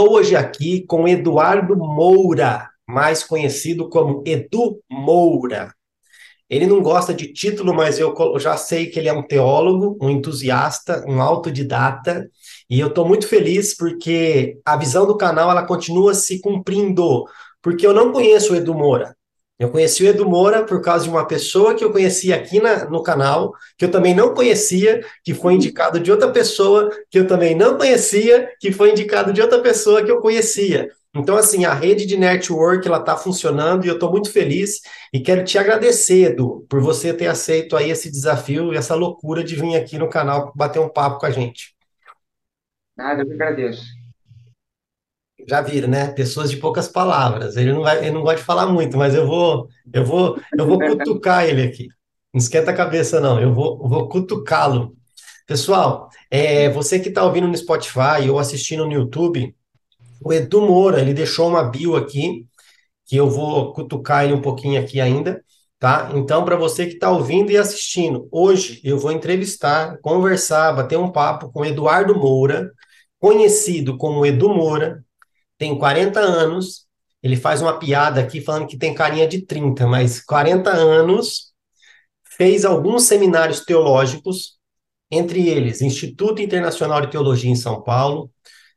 Estou 0.00 0.14
hoje 0.14 0.34
aqui 0.34 0.82
com 0.86 1.06
Eduardo 1.06 1.76
Moura, 1.76 2.70
mais 2.88 3.22
conhecido 3.22 3.86
como 3.86 4.24
Edu 4.26 4.80
Moura. 4.90 5.74
Ele 6.48 6.66
não 6.66 6.80
gosta 6.80 7.12
de 7.12 7.30
título, 7.30 7.74
mas 7.74 7.98
eu 7.98 8.14
já 8.38 8.56
sei 8.56 8.86
que 8.86 8.98
ele 8.98 9.10
é 9.10 9.12
um 9.12 9.22
teólogo, 9.22 9.98
um 10.00 10.08
entusiasta, 10.08 11.04
um 11.06 11.20
autodidata, 11.20 12.26
e 12.70 12.80
eu 12.80 12.86
estou 12.86 13.06
muito 13.06 13.28
feliz 13.28 13.76
porque 13.76 14.58
a 14.64 14.74
visão 14.74 15.06
do 15.06 15.18
canal 15.18 15.50
ela 15.50 15.66
continua 15.66 16.14
se 16.14 16.40
cumprindo, 16.40 17.26
porque 17.60 17.86
eu 17.86 17.92
não 17.92 18.10
conheço 18.10 18.54
o 18.54 18.56
Edu 18.56 18.72
Moura. 18.72 19.14
Eu 19.60 19.70
conheci 19.70 20.02
o 20.02 20.06
Edu 20.06 20.26
Moura 20.26 20.64
por 20.64 20.80
causa 20.80 21.04
de 21.04 21.10
uma 21.10 21.26
pessoa 21.26 21.74
que 21.74 21.84
eu 21.84 21.92
conheci 21.92 22.32
aqui 22.32 22.58
na, 22.58 22.86
no 22.86 23.02
canal, 23.02 23.52
que 23.76 23.84
eu 23.84 23.90
também 23.90 24.14
não 24.14 24.32
conhecia, 24.32 25.04
que 25.22 25.34
foi 25.34 25.52
indicado 25.52 26.00
de 26.00 26.10
outra 26.10 26.32
pessoa, 26.32 26.88
que 27.10 27.18
eu 27.18 27.26
também 27.26 27.54
não 27.54 27.76
conhecia, 27.76 28.50
que 28.58 28.72
foi 28.72 28.92
indicado 28.92 29.34
de 29.34 29.42
outra 29.42 29.60
pessoa 29.60 30.02
que 30.02 30.10
eu 30.10 30.18
conhecia. 30.18 30.88
Então, 31.14 31.36
assim, 31.36 31.66
a 31.66 31.74
rede 31.74 32.06
de 32.06 32.16
network, 32.16 32.88
ela 32.88 33.00
está 33.00 33.18
funcionando 33.18 33.84
e 33.84 33.88
eu 33.88 33.94
estou 33.94 34.10
muito 34.10 34.32
feliz 34.32 34.80
e 35.12 35.20
quero 35.20 35.44
te 35.44 35.58
agradecer, 35.58 36.30
Edu, 36.30 36.64
por 36.66 36.80
você 36.80 37.12
ter 37.12 37.26
aceito 37.26 37.76
aí 37.76 37.90
esse 37.90 38.10
desafio 38.10 38.72
e 38.72 38.78
essa 38.78 38.94
loucura 38.94 39.44
de 39.44 39.56
vir 39.56 39.76
aqui 39.76 39.98
no 39.98 40.08
canal 40.08 40.54
bater 40.56 40.78
um 40.78 40.88
papo 40.88 41.18
com 41.18 41.26
a 41.26 41.30
gente. 41.30 41.74
Nada, 42.96 43.20
eu 43.20 43.26
que 43.26 43.34
agradeço 43.34 43.99
já 45.48 45.60
viram, 45.60 45.88
né? 45.88 46.08
Pessoas 46.12 46.50
de 46.50 46.56
poucas 46.56 46.88
palavras. 46.88 47.56
Ele 47.56 47.72
não 47.72 47.82
vai, 47.82 47.98
ele 47.98 48.12
não 48.12 48.22
gosta 48.22 48.38
de 48.38 48.44
falar 48.44 48.66
muito, 48.66 48.96
mas 48.96 49.14
eu 49.14 49.26
vou, 49.26 49.68
eu 49.92 50.04
vou, 50.04 50.40
eu 50.56 50.66
vou 50.66 50.78
cutucar 50.78 51.44
ele 51.44 51.62
aqui. 51.62 51.88
Não 52.32 52.38
esquenta 52.38 52.70
a 52.70 52.74
cabeça, 52.74 53.20
não. 53.20 53.40
Eu 53.40 53.52
vou, 53.52 53.78
vou 53.88 54.08
cutucá-lo. 54.08 54.94
Pessoal, 55.46 56.08
é, 56.30 56.70
você 56.70 57.00
que 57.00 57.08
está 57.08 57.24
ouvindo 57.24 57.48
no 57.48 57.56
Spotify 57.56 58.30
ou 58.30 58.38
assistindo 58.38 58.86
no 58.86 58.92
YouTube, 58.92 59.54
o 60.22 60.32
Edu 60.32 60.60
Moura, 60.62 61.00
ele 61.00 61.14
deixou 61.14 61.48
uma 61.48 61.64
bio 61.64 61.96
aqui, 61.96 62.46
que 63.06 63.16
eu 63.16 63.28
vou 63.28 63.72
cutucar 63.72 64.24
ele 64.24 64.34
um 64.34 64.40
pouquinho 64.40 64.80
aqui 64.80 65.00
ainda, 65.00 65.42
tá? 65.78 66.12
Então, 66.14 66.44
para 66.44 66.56
você 66.56 66.86
que 66.86 66.94
está 66.94 67.10
ouvindo 67.10 67.50
e 67.50 67.56
assistindo, 67.56 68.28
hoje 68.30 68.80
eu 68.84 68.98
vou 68.98 69.10
entrevistar, 69.10 69.98
conversar, 70.00 70.72
bater 70.72 70.98
um 70.98 71.10
papo 71.10 71.50
com 71.50 71.64
Eduardo 71.64 72.14
Moura, 72.16 72.70
conhecido 73.18 73.96
como 73.96 74.24
Edu 74.24 74.50
Moura, 74.50 75.04
tem 75.60 75.76
40 75.76 76.18
anos, 76.18 76.86
ele 77.22 77.36
faz 77.36 77.60
uma 77.60 77.78
piada 77.78 78.18
aqui 78.22 78.40
falando 78.40 78.66
que 78.66 78.78
tem 78.78 78.94
carinha 78.94 79.28
de 79.28 79.44
30, 79.44 79.86
mas 79.86 80.18
40 80.18 80.70
anos, 80.70 81.52
fez 82.24 82.64
alguns 82.64 83.02
seminários 83.02 83.60
teológicos, 83.60 84.58
entre 85.10 85.46
eles 85.46 85.82
Instituto 85.82 86.40
Internacional 86.40 87.02
de 87.02 87.10
Teologia 87.10 87.50
em 87.50 87.54
São 87.56 87.82
Paulo, 87.82 88.30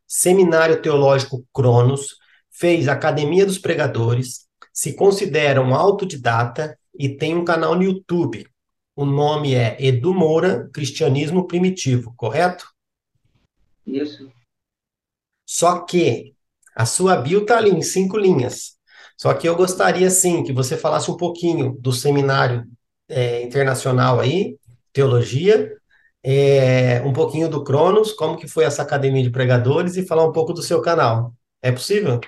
Seminário 0.05 0.81
Teológico 0.81 1.45
Cronos, 1.53 2.17
fez 2.51 2.89
Academia 2.89 3.45
dos 3.45 3.57
Pregadores, 3.57 4.45
se 4.73 4.93
considera 4.93 5.61
um 5.61 5.73
autodidata 5.73 6.77
e 6.99 7.15
tem 7.15 7.33
um 7.33 7.45
canal 7.45 7.75
no 7.75 7.83
YouTube. 7.83 8.45
O 8.93 9.05
nome 9.05 9.55
é 9.55 9.77
Edu 9.79 10.13
Moura 10.13 10.69
Cristianismo 10.73 11.47
Primitivo, 11.47 12.13
correto? 12.17 12.67
Isso. 13.87 14.29
Só 15.45 15.79
que 15.79 16.32
a 16.75 16.85
sua 16.85 17.15
bio 17.17 17.41
está 17.41 17.57
ali 17.57 17.71
em 17.71 17.81
cinco 17.81 18.17
linhas. 18.17 18.77
Só 19.17 19.33
que 19.33 19.47
eu 19.47 19.55
gostaria, 19.55 20.09
sim, 20.09 20.43
que 20.43 20.51
você 20.51 20.75
falasse 20.77 21.09
um 21.09 21.17
pouquinho 21.17 21.77
do 21.79 21.91
seminário 21.91 22.65
é, 23.07 23.43
internacional 23.43 24.19
aí, 24.19 24.57
teologia, 24.91 25.71
é, 26.23 27.01
um 27.01 27.13
pouquinho 27.13 27.49
do 27.49 27.63
Cronos, 27.63 28.13
como 28.13 28.37
que 28.37 28.47
foi 28.47 28.63
essa 28.63 28.81
academia 28.81 29.23
de 29.23 29.29
pregadores 29.29 29.97
e 29.97 30.05
falar 30.05 30.25
um 30.25 30.31
pouco 30.31 30.53
do 30.53 30.61
seu 30.61 30.81
canal. 30.81 31.33
É 31.61 31.71
possível? 31.71 32.19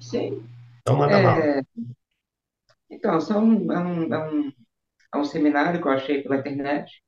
Sim. 0.00 0.42
Então 0.80 0.96
manda 0.96 1.14
é, 1.14 1.62
Então, 2.90 3.20
são, 3.20 3.38
é, 3.72 3.78
um, 3.78 4.14
é, 4.14 4.30
um, 4.30 4.52
é 5.14 5.18
um 5.18 5.24
seminário 5.24 5.80
que 5.80 5.86
eu 5.86 5.92
achei 5.92 6.22
pela 6.22 6.36
internet. 6.36 7.02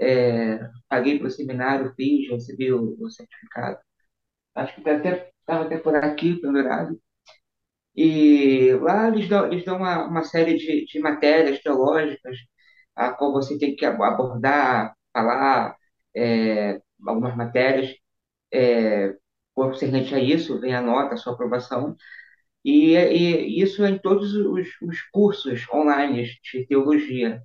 É, 0.00 0.58
paguei 0.88 1.18
para 1.18 1.28
o 1.28 1.30
seminário, 1.30 1.92
fiz, 1.94 2.30
recebi 2.30 2.72
o, 2.72 2.96
o 2.98 3.10
certificado. 3.10 3.78
Acho 4.54 4.82
que 4.82 4.88
até 4.88 5.30
estava 5.50 5.64
até 5.66 5.78
por 5.78 5.94
aqui, 5.96 6.40
pendurado. 6.40 6.98
E 7.96 8.72
lá 8.80 9.08
eles 9.08 9.28
dão, 9.28 9.46
eles 9.52 9.64
dão 9.64 9.76
uma, 9.78 10.06
uma 10.06 10.24
série 10.24 10.56
de, 10.56 10.86
de 10.86 10.98
matérias 11.00 11.60
teológicas, 11.60 12.36
a 12.96 13.10
qual 13.12 13.32
você 13.32 13.58
tem 13.58 13.76
que 13.76 13.84
abordar, 13.86 14.94
falar, 15.12 15.76
é, 16.16 16.80
algumas 17.06 17.36
matérias 17.36 17.94
é, 18.52 19.16
concernente 19.54 20.14
a 20.14 20.20
isso, 20.20 20.60
vem 20.60 20.74
a 20.74 20.82
nota, 20.82 21.14
a 21.14 21.18
sua 21.18 21.34
aprovação. 21.34 21.96
E, 22.64 22.94
e 22.96 23.62
isso 23.62 23.84
é 23.84 23.90
em 23.90 23.98
todos 24.00 24.34
os, 24.36 24.68
os 24.82 25.02
cursos 25.12 25.68
online 25.72 26.26
de 26.44 26.66
teologia. 26.66 27.42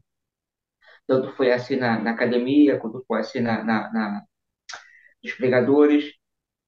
Tanto 1.07 1.35
foi 1.35 1.51
assim 1.51 1.75
na, 1.77 1.99
na 1.99 2.11
academia, 2.11 2.79
quanto 2.79 3.03
foi 3.07 3.19
assim 3.19 3.39
na, 3.39 3.63
na, 3.63 3.91
na 3.91 4.23
dos 5.23 5.33
pregadores. 5.33 6.14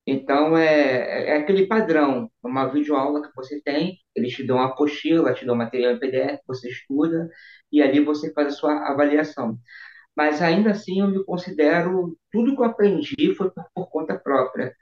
Então, 0.09 0.57
é, 0.57 1.31
é 1.31 1.37
aquele 1.37 1.67
padrão, 1.67 2.31
uma 2.41 2.65
videoaula 2.67 3.21
que 3.21 3.35
você 3.35 3.61
tem, 3.61 3.97
eles 4.15 4.33
te 4.33 4.41
dão 4.47 4.57
a 4.57 4.67
apostila, 4.67 5.33
te 5.33 5.45
dão 5.45 5.53
material 5.53 5.91
em 5.93 5.99
PDF, 5.99 6.39
você 6.47 6.69
estuda, 6.69 7.29
e 7.69 7.81
ali 7.81 7.99
você 7.99 8.31
faz 8.31 8.47
a 8.47 8.51
sua 8.51 8.89
avaliação. 8.89 9.59
Mas 10.15 10.41
ainda 10.41 10.71
assim, 10.71 11.01
eu 11.01 11.09
me 11.09 11.23
considero, 11.25 12.17
tudo 12.31 12.55
que 12.55 12.61
eu 12.61 12.65
aprendi 12.65 13.35
foi 13.35 13.51
por, 13.51 13.65
por 13.75 13.89
conta 13.89 14.17
própria. 14.17 14.73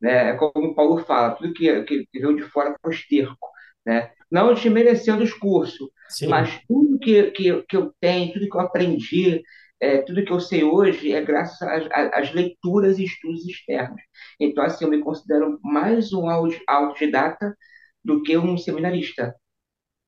Né? 0.00 0.30
É 0.30 0.36
como 0.36 0.70
o 0.70 0.74
Paulo 0.74 0.98
fala, 0.98 1.36
tudo 1.36 1.54
que, 1.54 1.82
que, 1.84 2.06
que 2.12 2.18
veio 2.20 2.36
de 2.36 2.42
fora 2.42 2.76
foi 2.82 2.92
esterco. 2.92 3.48
Né? 3.86 4.10
Não 4.28 4.52
desmerecendo 4.52 5.22
os 5.22 5.32
cursos, 5.32 5.90
Sim. 6.08 6.26
mas 6.26 6.60
tudo 6.66 6.98
que, 6.98 7.30
que, 7.30 7.62
que 7.68 7.76
eu 7.76 7.94
tenho, 8.00 8.32
tudo 8.32 8.48
que 8.48 8.56
eu 8.56 8.60
aprendi, 8.60 9.42
é, 9.82 10.02
tudo 10.02 10.24
que 10.24 10.32
eu 10.32 10.40
sei 10.40 10.62
hoje 10.64 11.12
é 11.12 11.20
graças 11.22 11.60
às, 11.92 12.32
leituras 12.32 12.98
e 12.98 13.04
estudos 13.04 13.44
externos. 13.46 14.00
Então, 14.40 14.64
assim, 14.64 14.84
eu 14.84 14.90
me 14.90 15.00
considero 15.02 15.58
mais 15.62 16.12
um 16.12 16.28
autodidata 16.68 17.56
do 18.04 18.22
que 18.22 18.38
um 18.38 18.56
seminarista, 18.56 19.34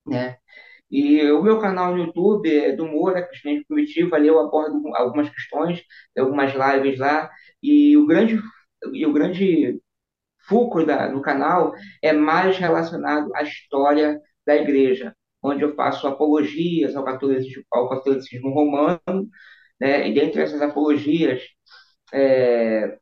né? 0.07 0.37
E 0.91 1.23
o 1.33 1.43
meu 1.43 1.61
canal 1.61 1.93
no 1.93 2.05
YouTube 2.05 2.49
é 2.57 2.73
do 2.77 2.87
Moura, 2.87 3.27
Cristianismo 3.27 3.67
Primitivo, 3.69 4.15
ali 4.15 4.29
eu 4.29 4.39
abordo 4.41 4.81
algumas 4.97 5.29
questões, 5.31 5.83
algumas 6.17 6.53
lives 6.55 6.99
lá, 6.99 7.31
e 7.63 7.97
o 7.97 8.07
grande 8.07 8.41
e 8.93 9.07
o 9.07 9.13
grande 9.13 9.81
fulcro 10.49 10.87
da, 10.87 11.09
do 11.09 11.23
canal 11.23 11.73
é 12.03 12.13
mais 12.13 12.59
relacionado 12.59 13.35
à 13.35 13.43
história 13.43 14.21
da 14.47 14.57
igreja, 14.57 15.15
onde 15.43 15.63
eu 15.65 15.75
faço 15.75 16.07
apologias 16.07 16.95
ao 16.97 17.05
catolicismo, 17.05 17.65
ao 17.73 17.89
catolicismo 17.89 18.51
romano, 18.51 19.29
né? 19.81 20.09
e 20.09 20.15
dentre 20.15 20.43
essas 20.43 20.63
apologias, 20.63 21.43
é, 22.13 22.97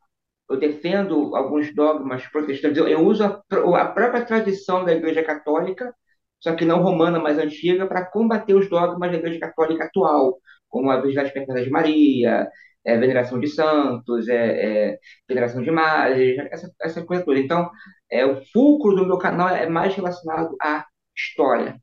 eu 0.49 0.59
defendo 0.59 1.35
alguns 1.35 1.73
dogmas 1.73 2.25
protestantes, 2.27 2.77
eu, 2.77 2.87
eu 2.87 3.05
uso 3.05 3.23
a, 3.23 3.43
a, 3.81 3.85
própria 3.87 4.25
tradição 4.25 4.85
da 4.85 4.93
Igreja 4.93 5.23
Católica, 5.23 5.93
só 6.39 6.55
que 6.55 6.65
não 6.65 6.81
romana, 6.83 7.19
mas 7.19 7.37
antiga, 7.37 7.87
para 7.87 8.05
combater 8.05 8.53
os 8.53 8.69
dogmas 8.69 9.11
da 9.11 9.17
Igreja 9.17 9.39
Católica 9.39 9.85
atual, 9.85 10.37
como 10.67 10.91
a 10.91 10.99
Virgindade 10.99 11.33
Perfeita 11.33 11.63
de 11.63 11.69
Maria, 11.69 12.49
é, 12.85 12.97
veneração 12.97 13.39
de 13.39 13.47
santos, 13.47 14.27
é, 14.27 14.91
é, 14.93 14.99
veneração 15.27 15.61
de 15.61 15.69
imagens, 15.69 16.37
essa, 16.51 16.71
essa 16.81 17.05
coisa 17.05 17.23
toda. 17.23 17.39
Então, 17.39 17.69
é, 18.11 18.25
o 18.25 18.43
fulcro 18.51 18.95
do 18.95 19.05
meu 19.05 19.17
canal 19.17 19.49
é 19.49 19.69
mais 19.69 19.95
relacionado 19.95 20.55
à 20.61 20.85
história. 21.15 21.79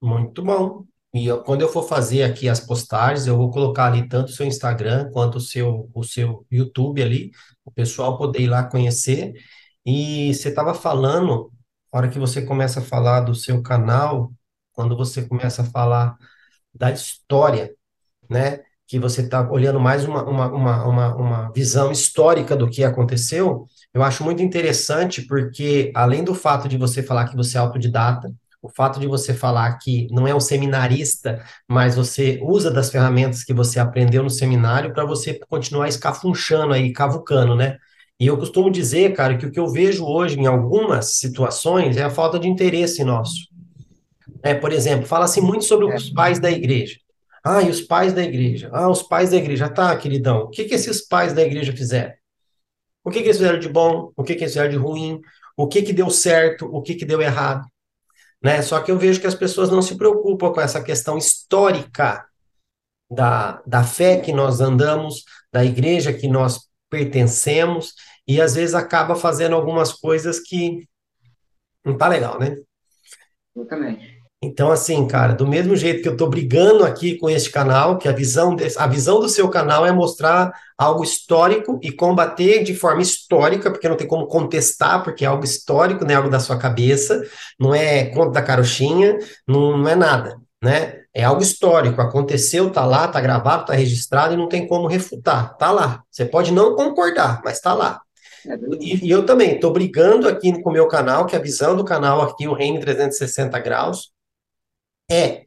Muito 0.00 0.42
bom. 0.42 0.84
E 1.14 1.26
eu, 1.26 1.42
quando 1.42 1.60
eu 1.60 1.68
for 1.68 1.82
fazer 1.82 2.22
aqui 2.22 2.48
as 2.48 2.60
postagens, 2.60 3.26
eu 3.26 3.36
vou 3.36 3.50
colocar 3.50 3.86
ali 3.86 4.08
tanto 4.08 4.28
o 4.30 4.32
seu 4.32 4.46
Instagram 4.46 5.10
quanto 5.10 5.36
o 5.36 5.40
seu, 5.40 5.90
o 5.94 6.02
seu 6.02 6.46
YouTube 6.50 7.02
ali, 7.02 7.30
o 7.64 7.70
pessoal 7.70 8.16
poder 8.16 8.40
ir 8.42 8.48
lá 8.48 8.64
conhecer. 8.64 9.34
E 9.84 10.32
você 10.34 10.48
estava 10.48 10.72
falando, 10.74 11.52
na 11.92 11.98
hora 11.98 12.08
que 12.08 12.18
você 12.18 12.42
começa 12.42 12.80
a 12.80 12.82
falar 12.82 13.20
do 13.20 13.34
seu 13.34 13.62
canal, 13.62 14.32
quando 14.72 14.96
você 14.96 15.22
começa 15.26 15.62
a 15.62 15.64
falar 15.66 16.16
da 16.74 16.90
história, 16.90 17.74
né? 18.30 18.60
Que 18.86 18.98
você 18.98 19.22
está 19.22 19.50
olhando 19.50 19.80
mais 19.80 20.04
uma, 20.04 20.24
uma, 20.24 20.48
uma, 20.52 20.84
uma, 20.86 21.16
uma 21.16 21.52
visão 21.52 21.92
histórica 21.92 22.56
do 22.56 22.68
que 22.70 22.84
aconteceu, 22.84 23.66
eu 23.94 24.02
acho 24.02 24.24
muito 24.24 24.42
interessante, 24.42 25.22
porque 25.22 25.92
além 25.94 26.24
do 26.24 26.34
fato 26.34 26.68
de 26.68 26.76
você 26.78 27.02
falar 27.02 27.28
que 27.28 27.36
você 27.36 27.56
é 27.56 27.60
autodidata, 27.60 28.32
o 28.62 28.68
fato 28.68 29.00
de 29.00 29.08
você 29.08 29.34
falar 29.34 29.76
que 29.78 30.06
não 30.12 30.26
é 30.26 30.32
um 30.32 30.40
seminarista, 30.40 31.44
mas 31.68 31.96
você 31.96 32.38
usa 32.40 32.70
das 32.70 32.90
ferramentas 32.90 33.42
que 33.42 33.52
você 33.52 33.80
aprendeu 33.80 34.22
no 34.22 34.30
seminário 34.30 34.92
para 34.94 35.04
você 35.04 35.40
continuar 35.48 35.88
escafunchando 35.88 36.72
aí, 36.72 36.92
cavucando, 36.92 37.56
né? 37.56 37.76
E 38.20 38.26
eu 38.28 38.38
costumo 38.38 38.70
dizer, 38.70 39.14
cara, 39.14 39.36
que 39.36 39.44
o 39.44 39.50
que 39.50 39.58
eu 39.58 39.66
vejo 39.66 40.04
hoje 40.04 40.38
em 40.38 40.46
algumas 40.46 41.16
situações 41.16 41.96
é 41.96 42.04
a 42.04 42.10
falta 42.10 42.38
de 42.38 42.48
interesse 42.48 43.02
nosso. 43.02 43.48
É, 44.44 44.54
por 44.54 44.70
exemplo, 44.70 45.06
fala-se 45.06 45.40
muito 45.40 45.64
sobre 45.64 45.92
os 45.92 46.10
pais 46.10 46.38
da 46.38 46.48
igreja. 46.48 46.98
Ah, 47.44 47.60
e 47.62 47.68
os 47.68 47.80
pais 47.80 48.12
da 48.12 48.22
igreja? 48.22 48.70
Ah, 48.72 48.88
os 48.88 49.02
pais 49.02 49.30
da 49.30 49.36
igreja. 49.36 49.68
Tá, 49.68 49.96
queridão, 49.96 50.42
o 50.42 50.48
que, 50.48 50.64
que 50.64 50.74
esses 50.74 51.06
pais 51.06 51.32
da 51.32 51.42
igreja 51.42 51.72
fizeram? 51.72 52.14
O 53.02 53.10
que, 53.10 53.18
que 53.18 53.26
eles 53.26 53.38
fizeram 53.38 53.58
de 53.58 53.68
bom? 53.68 54.12
O 54.16 54.22
que, 54.22 54.36
que 54.36 54.44
eles 54.44 54.52
fizeram 54.52 54.70
de 54.70 54.76
ruim? 54.76 55.20
O 55.56 55.66
que, 55.66 55.82
que 55.82 55.92
deu 55.92 56.08
certo? 56.08 56.66
O 56.66 56.80
que, 56.80 56.94
que 56.94 57.04
deu 57.04 57.20
errado? 57.20 57.66
Né? 58.42 58.60
Só 58.62 58.80
que 58.80 58.90
eu 58.90 58.98
vejo 58.98 59.20
que 59.20 59.26
as 59.26 59.34
pessoas 59.34 59.70
não 59.70 59.80
se 59.80 59.96
preocupam 59.96 60.52
com 60.52 60.60
essa 60.60 60.82
questão 60.82 61.16
histórica 61.16 62.26
da, 63.10 63.62
da 63.66 63.84
fé 63.84 64.18
que 64.20 64.32
nós 64.32 64.60
andamos, 64.60 65.24
da 65.52 65.64
igreja 65.64 66.12
que 66.12 66.26
nós 66.26 66.68
pertencemos, 66.90 67.94
e 68.26 68.40
às 68.40 68.54
vezes 68.54 68.74
acaba 68.74 69.14
fazendo 69.14 69.54
algumas 69.54 69.92
coisas 69.92 70.40
que 70.40 70.88
não 71.84 71.96
tá 71.96 72.08
legal, 72.08 72.38
né? 72.38 72.56
Exatamente. 73.54 74.21
Então, 74.44 74.72
assim, 74.72 75.06
cara, 75.06 75.34
do 75.34 75.46
mesmo 75.46 75.76
jeito 75.76 76.02
que 76.02 76.08
eu 76.08 76.14
estou 76.14 76.28
brigando 76.28 76.84
aqui 76.84 77.16
com 77.16 77.30
este 77.30 77.48
canal, 77.48 77.96
que 77.96 78.08
a 78.08 78.12
visão, 78.12 78.56
de, 78.56 78.64
a 78.76 78.88
visão 78.88 79.20
do 79.20 79.28
seu 79.28 79.48
canal 79.48 79.86
é 79.86 79.92
mostrar 79.92 80.52
algo 80.76 81.04
histórico 81.04 81.78
e 81.80 81.92
combater 81.92 82.64
de 82.64 82.74
forma 82.74 83.00
histórica, 83.00 83.70
porque 83.70 83.88
não 83.88 83.96
tem 83.96 84.08
como 84.08 84.26
contestar, 84.26 85.04
porque 85.04 85.24
é 85.24 85.28
algo 85.28 85.44
histórico, 85.44 86.04
né, 86.04 86.16
algo 86.16 86.28
da 86.28 86.40
sua 86.40 86.58
cabeça, 86.58 87.22
não 87.58 87.72
é 87.72 88.06
conta 88.06 88.32
da 88.32 88.42
carochinha, 88.42 89.16
não, 89.46 89.78
não 89.78 89.88
é 89.88 89.94
nada, 89.94 90.36
né? 90.60 91.02
É 91.14 91.22
algo 91.22 91.42
histórico, 91.42 92.00
aconteceu, 92.00 92.68
tá 92.70 92.84
lá, 92.84 93.06
tá 93.06 93.20
gravado, 93.20 93.66
tá 93.66 93.74
registrado 93.74 94.34
e 94.34 94.36
não 94.36 94.48
tem 94.48 94.66
como 94.66 94.88
refutar, 94.88 95.56
tá 95.56 95.70
lá. 95.70 96.02
Você 96.10 96.24
pode 96.24 96.52
não 96.52 96.74
concordar, 96.74 97.40
mas 97.44 97.60
tá 97.60 97.74
lá. 97.74 98.00
É 98.46 98.56
e, 98.80 99.06
e, 99.06 99.10
eu 99.10 99.24
também 99.24 99.54
estou 99.54 99.72
brigando 99.72 100.26
aqui 100.26 100.60
com 100.62 100.70
o 100.70 100.72
meu 100.72 100.88
canal, 100.88 101.26
que 101.26 101.36
a 101.36 101.38
visão 101.38 101.76
do 101.76 101.84
canal 101.84 102.22
aqui, 102.22 102.48
o 102.48 102.54
Reino 102.54 102.80
360 102.80 103.56
Graus, 103.60 104.11
é 105.10 105.44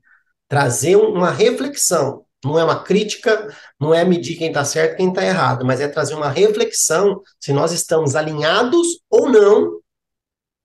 trazer 0.48 0.96
uma 0.96 1.32
reflexão, 1.32 2.26
não 2.44 2.60
é 2.60 2.64
uma 2.64 2.84
crítica, 2.84 3.54
não 3.80 3.94
é 3.94 4.06
medir 4.06 4.38
quem 4.38 4.50
está 4.50 4.64
certo 4.64 4.94
e 4.94 4.98
quem 4.98 5.10
está 5.10 5.26
errado, 5.26 5.66
mas 5.66 5.82
é 5.82 5.88
trazer 5.88 6.14
uma 6.14 6.30
reflexão 6.30 7.22
se 7.40 7.52
nós 7.52 7.72
estamos 7.72 8.16
alinhados 8.16 9.00
ou 9.10 9.30
não 9.30 9.80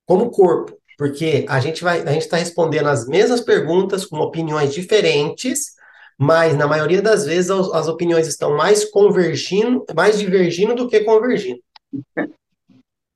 como 0.06 0.30
corpo, 0.30 0.76
porque 0.98 1.46
a 1.48 1.60
gente 1.60 1.82
vai, 1.82 2.02
a 2.02 2.12
gente 2.12 2.22
está 2.22 2.36
respondendo 2.36 2.88
as 2.88 3.06
mesmas 3.06 3.40
perguntas 3.40 4.04
com 4.04 4.18
opiniões 4.18 4.74
diferentes, 4.74 5.74
mas 6.18 6.54
na 6.56 6.66
maioria 6.66 7.00
das 7.00 7.24
vezes 7.24 7.50
as, 7.50 7.72
as 7.72 7.88
opiniões 7.88 8.26
estão 8.26 8.54
mais 8.54 8.84
convergindo, 8.84 9.84
mais 9.94 10.18
divergindo 10.18 10.74
do 10.74 10.88
que 10.88 11.00
convergindo. 11.00 11.60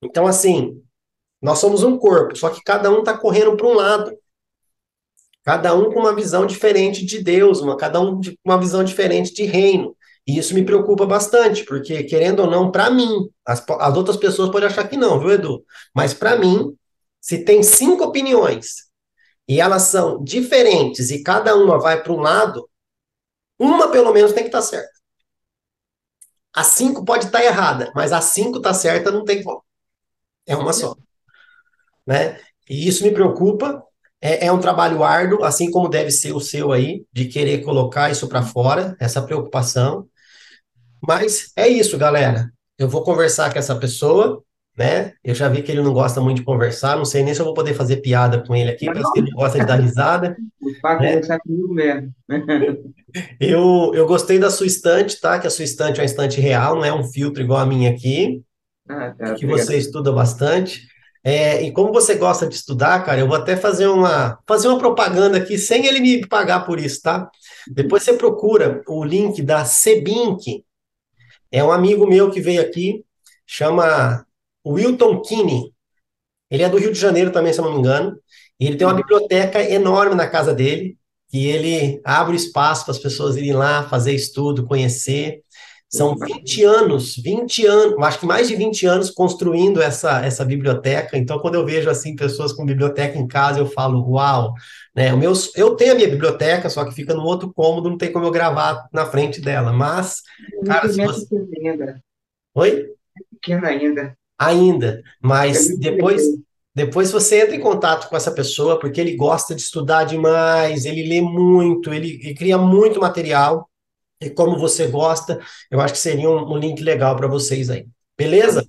Então 0.02 0.26
assim, 0.26 0.82
nós 1.42 1.58
somos 1.58 1.82
um 1.82 1.98
corpo, 1.98 2.34
só 2.34 2.48
que 2.48 2.62
cada 2.62 2.90
um 2.90 3.00
está 3.00 3.18
correndo 3.18 3.54
para 3.56 3.66
um 3.66 3.74
lado. 3.74 4.16
Cada 5.44 5.74
um 5.74 5.92
com 5.92 6.00
uma 6.00 6.14
visão 6.14 6.46
diferente 6.46 7.04
de 7.04 7.22
Deus, 7.22 7.60
uma, 7.60 7.76
cada 7.76 8.00
um 8.00 8.18
com 8.20 8.32
uma 8.44 8.58
visão 8.58 8.82
diferente 8.82 9.32
de 9.32 9.44
reino. 9.44 9.94
E 10.26 10.38
isso 10.38 10.54
me 10.54 10.64
preocupa 10.64 11.04
bastante, 11.04 11.64
porque, 11.64 12.02
querendo 12.04 12.40
ou 12.40 12.50
não, 12.50 12.70
para 12.70 12.90
mim, 12.90 13.28
as, 13.46 13.62
as 13.68 13.96
outras 13.96 14.16
pessoas 14.16 14.50
podem 14.50 14.68
achar 14.68 14.88
que 14.88 14.96
não, 14.96 15.20
viu, 15.20 15.32
Edu? 15.32 15.62
Mas 15.94 16.14
para 16.14 16.36
mim, 16.38 16.74
se 17.20 17.44
tem 17.44 17.62
cinco 17.62 18.04
opiniões 18.04 18.84
e 19.46 19.60
elas 19.60 19.82
são 19.82 20.22
diferentes 20.24 21.10
e 21.10 21.22
cada 21.22 21.54
uma 21.54 21.78
vai 21.78 22.02
para 22.02 22.12
um 22.12 22.20
lado, 22.20 22.68
uma 23.58 23.90
pelo 23.90 24.12
menos 24.12 24.32
tem 24.32 24.44
que 24.44 24.48
estar 24.48 24.60
tá 24.60 24.66
certa. 24.66 24.94
A 26.54 26.64
cinco 26.64 27.04
pode 27.04 27.26
estar 27.26 27.40
tá 27.40 27.44
errada, 27.44 27.92
mas 27.94 28.12
a 28.12 28.20
cinco 28.22 28.58
está 28.58 28.72
certa, 28.72 29.10
não 29.10 29.24
tem 29.24 29.42
como. 29.42 29.62
É 30.46 30.56
uma 30.56 30.72
só. 30.72 30.96
Né? 32.06 32.40
E 32.68 32.88
isso 32.88 33.04
me 33.04 33.12
preocupa, 33.12 33.84
é, 34.24 34.46
é 34.46 34.52
um 34.52 34.58
trabalho 34.58 35.04
árduo, 35.04 35.44
assim 35.44 35.70
como 35.70 35.86
deve 35.86 36.10
ser 36.10 36.32
o 36.32 36.40
seu 36.40 36.72
aí, 36.72 37.04
de 37.12 37.26
querer 37.26 37.58
colocar 37.58 38.10
isso 38.10 38.26
para 38.26 38.42
fora, 38.42 38.96
essa 38.98 39.20
preocupação. 39.20 40.08
Mas 41.06 41.52
é 41.54 41.68
isso, 41.68 41.98
galera. 41.98 42.50
Eu 42.78 42.88
vou 42.88 43.04
conversar 43.04 43.52
com 43.52 43.58
essa 43.58 43.76
pessoa, 43.76 44.42
né? 44.78 45.12
Eu 45.22 45.34
já 45.34 45.46
vi 45.46 45.60
que 45.60 45.70
ele 45.70 45.82
não 45.82 45.92
gosta 45.92 46.22
muito 46.22 46.38
de 46.38 46.44
conversar, 46.44 46.96
não 46.96 47.04
sei 47.04 47.22
nem 47.22 47.34
se 47.34 47.40
eu 47.40 47.44
vou 47.44 47.52
poder 47.52 47.74
fazer 47.74 47.98
piada 47.98 48.42
com 48.42 48.56
ele 48.56 48.70
aqui, 48.70 48.86
parece 48.86 49.12
que 49.12 49.18
ele 49.18 49.30
não 49.30 49.36
gosta 49.36 49.58
de 49.58 49.66
dar 49.66 49.76
risada. 49.76 50.34
Para 50.80 51.00
né? 51.00 51.08
conversar 51.08 51.38
comigo 51.40 51.74
mesmo. 51.74 52.10
eu, 53.38 53.92
eu 53.94 54.06
gostei 54.06 54.38
da 54.38 54.48
sua 54.48 54.66
estante, 54.66 55.20
tá? 55.20 55.38
Que 55.38 55.48
a 55.48 55.50
sua 55.50 55.66
estante 55.66 56.00
é 56.00 56.02
uma 56.02 56.06
estante 56.06 56.40
real, 56.40 56.76
não 56.76 56.84
é 56.84 56.94
um 56.94 57.04
filtro 57.04 57.42
igual 57.42 57.60
a 57.60 57.66
minha 57.66 57.90
aqui. 57.90 58.42
Ah, 58.88 59.14
tá, 59.16 59.34
que 59.34 59.46
você 59.46 59.76
estuda 59.76 60.10
bastante. 60.10 60.93
É, 61.26 61.62
e 61.62 61.72
como 61.72 61.90
você 61.90 62.16
gosta 62.16 62.46
de 62.46 62.54
estudar, 62.54 63.02
cara, 63.02 63.18
eu 63.18 63.26
vou 63.26 63.36
até 63.36 63.56
fazer 63.56 63.86
uma, 63.86 64.38
fazer 64.46 64.68
uma 64.68 64.78
propaganda 64.78 65.38
aqui 65.38 65.56
sem 65.56 65.86
ele 65.86 65.98
me 66.00 66.26
pagar 66.26 66.66
por 66.66 66.78
isso, 66.78 67.00
tá? 67.00 67.30
Depois 67.66 68.02
você 68.02 68.12
procura 68.12 68.82
o 68.86 69.02
link 69.02 69.40
da 69.40 69.64
Sebink. 69.64 70.62
É 71.50 71.64
um 71.64 71.72
amigo 71.72 72.06
meu 72.06 72.30
que 72.30 72.42
veio 72.42 72.60
aqui, 72.60 73.02
chama 73.46 74.26
Wilton 74.66 75.22
Kinney. 75.22 75.72
Ele 76.50 76.62
é 76.62 76.68
do 76.68 76.76
Rio 76.76 76.92
de 76.92 76.98
Janeiro 76.98 77.30
também, 77.30 77.54
se 77.54 77.58
eu 77.58 77.64
não 77.64 77.72
me 77.72 77.78
engano. 77.78 78.18
E 78.60 78.66
ele 78.66 78.76
tem 78.76 78.86
uma 78.86 78.94
biblioteca 78.94 79.62
enorme 79.62 80.14
na 80.14 80.28
casa 80.28 80.52
dele, 80.52 80.98
que 81.28 81.46
ele 81.46 82.00
abre 82.04 82.36
espaço 82.36 82.84
para 82.84 82.92
as 82.92 82.98
pessoas 82.98 83.36
irem 83.36 83.52
lá 83.54 83.88
fazer 83.88 84.12
estudo, 84.12 84.66
conhecer. 84.66 85.42
São 85.88 86.16
20 86.16 86.64
anos, 86.64 87.16
20 87.16 87.66
anos, 87.66 87.98
acho 88.00 88.18
que 88.18 88.26
mais 88.26 88.48
de 88.48 88.56
20 88.56 88.84
anos 88.84 89.10
construindo 89.10 89.80
essa, 89.80 90.24
essa 90.26 90.44
biblioteca. 90.44 91.16
Então, 91.16 91.38
quando 91.38 91.54
eu 91.54 91.64
vejo 91.64 91.88
assim 91.88 92.16
pessoas 92.16 92.52
com 92.52 92.66
biblioteca 92.66 93.16
em 93.16 93.28
casa, 93.28 93.60
eu 93.60 93.66
falo, 93.66 94.04
uau, 94.10 94.54
né? 94.94 95.14
O 95.14 95.18
meu, 95.18 95.32
eu 95.54 95.76
tenho 95.76 95.92
a 95.92 95.94
minha 95.94 96.08
biblioteca, 96.08 96.68
só 96.68 96.84
que 96.84 96.94
fica 96.94 97.14
no 97.14 97.22
outro 97.22 97.52
cômodo, 97.52 97.88
não 97.88 97.96
tem 97.96 98.10
como 98.10 98.26
eu 98.26 98.32
gravar 98.32 98.88
na 98.92 99.06
frente 99.06 99.40
dela. 99.40 99.72
Mas, 99.72 100.22
cara, 100.66 100.88
se 100.88 101.04
você... 101.04 101.26
ainda. 101.64 102.00
Oi? 102.56 102.86
Pequena 103.30 103.68
ainda. 103.68 104.16
Ainda, 104.36 105.00
mas 105.22 105.78
depois, 105.78 106.22
depois 106.74 107.12
você 107.12 107.42
entra 107.42 107.54
em 107.54 107.60
contato 107.60 108.08
com 108.08 108.16
essa 108.16 108.32
pessoa, 108.32 108.80
porque 108.80 109.00
ele 109.00 109.14
gosta 109.14 109.54
de 109.54 109.62
estudar 109.62 110.02
demais, 110.02 110.84
ele 110.84 111.08
lê 111.08 111.20
muito, 111.20 111.94
ele, 111.94 112.18
ele 112.20 112.34
cria 112.34 112.58
muito 112.58 112.98
material 112.98 113.68
e 114.24 114.30
como 114.30 114.58
você 114.58 114.86
gosta, 114.86 115.40
eu 115.70 115.80
acho 115.80 115.94
que 115.94 116.00
seria 116.00 116.28
um, 116.28 116.52
um 116.52 116.56
link 116.56 116.82
legal 116.82 117.16
para 117.16 117.26
vocês 117.26 117.70
aí. 117.70 117.86
Beleza? 118.16 118.66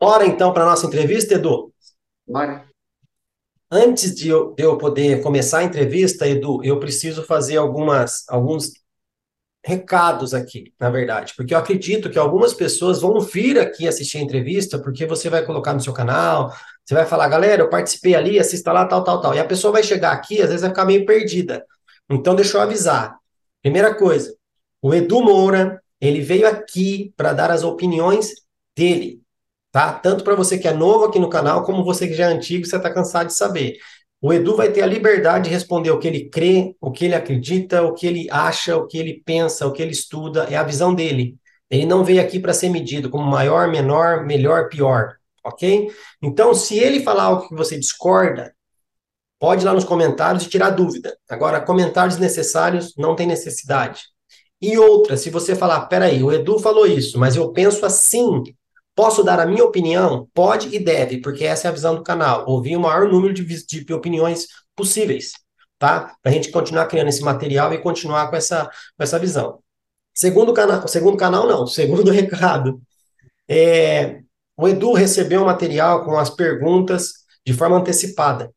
Bora 0.00 0.26
então 0.26 0.52
para 0.52 0.64
nossa 0.64 0.86
entrevista, 0.86 1.34
Edu? 1.34 1.72
Bora. 2.26 2.64
Antes 3.70 4.14
de 4.14 4.28
eu, 4.28 4.52
de 4.54 4.64
eu 4.64 4.76
poder 4.76 5.22
começar 5.22 5.58
a 5.58 5.64
entrevista, 5.64 6.26
Edu, 6.26 6.62
eu 6.64 6.80
preciso 6.80 7.22
fazer 7.22 7.56
algumas, 7.56 8.28
alguns 8.28 8.72
recados 9.64 10.32
aqui, 10.34 10.72
na 10.80 10.88
verdade, 10.90 11.34
porque 11.36 11.52
eu 11.52 11.58
acredito 11.58 12.08
que 12.08 12.18
algumas 12.18 12.54
pessoas 12.54 13.00
vão 13.00 13.20
vir 13.20 13.58
aqui 13.58 13.86
assistir 13.86 14.18
a 14.18 14.22
entrevista 14.22 14.78
porque 14.78 15.04
você 15.04 15.28
vai 15.28 15.44
colocar 15.44 15.74
no 15.74 15.80
seu 15.80 15.92
canal, 15.92 16.50
você 16.84 16.94
vai 16.94 17.06
falar, 17.06 17.28
galera, 17.28 17.62
eu 17.62 17.68
participei 17.68 18.14
ali, 18.14 18.38
assista 18.38 18.72
lá, 18.72 18.84
tal, 18.86 19.04
tal, 19.04 19.20
tal. 19.20 19.34
E 19.34 19.38
a 19.38 19.44
pessoa 19.44 19.72
vai 19.72 19.82
chegar 19.82 20.12
aqui, 20.12 20.40
às 20.40 20.48
vezes 20.48 20.62
vai 20.62 20.70
ficar 20.70 20.84
meio 20.84 21.06
perdida. 21.06 21.64
Então, 22.10 22.34
deixa 22.34 22.56
eu 22.56 22.60
avisar. 22.60 23.16
Primeira 23.62 23.94
coisa, 23.94 24.34
o 24.82 24.94
Edu 24.94 25.22
Moura, 25.22 25.82
ele 26.00 26.20
veio 26.20 26.46
aqui 26.48 27.12
para 27.16 27.32
dar 27.32 27.50
as 27.50 27.62
opiniões 27.62 28.32
dele, 28.76 29.20
tá? 29.70 29.92
Tanto 29.92 30.24
para 30.24 30.34
você 30.34 30.58
que 30.58 30.68
é 30.68 30.72
novo 30.72 31.04
aqui 31.04 31.18
no 31.18 31.28
canal, 31.28 31.64
como 31.64 31.84
você 31.84 32.08
que 32.08 32.14
já 32.14 32.30
é 32.30 32.32
antigo, 32.32 32.64
você 32.66 32.76
está 32.76 32.92
cansado 32.92 33.28
de 33.28 33.34
saber. 33.34 33.76
O 34.22 34.32
Edu 34.32 34.56
vai 34.56 34.70
ter 34.70 34.82
a 34.82 34.86
liberdade 34.86 35.44
de 35.44 35.50
responder 35.50 35.90
o 35.90 35.98
que 35.98 36.06
ele 36.06 36.28
crê, 36.28 36.76
o 36.80 36.90
que 36.90 37.06
ele 37.06 37.14
acredita, 37.14 37.82
o 37.82 37.94
que 37.94 38.06
ele 38.06 38.28
acha, 38.30 38.76
o 38.76 38.86
que 38.86 38.98
ele 38.98 39.22
pensa, 39.24 39.66
o 39.66 39.72
que 39.72 39.82
ele 39.82 39.92
estuda, 39.92 40.44
é 40.44 40.56
a 40.56 40.62
visão 40.62 40.94
dele. 40.94 41.36
Ele 41.70 41.86
não 41.86 42.04
veio 42.04 42.20
aqui 42.20 42.38
para 42.38 42.52
ser 42.52 42.68
medido 42.68 43.08
como 43.08 43.24
maior, 43.24 43.68
menor, 43.68 44.26
melhor, 44.26 44.68
pior, 44.68 45.16
ok? 45.44 45.90
Então, 46.22 46.54
se 46.54 46.78
ele 46.78 47.02
falar 47.02 47.24
algo 47.24 47.48
que 47.48 47.54
você 47.54 47.78
discorda, 47.78 48.54
pode 49.38 49.62
ir 49.62 49.66
lá 49.66 49.72
nos 49.72 49.84
comentários 49.84 50.44
e 50.44 50.50
tirar 50.50 50.70
dúvida. 50.70 51.16
Agora, 51.28 51.60
comentários 51.60 52.18
necessários 52.18 52.94
não 52.96 53.16
tem 53.16 53.26
necessidade. 53.26 54.02
E 54.60 54.76
outra, 54.78 55.16
se 55.16 55.30
você 55.30 55.54
falar, 55.54 55.86
peraí, 55.86 56.22
o 56.22 56.32
Edu 56.32 56.58
falou 56.58 56.86
isso, 56.86 57.18
mas 57.18 57.36
eu 57.36 57.50
penso 57.52 57.84
assim, 57.86 58.42
Posso 59.00 59.22
dar 59.22 59.40
a 59.40 59.46
minha 59.46 59.64
opinião? 59.64 60.28
Pode 60.34 60.74
e 60.74 60.78
deve, 60.78 61.22
porque 61.22 61.44
essa 61.44 61.66
é 61.66 61.70
a 61.70 61.72
visão 61.72 61.94
do 61.94 62.02
canal. 62.02 62.44
Ouvir 62.46 62.76
o 62.76 62.80
maior 62.80 63.08
número 63.08 63.32
de, 63.32 63.44
de 63.66 63.94
opiniões 63.94 64.46
possíveis, 64.76 65.32
tá? 65.78 66.14
Para 66.22 66.30
a 66.30 66.34
gente 66.34 66.50
continuar 66.50 66.86
criando 66.86 67.08
esse 67.08 67.22
material 67.22 67.72
e 67.72 67.78
continuar 67.78 68.28
com 68.28 68.36
essa, 68.36 68.66
com 68.66 69.02
essa 69.02 69.18
visão. 69.18 69.60
Segundo 70.12 70.52
canal, 70.52 70.86
segundo 70.86 71.16
canal 71.16 71.46
não, 71.46 71.64
segundo 71.66 72.10
recado. 72.10 72.78
É, 73.48 74.20
o 74.54 74.68
Edu 74.68 74.92
recebeu 74.92 75.42
o 75.42 75.46
material 75.46 76.04
com 76.04 76.18
as 76.18 76.28
perguntas 76.28 77.24
de 77.46 77.54
forma 77.54 77.78
antecipada. 77.78 78.52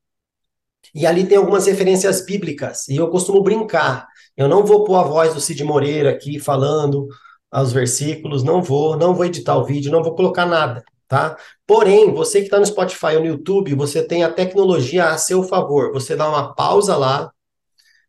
E 0.93 1.05
ali 1.07 1.25
tem 1.25 1.37
algumas 1.37 1.65
referências 1.65 2.25
bíblicas, 2.25 2.87
e 2.89 2.97
eu 2.97 3.09
costumo 3.09 3.41
brincar. 3.41 4.07
Eu 4.35 4.47
não 4.47 4.65
vou 4.65 4.83
pôr 4.83 4.95
a 4.95 5.03
voz 5.03 5.33
do 5.33 5.39
Cid 5.39 5.63
Moreira 5.63 6.09
aqui 6.09 6.39
falando, 6.39 7.07
aos 7.53 7.71
versículos, 7.71 8.43
não 8.43 8.63
vou, 8.63 8.97
não 8.97 9.13
vou 9.13 9.25
editar 9.25 9.55
o 9.55 9.63
vídeo, 9.63 9.91
não 9.91 10.01
vou 10.03 10.15
colocar 10.15 10.43
nada, 10.45 10.83
tá? 11.07 11.37
Porém, 11.67 12.11
você 12.11 12.39
que 12.39 12.45
está 12.45 12.59
no 12.59 12.65
Spotify 12.65 13.15
ou 13.15 13.19
no 13.19 13.27
YouTube, 13.27 13.75
você 13.75 14.03
tem 14.05 14.23
a 14.23 14.31
tecnologia 14.31 15.09
a 15.09 15.17
seu 15.19 15.43
favor. 15.43 15.93
Você 15.93 16.15
dá 16.15 16.27
uma 16.27 16.55
pausa 16.55 16.97
lá, 16.97 17.31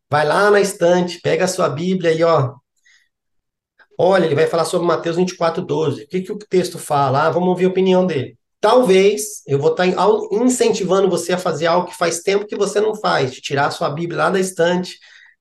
vai 0.09 0.25
lá 0.27 0.49
na 0.49 0.59
estante, 0.59 1.21
pega 1.21 1.45
a 1.45 1.47
sua 1.47 1.69
Bíblia 1.69 2.11
e 2.11 2.23
ó, 2.23 2.55
olha, 3.99 4.25
ele 4.25 4.33
vai 4.33 4.47
falar 4.47 4.65
sobre 4.65 4.87
Mateus 4.87 5.15
24, 5.15 5.63
12. 5.63 6.03
O 6.03 6.07
que, 6.07 6.21
que 6.21 6.31
o 6.31 6.39
texto 6.39 6.79
fala? 6.79 7.27
Ah, 7.27 7.29
vamos 7.29 7.49
ouvir 7.49 7.65
a 7.65 7.69
opinião 7.69 8.05
dele. 8.05 8.35
Talvez 8.59 9.43
eu 9.45 9.59
vou 9.59 9.71
estar 9.71 9.85
tá 9.91 10.07
incentivando 10.31 11.07
você 11.07 11.33
a 11.33 11.37
fazer 11.37 11.67
algo 11.67 11.87
que 11.87 11.95
faz 11.95 12.21
tempo 12.21 12.47
que 12.47 12.55
você 12.55 12.81
não 12.81 12.95
faz, 12.95 13.31
de 13.31 13.41
tirar 13.41 13.67
a 13.67 13.71
sua 13.71 13.91
Bíblia 13.91 14.23
lá 14.23 14.29
da 14.31 14.39
estante 14.39 14.97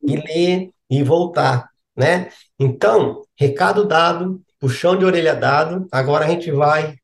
e 0.06 0.16
ler 0.16 0.70
e 0.90 1.02
voltar, 1.02 1.68
né? 1.96 2.30
Então, 2.58 3.22
recado 3.38 3.84
dado, 3.84 4.42
puxão 4.60 4.96
de 4.96 5.04
orelha 5.04 5.34
dado, 5.34 5.86
agora 5.90 6.24
a 6.24 6.28
gente 6.28 6.50
vai 6.50 6.96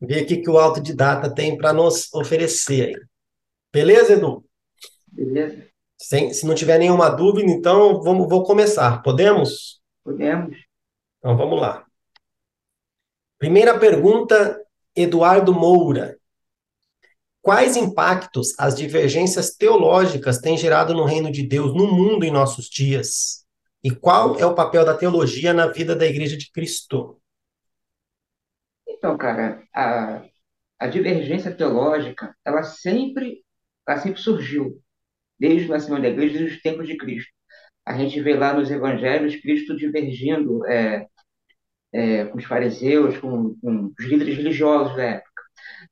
ver 0.00 0.22
o 0.22 0.26
que, 0.26 0.38
que 0.38 0.50
o 0.50 0.58
autodidata 0.58 1.32
tem 1.32 1.56
para 1.56 1.72
nos 1.72 2.12
oferecer 2.12 2.88
aí. 2.88 3.00
Beleza, 3.72 4.14
Edu? 4.14 4.44
Beleza. 5.06 5.66
Sem, 6.00 6.32
se 6.32 6.44
não 6.46 6.54
tiver 6.54 6.78
nenhuma 6.78 7.08
dúvida, 7.08 7.48
então 7.50 8.02
vamos, 8.02 8.28
vou 8.28 8.42
começar. 8.42 9.02
Podemos? 9.02 9.80
Podemos. 10.02 10.56
Então 11.18 11.36
vamos 11.36 11.60
lá. 11.60 11.86
Primeira 13.38 13.78
pergunta, 13.78 14.60
Eduardo 14.96 15.54
Moura. 15.54 16.18
Quais 17.42 17.76
impactos 17.76 18.54
as 18.56 18.76
divergências 18.76 19.56
teológicas 19.56 20.38
têm 20.38 20.56
gerado 20.56 20.94
no 20.94 21.04
reino 21.04 21.30
de 21.30 21.46
Deus, 21.46 21.74
no 21.74 21.92
mundo 21.92 22.24
em 22.24 22.30
nossos 22.30 22.66
dias? 22.66 23.44
E 23.82 23.90
qual 23.90 24.38
é 24.38 24.46
o 24.46 24.54
papel 24.54 24.84
da 24.84 24.96
teologia 24.96 25.52
na 25.52 25.66
vida 25.66 25.96
da 25.96 26.06
Igreja 26.06 26.36
de 26.36 26.50
Cristo? 26.52 27.20
Então, 28.88 29.18
cara, 29.18 29.60
a, 29.74 30.22
a 30.78 30.86
divergência 30.86 31.52
teológica, 31.52 32.32
ela 32.44 32.62
sempre, 32.62 33.44
ela 33.88 33.98
sempre 33.98 34.20
surgiu, 34.20 34.80
desde 35.36 35.66
o 35.66 35.70
nascimento 35.70 36.02
da 36.02 36.08
Igreja, 36.10 36.38
desde 36.38 36.54
os 36.56 36.62
tempos 36.62 36.86
de 36.86 36.96
Cristo. 36.96 37.32
A 37.84 37.98
gente 37.98 38.20
vê 38.20 38.34
lá 38.34 38.52
nos 38.54 38.70
Evangelhos 38.70 39.34
Cristo 39.34 39.76
divergindo 39.76 40.64
é, 40.66 41.08
é, 41.92 42.24
com 42.26 42.38
os 42.38 42.44
fariseus, 42.44 43.18
com, 43.18 43.56
com, 43.60 43.92
os 43.98 44.04
líderes 44.04 44.36
religiosos 44.36 44.96
da 44.96 45.02
época. 45.02 45.31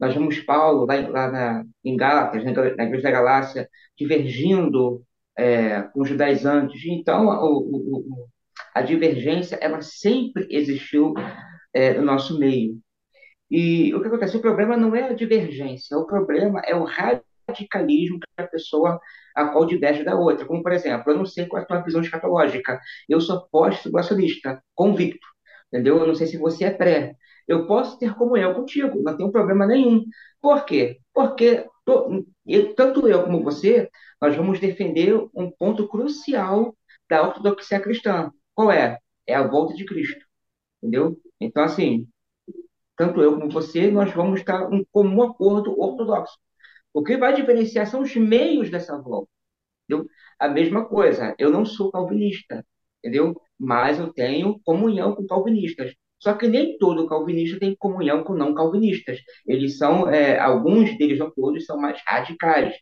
Nós 0.01 0.15
vemos 0.15 0.39
Paulo 0.41 0.87
lá, 0.87 0.95
lá 1.09 1.31
na, 1.31 1.65
em 1.85 1.97
Gálatas, 1.97 2.45
na, 2.45 2.53
na 2.53 2.85
Igreja 2.85 3.03
da 3.03 3.11
Galácia, 3.11 3.69
divergindo 3.97 5.05
é, 5.39 5.83
com 5.83 6.03
os 6.03 6.09
judaizantes. 6.09 6.83
Então, 6.87 7.27
o, 7.27 7.99
o, 7.99 8.29
a 8.75 8.83
divergência 8.83 9.57
ela 9.61 9.81
sempre 9.83 10.47
existiu 10.51 11.15
é, 11.75 11.95
no 11.95 12.03
nosso 12.03 12.39
meio. 12.39 12.79
E 13.51 13.95
o 13.95 14.01
que 14.01 14.09
acontece? 14.09 14.37
O 14.37 14.41
problema 14.41 14.77
não 14.77 14.95
é 14.95 15.11
a 15.11 15.13
divergência, 15.13 15.99
o 15.99 16.07
problema 16.07 16.61
é 16.65 16.75
o 16.75 16.85
radicalismo 16.85 18.21
que 18.21 18.43
a 18.43 18.47
pessoa 18.47 19.01
a 19.35 19.47
qual 19.49 19.67
diverge 19.67 20.05
da 20.05 20.15
outra. 20.17 20.47
Como, 20.47 20.63
por 20.63 20.73
exemplo, 20.73 21.13
eu 21.13 21.19
não 21.19 21.27
sei 21.27 21.47
qual 21.47 21.61
é 21.61 21.65
a 21.65 21.67
tua 21.67 21.83
visão 21.83 22.01
escatológica. 22.01 22.81
Eu 23.09 23.21
sou 23.21 23.49
pós-tribulacionista, 23.51 24.63
convicto. 24.75 25.27
Entendeu? 25.73 25.99
Eu 25.99 26.07
não 26.07 26.15
sei 26.15 26.27
se 26.27 26.37
você 26.39 26.65
é 26.65 26.71
pré. 26.71 27.15
Eu 27.49 27.67
posso 27.67 27.99
ter 27.99 28.15
comunhão 28.15 28.55
contigo, 28.55 29.03
não 29.03 29.17
tem 29.17 29.31
problema 29.31 29.67
nenhum. 29.67 30.05
Por 30.41 30.65
quê? 30.65 31.01
Porque 31.13 31.67
tanto 32.77 33.09
eu 33.09 33.25
como 33.25 33.43
você, 33.43 33.89
nós 34.21 34.37
vamos 34.37 34.61
defender 34.61 35.15
um 35.35 35.51
ponto 35.51 35.89
crucial 35.89 36.77
da 37.09 37.23
ortodoxia 37.27 37.81
cristã. 37.81 38.31
Qual 38.55 38.71
é? 38.71 38.99
É 39.27 39.35
a 39.35 39.47
volta 39.47 39.75
de 39.75 39.85
Cristo. 39.85 40.25
Entendeu? 40.83 41.21
Então, 41.41 41.65
assim, 41.65 42.09
tanto 42.97 43.21
eu 43.23 43.39
como 43.39 43.51
você, 43.51 43.91
nós 43.91 44.13
vamos 44.15 44.41
estar 44.41 44.73
em 44.73 44.85
comum 44.93 45.23
acordo 45.23 45.79
ortodoxo. 45.81 46.39
O 46.93 47.03
que 47.03 47.17
vai 47.17 47.35
diferenciar 47.35 47.87
são 47.87 48.03
os 48.03 48.15
meios 48.17 48.71
dessa 48.71 48.97
volta. 49.01 49.31
Entendeu? 49.89 50.09
A 50.39 50.49
mesma 50.49 50.87
coisa, 50.87 51.35
eu 51.39 51.51
não 51.51 51.65
sou 51.65 51.91
calvinista, 51.91 52.65
entendeu? 52.99 53.41
Mas 53.59 53.99
eu 53.99 54.13
tenho 54.13 54.61
comunhão 54.65 55.15
com 55.15 55.27
calvinistas. 55.27 55.95
Só 56.21 56.35
que 56.35 56.47
nem 56.49 56.77
todo 56.79 57.07
calvinista 57.07 57.59
tem 57.59 57.75
comunhão 57.77 58.23
com 58.23 58.35
não 58.35 58.55
calvinistas. 58.55 59.19
Eles 59.47 59.79
são, 59.79 60.09
é, 60.09 60.39
alguns 60.39 60.97
deles, 60.99 61.19
não 61.19 61.31
todos, 61.31 61.65
são 61.65 61.79
mais 61.81 62.01
radicais, 62.07 62.75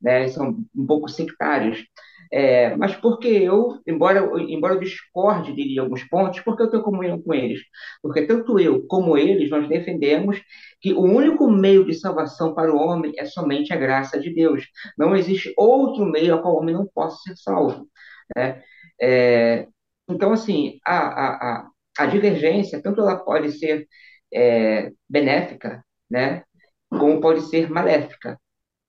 né? 0.00 0.28
são 0.28 0.64
um 0.74 0.86
pouco 0.86 1.08
sectários. 1.08 1.84
É, 2.32 2.76
mas 2.76 2.94
porque 2.96 3.26
eu, 3.28 3.80
embora, 3.86 4.20
embora 4.48 4.74
eu 4.74 4.80
discorde 4.80 5.52
dele 5.52 5.74
em 5.74 5.78
alguns 5.78 6.04
pontos, 6.04 6.40
porque 6.40 6.62
eu 6.62 6.70
tenho 6.70 6.82
comunhão 6.82 7.20
com 7.20 7.34
eles? 7.34 7.60
Porque 8.02 8.22
tanto 8.26 8.58
eu 8.58 8.86
como 8.86 9.16
eles, 9.18 9.50
nós 9.50 9.68
defendemos 9.68 10.40
que 10.80 10.92
o 10.92 11.02
único 11.02 11.50
meio 11.50 11.84
de 11.84 11.94
salvação 11.94 12.54
para 12.54 12.72
o 12.72 12.78
homem 12.78 13.12
é 13.18 13.24
somente 13.24 13.72
a 13.72 13.76
graça 13.76 14.18
de 14.20 14.32
Deus. 14.32 14.64
Não 14.96 15.16
existe 15.16 15.52
outro 15.56 16.04
meio 16.06 16.34
a 16.34 16.42
qual 16.42 16.54
o 16.54 16.58
homem 16.58 16.74
não 16.74 16.86
possa 16.86 17.16
ser 17.22 17.36
salvo. 17.36 17.88
Né? 18.36 18.62
É, 19.00 19.66
então, 20.08 20.32
assim, 20.32 20.78
a, 20.86 20.98
a, 20.98 21.60
a 21.60 21.70
a 21.98 22.06
divergência, 22.06 22.82
tanto 22.82 23.00
ela 23.00 23.16
pode 23.16 23.52
ser 23.52 23.86
é, 24.32 24.90
benéfica, 25.08 25.84
né, 26.10 26.42
como 26.90 27.20
pode 27.20 27.42
ser 27.48 27.70
maléfica. 27.70 28.38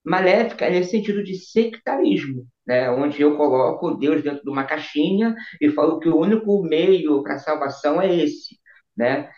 Maléfica 0.04 0.66
é 0.66 0.72
nesse 0.72 0.92
sentido 0.92 1.24
de 1.24 1.36
sectarismo, 1.36 2.48
né, 2.66 2.90
onde 2.92 3.22
eu 3.22 3.38
coloco 3.38 3.96
Deus 3.96 4.24
dentro 4.24 4.44
de 4.44 4.50
uma 4.50 4.64
caixinha 4.66 5.36
e 5.62 5.70
falo 5.72 6.00
que 6.00 6.10
o 6.10 6.18
único 6.18 6.64
meio 6.64 7.22
para 7.24 7.40
salvação 7.40 8.02
é 8.02 8.14
esse, 8.16 8.58
né? 8.98 9.30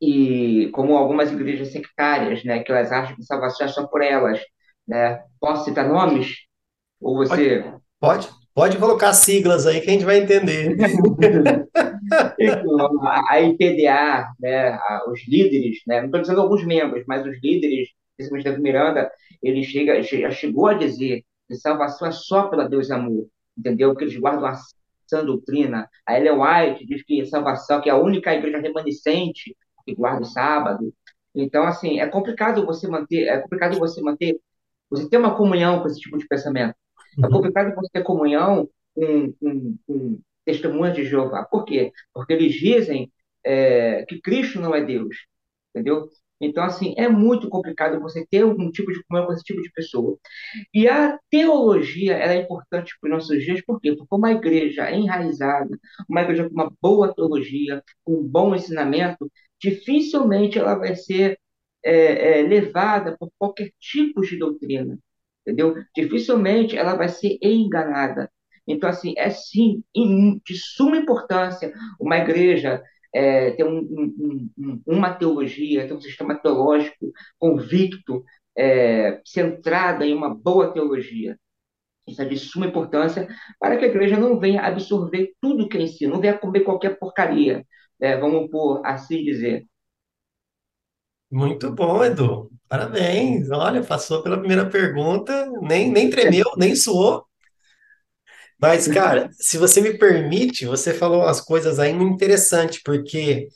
E 0.00 0.70
como 0.72 0.96
algumas 0.96 1.32
igrejas 1.32 1.72
sectárias, 1.72 2.44
né, 2.44 2.62
que 2.62 2.70
elas 2.70 2.92
acham 2.92 3.16
que 3.16 3.24
salvação 3.24 3.66
é 3.66 3.68
só 3.68 3.86
por 3.86 4.00
elas, 4.02 4.40
né? 4.86 5.22
Posso 5.40 5.64
citar 5.64 5.88
nomes? 5.88 6.34
Ou 7.00 7.16
você 7.16 7.62
pode, 7.98 8.28
pode. 8.28 8.37
Pode 8.58 8.76
colocar 8.76 9.12
siglas 9.12 9.68
aí 9.68 9.80
que 9.80 9.88
a 9.88 9.92
gente 9.92 10.04
vai 10.04 10.18
entender. 10.18 10.74
a 13.28 13.40
IPDA, 13.40 14.32
né, 14.40 14.76
os 15.06 15.20
líderes, 15.28 15.78
né, 15.86 16.00
não 16.00 16.06
estou 16.06 16.20
dizendo 16.22 16.40
alguns 16.40 16.66
membros, 16.66 17.04
mas 17.06 17.24
os 17.24 17.40
líderes, 17.40 17.90
principalmente 18.16 18.46
Davi 18.46 18.60
Miranda, 18.60 19.08
ele 19.40 19.62
chega, 19.62 20.02
chegou 20.32 20.66
a 20.66 20.74
dizer 20.74 21.22
que 21.46 21.54
salvação 21.54 22.08
é 22.08 22.10
só 22.10 22.48
pela 22.48 22.68
Deus 22.68 22.90
amor, 22.90 23.28
entendeu? 23.56 23.94
Que 23.94 24.02
eles 24.02 24.18
guardam 24.18 24.46
a 24.46 24.54
sã 25.06 25.24
doutrina. 25.24 25.88
A 26.04 26.18
Ellen 26.18 26.40
White 26.40 26.84
diz 26.84 27.04
que 27.04 27.24
salvação, 27.26 27.80
que 27.80 27.88
é 27.88 27.92
a 27.92 27.96
única 27.96 28.34
igreja 28.34 28.58
remanescente 28.58 29.56
que 29.86 29.94
guarda 29.94 30.22
o 30.22 30.24
sábado. 30.24 30.92
Então, 31.32 31.62
assim, 31.62 32.00
é 32.00 32.08
complicado 32.08 32.66
você 32.66 32.88
manter, 32.88 33.28
é 33.28 33.38
complicado 33.38 33.78
você 33.78 34.02
manter, 34.02 34.36
você 34.90 35.08
ter 35.08 35.18
uma 35.18 35.36
comunhão 35.36 35.80
com 35.80 35.86
esse 35.86 36.00
tipo 36.00 36.18
de 36.18 36.26
pensamento. 36.26 36.74
É 37.22 37.28
complicado 37.28 37.74
você 37.74 37.88
ter 37.92 38.02
comunhão 38.02 38.68
com, 38.94 39.32
com, 39.32 39.76
com 39.86 40.20
testemunhas 40.44 40.94
de 40.96 41.04
Jeová. 41.04 41.44
Por 41.44 41.64
quê? 41.64 41.92
Porque 42.12 42.32
eles 42.32 42.54
dizem 42.54 43.12
é, 43.44 44.04
que 44.06 44.20
Cristo 44.20 44.60
não 44.60 44.74
é 44.74 44.84
Deus, 44.84 45.16
entendeu? 45.74 46.08
Então, 46.40 46.62
assim, 46.64 46.94
é 46.96 47.08
muito 47.08 47.48
complicado 47.48 48.00
você 48.00 48.24
ter 48.30 48.42
algum 48.42 48.70
tipo 48.70 48.92
de 48.92 49.02
comunhão 49.04 49.26
com 49.26 49.32
esse 49.32 49.42
tipo 49.42 49.60
de 49.60 49.70
pessoa. 49.72 50.16
E 50.72 50.86
a 50.88 51.18
teologia 51.30 52.14
ela 52.14 52.34
é 52.34 52.42
importante 52.42 52.94
para 53.00 53.08
os 53.08 53.14
nossos 53.14 53.44
dias, 53.44 53.60
por 53.64 53.80
quê? 53.80 53.94
Porque 53.96 54.14
uma 54.14 54.32
igreja 54.32 54.90
enraizada, 54.90 55.76
uma 56.08 56.22
igreja 56.22 56.48
com 56.48 56.54
uma 56.54 56.72
boa 56.80 57.12
teologia, 57.14 57.82
com 58.04 58.14
um 58.20 58.22
bom 58.28 58.54
ensinamento, 58.54 59.30
dificilmente 59.60 60.58
ela 60.58 60.74
vai 60.76 60.94
ser 60.96 61.38
é, 61.84 62.40
é, 62.40 62.42
levada 62.42 63.16
por 63.18 63.30
qualquer 63.38 63.70
tipo 63.80 64.22
de 64.22 64.36
doutrina, 64.38 64.98
entendeu? 65.48 65.74
Dificilmente 65.96 66.76
ela 66.76 66.94
vai 66.94 67.08
ser 67.08 67.38
enganada. 67.42 68.30
Então, 68.66 68.88
assim, 68.88 69.14
é 69.16 69.30
sim 69.30 69.82
de 69.94 70.54
suma 70.54 70.96
importância 70.98 71.72
uma 71.98 72.18
igreja 72.18 72.82
é, 73.14 73.52
ter 73.52 73.64
um, 73.64 73.78
um, 73.78 74.50
um, 74.58 74.82
uma 74.86 75.14
teologia, 75.14 75.86
ter 75.88 75.94
um 75.94 76.00
sistema 76.00 76.34
teológico 76.36 77.10
convicto, 77.38 78.22
é, 78.56 79.20
centrada 79.24 80.04
em 80.06 80.14
uma 80.14 80.34
boa 80.34 80.72
teologia. 80.72 81.38
Isso 82.06 82.22
é 82.22 82.24
de 82.24 82.38
suma 82.38 82.66
importância 82.66 83.28
para 83.58 83.76
que 83.76 83.84
a 83.84 83.88
igreja 83.88 84.18
não 84.18 84.38
venha 84.38 84.62
absorver 84.62 85.32
tudo 85.40 85.68
que 85.68 85.78
ensina, 85.78 86.12
não 86.12 86.20
venha 86.20 86.38
comer 86.38 86.60
qualquer 86.60 86.98
porcaria, 86.98 87.64
é, 88.00 88.16
vamos 88.18 88.50
por 88.50 88.84
assim 88.84 89.22
dizer. 89.24 89.66
Muito 91.30 91.70
bom, 91.72 92.02
Edu. 92.04 92.50
Parabéns. 92.68 93.50
Olha, 93.50 93.82
passou 93.82 94.22
pela 94.22 94.38
primeira 94.38 94.68
pergunta, 94.68 95.46
nem, 95.62 95.90
nem 95.90 96.10
tremeu, 96.10 96.44
nem 96.56 96.74
suou. 96.76 97.24
Mas, 98.60 98.88
cara, 98.88 99.30
se 99.32 99.56
você 99.58 99.80
me 99.80 99.96
permite, 99.96 100.66
você 100.66 100.92
falou 100.92 101.22
umas 101.22 101.40
coisas 101.40 101.78
muito 101.94 102.14
interessantes, 102.14 102.82
porque 102.82 103.48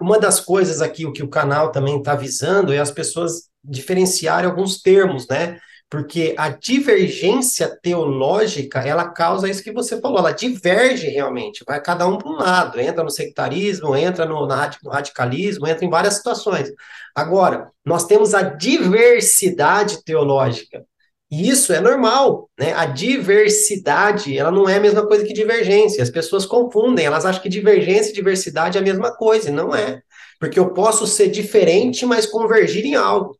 uma 0.00 0.18
das 0.20 0.40
coisas 0.40 0.82
aqui, 0.82 1.06
o 1.06 1.12
que 1.12 1.22
o 1.22 1.28
canal 1.30 1.72
também 1.72 1.98
está 1.98 2.14
visando 2.16 2.72
é 2.72 2.78
as 2.78 2.90
pessoas 2.90 3.48
diferenciarem 3.64 4.48
alguns 4.50 4.82
termos, 4.82 5.26
né? 5.28 5.58
Porque 5.88 6.34
a 6.36 6.48
divergência 6.48 7.78
teológica, 7.80 8.80
ela 8.80 9.08
causa 9.08 9.48
isso 9.48 9.62
que 9.62 9.72
você 9.72 10.00
falou, 10.00 10.18
ela 10.18 10.32
diverge 10.32 11.06
realmente, 11.06 11.62
vai 11.64 11.80
cada 11.80 12.08
um 12.08 12.18
para 12.18 12.28
um 12.28 12.36
lado, 12.36 12.80
entra 12.80 13.04
no 13.04 13.10
sectarismo, 13.10 13.94
entra 13.94 14.26
no, 14.26 14.46
no 14.46 14.90
radicalismo, 14.90 15.66
entra 15.66 15.84
em 15.84 15.90
várias 15.90 16.14
situações. 16.14 16.72
Agora, 17.14 17.70
nós 17.84 18.04
temos 18.04 18.34
a 18.34 18.42
diversidade 18.42 20.02
teológica. 20.04 20.84
E 21.30 21.48
isso 21.48 21.72
é 21.72 21.80
normal, 21.80 22.48
né? 22.58 22.72
A 22.72 22.86
diversidade, 22.86 24.36
ela 24.38 24.50
não 24.50 24.68
é 24.68 24.76
a 24.76 24.80
mesma 24.80 25.06
coisa 25.06 25.24
que 25.24 25.32
divergência. 25.32 26.02
As 26.02 26.10
pessoas 26.10 26.46
confundem, 26.46 27.04
elas 27.04 27.24
acham 27.24 27.42
que 27.42 27.48
divergência 27.48 28.10
e 28.10 28.14
diversidade 28.14 28.78
é 28.78 28.80
a 28.80 28.84
mesma 28.84 29.12
coisa, 29.16 29.48
e 29.48 29.52
não 29.52 29.74
é. 29.74 30.00
Porque 30.38 30.58
eu 30.58 30.72
posso 30.72 31.06
ser 31.06 31.28
diferente, 31.28 32.06
mas 32.06 32.26
convergir 32.26 32.84
em 32.84 32.94
algo. 32.94 33.36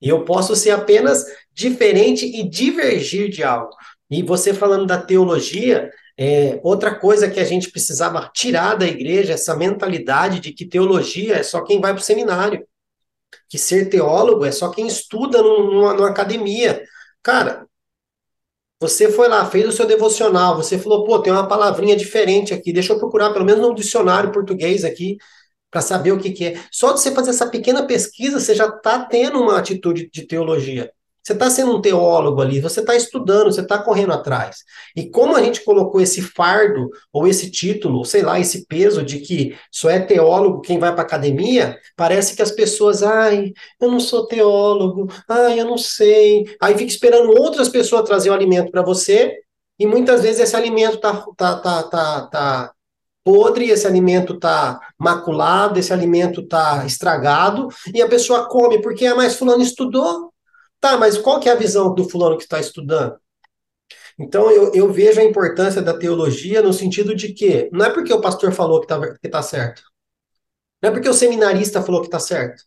E 0.00 0.08
eu 0.08 0.24
posso 0.24 0.56
ser 0.56 0.70
apenas 0.70 1.24
diferente 1.52 2.26
e 2.26 2.48
divergir 2.48 3.28
de 3.30 3.42
algo. 3.42 3.74
E 4.10 4.22
você 4.22 4.52
falando 4.52 4.86
da 4.86 5.00
teologia, 5.00 5.90
é, 6.18 6.60
outra 6.62 6.94
coisa 6.94 7.30
que 7.30 7.40
a 7.40 7.44
gente 7.44 7.70
precisava 7.70 8.30
tirar 8.34 8.74
da 8.74 8.86
igreja, 8.86 9.34
essa 9.34 9.56
mentalidade 9.56 10.40
de 10.40 10.52
que 10.52 10.66
teologia 10.66 11.36
é 11.36 11.42
só 11.42 11.62
quem 11.62 11.80
vai 11.80 11.92
para 11.92 12.00
o 12.00 12.04
seminário. 12.04 12.66
Que 13.48 13.58
ser 13.58 13.88
teólogo 13.88 14.44
é 14.44 14.52
só 14.52 14.70
quem 14.70 14.86
estuda 14.86 15.42
numa, 15.42 15.94
numa 15.94 16.10
academia. 16.10 16.82
Cara, 17.22 17.66
você 18.80 19.10
foi 19.12 19.28
lá, 19.28 19.48
fez 19.48 19.68
o 19.68 19.72
seu 19.72 19.86
devocional, 19.86 20.56
você 20.56 20.78
falou, 20.78 21.04
pô, 21.04 21.18
tem 21.20 21.32
uma 21.32 21.46
palavrinha 21.46 21.94
diferente 21.94 22.54
aqui, 22.54 22.72
deixa 22.72 22.92
eu 22.94 22.98
procurar 22.98 23.32
pelo 23.32 23.44
menos 23.44 23.60
no 23.60 23.74
dicionário 23.74 24.32
português 24.32 24.84
aqui 24.84 25.18
para 25.70 25.80
saber 25.80 26.12
o 26.12 26.18
que, 26.18 26.30
que 26.32 26.46
é. 26.46 26.60
Só 26.72 26.92
de 26.92 27.00
você 27.00 27.12
fazer 27.12 27.30
essa 27.30 27.48
pequena 27.48 27.86
pesquisa, 27.86 28.40
você 28.40 28.54
já 28.54 28.66
está 28.66 29.04
tendo 29.04 29.40
uma 29.40 29.58
atitude 29.58 30.10
de 30.10 30.26
teologia. 30.26 30.92
Você 31.22 31.34
está 31.34 31.50
sendo 31.50 31.76
um 31.76 31.80
teólogo 31.80 32.40
ali, 32.40 32.60
você 32.60 32.80
está 32.80 32.94
estudando, 32.96 33.52
você 33.52 33.60
está 33.60 33.78
correndo 33.78 34.12
atrás. 34.12 34.64
E 34.96 35.08
como 35.10 35.36
a 35.36 35.42
gente 35.42 35.62
colocou 35.62 36.00
esse 36.00 36.22
fardo, 36.22 36.90
ou 37.12 37.26
esse 37.26 37.50
título, 37.50 38.04
sei 38.04 38.22
lá, 38.22 38.40
esse 38.40 38.66
peso 38.66 39.02
de 39.02 39.18
que 39.20 39.56
só 39.70 39.90
é 39.90 40.00
teólogo 40.00 40.60
quem 40.60 40.78
vai 40.78 40.92
para 40.92 41.02
academia, 41.02 41.78
parece 41.96 42.34
que 42.34 42.42
as 42.42 42.50
pessoas, 42.50 43.02
ai, 43.02 43.52
eu 43.80 43.90
não 43.90 44.00
sou 44.00 44.26
teólogo, 44.26 45.08
ai, 45.28 45.60
eu 45.60 45.66
não 45.66 45.78
sei. 45.78 46.44
Aí 46.60 46.76
fica 46.76 46.90
esperando 46.90 47.30
outras 47.38 47.68
pessoas 47.68 48.04
trazer 48.04 48.30
o 48.30 48.34
alimento 48.34 48.70
para 48.70 48.82
você, 48.82 49.36
e 49.78 49.86
muitas 49.86 50.22
vezes 50.22 50.40
esse 50.40 50.56
alimento 50.56 50.98
tá, 50.98 51.24
tá, 51.36 51.56
tá, 51.56 51.82
tá, 51.84 52.26
tá 52.26 52.72
podre, 53.24 53.70
esse 53.70 53.86
alimento 53.86 54.38
tá 54.38 54.80
maculado, 54.98 55.78
esse 55.78 55.92
alimento 55.92 56.46
tá 56.46 56.84
estragado, 56.86 57.68
e 57.94 58.00
a 58.02 58.08
pessoa 58.08 58.48
come 58.48 58.80
porque 58.80 59.06
é 59.06 59.14
mais 59.14 59.36
fulano 59.36 59.62
estudou. 59.62 60.29
Tá, 60.80 60.96
mas 60.96 61.18
qual 61.18 61.38
que 61.38 61.48
é 61.48 61.52
a 61.52 61.56
visão 61.56 61.94
do 61.94 62.08
fulano 62.08 62.36
que 62.36 62.44
está 62.44 62.58
estudando? 62.58 63.18
Então, 64.18 64.50
eu, 64.50 64.74
eu, 64.74 64.92
vejo 64.92 65.20
a 65.20 65.24
importância 65.24 65.80
da 65.80 65.96
teologia 65.96 66.62
no 66.62 66.72
sentido 66.72 67.14
de 67.14 67.32
que 67.32 67.70
não 67.72 67.86
é 67.86 67.90
porque 67.90 68.12
o 68.12 68.20
pastor 68.20 68.52
falou 68.52 68.80
que 68.80 68.86
está 68.86 69.00
tá 69.30 69.42
certo. 69.42 69.82
Não 70.82 70.90
é 70.90 70.92
porque 70.92 71.08
o 71.08 71.14
seminarista 71.14 71.82
falou 71.82 72.00
que 72.00 72.08
está 72.08 72.18
certo. 72.18 72.64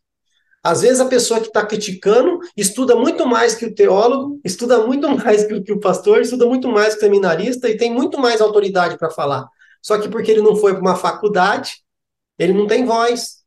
Às 0.63 0.81
vezes 0.81 0.99
a 1.01 1.05
pessoa 1.05 1.41
que 1.41 1.47
está 1.47 1.65
criticando 1.65 2.39
estuda 2.55 2.95
muito 2.95 3.25
mais 3.27 3.53
que 3.53 3.65
o 3.65 3.75
teólogo, 3.75 4.39
estuda 4.45 4.85
muito 4.85 5.09
mais 5.17 5.45
que, 5.45 5.61
que 5.61 5.73
o 5.73 5.79
pastor, 5.79 6.21
estuda 6.21 6.45
muito 6.45 6.69
mais 6.69 6.93
que 6.93 6.99
o 6.99 7.01
seminarista 7.01 7.69
e 7.69 7.77
tem 7.77 7.93
muito 7.93 8.19
mais 8.19 8.41
autoridade 8.41 8.97
para 8.97 9.09
falar. 9.11 9.47
Só 9.81 9.99
que 9.99 10.07
porque 10.07 10.31
ele 10.31 10.41
não 10.41 10.55
foi 10.55 10.73
para 10.73 10.81
uma 10.81 10.95
faculdade, 10.95 11.83
ele 12.39 12.53
não 12.53 12.67
tem 12.67 12.85
voz. 12.85 13.42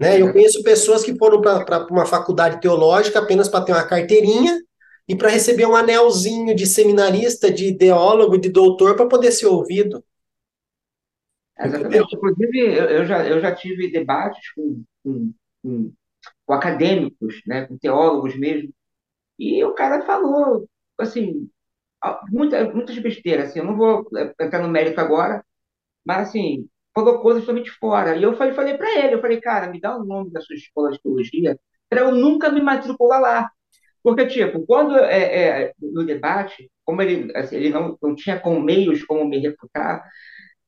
Né? 0.00 0.18
Eu 0.18 0.32
conheço 0.32 0.62
pessoas 0.62 1.04
que 1.04 1.14
foram 1.14 1.42
para 1.42 1.86
uma 1.90 2.06
faculdade 2.06 2.58
teológica 2.58 3.18
apenas 3.18 3.50
para 3.50 3.62
ter 3.62 3.72
uma 3.72 3.86
carteirinha 3.86 4.58
e 5.06 5.14
para 5.14 5.28
receber 5.28 5.66
um 5.66 5.76
anelzinho 5.76 6.54
de 6.56 6.66
seminarista, 6.66 7.52
de 7.52 7.66
ideólogo, 7.66 8.38
de 8.38 8.48
doutor, 8.48 8.96
para 8.96 9.06
poder 9.06 9.30
ser 9.30 9.46
ouvido. 9.46 10.02
Exatamente. 11.58 12.16
Inclusive, 12.16 12.58
eu, 12.58 13.04
já, 13.04 13.26
eu 13.26 13.40
já 13.42 13.54
tive 13.54 13.90
debates 13.92 14.40
com, 14.54 14.82
com, 15.04 15.32
com, 15.62 15.92
com 16.46 16.54
acadêmicos, 16.54 17.42
né, 17.46 17.66
com 17.66 17.76
teólogos 17.76 18.34
mesmo, 18.38 18.72
e 19.38 19.62
o 19.64 19.74
cara 19.74 20.06
falou, 20.06 20.66
assim, 20.96 21.50
muita, 22.30 22.72
muitas 22.72 22.98
besteiras, 22.98 23.50
assim, 23.50 23.58
eu 23.58 23.66
não 23.66 23.76
vou 23.76 24.08
entrar 24.40 24.62
no 24.62 24.68
mérito 24.68 24.98
agora, 24.98 25.44
mas, 26.04 26.28
assim, 26.28 26.66
falou 27.04 27.20
coisas 27.20 27.42
totalmente 27.42 27.70
fora. 27.70 28.16
E 28.16 28.22
eu 28.22 28.36
falei, 28.36 28.54
falei 28.54 28.76
para 28.76 28.90
ele, 28.98 29.14
eu 29.14 29.20
falei, 29.20 29.40
cara, 29.40 29.68
me 29.70 29.80
dá 29.80 29.96
o 29.96 30.04
nome 30.04 30.30
da 30.30 30.40
sua 30.40 30.56
escola 30.56 30.90
de 30.90 31.00
teologia 31.02 31.58
para 31.88 32.02
eu 32.02 32.12
nunca 32.14 32.50
me 32.50 32.60
matricular 32.60 33.20
lá. 33.20 33.50
Porque, 34.02 34.26
tipo, 34.26 34.64
quando 34.66 34.96
é, 34.98 35.68
é, 35.68 35.72
no 35.80 36.04
debate, 36.06 36.70
como 36.84 37.02
ele, 37.02 37.30
assim, 37.36 37.56
ele 37.56 37.70
não, 37.70 37.98
não 38.02 38.14
tinha 38.14 38.38
com 38.38 38.58
meios 38.60 39.04
como 39.04 39.26
me 39.26 39.38
refutar, 39.38 40.02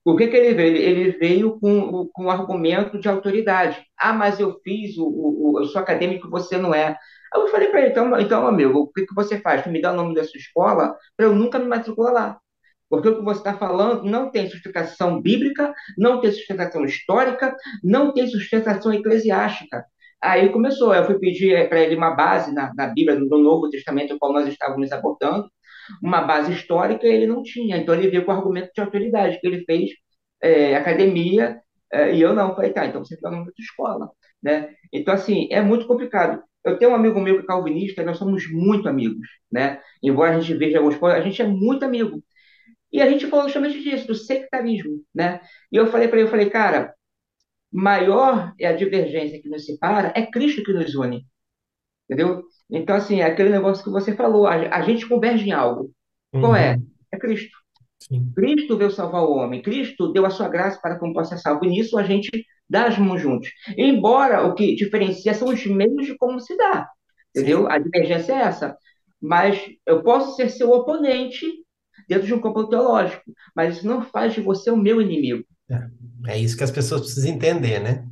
o 0.05 0.17
que, 0.17 0.27
que 0.29 0.37
ele 0.37 0.55
veio? 0.55 0.77
Ele 0.77 1.11
veio 1.13 1.59
com, 1.61 2.09
com 2.13 2.25
um 2.25 2.31
argumento 2.31 2.99
de 2.99 3.09
autoridade. 3.09 3.81
Ah, 3.97 4.13
mas 4.13 4.41
eu 4.41 4.59
fiz, 4.65 4.99
o, 4.99 5.07
o, 5.07 5.61
eu 5.61 5.67
sou 5.67 5.81
acadêmico, 5.81 6.29
você 6.29 6.59
não 6.59 6.75
é. 6.75 6.97
Aí 7.33 7.41
eu 7.41 7.49
falei 7.49 7.69
para 7.69 7.81
ele, 7.83 7.91
então, 7.91 8.21
então, 8.21 8.47
amigo, 8.47 8.81
o 8.81 8.89
que, 8.93 9.07
que 9.07 9.15
você 9.15 9.41
faz? 9.41 9.65
Me 9.67 9.81
dá 9.81 9.93
o 9.93 9.97
nome 9.97 10.15
da 10.15 10.25
sua 10.25 10.39
escola 10.39 10.97
para 11.17 11.27
eu 11.27 11.35
nunca 11.35 11.59
me 11.59 11.67
matricular 11.67 12.13
lá. 12.13 12.42
Porque 12.93 13.09
o 13.09 13.17
que 13.17 13.25
você 13.25 13.39
está 13.39 13.55
falando 13.55 14.05
não 14.05 14.31
tem 14.31 14.51
sustentação 14.51 15.19
bíblica, 15.19 15.73
não 15.97 16.21
tem 16.21 16.31
sustentação 16.31 16.85
histórica, 16.85 17.57
não 17.83 18.13
tem 18.13 18.27
sustentação 18.27 18.93
eclesiástica. 18.93 19.87
Aí 20.23 20.51
começou, 20.51 20.95
eu 20.95 21.07
fui 21.07 21.19
pedir 21.19 21.55
eh, 21.55 21.67
para 21.67 21.81
ele 21.81 21.97
uma 21.97 22.11
base 22.11 22.53
na, 22.53 22.71
na 22.75 22.89
Bíblia, 22.89 23.19
no 23.19 23.39
Novo 23.39 23.71
Testamento, 23.71 24.19
qual 24.19 24.35
nós 24.35 24.47
estávamos 24.47 24.93
abordando, 24.93 25.51
uma 26.03 26.21
base 26.21 26.53
histórica, 26.53 27.07
ele 27.07 27.27
não 27.27 27.43
tinha. 27.43 27.79
Então 27.79 27.95
ele 27.95 28.11
veio 28.11 28.27
com 28.27 28.33
argumento 28.33 28.71
de 28.75 28.83
autoridade, 28.83 29.41
que 29.41 29.47
ele 29.47 29.65
fez 29.65 29.93
é, 30.43 30.77
academia, 30.77 31.63
é, 31.91 32.15
e 32.15 32.21
eu 32.21 32.35
não. 32.35 32.55
Falei, 32.55 32.75
tá, 32.75 32.85
então 32.85 33.03
você 33.03 33.15
está 33.15 33.31
numa 33.31 33.51
escola. 33.59 34.11
Né? 34.43 34.69
Então, 34.93 35.15
assim, 35.15 35.49
é 35.51 35.63
muito 35.63 35.87
complicado. 35.87 36.43
Eu 36.63 36.79
tenho 36.79 36.91
um 36.91 36.95
amigo 36.95 37.19
meu 37.19 37.37
que 37.39 37.45
é 37.45 37.47
calvinista, 37.47 38.05
nós 38.05 38.19
somos 38.19 38.47
muito 38.53 38.87
amigos, 38.87 39.27
né? 39.51 39.81
Embora 40.03 40.37
a 40.37 40.41
gente 40.41 40.57
veja 40.59 40.79
alguns 40.79 40.97
pontos, 40.97 41.17
a 41.17 41.21
gente 41.23 41.41
é 41.41 41.47
muito 41.47 41.85
amigo. 41.85 42.23
E 42.93 43.01
a 43.01 43.09
gente 43.09 43.27
falou 43.27 43.47
justamente 43.47 43.83
disso, 43.83 44.07
do 44.07 44.15
sectarismo, 44.15 45.01
né? 45.15 45.41
E 45.71 45.77
eu 45.77 45.87
falei 45.87 46.09
para 46.09 46.19
ele, 46.19 46.27
eu 46.27 46.31
falei, 46.31 46.51
cara, 46.51 46.95
maior 47.73 48.53
é 48.59 48.67
a 48.67 48.77
divergência 48.77 49.41
que 49.41 49.49
nos 49.49 49.65
separa, 49.65 50.13
é 50.15 50.27
Cristo 50.27 50.63
que 50.63 50.73
nos 50.73 50.95
une, 50.95 51.27
entendeu? 52.05 52.43
Então, 52.71 52.97
assim, 52.97 53.21
é 53.21 53.25
aquele 53.25 53.49
negócio 53.49 53.83
que 53.83 53.91
você 53.91 54.15
falou, 54.15 54.47
a, 54.47 54.55
a 54.55 54.83
gente 54.83 55.09
converge 55.09 55.49
em 55.49 55.53
algo. 55.53 55.91
Uhum. 56.35 56.41
Qual 56.41 56.57
é? 56.57 56.79
É 57.11 57.19
Cristo. 57.19 57.57
Sim. 57.99 58.33
Cristo 58.35 58.77
veio 58.77 58.91
salvar 58.91 59.23
o 59.23 59.33
homem, 59.33 59.63
Cristo 59.63 60.13
deu 60.13 60.27
a 60.27 60.31
sua 60.31 60.49
graça 60.49 60.79
para 60.81 60.99
que 60.99 61.05
eu 61.05 61.13
possa 61.13 61.37
ser 61.37 61.43
salvo. 61.43 61.65
E 61.65 61.69
nisso 61.69 61.97
a 61.97 62.03
gente 62.03 62.31
dá 62.69 62.87
as 62.87 62.99
mãos 62.99 63.21
juntos. 63.21 63.49
Embora 63.77 64.45
o 64.47 64.55
que 64.55 64.75
diferencia 64.75 65.33
são 65.35 65.49
os 65.49 65.65
meios 65.67 66.07
de 66.07 66.17
como 66.17 66.41
se 66.41 66.57
dá, 66.57 66.89
entendeu? 67.31 67.63
Sim. 67.63 67.67
A 67.71 67.79
divergência 67.79 68.33
é 68.33 68.43
essa. 68.43 68.77
Mas 69.21 69.59
eu 69.87 70.03
posso 70.03 70.35
ser 70.35 70.51
seu 70.51 70.71
oponente 70.71 71.47
dentro 72.13 72.27
de 72.27 72.35
um 72.35 72.41
campo 72.41 72.67
teológico, 72.67 73.23
mas 73.55 73.77
isso 73.77 73.87
não 73.87 74.03
faz 74.03 74.35
de 74.35 74.41
você 74.41 74.71
o 74.71 74.77
meu 74.77 75.01
inimigo. 75.01 75.45
É, 75.71 76.33
é 76.33 76.39
isso 76.39 76.57
que 76.57 76.65
as 76.65 76.71
pessoas 76.71 77.03
precisam 77.03 77.31
entender, 77.31 77.81
né? 77.81 78.07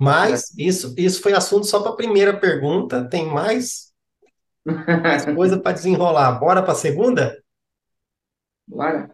Mas 0.00 0.56
isso, 0.56 0.94
isso 0.96 1.20
foi 1.20 1.34
assunto 1.34 1.66
só 1.66 1.82
para 1.82 1.90
a 1.90 1.96
primeira 1.96 2.38
pergunta, 2.38 3.06
tem 3.06 3.26
mais, 3.26 3.92
mais 4.64 5.26
coisa 5.36 5.58
para 5.58 5.72
desenrolar. 5.72 6.32
Bora 6.38 6.62
para 6.62 6.72
a 6.72 6.76
segunda? 6.76 7.36
Bora. 8.66 9.10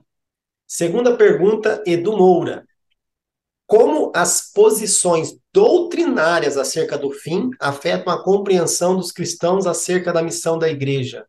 Segunda 0.66 1.16
pergunta, 1.16 1.83
Edu 1.85 2.16
Moura. 2.16 2.64
Como 3.66 4.12
as 4.14 4.53
posições 4.53 5.37
doutrinárias 5.53 6.57
acerca 6.57 6.97
do 6.97 7.11
fim 7.11 7.51
afetam 7.59 8.12
a 8.12 8.23
compreensão 8.23 8.95
dos 8.95 9.11
cristãos 9.11 9.66
acerca 9.66 10.12
da 10.12 10.23
missão 10.23 10.57
da 10.57 10.69
igreja? 10.69 11.27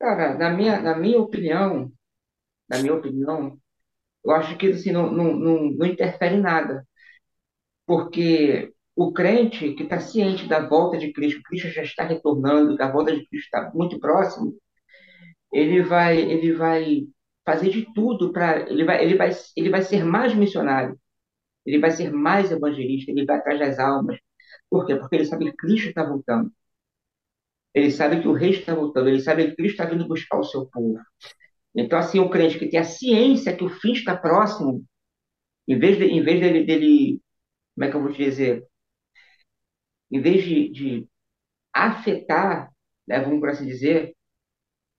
Cara, 0.00 0.34
na 0.36 0.50
minha, 0.50 0.80
na 0.80 0.96
minha 0.96 1.18
opinião, 1.20 1.92
na 2.68 2.78
minha 2.80 2.94
opinião, 2.94 3.58
eu 4.24 4.32
acho 4.32 4.56
que 4.58 4.68
assim, 4.70 4.92
não, 4.92 5.10
não, 5.12 5.34
não, 5.36 5.70
não 5.72 5.86
interfere 5.86 6.36
em 6.36 6.40
nada. 6.42 6.86
Porque 7.86 8.72
o 8.96 9.12
crente 9.12 9.74
que 9.74 9.82
está 9.84 9.98
ciente 10.00 10.46
da 10.48 10.66
volta 10.66 10.98
de 10.98 11.12
Cristo, 11.12 11.42
Cristo 11.44 11.68
já 11.70 11.82
está 11.82 12.04
retornando, 12.04 12.76
que 12.76 12.82
a 12.82 12.90
volta 12.92 13.12
de 13.16 13.26
Cristo 13.26 13.46
está 13.46 13.70
muito 13.74 13.98
próximo, 13.98 14.56
ele 15.52 15.82
vai, 15.82 16.18
ele 16.20 16.54
vai 16.54 17.06
fazer 17.46 17.70
de 17.70 17.92
tudo 17.94 18.32
para 18.32 18.60
ele 18.70 18.84
vai, 18.84 19.02
ele 19.04 19.16
vai, 19.16 19.30
ele 19.56 19.70
vai 19.70 19.82
ser 19.82 20.04
mais 20.04 20.34
missionário, 20.34 20.98
ele 21.66 21.80
vai 21.80 21.90
ser 21.92 22.12
mais 22.12 22.52
evangelista, 22.52 23.12
ele 23.12 23.26
vai 23.26 23.38
atrás 23.38 23.58
das 23.60 23.78
almas. 23.80 24.18
Por 24.70 24.86
quê? 24.86 24.96
Porque 24.96 25.16
ele 25.16 25.26
sabe 25.26 25.46
que 25.50 25.56
Cristo 25.58 25.88
está 25.90 26.04
voltando. 26.04 26.52
Ele 27.74 27.90
sabe 27.90 28.20
que 28.20 28.28
o 28.28 28.32
rei 28.32 28.50
está 28.50 28.74
voltando, 28.74 29.08
ele 29.08 29.20
sabe 29.20 29.48
que 29.50 29.56
Cristo 29.56 29.82
está 29.82 29.84
vindo 29.86 30.08
buscar 30.08 30.38
o 30.38 30.44
seu 30.44 30.66
povo. 30.66 30.98
Então, 31.74 31.98
assim, 31.98 32.20
o 32.20 32.30
crente 32.30 32.58
que 32.58 32.68
tem 32.68 32.80
a 32.80 32.84
ciência 32.84 33.56
que 33.56 33.64
o 33.64 33.68
fim 33.70 33.92
está 33.92 34.16
próximo, 34.16 34.84
em 35.68 35.78
vez, 35.78 35.98
de, 35.98 36.04
em 36.06 36.22
vez 36.22 36.40
dele, 36.40 36.64
dele, 36.66 37.20
como 37.74 37.86
é 37.86 37.90
que 37.90 37.96
eu 37.96 38.02
vou 38.02 38.12
te 38.12 38.24
dizer? 38.24 38.64
Em 40.10 40.20
vez 40.20 40.44
de, 40.44 40.70
de 40.70 41.08
afetar, 41.74 42.70
né, 43.08 43.20
vamos 43.20 43.40
por 43.40 43.50
assim 43.50 43.66
dizer, 43.66 44.14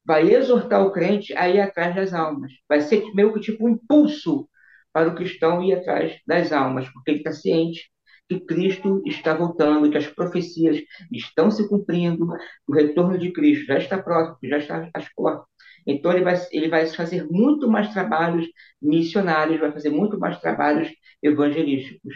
vai 0.05 0.31
exortar 0.33 0.85
o 0.85 0.93
crente 0.93 1.35
a 1.37 1.49
ir 1.49 1.61
atrás 1.61 1.95
das 1.95 2.13
almas. 2.13 2.53
Vai 2.69 2.81
ser 2.81 3.03
meio 3.15 3.33
que 3.33 3.41
tipo 3.41 3.65
um 3.65 3.71
impulso 3.71 4.49
para 4.93 5.09
o 5.09 5.15
cristão 5.15 5.63
ir 5.63 5.73
atrás 5.75 6.19
das 6.27 6.53
almas, 6.53 6.89
porque 6.91 7.11
ele 7.11 7.19
está 7.19 7.33
ciente 7.33 7.90
que 8.31 8.39
Cristo 8.45 9.01
está 9.05 9.33
voltando, 9.33 9.91
que 9.91 9.97
as 9.97 10.07
profecias 10.07 10.81
estão 11.11 11.51
se 11.51 11.67
cumprindo, 11.67 12.25
o 12.65 12.73
retorno 12.73 13.17
de 13.17 13.33
Cristo 13.33 13.65
já 13.65 13.77
está 13.77 14.01
próximo, 14.01 14.37
já 14.43 14.57
está 14.57 14.89
às 14.93 15.13
portas. 15.13 15.45
Então 15.85 16.11
ele 16.13 16.23
vai, 16.23 16.35
ele 16.51 16.69
vai 16.69 16.85
fazer 16.87 17.27
muito 17.29 17.67
mais 17.67 17.91
trabalhos 17.91 18.47
missionários, 18.81 19.59
vai 19.59 19.71
fazer 19.71 19.89
muito 19.89 20.17
mais 20.17 20.39
trabalhos 20.39 20.89
evangelísticos. 21.21 22.13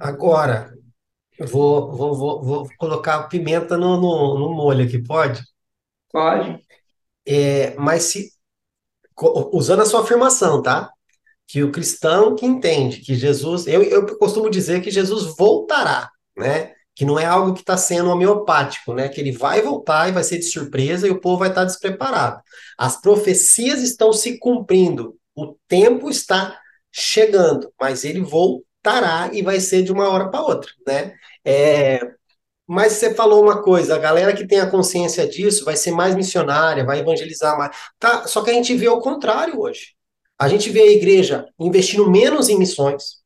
Agora, 0.00 0.72
vou, 1.38 1.92
vou, 1.92 2.14
vou, 2.14 2.42
vou 2.42 2.68
colocar 2.78 3.24
pimenta 3.24 3.76
no, 3.76 4.00
no, 4.00 4.38
no 4.38 4.54
molho 4.54 4.86
aqui, 4.86 5.02
pode? 5.02 5.42
Pode. 6.10 6.58
É, 7.26 7.74
mas 7.76 8.04
se 8.04 8.30
usando 9.52 9.82
a 9.82 9.86
sua 9.86 10.00
afirmação, 10.00 10.62
tá? 10.62 10.90
Que 11.46 11.62
o 11.62 11.70
cristão 11.70 12.34
que 12.34 12.46
entende 12.46 13.00
que 13.00 13.14
Jesus, 13.14 13.66
eu, 13.66 13.82
eu 13.82 14.18
costumo 14.18 14.48
dizer 14.50 14.80
que 14.82 14.90
Jesus 14.90 15.34
voltará, 15.36 16.10
né? 16.36 16.72
Que 16.94 17.04
não 17.04 17.18
é 17.18 17.24
algo 17.24 17.54
que 17.54 17.60
está 17.60 17.76
sendo 17.76 18.10
homeopático, 18.10 18.94
né? 18.94 19.08
Que 19.08 19.20
ele 19.20 19.32
vai 19.32 19.60
voltar 19.60 20.08
e 20.08 20.12
vai 20.12 20.24
ser 20.24 20.38
de 20.38 20.44
surpresa 20.44 21.06
e 21.06 21.10
o 21.10 21.20
povo 21.20 21.38
vai 21.38 21.48
estar 21.48 21.64
despreparado. 21.64 22.40
As 22.78 23.00
profecias 23.00 23.82
estão 23.82 24.12
se 24.12 24.38
cumprindo, 24.38 25.16
o 25.34 25.56
tempo 25.68 26.10
está 26.10 26.58
chegando, 26.90 27.72
mas 27.80 28.04
ele 28.04 28.20
voltará 28.20 29.30
e 29.32 29.42
vai 29.42 29.60
ser 29.60 29.82
de 29.82 29.92
uma 29.92 30.08
hora 30.08 30.30
para 30.30 30.42
outra, 30.42 30.70
né? 30.86 31.14
É, 31.44 32.00
mas 32.66 32.94
você 32.94 33.14
falou 33.14 33.42
uma 33.42 33.62
coisa, 33.62 33.94
a 33.96 33.98
galera 33.98 34.34
que 34.34 34.46
tem 34.46 34.60
a 34.60 34.70
consciência 34.70 35.26
disso 35.28 35.64
vai 35.64 35.76
ser 35.76 35.90
mais 35.92 36.14
missionária, 36.14 36.84
vai 36.84 37.00
evangelizar 37.00 37.56
mais. 37.58 37.76
Tá, 37.98 38.26
só 38.26 38.42
que 38.42 38.50
a 38.50 38.54
gente 38.54 38.74
vê 38.74 38.88
o 38.88 39.00
contrário 39.00 39.60
hoje. 39.60 39.94
A 40.42 40.48
gente 40.48 40.70
vê 40.70 40.80
a 40.80 40.90
igreja 40.90 41.46
investindo 41.56 42.10
menos 42.10 42.48
em 42.48 42.58
missões, 42.58 43.22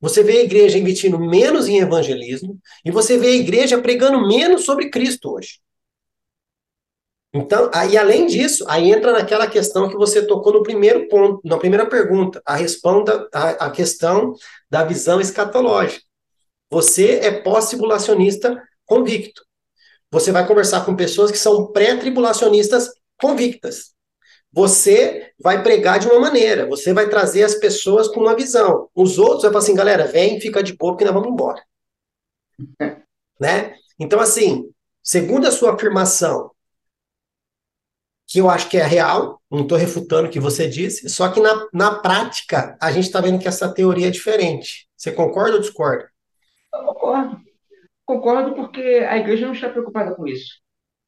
você 0.00 0.20
vê 0.20 0.38
a 0.38 0.42
igreja 0.42 0.76
investindo 0.76 1.16
menos 1.16 1.68
em 1.68 1.78
evangelismo, 1.78 2.58
e 2.84 2.90
você 2.90 3.16
vê 3.16 3.28
a 3.28 3.36
igreja 3.36 3.80
pregando 3.80 4.26
menos 4.26 4.64
sobre 4.64 4.90
Cristo 4.90 5.30
hoje. 5.30 5.60
Então, 7.32 7.70
aí 7.72 7.96
além 7.96 8.26
disso, 8.26 8.64
aí 8.68 8.90
entra 8.90 9.12
naquela 9.12 9.46
questão 9.46 9.88
que 9.88 9.94
você 9.94 10.26
tocou 10.26 10.52
no 10.52 10.64
primeiro 10.64 11.06
ponto, 11.06 11.40
na 11.44 11.56
primeira 11.56 11.86
pergunta, 11.86 12.42
a 12.44 12.56
responda 12.56 13.28
a, 13.32 13.66
a 13.66 13.70
questão 13.70 14.34
da 14.68 14.82
visão 14.82 15.20
escatológica. 15.20 16.04
Você 16.68 17.20
é 17.22 17.30
pós-tribulacionista 17.30 18.60
convicto. 18.84 19.44
Você 20.10 20.32
vai 20.32 20.44
conversar 20.44 20.84
com 20.84 20.96
pessoas 20.96 21.30
que 21.30 21.38
são 21.38 21.70
pré-tribulacionistas 21.70 22.90
convictas. 23.16 23.94
Você 24.52 25.32
vai 25.38 25.62
pregar 25.62 25.98
de 25.98 26.08
uma 26.08 26.18
maneira, 26.18 26.66
você 26.66 26.92
vai 26.92 27.08
trazer 27.08 27.44
as 27.44 27.54
pessoas 27.54 28.08
com 28.08 28.20
uma 28.20 28.34
visão. 28.34 28.88
Os 28.94 29.18
outros 29.18 29.42
vai 29.42 29.52
falar 29.52 29.62
assim, 29.62 29.74
galera, 29.74 30.06
vem, 30.06 30.40
fica 30.40 30.62
de 30.62 30.76
boa, 30.76 30.92
porque 30.92 31.04
nós 31.04 31.14
vamos 31.14 31.28
embora. 31.28 31.62
né? 33.40 33.74
Então, 33.98 34.18
assim, 34.18 34.68
segundo 35.02 35.46
a 35.46 35.52
sua 35.52 35.74
afirmação, 35.74 36.50
que 38.26 38.40
eu 38.40 38.48
acho 38.48 38.68
que 38.68 38.76
é 38.76 38.84
real, 38.84 39.40
não 39.50 39.62
estou 39.62 39.76
refutando 39.76 40.28
o 40.28 40.30
que 40.30 40.38
você 40.38 40.68
disse, 40.68 41.08
só 41.08 41.30
que 41.32 41.40
na, 41.40 41.68
na 41.72 41.98
prática 41.98 42.76
a 42.80 42.92
gente 42.92 43.06
está 43.06 43.20
vendo 43.20 43.40
que 43.40 43.48
essa 43.48 43.72
teoria 43.72 44.06
é 44.06 44.10
diferente. 44.10 44.88
Você 44.96 45.10
concorda 45.10 45.54
ou 45.54 45.60
discorda? 45.60 46.08
Eu 46.72 46.84
concordo. 46.84 47.40
Concordo 48.06 48.54
porque 48.54 48.80
a 48.80 49.16
igreja 49.16 49.46
não 49.46 49.52
está 49.52 49.68
preocupada 49.68 50.14
com 50.14 50.26
isso. 50.26 50.60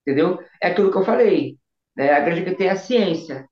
Entendeu? 0.04 0.38
É 0.60 0.68
aquilo 0.68 0.90
que 0.90 0.98
eu 0.98 1.04
falei. 1.04 1.56
Né? 1.96 2.12
A 2.12 2.20
igreja 2.20 2.44
que 2.44 2.54
tem 2.56 2.68
a 2.68 2.76
ciência. 2.76 3.48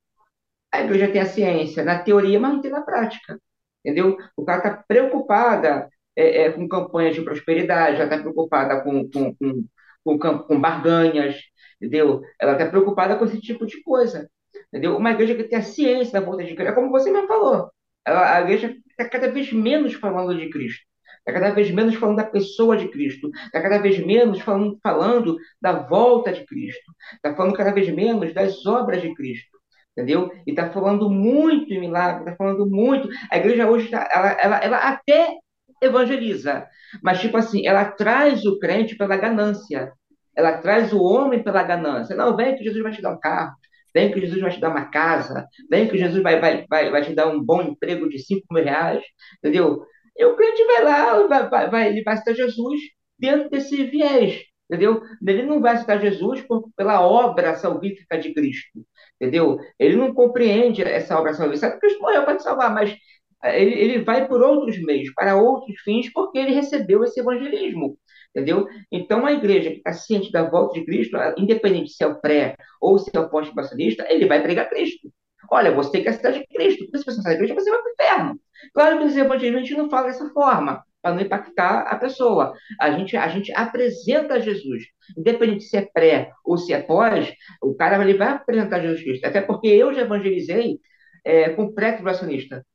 A 0.71 0.81
igreja 0.81 1.11
tem 1.11 1.21
a 1.21 1.25
ciência 1.25 1.83
na 1.83 1.99
teoria, 1.99 2.39
mas 2.39 2.53
não 2.53 2.61
tem 2.61 2.71
na 2.71 2.81
prática. 2.81 3.39
Entendeu? 3.83 4.17
O 4.37 4.45
cara 4.45 4.59
está 4.59 4.83
preocupada 4.87 5.89
é, 6.15 6.43
é, 6.43 6.51
com 6.51 6.67
campanhas 6.67 7.15
de 7.15 7.23
prosperidade, 7.23 7.97
já 7.97 8.05
está 8.05 8.17
preocupada 8.19 8.81
com, 8.81 9.09
com, 9.09 9.35
com, 9.35 9.67
com, 10.03 10.39
com 10.39 10.61
barganhas, 10.61 11.35
entendeu? 11.81 12.21
Ela 12.39 12.53
está 12.53 12.67
preocupada 12.69 13.15
com 13.17 13.25
esse 13.25 13.39
tipo 13.41 13.65
de 13.65 13.81
coisa. 13.83 14.29
Entendeu? 14.67 14.97
Uma 14.97 15.11
igreja 15.11 15.35
que 15.35 15.43
tem 15.45 15.59
a 15.59 15.63
ciência 15.63 16.13
da 16.19 16.25
volta 16.25 16.43
de 16.43 16.55
Cristo, 16.55 16.71
é 16.71 16.75
como 16.75 16.91
você 16.91 17.11
mesmo 17.11 17.27
falou. 17.27 17.71
Ela, 18.05 18.37
a 18.37 18.41
igreja 18.41 18.75
está 18.89 19.09
cada 19.09 19.31
vez 19.31 19.51
menos 19.51 19.93
falando 19.93 20.37
de 20.37 20.49
Cristo 20.49 20.90
está 21.21 21.33
cada 21.39 21.53
vez 21.53 21.71
menos 21.71 21.95
falando 21.95 22.17
da 22.17 22.25
pessoa 22.25 22.75
de 22.75 22.89
Cristo, 22.89 23.29
está 23.45 23.61
cada 23.61 23.77
vez 23.77 24.03
menos 24.05 24.41
falando, 24.41 24.77
falando 24.83 25.37
da 25.61 25.73
volta 25.73 26.31
de 26.31 26.45
Cristo, 26.45 26.91
está 27.15 27.35
falando 27.35 27.55
cada 27.55 27.71
vez 27.71 27.89
menos 27.93 28.33
das 28.33 28.65
obras 28.65 29.01
de 29.01 29.13
Cristo, 29.13 29.57
entendeu? 29.95 30.31
E 30.45 30.51
está 30.51 30.69
falando 30.71 31.09
muito 31.09 31.71
em 31.73 31.79
milagre, 31.79 32.23
está 32.23 32.35
falando 32.35 32.65
muito. 32.65 33.07
A 33.31 33.37
igreja 33.37 33.69
hoje, 33.69 33.89
tá, 33.89 34.07
ela, 34.11 34.31
ela, 34.31 34.57
ela 34.57 34.77
até 34.77 35.37
evangeliza, 35.81 36.67
mas 37.03 37.19
tipo 37.19 37.37
assim, 37.37 37.65
ela 37.65 37.85
traz 37.85 38.45
o 38.45 38.59
crente 38.59 38.95
pela 38.95 39.17
ganância, 39.17 39.91
ela 40.35 40.57
traz 40.57 40.93
o 40.93 41.01
homem 41.01 41.43
pela 41.43 41.63
ganância. 41.63 42.15
Não, 42.15 42.35
vem 42.35 42.55
que 42.55 42.63
Jesus 42.63 42.81
vai 42.81 42.91
te 42.91 43.01
dar 43.01 43.11
um 43.11 43.19
carro, 43.19 43.53
vem 43.93 44.11
que 44.11 44.19
Jesus 44.19 44.39
vai 44.41 44.51
te 44.51 44.59
dar 44.59 44.69
uma 44.69 44.85
casa, 44.85 45.45
vem 45.69 45.87
que 45.87 45.97
Jesus 45.97 46.21
vai, 46.23 46.39
vai, 46.39 46.65
vai, 46.69 46.89
vai 46.89 47.03
te 47.03 47.13
dar 47.13 47.27
um 47.27 47.43
bom 47.43 47.61
emprego 47.61 48.09
de 48.09 48.19
5 48.19 48.45
mil 48.51 48.63
reais, 48.63 49.03
entendeu? 49.39 49.85
E 50.17 50.25
o 50.25 50.35
crente 50.35 50.63
vai 50.65 50.83
lá, 50.83 51.27
vai, 51.27 51.49
vai, 51.49 51.69
vai, 51.69 51.89
ele 51.89 52.03
vai 52.03 52.17
citar 52.17 52.35
Jesus 52.35 52.81
dentro 53.17 53.49
desse 53.49 53.83
viés, 53.85 54.41
entendeu? 54.69 55.01
Ele 55.25 55.43
não 55.43 55.61
vai 55.61 55.77
citar 55.77 56.01
Jesus 56.01 56.41
por, 56.41 56.69
pela 56.75 57.01
obra 57.01 57.55
salvífica 57.55 58.17
de 58.17 58.33
Cristo, 58.33 58.85
entendeu? 59.19 59.57
Ele 59.79 59.95
não 59.95 60.13
compreende 60.13 60.81
essa 60.81 61.17
obra 61.19 61.33
salvífica. 61.33 61.79
Cristo 61.79 62.01
morreu 62.01 62.23
para 62.25 62.35
te 62.37 62.43
salvar, 62.43 62.73
mas 62.73 62.95
eh, 63.43 63.61
ele, 63.61 63.73
ele 63.79 64.03
vai 64.03 64.27
por 64.27 64.41
outros 64.41 64.81
meios, 64.83 65.13
para 65.13 65.35
outros 65.35 65.79
fins, 65.81 66.11
porque 66.11 66.37
ele 66.37 66.51
recebeu 66.51 67.03
esse 67.03 67.19
evangelismo, 67.19 67.97
entendeu? 68.35 68.67
Então, 68.91 69.25
a 69.25 69.31
igreja 69.33 69.71
que 69.71 69.77
está 69.77 69.93
ciente 69.93 70.31
da 70.31 70.49
volta 70.49 70.79
de 70.79 70.85
Cristo, 70.85 71.17
independente 71.37 71.91
se 71.91 72.03
é 72.03 72.07
o 72.07 72.19
pré 72.19 72.55
ou 72.81 72.97
se 72.97 73.09
é 73.13 73.19
o 73.19 73.29
pós-pastorista, 73.29 74.05
ele 74.09 74.25
vai 74.27 74.41
pregar 74.41 74.69
Cristo. 74.69 75.11
Olha, 75.49 75.71
você 75.71 76.01
quer 76.01 76.11
a 76.11 76.13
cidade 76.13 76.39
de 76.39 76.47
Cristo, 76.47 76.85
se 76.85 77.03
você 77.03 77.17
não 77.17 77.23
sai 77.23 77.33
da 77.37 77.43
igreja, 77.43 77.55
você 77.55 77.69
vai 77.69 77.79
para 77.81 77.89
o 77.89 77.93
inferno. 77.93 78.39
Claro 78.73 78.97
que 78.97 79.03
nos 79.05 79.17
evangelhos 79.17 79.57
a 79.57 79.59
gente 79.61 79.77
não 79.77 79.89
fala 79.89 80.07
dessa 80.07 80.29
forma, 80.29 80.83
para 81.01 81.15
não 81.15 81.21
impactar 81.21 81.81
a 81.81 81.95
pessoa. 81.95 82.53
A 82.79 82.91
gente, 82.91 83.17
a 83.17 83.27
gente 83.27 83.51
apresenta 83.53 84.39
Jesus. 84.39 84.83
Independente 85.17 85.63
se 85.63 85.77
é 85.77 85.81
pré 85.81 86.31
ou 86.45 86.57
se 86.57 86.73
é 86.73 86.81
pós, 86.81 87.33
o 87.61 87.73
cara 87.75 88.01
ele 88.03 88.17
vai 88.17 88.29
apresentar 88.29 88.81
Jesus 88.81 89.03
Cristo. 89.03 89.25
Até 89.25 89.41
porque 89.41 89.67
eu 89.67 89.93
já 89.93 90.01
evangelizei 90.01 90.79
é, 91.25 91.49
com 91.49 91.73
pré-tribulacionista. 91.73 92.65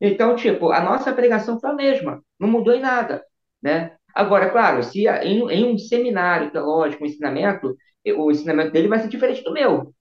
Então, 0.00 0.36
tipo, 0.36 0.70
a 0.70 0.80
nossa 0.80 1.12
pregação 1.12 1.58
foi 1.58 1.70
a 1.70 1.74
mesma, 1.74 2.22
não 2.38 2.48
mudou 2.48 2.74
em 2.74 2.80
nada, 2.80 3.24
né? 3.62 3.96
Agora, 4.14 4.50
claro, 4.50 4.82
se 4.82 5.06
em, 5.06 5.50
em 5.50 5.64
um 5.64 5.78
seminário 5.78 6.50
teológico, 6.50 7.04
um 7.04 7.06
ensinamento, 7.06 7.76
o 8.16 8.30
ensinamento 8.30 8.72
dele 8.72 8.88
vai 8.88 8.98
ser 8.98 9.08
diferente 9.08 9.42
do 9.42 9.52
meu, 9.52 9.94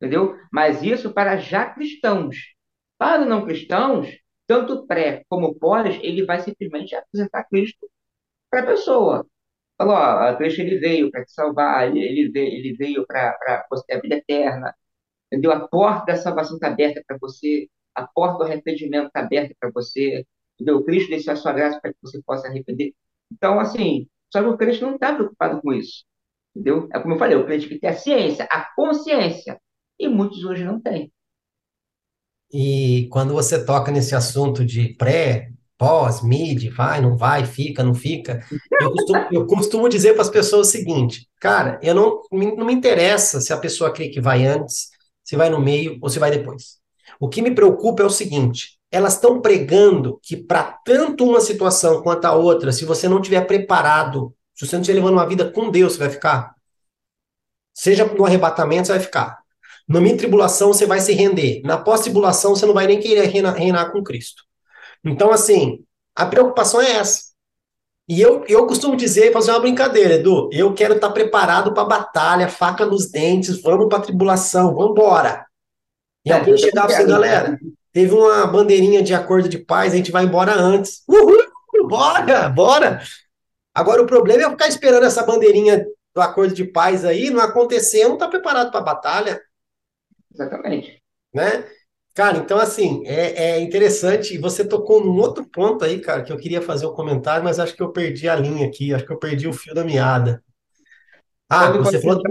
entendeu? 0.00 0.36
Mas 0.52 0.82
isso 0.82 1.12
para 1.12 1.36
já 1.38 1.66
cristãos. 1.70 2.36
Para 2.98 3.24
não 3.24 3.44
cristãos, 3.44 4.08
tanto 4.46 4.86
pré 4.86 5.24
como 5.28 5.54
pós, 5.58 5.98
ele 6.02 6.24
vai 6.24 6.40
simplesmente 6.40 6.94
apresentar 6.94 7.44
Cristo 7.44 7.88
para 8.50 8.62
a 8.62 8.66
pessoa. 8.66 9.26
Falou, 9.76 9.94
ó, 9.94 10.36
Cristo 10.36 10.60
ele 10.60 10.78
veio 10.78 11.10
para 11.10 11.24
te 11.24 11.32
salvar, 11.32 11.88
ele 11.96 12.30
veio, 12.30 12.52
ele 12.52 12.76
veio 12.76 13.06
para 13.06 13.66
você 13.70 13.84
ter 13.86 13.94
a 13.96 14.00
vida 14.00 14.16
eterna, 14.16 14.74
entendeu? 15.26 15.52
A 15.52 15.68
porta 15.68 16.06
da 16.12 16.16
salvação 16.16 16.56
está 16.56 16.68
aberta 16.68 17.02
para 17.06 17.18
você, 17.20 17.68
a 17.94 18.06
porta 18.06 18.38
do 18.38 18.44
arrependimento 18.44 19.08
está 19.08 19.20
aberta 19.20 19.54
para 19.60 19.70
você, 19.72 20.24
entendeu? 20.54 20.84
Cristo 20.84 21.10
deixou 21.10 21.32
a 21.32 21.36
sua 21.36 21.52
graça 21.52 21.80
para 21.80 21.92
que 21.92 21.98
você 22.02 22.20
possa 22.22 22.48
arrepender. 22.48 22.92
Então, 23.32 23.60
assim, 23.60 24.08
só 24.32 24.42
que 24.42 24.48
o 24.48 24.56
crente 24.56 24.82
não 24.82 24.94
está 24.94 25.14
preocupado 25.14 25.60
com 25.62 25.72
isso, 25.72 26.04
entendeu? 26.54 26.88
É 26.92 27.00
como 27.00 27.14
eu 27.14 27.18
falei, 27.18 27.36
o 27.36 27.46
crente 27.46 27.68
que 27.68 27.78
tem 27.78 27.90
a 27.90 27.94
ciência, 27.94 28.46
a 28.50 28.68
consciência, 28.74 29.60
e 29.98 30.08
muitos 30.08 30.44
hoje 30.44 30.64
não 30.64 30.80
têm. 30.80 31.12
E 32.52 33.08
quando 33.10 33.34
você 33.34 33.62
toca 33.64 33.92
nesse 33.92 34.14
assunto 34.14 34.64
de 34.64 34.94
pré, 34.94 35.50
pós, 35.76 36.22
mid, 36.22 36.70
vai, 36.70 37.00
não 37.00 37.16
vai, 37.16 37.44
fica, 37.44 37.84
não 37.84 37.94
fica, 37.94 38.44
eu 38.80 38.90
costumo, 38.90 39.26
eu 39.30 39.46
costumo 39.46 39.88
dizer 39.88 40.14
para 40.14 40.22
as 40.22 40.30
pessoas 40.30 40.68
o 40.68 40.70
seguinte, 40.70 41.28
cara, 41.40 41.78
eu 41.82 41.94
não, 41.94 42.22
não 42.32 42.66
me 42.66 42.72
interessa 42.72 43.40
se 43.40 43.52
a 43.52 43.58
pessoa 43.58 43.92
crê 43.92 44.08
que 44.08 44.20
vai 44.20 44.44
antes, 44.46 44.88
se 45.22 45.36
vai 45.36 45.50
no 45.50 45.60
meio 45.60 45.98
ou 46.00 46.08
se 46.08 46.18
vai 46.18 46.30
depois. 46.30 46.78
O 47.20 47.28
que 47.28 47.42
me 47.42 47.54
preocupa 47.54 48.02
é 48.02 48.06
o 48.06 48.10
seguinte: 48.10 48.78
elas 48.90 49.14
estão 49.14 49.40
pregando 49.40 50.18
que 50.22 50.36
para 50.36 50.78
tanto 50.84 51.24
uma 51.24 51.40
situação 51.40 52.02
quanto 52.02 52.24
a 52.24 52.34
outra, 52.34 52.72
se 52.72 52.84
você 52.84 53.08
não 53.08 53.20
tiver 53.20 53.42
preparado, 53.42 54.34
se 54.54 54.66
você 54.66 54.76
não 54.76 54.82
estiver 54.82 54.98
levando 54.98 55.14
uma 55.14 55.26
vida 55.26 55.50
com 55.50 55.70
Deus, 55.70 55.92
você 55.92 55.98
vai 55.98 56.10
ficar. 56.10 56.54
Seja 57.74 58.04
no 58.04 58.24
arrebatamento, 58.24 58.86
você 58.86 58.92
vai 58.94 59.00
ficar. 59.00 59.38
Na 59.88 60.00
minha 60.00 60.16
tribulação, 60.16 60.72
você 60.72 60.84
vai 60.84 61.00
se 61.00 61.12
render. 61.12 61.62
Na 61.64 61.78
pós-tribulação, 61.78 62.54
você 62.54 62.66
não 62.66 62.74
vai 62.74 62.86
nem 62.86 63.00
querer 63.00 63.26
reinar, 63.26 63.54
reinar 63.54 63.90
com 63.90 64.02
Cristo. 64.02 64.42
Então, 65.02 65.32
assim, 65.32 65.82
a 66.14 66.26
preocupação 66.26 66.80
é 66.80 66.92
essa. 66.92 67.28
E 68.08 68.20
eu, 68.20 68.44
eu 68.48 68.66
costumo 68.66 68.96
dizer, 68.96 69.32
fazer 69.32 69.50
uma 69.50 69.60
brincadeira, 69.60 70.14
Edu, 70.14 70.48
eu 70.50 70.72
quero 70.72 70.94
estar 70.94 71.10
preparado 71.10 71.74
para 71.74 71.82
a 71.82 71.86
batalha, 71.86 72.48
faca 72.48 72.86
nos 72.86 73.10
dentes, 73.10 73.60
vamos 73.60 73.88
para 73.88 73.98
a 73.98 74.02
tribulação, 74.02 74.74
vamos 74.74 74.92
embora. 74.92 75.46
E 76.24 76.32
alguém 76.32 76.70
para 76.70 76.88
você, 76.88 77.04
galera, 77.04 77.58
teve 77.92 78.14
uma 78.14 78.46
bandeirinha 78.46 79.02
de 79.02 79.12
acordo 79.12 79.48
de 79.48 79.58
paz, 79.58 79.92
a 79.92 79.96
gente 79.96 80.10
vai 80.10 80.24
embora 80.24 80.54
antes. 80.54 81.02
Uhul, 81.06 81.36
bora, 81.86 82.48
bora. 82.48 83.02
Agora 83.74 84.02
o 84.02 84.06
problema 84.06 84.42
é 84.42 84.50
ficar 84.50 84.68
esperando 84.68 85.04
essa 85.04 85.22
bandeirinha 85.22 85.86
do 86.14 86.20
acordo 86.20 86.54
de 86.54 86.64
paz 86.64 87.04
aí, 87.04 87.28
não 87.30 87.40
acontecer, 87.40 88.08
não 88.08 88.16
tá 88.16 88.26
preparado 88.26 88.70
para 88.70 88.80
a 88.80 88.84
batalha. 88.84 89.40
Exatamente. 90.38 91.02
Né? 91.34 91.64
Cara, 92.14 92.38
então 92.38 92.58
assim, 92.58 93.02
é, 93.06 93.50
é 93.50 93.60
interessante, 93.60 94.34
e 94.34 94.38
você 94.38 94.66
tocou 94.66 95.04
num 95.04 95.18
outro 95.18 95.48
ponto 95.48 95.84
aí, 95.84 96.00
cara, 96.00 96.22
que 96.22 96.32
eu 96.32 96.36
queria 96.36 96.60
fazer 96.60 96.86
um 96.86 96.94
comentário, 96.94 97.44
mas 97.44 97.58
acho 97.58 97.74
que 97.74 97.82
eu 97.82 97.92
perdi 97.92 98.28
a 98.28 98.34
linha 98.34 98.66
aqui, 98.66 98.92
acho 98.92 99.04
que 99.04 99.12
eu 99.12 99.18
perdi 99.18 99.46
o 99.46 99.52
fio 99.52 99.74
da 99.74 99.84
meada. 99.84 100.42
Ah, 101.48 101.70
você 101.70 102.00
falou, 102.00 102.22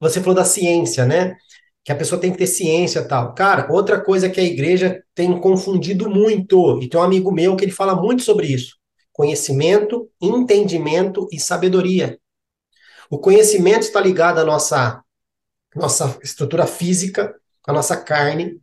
você 0.00 0.20
falou 0.20 0.34
da 0.34 0.44
ciência, 0.44 1.04
né? 1.04 1.36
que 1.84 1.92
a 1.92 1.96
pessoa 1.96 2.20
tem 2.20 2.30
que 2.30 2.38
ter 2.38 2.46
ciência 2.46 3.06
tal. 3.06 3.34
Cara, 3.34 3.70
outra 3.70 4.00
coisa 4.00 4.28
que 4.28 4.40
a 4.40 4.44
igreja 4.44 5.02
tem 5.14 5.38
confundido 5.40 6.08
muito, 6.08 6.80
e 6.82 6.88
tem 6.88 7.00
um 7.00 7.02
amigo 7.02 7.32
meu 7.32 7.56
que 7.56 7.64
ele 7.64 7.72
fala 7.72 7.94
muito 7.94 8.22
sobre 8.22 8.46
isso: 8.46 8.76
conhecimento, 9.12 10.08
entendimento 10.20 11.26
e 11.32 11.40
sabedoria. 11.40 12.18
O 13.10 13.18
conhecimento 13.18 13.82
está 13.82 14.00
ligado 14.00 14.38
à 14.38 14.44
nossa, 14.44 15.02
nossa 15.74 16.18
estrutura 16.22 16.66
física, 16.66 17.34
com 17.62 17.70
a 17.70 17.74
nossa 17.74 17.96
carne. 17.96 18.60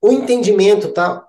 O 0.00 0.12
entendimento 0.12 0.88
está 0.88 1.24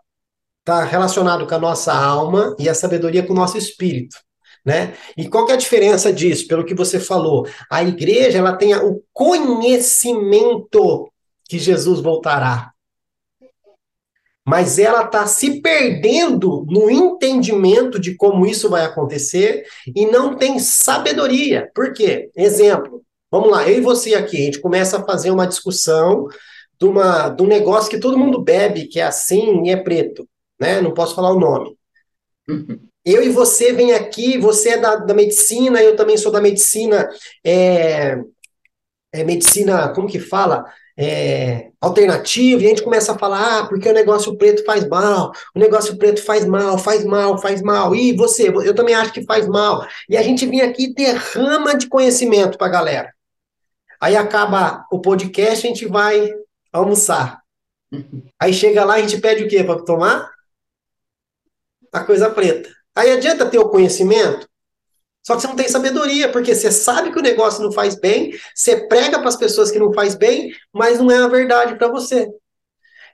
tá 0.63 0.84
relacionado 0.84 1.47
com 1.47 1.56
a 1.56 1.60
nossa 1.60 1.93
alma 1.93 2.56
e 2.60 2.69
a 2.69 2.74
sabedoria 2.74 3.26
com 3.26 3.34
o 3.34 3.36
nosso 3.36 3.58
espírito 3.58 4.17
né? 4.65 4.95
E 5.17 5.28
qual 5.28 5.45
que 5.45 5.52
é 5.52 5.56
a 5.56 5.58
diferença 5.58 6.13
disso? 6.13 6.47
Pelo 6.47 6.65
que 6.65 6.74
você 6.74 7.00
falou, 7.00 7.47
a 7.69 7.84
igreja 7.84 8.38
ela 8.38 8.56
tem 8.56 8.74
o 8.76 9.04
conhecimento 9.12 11.12
que 11.47 11.60
Jesus 11.60 12.00
voltará. 12.00 12.71
Mas 14.45 14.80
ela 14.80 15.04
está 15.04 15.28
se 15.28 15.62
perdendo 15.62 16.65
no 16.67 16.89
entendimento 16.89 18.00
de 18.00 18.15
como 18.15 18.45
isso 18.45 18.69
vai 18.69 18.84
acontecer 18.84 19.65
e 19.95 20.06
não 20.06 20.36
tem 20.36 20.58
sabedoria. 20.60 21.69
Por 21.76 21.93
quê? 21.93 22.32
Exemplo, 22.36 23.04
vamos 23.32 23.50
lá, 23.50 23.67
eu 23.67 23.78
e 23.78 23.82
você 23.82 24.13
aqui, 24.13 24.38
a 24.38 24.46
gente 24.46 24.60
começa 24.60 24.98
a 24.98 25.06
fazer 25.06 25.32
uma 25.32 25.48
discussão 25.48 26.28
de, 26.80 26.86
uma, 26.86 27.30
de 27.30 27.41
um 27.41 27.48
negócio 27.48 27.89
que 27.89 28.00
todo 28.00 28.17
mundo 28.17 28.41
bebe, 28.41 28.88
que 28.88 29.00
é 29.00 29.04
assim 29.04 29.63
e 29.63 29.70
é 29.70 29.78
preto, 29.78 30.28
né? 30.60 30.82
Não 30.82 30.94
posso 30.94 31.15
falar 31.15 31.32
o 31.32 31.39
nome. 31.39 31.78
Uhum. 32.50 32.80
Eu 33.04 33.24
e 33.24 33.30
você 33.30 33.74
vem 33.74 33.94
aqui, 33.94 34.38
você 34.38 34.72
é 34.72 34.78
da, 34.78 34.96
da 34.96 35.13
medicina, 35.15 35.82
eu 35.82 35.96
também 35.96 36.17
sou 36.17 36.32
da 36.32 36.39
medicina, 36.39 37.10
é, 37.44 38.15
é 39.12 39.24
medicina, 39.24 39.89
como 39.89 40.08
que 40.08 40.20
fala? 40.20 40.65
É, 40.96 41.72
alternativa, 41.82 42.62
e 42.62 42.65
a 42.65 42.70
gente 42.70 42.84
começa 42.84 43.12
a 43.12 43.17
falar, 43.17 43.58
ah, 43.58 43.65
porque 43.65 43.89
o 43.89 43.94
negócio 43.94 44.38
preto 44.38 44.63
faz 44.63 44.88
mal, 44.88 45.32
o 45.56 45.58
negócio 45.58 45.98
preto 45.98 46.24
faz 46.24 46.46
mal, 46.46 46.78
faz 46.78 47.04
mal, 47.04 47.39
faz 47.39 47.63
mal, 47.63 47.96
e 47.96 48.15
você, 48.15 48.50
eu 48.50 48.76
também 48.76 48.94
acho 48.94 49.12
que 49.12 49.26
faz 49.26 49.48
mal. 49.48 49.84
E 50.08 50.15
a 50.15 50.22
gente 50.22 50.46
vem 50.46 50.62
aqui 50.62 50.84
e 50.84 50.94
derrama 50.94 51.76
de 51.76 51.88
conhecimento 51.88 52.56
para 52.56 52.67
a 52.67 52.72
galera. 52.72 53.13
Aí 54.01 54.15
acaba 54.15 54.85
o 54.91 54.99
podcast, 54.99 55.65
a 55.65 55.69
gente 55.69 55.85
vai 55.85 56.29
almoçar. 56.73 57.41
Aí 58.39 58.53
chega 58.53 58.83
lá, 58.83 58.95
a 58.95 59.01
gente 59.01 59.21
pede 59.21 59.43
o 59.43 59.47
quê 59.47 59.63
para 59.63 59.83
tomar? 59.83 60.31
A 61.93 62.03
coisa 62.03 62.29
preta. 62.29 62.69
Aí 62.95 63.11
adianta 63.11 63.45
ter 63.45 63.59
o 63.59 63.69
conhecimento, 63.69 64.49
só 65.23 65.35
que 65.35 65.41
você 65.41 65.47
não 65.47 65.55
tem 65.55 65.69
sabedoria, 65.69 66.31
porque 66.31 66.55
você 66.55 66.71
sabe 66.71 67.11
que 67.11 67.19
o 67.19 67.21
negócio 67.21 67.63
não 67.63 67.71
faz 67.71 67.95
bem, 67.95 68.33
você 68.55 68.87
prega 68.87 69.19
para 69.19 69.29
as 69.29 69.35
pessoas 69.35 69.69
que 69.69 69.77
não 69.77 69.93
faz 69.93 70.15
bem, 70.15 70.51
mas 70.73 70.99
não 70.99 71.11
é 71.11 71.17
a 71.17 71.27
verdade 71.27 71.75
para 71.75 71.87
você. 71.87 72.27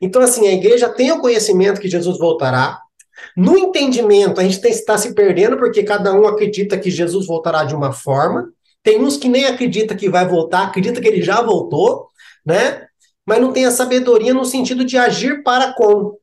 Então, 0.02 0.22
assim, 0.22 0.48
a 0.48 0.54
igreja 0.54 0.88
tem 0.90 1.12
o 1.12 1.20
conhecimento 1.20 1.82
que 1.82 1.90
Jesus 1.90 2.18
voltará. 2.18 2.80
No 3.36 3.58
entendimento, 3.58 4.40
a 4.40 4.44
gente 4.44 4.64
está 4.68 4.98
se 4.98 5.14
perdendo, 5.14 5.58
porque 5.58 5.84
cada 5.84 6.14
um 6.14 6.28
acredita 6.28 6.78
que 6.78 6.90
Jesus 6.90 7.26
voltará 7.26 7.64
de 7.66 7.76
uma 7.76 7.92
forma. 7.92 8.54
Tem 8.88 9.04
uns 9.04 9.18
que 9.18 9.28
nem 9.28 9.44
acredita 9.44 9.94
que 9.98 10.10
vai 10.10 10.26
voltar, 10.26 10.64
acredita 10.64 11.02
que 11.02 11.08
ele 11.10 11.22
já 11.22 11.42
voltou, 11.42 12.08
né? 12.46 12.88
Mas 13.26 13.42
não 13.42 13.52
tem 13.52 13.66
a 13.66 13.72
sabedoria 13.72 14.34
no 14.34 14.46
sentido 14.46 14.86
de 14.86 14.98
agir 14.98 15.44
para 15.44 15.74
com. 15.74 16.18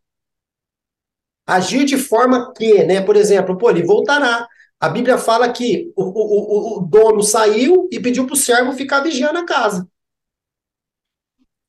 Agir 1.47 1.85
de 1.85 1.99
forma 1.99 2.55
que, 2.55 2.83
né? 2.85 3.03
Por 3.03 3.17
exemplo, 3.17 3.59
pô, 3.59 3.69
ele 3.69 3.83
voltará. 3.83 4.49
A 4.81 4.89
Bíblia 4.89 5.19
fala 5.19 5.53
que 5.53 5.93
o, 5.95 6.05
o, 6.05 6.79
o 6.79 6.81
dono 6.87 7.23
saiu 7.23 7.87
e 7.93 8.01
pediu 8.01 8.25
para 8.25 8.33
o 8.33 8.39
servo 8.39 8.73
ficar 8.73 9.01
vigiando 9.01 9.41
a 9.41 9.45
casa. 9.45 9.87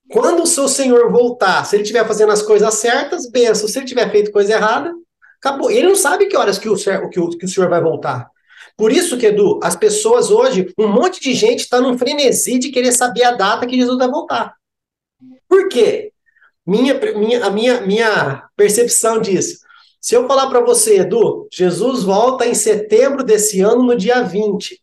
Quando 0.09 0.43
o 0.43 0.47
seu 0.47 0.69
senhor 0.69 1.11
voltar, 1.11 1.65
se 1.65 1.75
ele 1.75 1.83
estiver 1.83 2.07
fazendo 2.07 2.31
as 2.31 2.41
coisas 2.41 2.73
certas, 2.75 3.29
benção. 3.29 3.67
Se 3.67 3.77
ele 3.77 3.85
tiver 3.85 4.09
feito 4.09 4.31
coisa 4.31 4.53
errada, 4.53 4.93
acabou. 5.39 5.69
Ele 5.69 5.89
não 5.89 5.95
sabe 5.97 6.27
que 6.27 6.37
horas 6.37 6.57
que 6.57 6.69
o, 6.69 6.77
que 7.09 7.19
o, 7.19 7.29
que 7.31 7.43
o 7.43 7.49
senhor 7.49 7.69
vai 7.69 7.81
voltar. 7.81 8.33
Por 8.77 8.91
isso 8.91 9.17
que, 9.17 9.27
Edu, 9.27 9.59
as 9.63 9.75
pessoas 9.75 10.29
hoje, 10.29 10.73
um 10.77 10.87
monte 10.87 11.21
de 11.21 11.33
gente 11.33 11.61
está 11.61 11.79
num 11.79 11.97
frenesi 11.97 12.59
de 12.59 12.69
querer 12.69 12.91
saber 12.91 13.23
a 13.23 13.31
data 13.31 13.65
que 13.65 13.77
Jesus 13.77 13.97
vai 13.97 14.09
voltar. 14.09 14.55
Por 15.47 15.69
quê? 15.69 16.11
Minha, 16.65 16.99
minha, 17.15 17.45
a 17.45 17.49
minha, 17.49 17.81
minha 17.81 18.49
percepção 18.55 19.21
disso. 19.21 19.59
Se 20.01 20.15
eu 20.15 20.27
falar 20.27 20.47
para 20.47 20.59
você, 20.59 20.99
Edu, 20.99 21.47
Jesus 21.51 22.03
volta 22.03 22.45
em 22.45 22.53
setembro 22.53 23.23
desse 23.23 23.61
ano, 23.61 23.83
no 23.83 23.95
dia 23.95 24.21
20. 24.21 24.81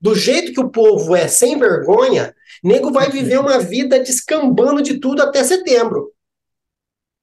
Do 0.00 0.14
jeito 0.14 0.52
que 0.52 0.60
o 0.60 0.70
povo 0.70 1.14
é 1.14 1.28
sem 1.28 1.58
vergonha, 1.58 2.34
nego 2.62 2.92
vai 2.92 3.10
viver 3.10 3.38
uma 3.38 3.58
vida 3.58 3.98
descambando 3.98 4.80
de 4.80 4.98
tudo 4.98 5.22
até 5.22 5.42
setembro. 5.42 6.12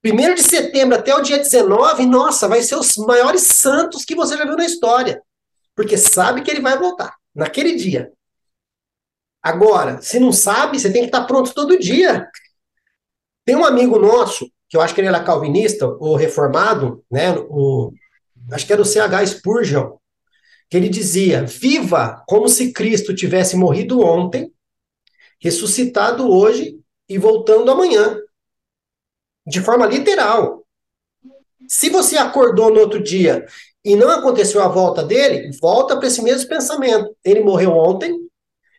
Primeiro 0.02 0.34
de 0.34 0.42
setembro 0.42 0.96
até 0.96 1.14
o 1.14 1.20
dia 1.20 1.38
19, 1.38 2.06
nossa, 2.06 2.48
vai 2.48 2.62
ser 2.62 2.76
os 2.76 2.96
maiores 2.96 3.42
santos 3.42 4.04
que 4.04 4.14
você 4.14 4.36
já 4.36 4.44
viu 4.44 4.56
na 4.56 4.64
história. 4.64 5.22
Porque 5.80 5.96
sabe 5.96 6.42
que 6.42 6.50
ele 6.50 6.60
vai 6.60 6.78
voltar 6.78 7.16
naquele 7.34 7.74
dia. 7.74 8.12
Agora, 9.42 10.02
se 10.02 10.20
não 10.20 10.30
sabe, 10.30 10.78
você 10.78 10.92
tem 10.92 11.00
que 11.00 11.08
estar 11.08 11.24
pronto 11.24 11.54
todo 11.54 11.78
dia. 11.78 12.28
Tem 13.46 13.56
um 13.56 13.64
amigo 13.64 13.98
nosso 13.98 14.52
que 14.68 14.76
eu 14.76 14.82
acho 14.82 14.94
que 14.94 15.00
ele 15.00 15.08
era 15.08 15.24
calvinista 15.24 15.86
ou 15.86 16.16
reformado, 16.16 17.02
né? 17.10 17.30
O, 17.48 17.94
acho 18.52 18.66
que 18.66 18.74
era 18.74 18.82
o 18.82 18.84
C.H. 18.84 19.24
Spurgeon, 19.24 19.96
que 20.68 20.76
ele 20.76 20.90
dizia: 20.90 21.46
viva 21.46 22.22
como 22.28 22.46
se 22.46 22.74
Cristo 22.74 23.14
tivesse 23.14 23.56
morrido 23.56 24.02
ontem, 24.02 24.52
ressuscitado 25.40 26.30
hoje 26.30 26.78
e 27.08 27.16
voltando 27.16 27.70
amanhã. 27.70 28.18
De 29.46 29.62
forma 29.62 29.86
literal. 29.86 30.62
Se 31.66 31.88
você 31.88 32.18
acordou 32.18 32.70
no 32.70 32.80
outro 32.80 33.02
dia 33.02 33.46
e 33.84 33.96
não 33.96 34.10
aconteceu 34.10 34.62
a 34.62 34.68
volta 34.68 35.02
dele, 35.02 35.50
volta 35.60 35.96
para 35.96 36.06
esse 36.06 36.22
mesmo 36.22 36.48
pensamento. 36.48 37.14
Ele 37.24 37.40
morreu 37.40 37.72
ontem, 37.72 38.14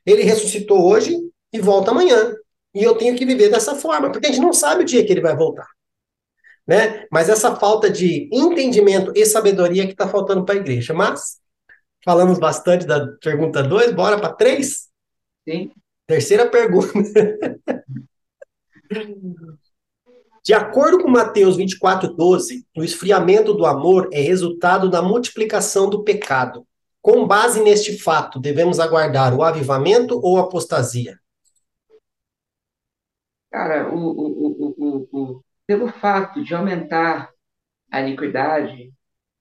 Ele 0.06 0.24
ressuscitou 0.24 0.86
hoje 0.86 1.18
e 1.52 1.60
volta 1.60 1.92
amanhã. 1.92 2.36
E 2.74 2.84
eu 2.84 2.96
tenho 2.96 3.16
que 3.16 3.26
viver 3.26 3.50
dessa 3.50 3.76
forma, 3.76 4.12
porque 4.12 4.28
a 4.28 4.32
gente 4.32 4.42
não 4.42 4.54
sabe 4.54 4.84
o 4.84 4.86
dia 4.86 5.06
que 5.06 5.12
ele 5.12 5.22
vai 5.22 5.36
voltar. 5.36 5.68
Né? 6.66 7.06
Mas 7.12 7.28
essa 7.28 7.56
falta 7.56 7.90
de 7.90 8.30
entendimento 8.32 9.12
e 9.16 9.26
sabedoria 9.26 9.86
que 9.86 9.92
está 9.92 10.08
faltando 10.08 10.46
para 10.46 10.56
a 10.56 10.58
igreja. 10.58 10.94
Mas 10.94 11.40
falamos 12.06 12.40
bastante 12.40 12.86
da 12.86 13.06
pergunta 13.22 13.62
2, 13.62 13.94
bora 13.94 14.18
para 14.18 14.34
3? 14.34 14.88
Sim. 15.48 15.72
Terceira 16.08 16.50
pergunta. 16.50 16.90
De 20.44 20.54
acordo 20.56 20.98
com 21.00 21.08
Mateus 21.08 21.56
24, 21.56 22.16
12, 22.16 22.66
o 22.76 22.84
esfriamento 22.84 23.54
do 23.54 23.64
amor 23.64 24.10
é 24.12 24.22
resultado 24.22 24.90
da 24.90 25.02
multiplicação 25.02 25.88
do 25.88 26.04
pecado. 26.04 26.66
Com 27.00 27.28
base 27.28 27.62
neste 27.64 27.98
fato, 27.98 28.40
devemos 28.40 28.80
aguardar 28.80 29.36
o 29.36 29.44
avivamento 29.44 30.20
ou 30.20 30.40
apostasia? 30.40 31.20
Cara, 33.52 33.94
o, 33.94 34.00
o, 34.00 35.08
o, 35.12 35.44
pelo 35.68 35.92
fato 35.92 36.44
de 36.44 36.56
aumentar 36.56 37.30
a 37.92 38.02
iniquidade, 38.02 38.92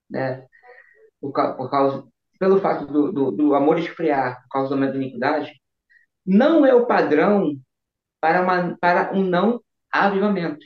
né, 0.08 0.46
por, 1.20 1.32
por 1.32 1.70
causa, 1.70 2.06
pelo 2.38 2.60
fato 2.60 2.86
do, 2.86 3.12
do, 3.12 3.30
do, 3.30 3.54
amor 3.54 3.78
esfriar 3.78 4.42
por 4.42 4.48
causa 4.48 4.68
do 4.68 4.74
aumento 4.74 4.92
da 4.92 4.98
iniquidade, 4.98 5.52
não 6.26 6.66
é 6.66 6.74
o 6.74 6.86
padrão 6.86 7.54
para, 8.20 8.42
uma, 8.42 8.76
para 8.78 9.12
um 9.14 9.22
não 9.22 9.62
avivamento. 9.90 10.64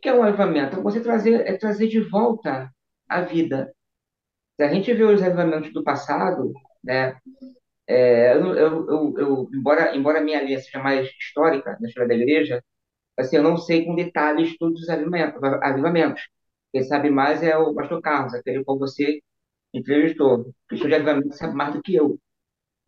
O 0.00 0.02
que 0.02 0.08
é 0.08 0.14
um 0.14 0.22
avivamento? 0.22 0.78
É 0.78 0.82
você 0.82 0.98
trazer, 0.98 1.46
é 1.46 1.58
trazer 1.58 1.86
de 1.86 2.00
volta 2.00 2.72
a 3.06 3.20
vida. 3.20 3.70
Se 4.56 4.62
a 4.64 4.72
gente 4.72 4.94
vê 4.94 5.04
os 5.04 5.22
avivamentos 5.22 5.74
do 5.74 5.84
passado, 5.84 6.54
né, 6.82 7.18
é, 7.86 8.34
eu, 8.34 8.54
eu, 8.56 9.14
eu, 9.18 9.50
embora, 9.54 9.94
embora 9.94 10.22
minha 10.22 10.42
linha 10.42 10.58
seja 10.58 10.78
mais 10.78 11.06
histórica, 11.20 11.76
na 11.78 11.86
história 11.86 12.08
da 12.08 12.14
igreja, 12.14 12.64
assim, 13.18 13.36
eu 13.36 13.42
não 13.42 13.58
sei 13.58 13.84
com 13.84 13.94
detalhes 13.94 14.56
todos 14.56 14.80
os 14.80 14.88
avivamentos. 14.88 15.38
avivamentos. 15.62 16.22
Quem 16.72 16.82
sabe 16.82 17.10
mais 17.10 17.42
é 17.42 17.54
o 17.58 17.74
pastor 17.74 18.00
Carlos, 18.00 18.32
aquele 18.32 18.64
com 18.64 18.78
você 18.78 19.20
entrevistou. 19.74 20.54
O 20.72 20.74
de 20.76 20.94
avivamento 20.94 21.36
sabe 21.36 21.54
mais 21.54 21.74
do 21.74 21.82
que 21.82 21.94
eu, 21.94 22.18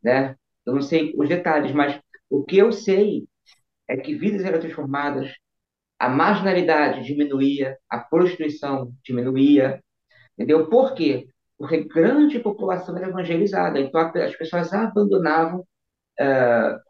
né? 0.02 0.34
Eu 0.66 0.74
não 0.74 0.82
sei 0.82 1.14
os 1.18 1.28
detalhes, 1.28 1.72
mas 1.72 2.00
o 2.30 2.42
que 2.42 2.56
eu 2.58 2.72
sei 2.72 3.26
é 3.88 3.98
que 3.98 4.14
vidas 4.14 4.44
eram 4.46 4.60
transformadas, 4.60 5.30
a 6.02 6.08
marginalidade 6.08 7.04
diminuía, 7.04 7.78
a 7.88 7.96
prostituição 7.96 8.92
diminuía, 9.04 9.80
entendeu? 10.36 10.68
Por 10.68 10.94
quê? 10.94 11.28
Porque 11.56 11.84
grande 11.84 12.40
população 12.40 12.96
era 12.96 13.06
evangelizada, 13.08 13.78
então 13.78 14.00
as 14.00 14.34
pessoas 14.34 14.72
abandonavam 14.72 15.60
uh, 15.60 16.80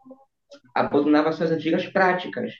abandonavam 0.75 1.31
suas 1.31 1.51
antigas 1.51 1.87
práticas, 1.87 2.55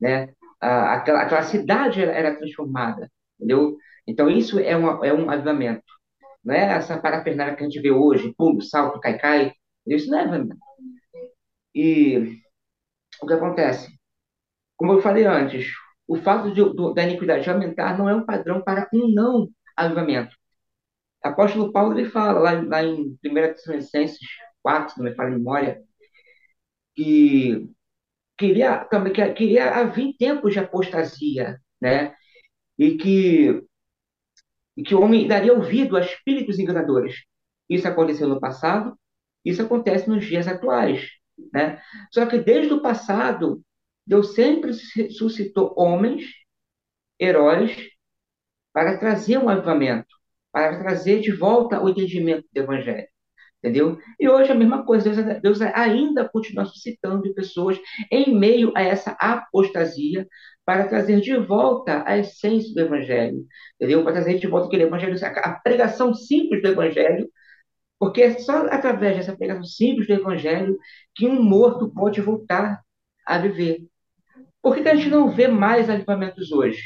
né? 0.00 0.26
Uh, 0.62 0.86
aquela, 0.94 1.22
aquela 1.22 1.42
cidade 1.42 2.00
era, 2.00 2.12
era, 2.12 2.36
transformada, 2.36 3.10
entendeu? 3.36 3.76
Então 4.06 4.30
isso 4.30 4.60
é, 4.60 4.76
uma, 4.76 5.04
é 5.04 5.12
um 5.12 5.28
avivamento. 5.28 5.82
Não 6.44 6.54
é 6.54 6.76
essa 6.76 7.00
parafernália 7.00 7.56
que 7.56 7.64
a 7.64 7.68
gente 7.68 7.80
vê 7.80 7.90
hoje, 7.90 8.32
pulo, 8.38 8.62
salto, 8.62 9.00
cai-cai, 9.00 9.52
isso 9.88 10.08
não 10.08 10.20
é 10.20 10.22
avivamento. 10.22 10.56
E 11.74 12.38
o 13.20 13.26
que 13.26 13.32
acontece? 13.32 13.90
Como 14.76 14.92
eu 14.92 15.02
falei 15.02 15.24
antes, 15.24 15.66
o 16.08 16.16
fato 16.16 16.52
de, 16.52 16.62
do, 16.62 16.92
da 16.92 17.02
iniquidade 17.02 17.48
aumentar 17.48 17.98
não 17.98 18.08
é 18.08 18.14
um 18.14 18.24
padrão 18.24 18.62
para 18.62 18.88
um 18.92 19.08
não 19.12 19.48
avivamento. 19.76 20.34
O 21.24 21.28
apóstolo 21.28 21.72
Paulo 21.72 21.98
ele 21.98 22.08
fala 22.08 22.38
lá, 22.38 22.52
lá 22.62 22.82
em 22.84 23.18
1 23.24 23.34
Tessalonicenses 23.54 24.18
4, 24.62 24.94
se 24.94 24.98
não 24.98 25.04
me 25.06 25.14
fala 25.14 25.30
em 25.30 25.34
memória, 25.34 25.82
que 26.94 27.68
queria, 28.38 28.84
também, 28.86 29.12
que 29.12 29.32
queria 29.32 29.70
haver 29.74 30.14
tempos 30.18 30.52
de 30.52 30.60
apostasia, 30.60 31.60
né? 31.80 32.14
E 32.78 32.96
que, 32.96 33.62
e 34.76 34.82
que 34.82 34.94
o 34.94 35.00
homem 35.02 35.26
daria 35.26 35.52
ouvido 35.52 35.96
a 35.96 36.00
espíritos 36.00 36.58
enganadores. 36.58 37.24
Isso 37.68 37.88
aconteceu 37.88 38.28
no 38.28 38.40
passado, 38.40 38.98
isso 39.44 39.62
acontece 39.62 40.08
nos 40.08 40.24
dias 40.24 40.46
atuais, 40.46 41.08
né? 41.52 41.80
Só 42.12 42.26
que 42.26 42.38
desde 42.38 42.72
o 42.72 42.82
passado, 42.82 43.62
Deus 44.06 44.34
sempre 44.34 44.72
suscitou 45.10 45.74
homens, 45.76 46.24
heróis, 47.20 47.76
para 48.72 48.98
trazer 48.98 49.38
um 49.38 49.48
avivamento, 49.48 50.06
para 50.52 50.78
trazer 50.78 51.20
de 51.20 51.32
volta 51.32 51.82
o 51.82 51.88
entendimento 51.88 52.46
do 52.52 52.58
Evangelho. 52.60 53.08
Entendeu? 53.58 53.98
E 54.20 54.28
hoje 54.28 54.52
a 54.52 54.54
mesma 54.54 54.84
coisa, 54.84 55.10
Deus, 55.10 55.40
Deus 55.42 55.62
ainda 55.62 56.28
continua 56.28 56.64
suscitando 56.66 57.34
pessoas 57.34 57.78
em 58.12 58.38
meio 58.38 58.72
a 58.76 58.82
essa 58.82 59.12
apostasia 59.18 60.28
para 60.64 60.86
trazer 60.88 61.20
de 61.20 61.36
volta 61.36 62.04
a 62.06 62.18
essência 62.18 62.72
do 62.74 62.80
Evangelho, 62.80 63.44
entendeu? 63.76 64.04
Para 64.04 64.12
trazer 64.12 64.38
de 64.38 64.46
volta 64.46 64.68
aquele 64.68 64.84
Evangelho, 64.84 65.16
a 65.24 65.52
pregação 65.60 66.14
simples 66.14 66.62
do 66.62 66.68
Evangelho, 66.68 67.28
porque 67.98 68.22
é 68.22 68.38
só 68.38 68.66
através 68.66 69.16
dessa 69.16 69.36
pregação 69.36 69.64
simples 69.64 70.06
do 70.06 70.14
Evangelho 70.14 70.78
que 71.14 71.26
um 71.26 71.42
morto 71.42 71.90
pode 71.92 72.20
voltar 72.20 72.82
a 73.26 73.38
viver. 73.38 73.86
Por 74.66 74.74
que, 74.74 74.88
a 74.88 74.96
gente 74.96 75.08
não 75.08 75.30
vê 75.30 75.46
mais 75.46 75.88
avivamentos 75.88 76.50
hoje? 76.50 76.82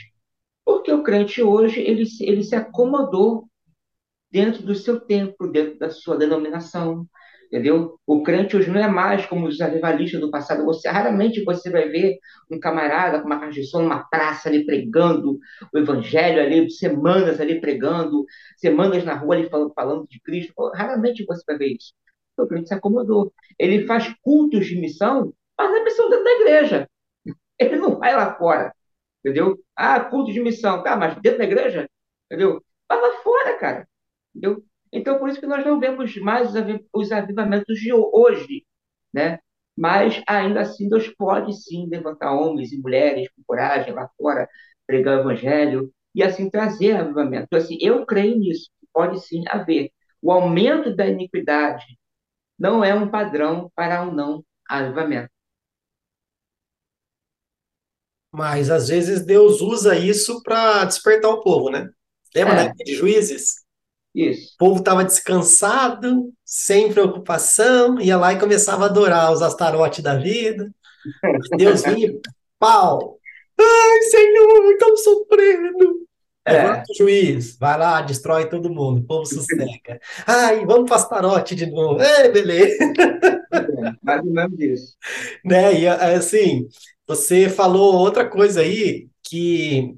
Porque 0.66 0.92
o 0.92 1.02
crente 1.02 1.42
hoje 1.42 1.80
ele, 1.80 2.04
ele 2.20 2.44
se 2.44 2.54
acomodou 2.54 3.48
dentro 4.30 4.62
do 4.62 4.74
seu 4.74 5.00
templo, 5.00 5.50
dentro 5.50 5.78
da 5.78 5.88
sua 5.88 6.18
denominação, 6.18 7.06
entendeu? 7.46 7.98
O 8.06 8.22
crente 8.22 8.54
hoje 8.54 8.70
não 8.70 8.78
é 8.78 8.86
mais 8.86 9.24
como 9.24 9.46
os 9.46 9.58
avivalistas 9.62 10.20
do 10.20 10.30
passado. 10.30 10.66
Você 10.66 10.90
raramente 10.90 11.42
você 11.42 11.70
vai 11.70 11.88
ver 11.88 12.18
um 12.50 12.60
camarada 12.60 13.18
com 13.18 13.24
uma 13.24 13.40
caixa 13.40 13.62
de 13.62 13.66
som 13.66 13.80
numa 13.80 14.04
praça 14.10 14.50
ali 14.50 14.66
pregando 14.66 15.38
o 15.72 15.78
evangelho 15.78 16.42
ali, 16.42 16.70
semanas 16.70 17.40
ali 17.40 17.62
pregando, 17.62 18.26
semanas 18.58 19.02
na 19.06 19.14
rua 19.14 19.36
ali 19.36 19.48
falando, 19.48 19.72
falando 19.72 20.06
de 20.06 20.20
Cristo. 20.20 20.52
Raramente 20.74 21.24
você 21.24 21.42
vai 21.46 21.56
ver 21.56 21.76
isso. 21.78 21.94
O 22.36 22.46
crente 22.46 22.68
se 22.68 22.74
acomodou. 22.74 23.32
Ele 23.58 23.86
faz 23.86 24.14
cultos 24.20 24.66
de 24.66 24.78
missão, 24.78 25.32
mas 25.56 25.74
a 25.74 25.82
missão 25.82 26.10
dentro 26.10 26.24
da 26.24 26.32
igreja. 26.32 26.89
Ele 27.60 27.76
não 27.76 27.98
vai 27.98 28.14
lá 28.16 28.36
fora, 28.36 28.74
entendeu? 29.20 29.58
Ah, 29.76 30.00
culto 30.00 30.32
de 30.32 30.40
missão, 30.42 30.82
tá, 30.82 30.96
mas 30.96 31.16
dentro 31.20 31.38
da 31.40 31.44
igreja, 31.44 31.88
entendeu? 32.26 32.62
Vai 32.88 33.00
lá 33.00 33.22
fora, 33.22 33.58
cara, 33.58 33.88
entendeu? 34.34 34.64
Então, 34.92 35.18
por 35.18 35.28
isso 35.28 35.40
que 35.40 35.46
nós 35.46 35.64
não 35.64 35.78
vemos 35.80 36.16
mais 36.18 36.50
os 36.92 37.12
avivamentos 37.12 37.78
de 37.78 37.92
hoje, 37.92 38.66
né? 39.12 39.38
Mas, 39.76 40.22
ainda 40.26 40.60
assim, 40.62 40.88
Deus 40.88 41.08
pode 41.08 41.54
sim 41.62 41.86
levantar 41.88 42.32
homens 42.34 42.72
e 42.72 42.80
mulheres 42.80 43.28
com 43.30 43.42
coragem 43.46 43.92
lá 43.94 44.08
fora, 44.18 44.48
pregar 44.86 45.18
o 45.18 45.20
evangelho 45.20 45.92
e 46.14 46.22
assim 46.22 46.50
trazer 46.50 46.96
avivamento. 46.96 47.44
Então, 47.46 47.58
assim, 47.58 47.78
eu 47.80 48.04
creio 48.06 48.38
nisso, 48.38 48.70
pode 48.92 49.20
sim 49.26 49.44
haver. 49.48 49.90
O 50.22 50.32
aumento 50.32 50.94
da 50.94 51.06
iniquidade 51.06 51.98
não 52.58 52.84
é 52.84 52.94
um 52.94 53.10
padrão 53.10 53.70
para 53.74 54.02
um 54.02 54.12
não 54.12 54.44
avivamento. 54.68 55.30
Mas 58.32 58.70
às 58.70 58.88
vezes 58.88 59.24
Deus 59.24 59.60
usa 59.60 59.96
isso 59.96 60.42
para 60.42 60.84
despertar 60.84 61.30
o 61.30 61.40
povo, 61.40 61.70
né? 61.70 61.88
Lembra, 62.34 62.54
é. 62.54 62.64
né? 62.64 62.74
De 62.84 62.94
juízes? 62.94 63.64
Isso. 64.14 64.54
O 64.54 64.58
povo 64.58 64.80
estava 64.80 65.04
descansado, 65.04 66.32
sem 66.44 66.92
preocupação, 66.92 68.00
ia 68.00 68.16
lá 68.16 68.32
e 68.32 68.38
começava 68.38 68.84
a 68.84 68.86
adorar 68.86 69.32
os 69.32 69.42
astarotes 69.42 70.02
da 70.02 70.16
vida. 70.16 70.70
Deus 71.56 71.82
vinha, 71.82 72.12
pau! 72.58 73.18
Ai, 73.58 74.02
Senhor, 74.02 74.72
estamos 74.72 75.04
sofrendo! 75.04 76.09
É. 76.50 76.62
Levanta 76.62 76.84
o 76.90 76.96
juiz, 76.96 77.56
vai 77.56 77.78
lá, 77.78 78.02
destrói 78.02 78.48
todo 78.48 78.72
mundo, 78.72 79.00
o 79.00 79.04
povo 79.04 79.24
sossega. 79.26 80.00
Ai, 80.26 80.64
vamos 80.66 80.88
para 80.88 80.96
Astarote 80.96 81.54
de 81.54 81.66
novo. 81.66 82.00
É, 82.00 82.28
beleza. 82.28 82.76
É, 82.82 83.92
mais 84.02 84.24
ou 84.24 84.32
menos 84.32 84.58
isso. 84.58 84.96
Né, 85.44 85.80
e 85.80 85.88
assim, 85.88 86.68
você 87.06 87.48
falou 87.48 87.94
outra 87.94 88.28
coisa 88.28 88.60
aí 88.60 89.08
que 89.22 89.96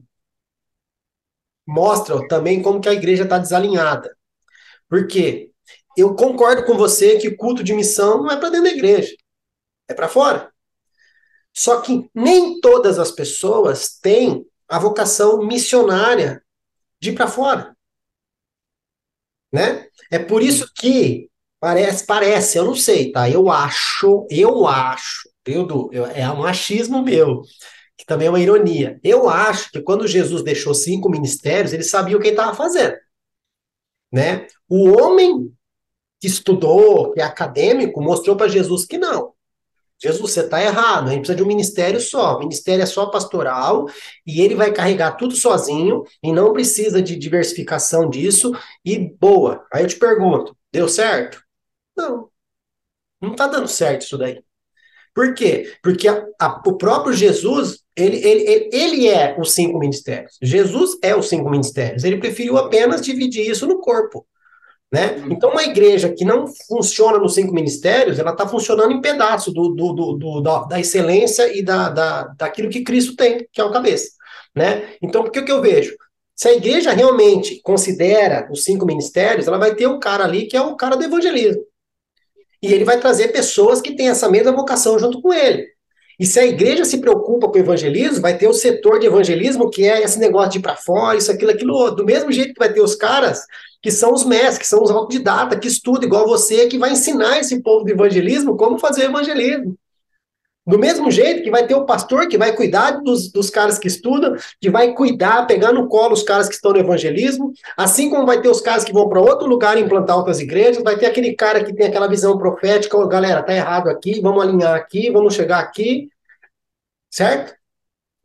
mostra 1.67 2.27
também 2.29 2.63
como 2.63 2.81
que 2.81 2.89
a 2.89 2.95
igreja 2.95 3.25
está 3.25 3.39
desalinhada. 3.39 4.15
Porque 4.89 5.51
eu 5.97 6.15
concordo 6.15 6.65
com 6.65 6.77
você 6.77 7.19
que 7.19 7.31
culto 7.31 7.63
de 7.65 7.75
missão 7.75 8.23
não 8.23 8.31
é 8.31 8.37
para 8.37 8.51
dentro 8.51 8.65
da 8.65 8.77
igreja, 8.77 9.15
é 9.89 9.95
para 9.95 10.09
fora. 10.09 10.53
Só 11.55 11.81
que 11.81 12.11
nem 12.15 12.61
todas 12.61 12.99
as 12.99 13.11
pessoas 13.11 13.99
têm 14.01 14.47
a 14.69 14.79
vocação 14.79 15.43
missionária 15.43 16.42
de 17.03 17.11
ir 17.11 17.15
para 17.15 17.27
fora. 17.27 17.77
Né? 19.53 19.89
É 20.11 20.21
por 20.21 20.41
isso 20.43 20.71
que 20.75 21.29
parece, 21.61 22.07
parece, 22.07 22.57
eu 22.57 22.65
não 22.65 22.77
sei, 22.77 23.11
tá? 23.11 23.29
Eu 23.29 23.51
acho, 23.51 24.27
eu 24.31 24.67
acho 24.67 25.29
eu, 25.45 25.91
eu, 25.93 26.07
é 26.07 26.31
um 26.31 26.45
achismo 26.45 27.03
meu, 27.03 27.43
que 27.99 28.07
também 28.07 28.29
é 28.29 28.31
uma 28.31 28.41
ironia. 28.41 29.01
Eu 29.03 29.29
acho 29.29 29.71
que 29.73 29.83
quando 29.83 30.07
Jesus 30.07 30.43
deixou 30.45 30.73
cinco 30.73 31.11
ministérios, 31.11 31.73
ele 31.73 31.83
sabia 31.83 32.17
o 32.17 32.21
que 32.21 32.29
ele 32.29 32.37
estava 32.37 32.55
fazendo. 32.55 32.97
Né? 34.11 34.47
O 34.69 34.91
homem 34.91 35.53
que 36.21 36.29
estudou, 36.29 37.13
que 37.13 37.21
é 37.21 37.25
acadêmico, 37.25 38.01
mostrou 38.01 38.37
para 38.37 38.47
Jesus 38.47 38.85
que 38.85 38.97
não. 38.97 39.35
Jesus, 40.03 40.21
você 40.21 40.41
está 40.41 40.61
errado, 40.61 41.09
a 41.09 41.11
gente 41.11 41.21
precisa 41.21 41.37
de 41.37 41.43
um 41.45 41.47
ministério 41.47 42.01
só. 42.01 42.37
O 42.37 42.41
ministério 42.41 42.83
é 42.83 42.87
só 42.87 43.07
pastoral 43.07 43.87
e 44.27 44.41
ele 44.41 44.57
vai 44.57 44.73
carregar 44.73 45.13
tudo 45.13 45.37
sozinho 45.37 46.03
e 46.21 46.33
não 46.33 46.53
precisa 46.53 47.01
de 47.01 47.15
diversificação 47.15 48.11
disso. 48.11 48.53
E 48.85 48.99
boa. 48.99 49.65
Aí 49.73 49.85
eu 49.85 49.89
te 49.89 49.97
pergunto: 49.97 50.57
deu 50.73 50.89
certo? 50.89 51.41
Não. 51.97 52.29
Não 53.21 53.31
está 53.33 53.47
dando 53.47 53.69
certo 53.69 54.03
isso 54.03 54.19
daí. 54.19 54.43
Por 55.15 55.35
quê? 55.35 55.73
Porque 55.83 56.09
a, 56.09 56.27
a, 56.41 56.61
o 56.67 56.77
próprio 56.77 57.15
Jesus, 57.15 57.81
ele, 57.95 58.17
ele, 58.17 58.71
ele 58.73 59.09
é 59.09 59.39
os 59.39 59.53
cinco 59.53 59.79
ministérios. 59.79 60.37
Jesus 60.43 60.99
é 61.03 61.15
os 61.15 61.29
cinco 61.29 61.49
ministérios. 61.49 62.03
Ele 62.03 62.17
preferiu 62.17 62.57
apenas 62.57 63.03
dividir 63.03 63.49
isso 63.49 63.67
no 63.67 63.79
corpo. 63.79 64.27
Né? 64.93 65.25
Então, 65.31 65.51
uma 65.51 65.65
igreja 65.65 66.13
que 66.13 66.23
não 66.23 66.47
funciona 66.69 67.19
nos 67.19 67.33
cinco 67.35 67.55
ministérios, 67.55 68.19
ela 68.19 68.33
está 68.33 68.47
funcionando 68.47 68.93
em 68.93 69.01
pedaço 69.01 69.51
do, 69.51 69.71
do, 69.71 69.93
do, 69.95 70.13
do 70.19 70.41
da, 70.43 70.65
da, 70.65 70.81
excelência 70.81 71.51
e 71.57 71.63
da, 71.63 71.89
da, 71.89 72.25
daquilo 72.37 72.69
que 72.69 72.85
Cristo 72.85 73.17
tem, 73.17 73.49
que 73.51 73.59
é 73.59 73.65
o 73.65 73.73
cabeça. 73.73 74.11
Né? 74.55 74.91
Então, 75.01 75.23
o 75.23 75.31
que, 75.31 75.41
que 75.41 75.51
eu 75.51 75.63
vejo? 75.63 75.97
Se 76.37 76.49
a 76.49 76.53
igreja 76.53 76.93
realmente 76.93 77.59
considera 77.63 78.47
os 78.53 78.65
cinco 78.65 78.85
ministérios, 78.85 79.49
ela 79.49 79.57
vai 79.57 79.75
ter 79.75 79.87
um 79.87 79.99
cara 79.99 80.25
ali 80.25 80.47
que 80.47 80.59
é 80.59 80.61
o 80.61 80.77
cara 80.77 80.95
do 80.95 81.05
evangelismo. 81.05 81.63
E 82.63 82.71
ele 82.71 82.85
vai 82.85 83.01
trazer 83.01 83.29
pessoas 83.29 83.81
que 83.81 83.97
têm 83.97 84.11
essa 84.11 84.29
mesma 84.29 84.53
vocação 84.53 84.99
junto 84.99 85.23
com 85.23 85.33
ele. 85.33 85.67
E 86.21 86.27
se 86.27 86.39
a 86.39 86.45
igreja 86.45 86.85
se 86.85 86.99
preocupa 86.99 87.49
com 87.49 87.57
o 87.57 87.61
evangelismo, 87.61 88.21
vai 88.21 88.37
ter 88.37 88.47
o 88.47 88.53
setor 88.53 88.99
de 88.99 89.07
evangelismo, 89.07 89.71
que 89.71 89.89
é 89.89 90.03
esse 90.03 90.19
negócio 90.19 90.51
de 90.51 90.59
ir 90.59 90.63
para 90.63 90.77
fora, 90.77 91.17
isso, 91.17 91.33
aquilo, 91.33 91.51
aquilo. 91.51 91.91
Do 91.93 92.05
mesmo 92.05 92.31
jeito 92.31 92.53
que 92.53 92.59
vai 92.59 92.73
ter 92.73 92.83
os 92.83 92.95
caras 92.95 93.41
que 93.83 93.91
são 93.91 94.13
os 94.13 94.25
mestres, 94.25 94.59
que 94.59 94.67
são 94.67 94.83
os 94.83 94.91
autodidatas, 94.91 95.59
que 95.59 95.67
estudam 95.67 96.05
igual 96.05 96.27
você, 96.27 96.69
que 96.69 96.79
vai 96.79 96.93
ensinar 96.93 97.39
esse 97.39 97.61
povo 97.61 97.85
do 97.85 97.91
evangelismo 97.91 98.57
como 98.57 98.79
fazer 98.79 99.05
evangelismo. 99.05 99.77
Do 100.65 100.79
mesmo 100.79 101.11
jeito 101.11 101.43
que 101.43 101.51
vai 101.51 101.67
ter 101.67 101.75
o 101.75 101.85
pastor 101.85 102.29
que 102.29 102.39
vai 102.39 102.55
cuidar 102.55 103.03
dos, 103.03 103.33
dos 103.33 103.51
caras 103.51 103.81
que 103.81 103.89
estudam, 103.89 104.37
que 104.61 104.71
vai 104.71 104.95
cuidar, 104.95 105.45
pegar 105.45 105.73
no 105.73 105.89
colo 105.89 106.13
os 106.13 106.23
caras 106.23 106.49
que 106.49 106.55
estão 106.55 106.71
no 106.71 106.79
evangelismo, 106.79 107.53
assim 107.77 108.09
como 108.09 108.25
vai 108.25 108.41
ter 108.41 108.49
os 108.49 108.61
caras 108.61 108.85
que 108.85 108.93
vão 108.93 109.09
para 109.09 109.21
outro 109.21 109.49
lugar 109.49 109.77
implantar 109.77 110.17
outras 110.17 110.39
igrejas, 110.39 110.81
vai 110.85 110.97
ter 110.97 111.07
aquele 111.07 111.35
cara 111.35 111.65
que 111.65 111.75
tem 111.75 111.89
aquela 111.89 112.07
visão 112.07 112.39
profética, 112.39 112.97
oh, 112.97 113.09
galera, 113.09 113.43
tá 113.43 113.53
errado 113.53 113.89
aqui, 113.89 114.21
vamos 114.21 114.41
alinhar 114.41 114.77
aqui, 114.77 115.11
vamos 115.11 115.35
chegar 115.35 115.59
aqui, 115.59 116.09
certo? 117.11 117.57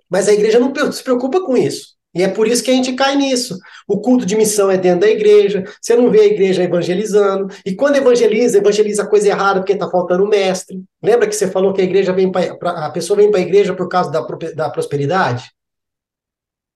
Mas 0.07 0.29
a 0.29 0.33
igreja 0.33 0.59
não 0.59 0.71
se 0.91 1.03
preocupa 1.03 1.41
com 1.43 1.57
isso. 1.57 1.96
E 2.15 2.23
é 2.23 2.27
por 2.27 2.47
isso 2.47 2.63
que 2.63 2.71
a 2.71 2.73
gente 2.73 2.93
cai 2.93 3.15
nisso. 3.15 3.57
O 3.87 4.01
culto 4.01 4.25
de 4.25 4.35
missão 4.35 4.71
é 4.71 4.77
dentro 4.77 5.01
da 5.01 5.09
igreja, 5.09 5.63
você 5.79 5.95
não 5.95 6.09
vê 6.09 6.21
a 6.21 6.25
igreja 6.25 6.63
evangelizando. 6.63 7.53
E 7.65 7.75
quando 7.75 7.97
evangeliza, 7.97 8.57
evangeliza 8.57 9.05
coisa 9.05 9.27
errada 9.27 9.59
porque 9.59 9.73
está 9.73 9.89
faltando 9.89 10.27
mestre. 10.27 10.83
Lembra 11.01 11.27
que 11.27 11.35
você 11.35 11.49
falou 11.49 11.73
que 11.73 11.81
a 11.81 11.83
igreja 11.83 12.13
vem 12.13 12.31
pra, 12.31 12.85
a 12.85 12.89
pessoa 12.89 13.17
vem 13.17 13.29
para 13.29 13.39
a 13.39 13.43
igreja 13.43 13.75
por 13.75 13.87
causa 13.87 14.09
da, 14.09 14.21
da 14.55 14.69
prosperidade? 14.69 15.51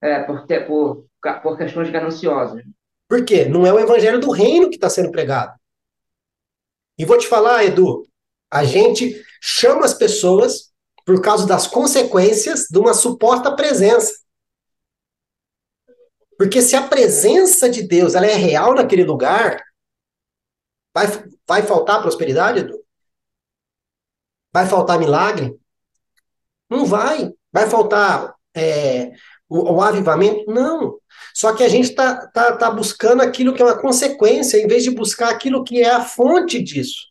É, 0.01 0.19
por, 0.23 0.45
por, 0.67 1.05
por 1.41 1.57
questões 1.57 1.89
gananciosas. 1.89 2.61
Por 3.07 3.25
quê? 3.25 3.45
Não 3.45 3.65
é 3.65 3.73
o 3.73 3.79
evangelho 3.79 4.19
do 4.19 4.31
reino 4.31 4.69
que 4.69 4.75
está 4.75 4.89
sendo 4.89 5.11
pregado. 5.11 5.53
E 6.97 7.05
vou 7.05 7.17
te 7.17 7.27
falar, 7.27 7.65
Edu, 7.65 8.05
a 8.51 8.63
gente 8.63 9.21
chama 9.41 9.85
as 9.85 9.93
pessoas 9.93 10.71
por 11.05 11.21
causa 11.21 11.47
das 11.47 11.67
consequências 11.67 12.67
de 12.69 12.77
uma 12.77 12.93
suposta 12.93 13.55
presença. 13.55 14.13
Porque 16.41 16.59
se 16.59 16.75
a 16.75 16.87
presença 16.87 17.69
de 17.69 17.83
Deus 17.83 18.15
ela 18.15 18.25
é 18.25 18.33
real 18.33 18.73
naquele 18.73 19.03
lugar, 19.03 19.63
vai, 20.91 21.05
vai 21.47 21.61
faltar 21.61 22.01
prosperidade, 22.01 22.61
Edu? 22.61 22.83
Vai 24.51 24.65
faltar 24.65 24.97
milagre? 24.97 25.55
Não 26.67 26.83
vai. 26.83 27.31
Vai 27.53 27.69
faltar 27.69 28.33
é, 28.55 29.11
o, 29.47 29.75
o, 29.75 29.81
avivamento? 29.83 30.51
Não. 30.51 30.97
Só 31.31 31.53
que 31.53 31.63
a 31.63 31.69
gente 31.69 31.91
está 31.91 32.25
tá, 32.29 32.57
tá 32.57 32.71
buscando 32.71 33.21
aquilo 33.21 33.53
que 33.53 33.61
é 33.61 33.65
uma 33.65 33.79
consequência, 33.79 34.57
em 34.57 34.65
vez 34.65 34.81
de 34.81 34.89
buscar 34.89 35.29
aquilo 35.29 35.63
que 35.63 35.83
é 35.83 35.91
a 35.91 36.03
fonte 36.03 36.59
disso. 36.59 37.05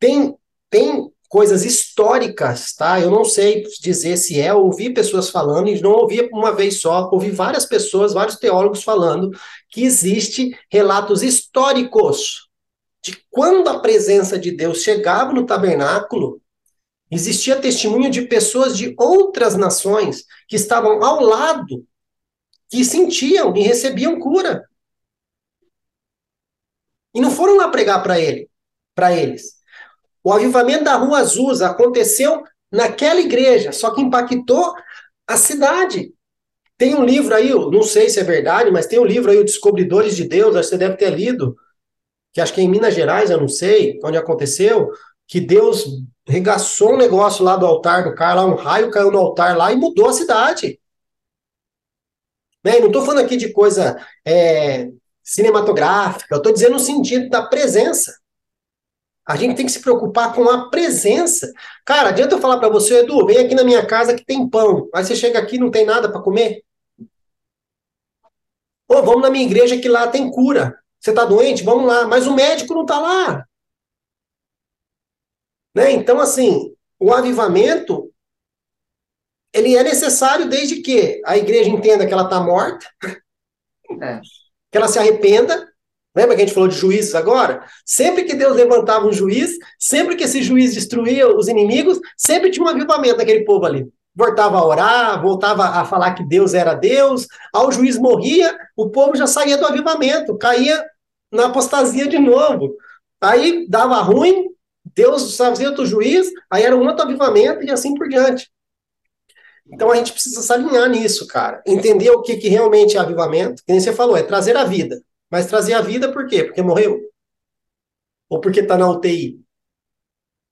Tem, 0.00 0.36
tem 0.68 1.11
coisas 1.32 1.64
históricas, 1.64 2.74
tá? 2.74 3.00
Eu 3.00 3.10
não 3.10 3.24
sei 3.24 3.62
dizer 3.80 4.18
se 4.18 4.38
é, 4.38 4.52
ouvi 4.52 4.92
pessoas 4.92 5.30
falando, 5.30 5.70
e 5.70 5.80
não 5.80 5.92
ouvi 5.92 6.28
uma 6.30 6.54
vez 6.54 6.78
só, 6.78 7.08
ouvi 7.10 7.30
várias 7.30 7.64
pessoas, 7.64 8.12
vários 8.12 8.36
teólogos 8.36 8.82
falando 8.84 9.30
que 9.70 9.82
existe 9.82 10.54
relatos 10.70 11.22
históricos 11.22 12.50
de 13.02 13.16
quando 13.30 13.66
a 13.70 13.80
presença 13.80 14.38
de 14.38 14.50
Deus 14.50 14.82
chegava 14.82 15.32
no 15.32 15.46
tabernáculo, 15.46 16.38
existia 17.10 17.58
testemunho 17.58 18.10
de 18.10 18.26
pessoas 18.26 18.76
de 18.76 18.94
outras 18.98 19.56
nações 19.56 20.26
que 20.46 20.56
estavam 20.56 21.02
ao 21.02 21.22
lado, 21.22 21.86
que 22.68 22.84
sentiam 22.84 23.56
e 23.56 23.62
recebiam 23.62 24.20
cura. 24.20 24.68
E 27.14 27.22
não 27.22 27.30
foram 27.30 27.56
lá 27.56 27.70
pregar 27.70 28.02
para 28.02 28.20
ele, 28.20 28.50
para 28.94 29.16
eles. 29.16 29.61
O 30.24 30.32
avivamento 30.32 30.84
da 30.84 30.96
Rua 30.96 31.18
Azusa 31.18 31.68
aconteceu 31.68 32.42
naquela 32.70 33.20
igreja, 33.20 33.72
só 33.72 33.94
que 33.94 34.00
impactou 34.00 34.74
a 35.26 35.36
cidade. 35.36 36.14
Tem 36.78 36.94
um 36.94 37.04
livro 37.04 37.34
aí, 37.34 37.50
não 37.50 37.82
sei 37.82 38.08
se 38.08 38.18
é 38.18 38.24
verdade, 38.24 38.70
mas 38.70 38.86
tem 38.86 38.98
um 38.98 39.04
livro 39.04 39.30
aí, 39.30 39.38
o 39.38 39.44
Descobridores 39.44 40.16
de 40.16 40.24
Deus, 40.24 40.56
acho 40.56 40.68
que 40.68 40.74
você 40.74 40.78
deve 40.78 40.96
ter 40.96 41.10
lido, 41.10 41.56
que 42.32 42.40
acho 42.40 42.52
que 42.52 42.60
é 42.60 42.64
em 42.64 42.68
Minas 42.68 42.94
Gerais, 42.94 43.30
eu 43.30 43.40
não 43.40 43.48
sei 43.48 44.00
onde 44.02 44.16
aconteceu, 44.16 44.90
que 45.28 45.40
Deus 45.40 45.86
regaçou 46.26 46.94
um 46.94 46.98
negócio 46.98 47.44
lá 47.44 47.56
do 47.56 47.66
altar 47.66 48.04
do 48.04 48.14
cara, 48.14 48.42
lá 48.42 48.46
um 48.46 48.54
raio 48.54 48.90
caiu 48.90 49.10
no 49.10 49.18
altar 49.18 49.56
lá 49.56 49.72
e 49.72 49.76
mudou 49.76 50.08
a 50.08 50.12
cidade. 50.12 50.80
Né? 52.64 52.78
Não 52.78 52.86
estou 52.86 53.04
falando 53.04 53.24
aqui 53.24 53.36
de 53.36 53.52
coisa 53.52 53.96
é, 54.24 54.88
cinematográfica, 55.22 56.34
eu 56.34 56.38
estou 56.38 56.52
dizendo 56.52 56.72
no 56.72 56.78
sentido 56.78 57.28
da 57.28 57.42
presença. 57.42 58.21
A 59.26 59.36
gente 59.36 59.56
tem 59.56 59.64
que 59.64 59.72
se 59.72 59.80
preocupar 59.80 60.34
com 60.34 60.48
a 60.48 60.68
presença. 60.68 61.52
Cara, 61.84 62.08
adianta 62.08 62.34
eu 62.34 62.40
falar 62.40 62.58
para 62.58 62.68
você, 62.68 63.00
Edu, 63.00 63.24
vem 63.26 63.38
aqui 63.38 63.54
na 63.54 63.64
minha 63.64 63.86
casa 63.86 64.14
que 64.14 64.24
tem 64.24 64.48
pão. 64.48 64.88
Aí 64.94 65.04
você 65.04 65.14
chega 65.14 65.38
aqui 65.38 65.56
e 65.56 65.60
não 65.60 65.70
tem 65.70 65.86
nada 65.86 66.10
para 66.10 66.20
comer. 66.20 66.64
Ou 68.88 69.02
vamos 69.02 69.22
na 69.22 69.30
minha 69.30 69.44
igreja 69.44 69.78
que 69.78 69.88
lá 69.88 70.08
tem 70.08 70.30
cura. 70.30 70.76
Você 71.00 71.10
está 71.10 71.24
doente? 71.24 71.62
Vamos 71.62 71.86
lá. 71.86 72.06
Mas 72.06 72.26
o 72.26 72.34
médico 72.34 72.74
não 72.74 72.82
está 72.82 72.98
lá. 72.98 73.46
Né? 75.74 75.92
Então, 75.92 76.20
assim, 76.20 76.74
o 76.98 77.12
avivamento 77.12 78.12
ele 79.52 79.76
é 79.76 79.82
necessário 79.82 80.48
desde 80.48 80.80
que 80.80 81.20
a 81.24 81.36
igreja 81.36 81.68
entenda 81.68 82.06
que 82.06 82.12
ela 82.12 82.24
está 82.24 82.40
morta, 82.40 82.86
é. 84.02 84.20
que 84.70 84.78
ela 84.78 84.88
se 84.88 84.98
arrependa 84.98 85.71
Lembra 86.14 86.36
que 86.36 86.42
a 86.42 86.44
gente 86.44 86.54
falou 86.54 86.68
de 86.68 86.76
juízes 86.76 87.14
agora? 87.14 87.64
Sempre 87.86 88.24
que 88.24 88.34
Deus 88.34 88.54
levantava 88.54 89.06
um 89.06 89.12
juiz, 89.12 89.52
sempre 89.78 90.14
que 90.14 90.24
esse 90.24 90.42
juiz 90.42 90.74
destruía 90.74 91.34
os 91.34 91.48
inimigos, 91.48 91.98
sempre 92.16 92.50
tinha 92.50 92.64
um 92.64 92.68
avivamento 92.68 93.16
daquele 93.16 93.44
povo 93.44 93.64
ali. 93.64 93.88
Voltava 94.14 94.58
a 94.58 94.66
orar, 94.66 95.22
voltava 95.22 95.64
a 95.64 95.84
falar 95.86 96.12
que 96.12 96.22
Deus 96.22 96.52
era 96.52 96.74
Deus. 96.74 97.26
Ao 97.52 97.72
juiz 97.72 97.96
morria, 97.96 98.54
o 98.76 98.90
povo 98.90 99.16
já 99.16 99.26
saía 99.26 99.56
do 99.56 99.66
avivamento, 99.66 100.36
caía 100.36 100.84
na 101.32 101.46
apostasia 101.46 102.06
de 102.06 102.18
novo. 102.18 102.76
Aí 103.18 103.66
dava 103.70 103.96
ruim, 104.02 104.50
Deus 104.94 105.34
fazia 105.34 105.70
outro 105.70 105.86
juiz, 105.86 106.30
aí 106.50 106.62
era 106.62 106.76
um 106.76 106.86
outro 106.86 107.04
avivamento 107.04 107.62
e 107.62 107.70
assim 107.70 107.94
por 107.94 108.06
diante. 108.06 108.50
Então 109.72 109.90
a 109.90 109.96
gente 109.96 110.12
precisa 110.12 110.42
se 110.42 110.52
alinhar 110.52 110.90
nisso, 110.90 111.26
cara. 111.26 111.62
Entender 111.66 112.10
o 112.10 112.20
que, 112.20 112.36
que 112.36 112.48
realmente 112.48 112.98
é 112.98 113.00
avivamento, 113.00 113.62
que 113.64 113.72
nem 113.72 113.80
você 113.80 113.94
falou, 113.94 114.16
é 114.16 114.22
trazer 114.22 114.56
a 114.56 114.64
vida. 114.64 115.00
Mas 115.32 115.46
trazer 115.46 115.72
a 115.72 115.80
vida 115.80 116.12
por 116.12 116.26
quê? 116.26 116.44
Porque 116.44 116.60
morreu? 116.60 117.00
Ou 118.28 118.38
porque 118.38 118.60
está 118.60 118.76
na 118.76 118.90
UTI? 118.90 119.42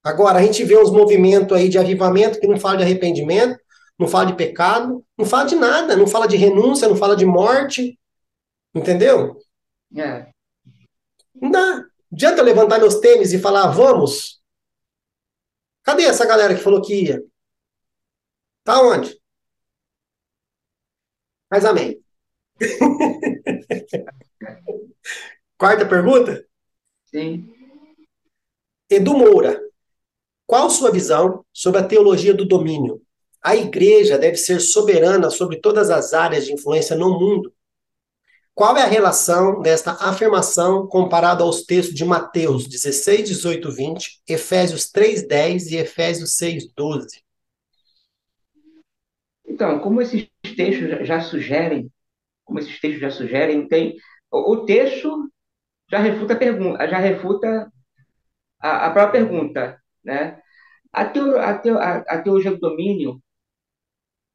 Agora, 0.03 0.39
a 0.39 0.41
gente 0.41 0.63
vê 0.63 0.75
uns 0.75 0.89
movimentos 0.89 1.55
aí 1.55 1.69
de 1.69 1.77
avivamento 1.77 2.39
que 2.39 2.47
não 2.47 2.59
fala 2.59 2.77
de 2.77 2.83
arrependimento, 2.83 3.61
não 3.99 4.07
fala 4.07 4.25
de 4.25 4.35
pecado, 4.35 5.05
não 5.15 5.23
fala 5.23 5.45
de 5.45 5.55
nada, 5.55 5.95
não 5.95 6.07
fala 6.07 6.27
de 6.27 6.35
renúncia, 6.35 6.87
não 6.87 6.95
fala 6.95 7.15
de 7.15 7.27
morte. 7.27 7.99
Entendeu? 8.73 9.37
É. 9.95 10.31
Não 11.35 11.51
dá. 11.51 11.85
Adianta 12.11 12.41
eu 12.41 12.45
levantar 12.45 12.79
meus 12.79 12.95
tênis 12.95 13.33
e 13.33 13.39
falar, 13.39 13.67
vamos? 13.67 14.41
Cadê 15.83 16.05
essa 16.05 16.25
galera 16.25 16.55
que 16.55 16.61
falou 16.61 16.81
que 16.81 17.03
ia? 17.03 17.23
Tá 18.63 18.81
onde? 18.81 19.15
Mas 21.51 21.65
amém. 21.65 22.01
Quarta 25.57 25.85
pergunta? 25.85 26.45
Sim. 27.05 27.53
Edu 28.89 29.13
Moura, 29.13 29.61
qual 30.45 30.69
sua 30.69 30.91
visão 30.91 31.45
sobre 31.53 31.79
a 31.79 31.83
teologia 31.83 32.33
do 32.33 32.45
domínio? 32.45 33.01
A 33.41 33.55
igreja 33.55 34.17
deve 34.17 34.37
ser 34.37 34.59
soberana 34.59 35.29
sobre 35.29 35.59
todas 35.59 35.89
as 35.89 36.13
áreas 36.13 36.45
de 36.45 36.53
influência 36.53 36.95
no 36.95 37.17
mundo. 37.17 37.53
Qual 38.53 38.77
é 38.77 38.83
a 38.83 38.87
relação 38.87 39.61
desta 39.61 39.93
afirmação 39.93 40.85
comparada 40.87 41.43
aos 41.43 41.63
textos 41.63 41.95
de 41.95 42.05
Mateus 42.05 42.67
16, 42.67 43.29
18, 43.29 43.71
20, 43.71 44.21
Efésios 44.27 44.91
3, 44.91 45.27
10 45.27 45.71
e 45.71 45.77
Efésios 45.77 46.35
6, 46.35 46.71
12? 46.75 47.23
Então, 49.47 49.79
como 49.79 50.01
esses 50.01 50.29
textos 50.55 51.07
já 51.07 51.21
sugerem, 51.21 51.89
como 52.51 52.59
esses 52.59 52.79
textos 52.81 53.01
já 53.01 53.09
sugerem, 53.09 53.67
tem 53.67 53.95
o, 54.29 54.65
texto 54.65 55.31
já 55.89 55.99
refuta 55.99 56.33
a 56.33 56.37
pergunta, 56.37 56.87
já 56.87 56.97
refuta 56.99 57.71
a, 58.61 58.87
a 58.87 58.91
própria 58.91 59.23
pergunta, 59.23 59.81
né? 60.03 60.41
A, 60.93 61.05
teo, 61.05 61.39
a, 61.39 61.57
teo, 61.57 61.77
a 61.79 62.21
teologia 62.21 62.51
do 62.51 62.59
domínio, 62.59 63.21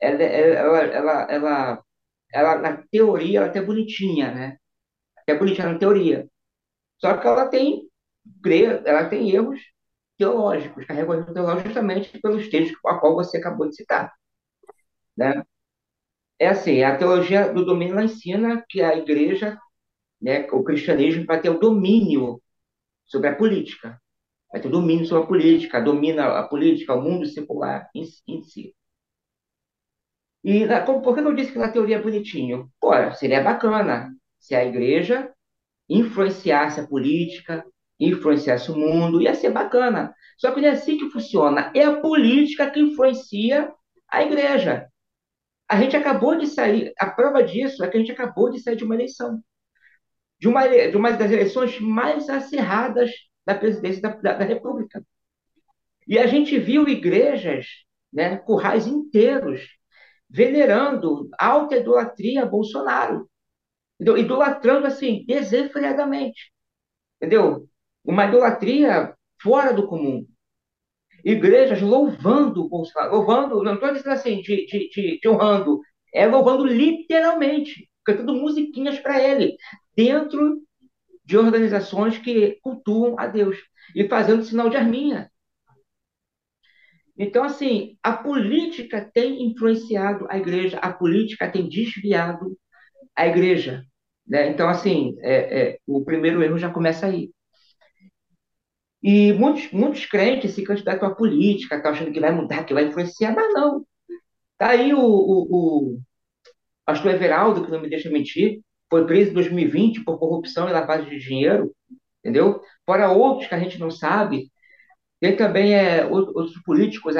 ela, 0.00 0.22
ela, 0.22 0.78
ela, 0.84 1.22
ela, 1.30 1.84
ela, 2.32 2.58
na 2.58 2.82
teoria, 2.90 3.38
ela 3.38 3.46
é 3.46 3.50
até 3.50 3.62
bonitinha, 3.62 4.32
né? 4.34 4.56
É 5.26 5.34
bonitinha 5.34 5.72
na 5.72 5.78
teoria. 5.78 6.28
Só 6.98 7.16
que 7.18 7.26
ela 7.26 7.48
tem, 7.48 7.88
ela 8.86 9.08
tem 9.08 9.30
erros 9.30 9.60
teológicos, 10.18 10.86
carrega 10.86 11.14
erros 11.14 11.32
teológicos 11.32 11.64
justamente 11.64 12.20
pelos 12.20 12.48
textos 12.48 12.78
a 12.86 12.98
qual 12.98 13.14
você 13.14 13.38
acabou 13.38 13.68
de 13.68 13.76
citar. 13.76 14.12
Né? 15.16 15.42
É 16.38 16.48
assim, 16.48 16.82
a 16.82 16.96
teologia 16.96 17.52
do 17.52 17.64
domínio 17.64 17.94
ela 17.94 18.04
ensina 18.04 18.62
que 18.68 18.82
a 18.82 18.96
igreja, 18.96 19.58
né, 20.20 20.46
o 20.52 20.62
cristianismo 20.64 21.24
vai 21.26 21.40
ter 21.40 21.50
o 21.50 21.58
domínio 21.58 22.42
sobre 23.06 23.28
a 23.30 23.36
política, 23.36 24.00
vai 24.52 24.60
ter 24.60 24.68
o 24.68 24.70
domínio 24.70 25.06
sobre 25.06 25.24
a 25.24 25.26
política, 25.28 25.80
domina 25.80 26.38
a 26.38 26.44
política, 26.48 26.94
o 26.94 27.02
mundo 27.02 27.26
secular 27.26 27.88
em, 27.94 28.04
em 28.28 28.42
si. 28.42 28.74
E 30.44 30.64
na, 30.64 30.80
por 30.82 31.14
que 31.14 31.20
eu 31.20 31.34
disse 31.34 31.52
que 31.52 31.58
na 31.58 31.70
teoria 31.72 31.96
é 31.96 32.02
bonitinho? 32.02 32.70
Pô, 32.80 32.90
seria 33.14 33.42
bacana 33.42 34.10
se 34.38 34.54
a 34.54 34.64
igreja 34.64 35.32
influenciasse 35.88 36.80
a 36.80 36.86
política, 36.86 37.64
influenciasse 37.98 38.70
o 38.70 38.76
mundo, 38.76 39.20
ia 39.20 39.34
ser 39.34 39.50
bacana. 39.50 40.14
Só 40.38 40.52
que 40.52 40.60
não 40.60 40.68
é 40.68 40.72
assim 40.72 40.98
que 40.98 41.10
funciona. 41.10 41.72
É 41.74 41.84
a 41.84 42.00
política 42.00 42.70
que 42.70 42.80
influencia 42.80 43.72
a 44.08 44.22
igreja. 44.22 44.88
A 45.68 45.80
gente 45.80 45.96
acabou 45.96 46.36
de 46.38 46.46
sair, 46.46 46.92
a 46.98 47.10
prova 47.10 47.42
disso 47.42 47.84
é 47.84 47.88
que 47.88 47.96
a 47.96 48.00
gente 48.00 48.12
acabou 48.12 48.50
de 48.50 48.60
sair 48.60 48.76
de 48.76 48.84
uma 48.84 48.94
eleição. 48.94 49.42
De 50.38 50.48
uma, 50.48 50.66
de 50.68 50.96
uma 50.96 51.12
das 51.12 51.30
eleições 51.30 51.80
mais 51.80 52.28
acirradas 52.28 53.10
da 53.44 53.54
presidência 53.54 54.02
da, 54.02 54.10
da, 54.10 54.32
da 54.34 54.44
República. 54.44 55.04
E 56.06 56.18
a 56.18 56.26
gente 56.26 56.58
viu 56.58 56.86
igrejas, 56.86 57.66
né, 58.12 58.36
currais 58.36 58.86
inteiros, 58.86 59.66
venerando 60.28 61.28
alta 61.38 61.76
idolatria 61.76 62.42
a 62.42 62.46
Bolsonaro. 62.46 63.28
Entendeu? 63.94 64.18
Idolatrando 64.18 64.86
assim, 64.86 65.24
desenfreadamente. 65.26 66.52
Entendeu? 67.16 67.68
Uma 68.04 68.26
idolatria 68.26 69.16
fora 69.40 69.72
do 69.72 69.86
comum 69.88 70.26
igrejas 71.26 71.82
louvando 71.82 72.68
Bolsonaro, 72.68 73.16
louvando, 73.16 73.62
não 73.64 73.74
estou 73.74 73.92
dizendo 73.92 74.12
assim, 74.12 74.40
de 74.42 75.20
honrando, 75.26 75.80
é 76.14 76.24
louvando 76.24 76.64
literalmente, 76.64 77.90
cantando 78.04 78.34
musiquinhas 78.34 78.98
para 79.00 79.20
ele, 79.20 79.56
dentro 79.96 80.62
de 81.24 81.36
organizações 81.36 82.16
que 82.16 82.58
cultuam 82.62 83.18
a 83.18 83.26
Deus 83.26 83.58
e 83.94 84.08
fazendo 84.08 84.44
sinal 84.44 84.70
de 84.70 84.76
arminha. 84.76 85.28
Então, 87.18 87.42
assim, 87.42 87.98
a 88.02 88.12
política 88.12 89.10
tem 89.12 89.42
influenciado 89.46 90.26
a 90.30 90.38
igreja, 90.38 90.78
a 90.78 90.92
política 90.92 91.50
tem 91.50 91.68
desviado 91.68 92.56
a 93.16 93.26
igreja. 93.26 93.82
Né? 94.24 94.48
Então, 94.50 94.68
assim, 94.68 95.16
é, 95.20 95.60
é, 95.60 95.78
o 95.86 96.04
primeiro 96.04 96.42
erro 96.42 96.58
já 96.58 96.70
começa 96.70 97.06
aí. 97.06 97.30
E 99.06 99.32
muitos, 99.34 99.70
muitos 99.70 100.04
crentes 100.04 100.52
se 100.52 100.64
candidatam 100.64 101.08
à 101.08 101.14
política, 101.14 101.76
estão 101.76 101.92
achando 101.92 102.10
que 102.10 102.18
vai 102.18 102.32
mudar, 102.32 102.64
que 102.64 102.74
vai 102.74 102.86
influenciar, 102.86 103.32
mas 103.36 103.54
não. 103.54 103.86
Está 104.54 104.70
aí 104.70 104.92
o, 104.92 104.98
o, 104.98 105.94
o 105.94 106.00
pastor 106.84 107.14
Everaldo, 107.14 107.64
que 107.64 107.70
não 107.70 107.80
me 107.80 107.88
deixa 107.88 108.10
mentir, 108.10 108.60
foi 108.90 109.06
preso 109.06 109.30
em 109.30 109.34
2020 109.34 110.02
por 110.02 110.18
corrupção 110.18 110.68
e 110.68 110.72
lavagem 110.72 111.08
de 111.08 111.20
dinheiro, 111.20 111.72
entendeu? 112.18 112.60
Fora 112.84 113.08
outros 113.12 113.46
que 113.48 113.54
a 113.54 113.60
gente 113.60 113.78
não 113.78 113.92
sabe. 113.92 114.50
Tem 115.20 115.36
também 115.36 115.72
é, 115.72 116.04
outros 116.04 116.60
políticos, 116.64 117.14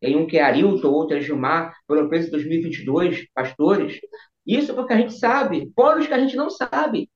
tem 0.00 0.16
um 0.16 0.28
que 0.28 0.38
é 0.38 0.42
Arilton, 0.42 0.92
outro 0.92 1.16
é 1.16 1.20
Gilmar, 1.20 1.74
foram 1.88 2.08
presos 2.08 2.28
em 2.28 2.32
2022, 2.32 3.26
pastores. 3.34 3.98
Isso 4.46 4.72
porque 4.76 4.92
a 4.92 4.96
gente 4.98 5.18
sabe, 5.18 5.72
fora 5.74 5.98
os 5.98 6.06
que 6.06 6.14
a 6.14 6.20
gente 6.20 6.36
não 6.36 6.50
sabe 6.50 7.10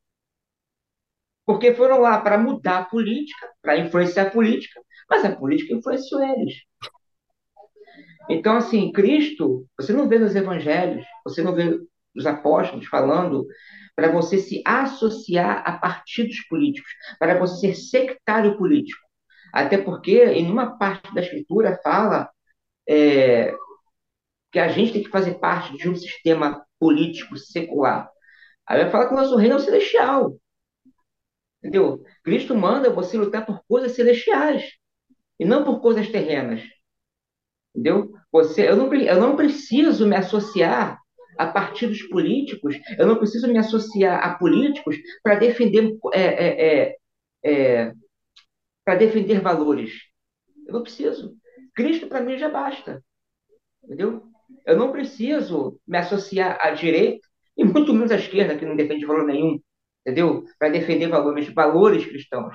porque 1.51 1.75
foram 1.75 1.99
lá 1.99 2.21
para 2.21 2.39
mudar 2.39 2.79
a 2.79 2.85
política, 2.85 3.49
para 3.61 3.77
influenciar 3.77 4.29
a 4.29 4.31
política, 4.31 4.81
mas 5.09 5.25
a 5.25 5.35
política 5.35 5.75
influenciou 5.75 6.23
eles. 6.23 6.55
Então, 8.29 8.57
assim, 8.57 8.93
Cristo, 8.93 9.67
você 9.77 9.93
não 9.93 10.09
vê 10.09 10.17
nos 10.21 10.37
evangelhos, 10.37 11.05
você 11.25 11.43
não 11.43 11.53
vê 11.53 11.77
os 12.15 12.25
apóstolos 12.25 12.87
falando 12.87 13.49
para 13.97 14.13
você 14.13 14.39
se 14.39 14.63
associar 14.65 15.65
a 15.67 15.73
partidos 15.73 16.41
políticos, 16.49 16.89
para 17.19 17.37
você 17.37 17.75
ser 17.75 17.75
sectário 17.75 18.57
político. 18.57 19.05
Até 19.53 19.77
porque, 19.77 20.23
em 20.27 20.49
uma 20.49 20.79
parte 20.79 21.13
da 21.13 21.21
Escritura, 21.21 21.81
fala 21.83 22.31
é, 22.89 23.53
que 24.53 24.61
a 24.61 24.69
gente 24.69 24.93
tem 24.93 25.03
que 25.03 25.11
fazer 25.11 25.41
parte 25.41 25.77
de 25.77 25.89
um 25.89 25.97
sistema 25.97 26.65
político 26.79 27.37
secular. 27.37 28.09
Aí 28.69 28.83
vai 28.83 28.89
falar 28.93 29.09
que 29.09 29.15
o 29.15 29.17
nosso 29.17 29.35
reino 29.35 29.57
é 29.57 29.59
celestial. 29.59 30.40
Entendeu? 31.61 32.03
Cristo 32.25 32.55
manda 32.55 32.91
você 32.91 33.19
lutar 33.19 33.45
por 33.45 33.63
coisas 33.69 33.93
celestiais 33.93 34.73
e 35.39 35.45
não 35.45 35.63
por 35.65 35.81
coisas 35.81 36.09
terrenas. 36.09 36.63
Entendeu? 37.75 38.13
Você, 38.33 38.69
eu, 38.69 38.77
não, 38.77 38.93
eu 38.93 39.21
não 39.21 39.37
preciso 39.37 40.07
me 40.07 40.17
associar 40.17 40.99
a 41.39 41.47
partidos 41.47 42.03
políticos, 42.03 42.77
eu 42.99 43.07
não 43.07 43.17
preciso 43.17 43.49
me 43.49 43.59
associar 43.59 44.23
a 44.23 44.35
políticos 44.35 44.97
para 45.23 45.37
defender 45.37 45.97
é, 46.13 46.21
é, 46.21 46.91
é, 46.91 46.97
é 47.45 47.93
para 48.85 48.97
defender 48.97 49.41
valores. 49.41 49.93
Eu 50.67 50.75
não 50.75 50.83
preciso. 50.83 51.37
Cristo 51.75 52.09
para 52.09 52.23
mim 52.23 52.39
já 52.39 52.49
basta. 52.49 53.03
Entendeu? 53.85 54.23
Eu 54.67 54.77
não 54.77 54.93
preciso 54.93 55.79
me 55.87 55.99
associar 55.99 56.59
à 56.61 56.71
direita 56.71 57.27
e 57.57 57.65
muito 57.65 57.93
menos 57.93 58.11
à 58.11 58.17
esquerda, 58.17 58.57
que 58.57 58.67
não 58.67 58.77
defende 58.77 59.07
valor 59.07 59.27
nenhum 59.27 59.61
entendeu? 60.01 60.45
Para 60.59 60.71
defender 60.71 61.09
valores, 61.09 61.49
valores 61.53 62.07
cristãos. 62.07 62.55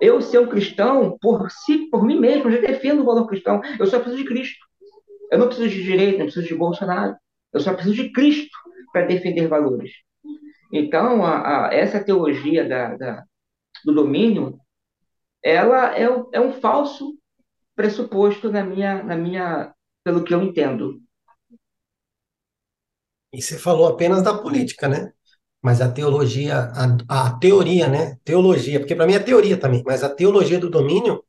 Eu 0.00 0.22
ser 0.22 0.38
um 0.38 0.48
cristão, 0.48 1.18
por 1.20 1.50
si, 1.50 1.88
por 1.90 2.04
mim 2.04 2.18
mesmo, 2.18 2.50
já 2.50 2.58
defendo 2.60 3.02
o 3.02 3.04
valor 3.04 3.26
cristão. 3.26 3.60
Eu 3.78 3.86
só 3.86 3.98
preciso 3.98 4.22
de 4.22 4.28
Cristo. 4.28 4.58
Eu 5.30 5.38
não 5.38 5.48
preciso 5.48 5.68
de 5.68 5.82
direita, 5.82 6.18
não 6.18 6.26
preciso 6.26 6.46
de 6.46 6.54
Bolsonaro. 6.54 7.16
Eu 7.52 7.60
só 7.60 7.74
preciso 7.74 7.96
de 7.96 8.12
Cristo 8.12 8.56
para 8.92 9.06
defender 9.06 9.48
valores. 9.48 9.90
Então, 10.72 11.24
a, 11.24 11.68
a, 11.68 11.74
essa 11.74 12.02
teologia 12.02 12.68
da, 12.68 12.96
da, 12.96 13.24
do 13.84 13.92
domínio, 13.92 14.58
ela 15.42 15.96
é, 15.98 16.04
é 16.32 16.40
um 16.40 16.52
falso 16.52 17.18
pressuposto 17.74 18.50
na 18.50 18.62
minha, 18.62 19.02
na 19.02 19.16
minha, 19.16 19.74
pelo 20.04 20.22
que 20.22 20.32
eu 20.32 20.42
entendo. 20.42 21.00
E 23.32 23.42
você 23.42 23.58
falou 23.58 23.88
apenas 23.88 24.22
da 24.22 24.36
política, 24.36 24.88
né? 24.88 25.12
Mas 25.62 25.80
a 25.80 25.90
teologia, 25.90 26.70
a, 27.08 27.26
a 27.26 27.38
teoria, 27.38 27.88
né? 27.88 28.16
Teologia, 28.24 28.78
porque 28.78 28.94
para 28.94 29.06
mim 29.06 29.14
é 29.14 29.18
teoria 29.18 29.56
também, 29.56 29.82
mas 29.84 30.04
a 30.04 30.08
teologia 30.08 30.58
do 30.58 30.70
domínio, 30.70 31.22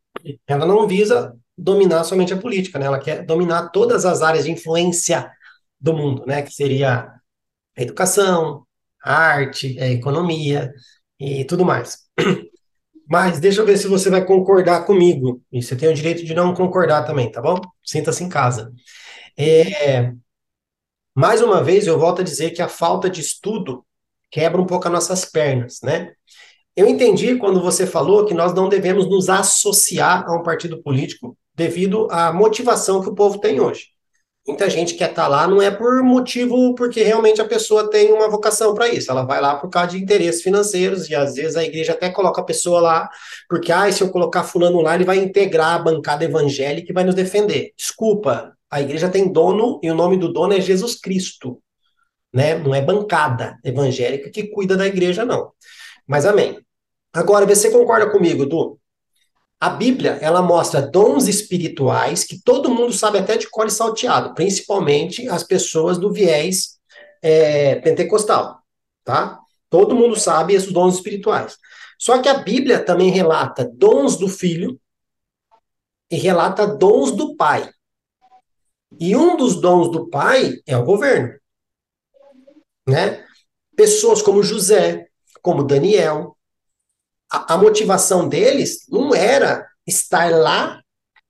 ela 0.48 0.66
não 0.66 0.88
visa 0.88 1.36
dominar 1.58 2.04
somente 2.04 2.34
a 2.34 2.38
política, 2.38 2.80
né? 2.80 2.86
Ela 2.86 3.00
quer 3.00 3.26
dominar 3.26 3.70
todas 3.70 4.06
as 4.06 4.22
áreas 4.22 4.46
de 4.46 4.52
influência 4.52 5.32
do 5.80 5.94
mundo, 5.94 6.26
né? 6.26 6.42
Que 6.42 6.52
seria 6.54 7.12
a 7.78 7.82
educação, 7.82 8.66
a 9.04 9.14
arte, 9.14 9.80
a 9.80 9.88
economia 9.90 10.72
e 11.20 11.44
tudo 11.46 11.66
mais. 11.66 12.00
Mas 13.10 13.40
deixa 13.40 13.62
eu 13.62 13.66
ver 13.66 13.78
se 13.78 13.88
você 13.88 14.10
vai 14.10 14.24
concordar 14.24 14.86
comigo. 14.86 15.42
E 15.52 15.64
você 15.64 15.76
tem 15.76 15.90
o 15.90 15.94
direito 15.94 16.24
de 16.24 16.34
não 16.36 16.54
concordar 16.54 17.04
também, 17.06 17.32
tá 17.32 17.42
bom? 17.42 17.60
Sinta-se 17.84 18.24
em 18.24 18.30
casa. 18.30 18.72
É, 19.38 20.14
mais 21.16 21.42
uma 21.42 21.64
vez, 21.64 21.88
eu 21.88 22.00
volto 22.00 22.22
a 22.22 22.24
dizer 22.24 22.52
que 22.52 22.62
a 22.62 22.70
falta 22.70 23.10
de 23.10 23.22
estudo 23.22 23.86
quebra 24.30 24.62
um 24.62 24.66
pouco 24.66 24.88
as 24.88 24.94
nossas 24.94 25.26
pernas, 25.26 25.80
né? 25.84 26.12
Eu 26.76 26.88
entendi 26.88 27.36
quando 27.36 27.62
você 27.62 27.86
falou 27.86 28.26
que 28.26 28.34
nós 28.34 28.54
não 28.54 28.70
devemos 28.70 29.06
nos 29.10 29.30
associar 29.30 30.26
a 30.28 30.34
um 30.34 30.44
partido 30.44 30.82
político 30.82 31.38
devido 31.54 32.08
à 32.10 32.32
motivação 32.32 33.02
que 33.02 33.10
o 33.10 33.16
povo 33.16 33.40
tem 33.40 33.60
hoje. 33.60 33.88
Muita 34.48 34.70
gente 34.70 34.96
quer 34.96 35.10
estar 35.10 35.24
tá 35.24 35.28
lá 35.28 35.48
não 35.48 35.62
é 35.62 35.70
por 35.70 36.02
motivo 36.02 36.74
porque 36.74 37.04
realmente 37.04 37.42
a 37.42 37.46
pessoa 37.46 37.90
tem 37.90 38.12
uma 38.12 38.30
vocação 38.30 38.74
para 38.74 38.88
isso. 38.88 39.12
Ela 39.12 39.24
vai 39.24 39.42
lá 39.42 39.56
por 39.58 39.70
causa 39.70 39.90
de 39.90 40.02
interesses 40.02 40.42
financeiros 40.42 41.10
e 41.10 41.16
às 41.16 41.36
vezes 41.36 41.56
a 41.56 41.64
igreja 41.64 41.92
até 41.92 42.10
coloca 42.10 42.42
a 42.42 42.46
pessoa 42.46 42.80
lá 42.80 43.10
porque 43.48 43.72
ah, 43.72 43.92
se 43.92 44.02
eu 44.02 44.10
colocar 44.10 44.44
fulano 44.44 44.82
lá, 44.82 44.96
ele 44.96 45.04
vai 45.04 45.18
integrar 45.18 45.76
a 45.76 45.80
bancada 45.80 46.24
evangélica 46.24 46.92
e 46.92 46.94
vai 46.94 47.04
nos 47.04 47.14
defender. 47.14 47.74
Desculpa, 47.78 48.54
a 48.72 48.82
igreja 48.82 49.10
tem 49.10 49.32
dono 49.32 49.80
e 49.84 49.92
o 49.92 49.96
nome 49.96 50.18
do 50.18 50.32
dono 50.32 50.54
é 50.54 50.62
Jesus 50.62 50.96
Cristo. 50.96 51.62
Né? 52.34 52.56
Não 52.56 52.74
é 52.74 52.82
bancada 52.82 53.58
evangélica 53.64 54.30
que 54.30 54.48
cuida 54.48 54.78
da 54.78 54.88
igreja, 54.88 55.26
não. 55.26 55.52
Mas 56.08 56.26
amém. 56.26 56.60
Agora, 57.14 57.46
você 57.46 57.72
concorda 57.72 58.12
comigo, 58.12 58.46
Du? 58.46 58.80
A 59.60 59.70
Bíblia, 59.70 60.18
ela 60.22 60.42
mostra 60.42 60.82
dons 60.82 61.28
espirituais 61.28 62.24
que 62.24 62.42
todo 62.42 62.74
mundo 62.74 62.94
sabe 62.94 63.18
até 63.18 63.36
de 63.36 63.50
cor 63.50 63.68
e 63.68 63.72
salteado, 63.72 64.34
principalmente 64.34 65.28
as 65.28 65.44
pessoas 65.44 65.98
do 65.98 66.14
viés 66.14 66.80
é, 67.22 67.76
pentecostal, 67.76 68.62
tá? 69.04 69.38
Todo 69.70 69.96
mundo 69.96 70.18
sabe 70.18 70.54
esses 70.54 70.72
dons 70.72 70.96
espirituais. 70.96 71.58
Só 71.98 72.22
que 72.22 72.30
a 72.30 72.36
Bíblia 72.40 72.84
também 72.84 73.10
relata 73.10 73.70
dons 73.70 74.16
do 74.16 74.30
Filho 74.30 74.80
e 76.10 76.16
relata 76.16 76.66
dons 76.66 77.12
do 77.12 77.36
Pai. 77.36 77.70
E 78.98 79.16
um 79.16 79.36
dos 79.36 79.60
dons 79.60 79.92
do 79.92 80.10
Pai 80.10 80.54
é 80.66 80.78
o 80.78 80.86
governo, 80.86 81.38
né? 82.90 83.26
Pessoas 83.76 84.22
como 84.22 84.44
José, 84.44 85.08
como 85.42 85.64
Daniel, 85.64 86.36
a, 87.32 87.54
a 87.54 87.58
motivação 87.58 88.28
deles 88.28 88.86
não 88.90 89.14
era 89.14 89.68
estar 89.86 90.32
lá 90.32 90.82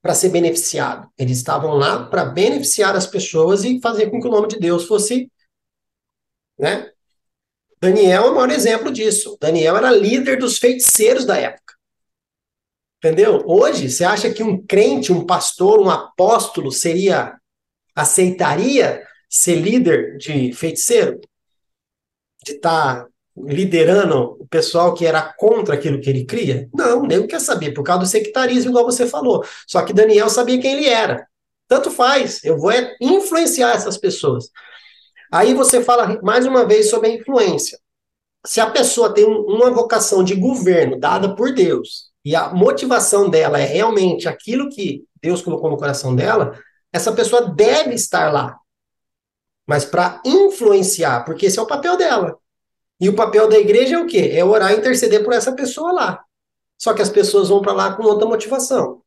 para 0.01 0.15
ser 0.15 0.29
beneficiado. 0.29 1.09
Eles 1.17 1.37
estavam 1.37 1.73
lá 1.73 2.05
para 2.05 2.25
beneficiar 2.25 2.95
as 2.95 3.05
pessoas 3.05 3.63
e 3.63 3.79
fazer 3.81 4.09
com 4.09 4.21
que 4.21 4.27
o 4.27 4.31
nome 4.31 4.47
de 4.47 4.59
Deus 4.59 4.85
fosse, 4.85 5.31
né? 6.57 6.91
Daniel 7.81 8.25
é 8.25 8.29
o 8.29 8.35
maior 8.35 8.49
exemplo 8.49 8.91
disso. 8.91 9.37
Daniel 9.39 9.77
era 9.77 9.91
líder 9.91 10.37
dos 10.37 10.57
feiticeiros 10.57 11.25
da 11.25 11.37
época. 11.37 11.75
Entendeu? 12.97 13.41
Hoje, 13.45 13.89
você 13.89 14.03
acha 14.03 14.29
que 14.29 14.43
um 14.43 14.61
crente, 14.61 15.13
um 15.13 15.25
pastor, 15.25 15.79
um 15.79 15.89
apóstolo 15.89 16.71
seria 16.71 17.39
aceitaria 17.95 19.01
ser 19.29 19.55
líder 19.55 20.17
de 20.17 20.51
feiticeiro? 20.51 21.21
Estar 22.53 23.03
tá 23.03 23.07
liderando 23.37 24.37
o 24.39 24.47
pessoal 24.47 24.93
que 24.93 25.05
era 25.05 25.21
contra 25.37 25.75
aquilo 25.75 25.99
que 25.99 26.09
ele 26.09 26.25
cria? 26.25 26.69
Não, 26.73 27.03
nem 27.03 27.25
quer 27.25 27.39
saber, 27.39 27.71
por 27.73 27.83
causa 27.83 28.01
do 28.01 28.07
sectarismo, 28.07 28.71
igual 28.71 28.85
você 28.85 29.07
falou. 29.07 29.43
Só 29.67 29.81
que 29.83 29.93
Daniel 29.93 30.29
sabia 30.29 30.59
quem 30.59 30.73
ele 30.73 30.87
era. 30.87 31.27
Tanto 31.67 31.91
faz, 31.91 32.43
eu 32.43 32.57
vou 32.57 32.71
é 32.71 32.95
influenciar 32.99 33.75
essas 33.75 33.97
pessoas. 33.97 34.49
Aí 35.31 35.53
você 35.53 35.83
fala 35.83 36.19
mais 36.23 36.45
uma 36.45 36.65
vez 36.65 36.89
sobre 36.89 37.09
a 37.09 37.13
influência. 37.13 37.79
Se 38.45 38.59
a 38.59 38.69
pessoa 38.69 39.13
tem 39.13 39.25
uma 39.25 39.69
vocação 39.69 40.23
de 40.23 40.33
governo 40.33 40.99
dada 40.99 41.35
por 41.35 41.53
Deus, 41.53 42.09
e 42.25 42.35
a 42.35 42.49
motivação 42.49 43.29
dela 43.29 43.59
é 43.59 43.65
realmente 43.65 44.27
aquilo 44.27 44.69
que 44.69 45.03
Deus 45.21 45.41
colocou 45.41 45.69
no 45.69 45.77
coração 45.77 46.15
dela, 46.15 46.57
essa 46.91 47.11
pessoa 47.11 47.49
deve 47.49 47.93
estar 47.93 48.31
lá. 48.33 48.57
Mas 49.69 49.85
para 49.85 50.19
influenciar, 50.25 51.23
porque 51.23 51.45
esse 51.45 51.59
é 51.59 51.61
o 51.61 51.67
papel 51.67 51.95
dela. 51.95 52.39
E 52.99 53.07
o 53.07 53.15
papel 53.15 53.47
da 53.47 53.55
igreja 53.55 53.97
é 53.97 53.99
o 53.99 54.07
quê? 54.07 54.31
É 54.33 54.43
orar 54.43 54.71
e 54.71 54.77
interceder 54.77 55.23
por 55.23 55.31
essa 55.31 55.51
pessoa 55.51 55.91
lá. 55.91 56.23
Só 56.75 56.91
que 56.91 57.03
as 57.03 57.09
pessoas 57.11 57.49
vão 57.49 57.61
para 57.61 57.71
lá 57.71 57.93
com 57.93 58.01
outra 58.01 58.27
motivação. 58.27 59.03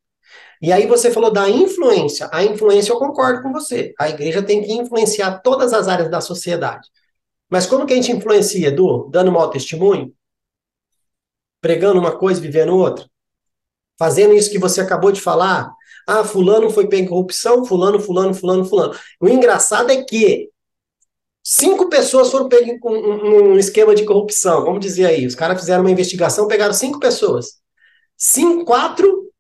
E 0.62 0.72
aí 0.72 0.86
você 0.86 1.10
falou 1.10 1.32
da 1.32 1.50
influência. 1.50 2.30
A 2.32 2.44
influência 2.44 2.92
eu 2.92 2.96
concordo 2.96 3.42
com 3.42 3.52
você. 3.52 3.92
A 3.98 4.08
igreja 4.08 4.40
tem 4.40 4.62
que 4.62 4.72
influenciar 4.72 5.40
todas 5.40 5.72
as 5.72 5.88
áreas 5.88 6.08
da 6.08 6.20
sociedade. 6.20 6.88
Mas 7.50 7.66
como 7.66 7.84
que 7.84 7.92
a 7.92 7.96
gente 7.96 8.12
influencia, 8.12 8.68
Edu? 8.68 9.08
Dando 9.10 9.32
mau 9.32 9.50
testemunho? 9.50 10.14
Pregando 11.60 11.98
uma 11.98 12.16
coisa 12.16 12.40
vivendo 12.40 12.76
outra? 12.76 13.04
Fazendo 13.98 14.32
isso 14.32 14.48
que 14.48 14.60
você 14.60 14.80
acabou 14.80 15.10
de 15.10 15.20
falar? 15.20 15.74
Ah, 16.06 16.22
fulano 16.22 16.70
foi 16.70 16.86
pego 16.86 17.02
em 17.02 17.08
corrupção, 17.08 17.64
fulano, 17.64 17.98
fulano, 17.98 18.32
fulano, 18.32 18.64
fulano. 18.64 18.94
O 19.20 19.28
engraçado 19.28 19.90
é 19.90 20.04
que 20.04 20.51
Cinco 21.42 21.88
pessoas 21.88 22.30
foram 22.30 22.48
pegas 22.48 22.78
num 22.82 23.58
esquema 23.58 23.94
de 23.94 24.04
corrupção, 24.04 24.64
vamos 24.64 24.80
dizer 24.80 25.06
aí. 25.06 25.26
Os 25.26 25.34
caras 25.34 25.58
fizeram 25.60 25.82
uma 25.82 25.90
investigação, 25.90 26.46
pegaram 26.46 26.72
cinco 26.72 27.00
pessoas. 27.00 27.60
Cinco, 28.16 28.64
quatro 28.64 29.30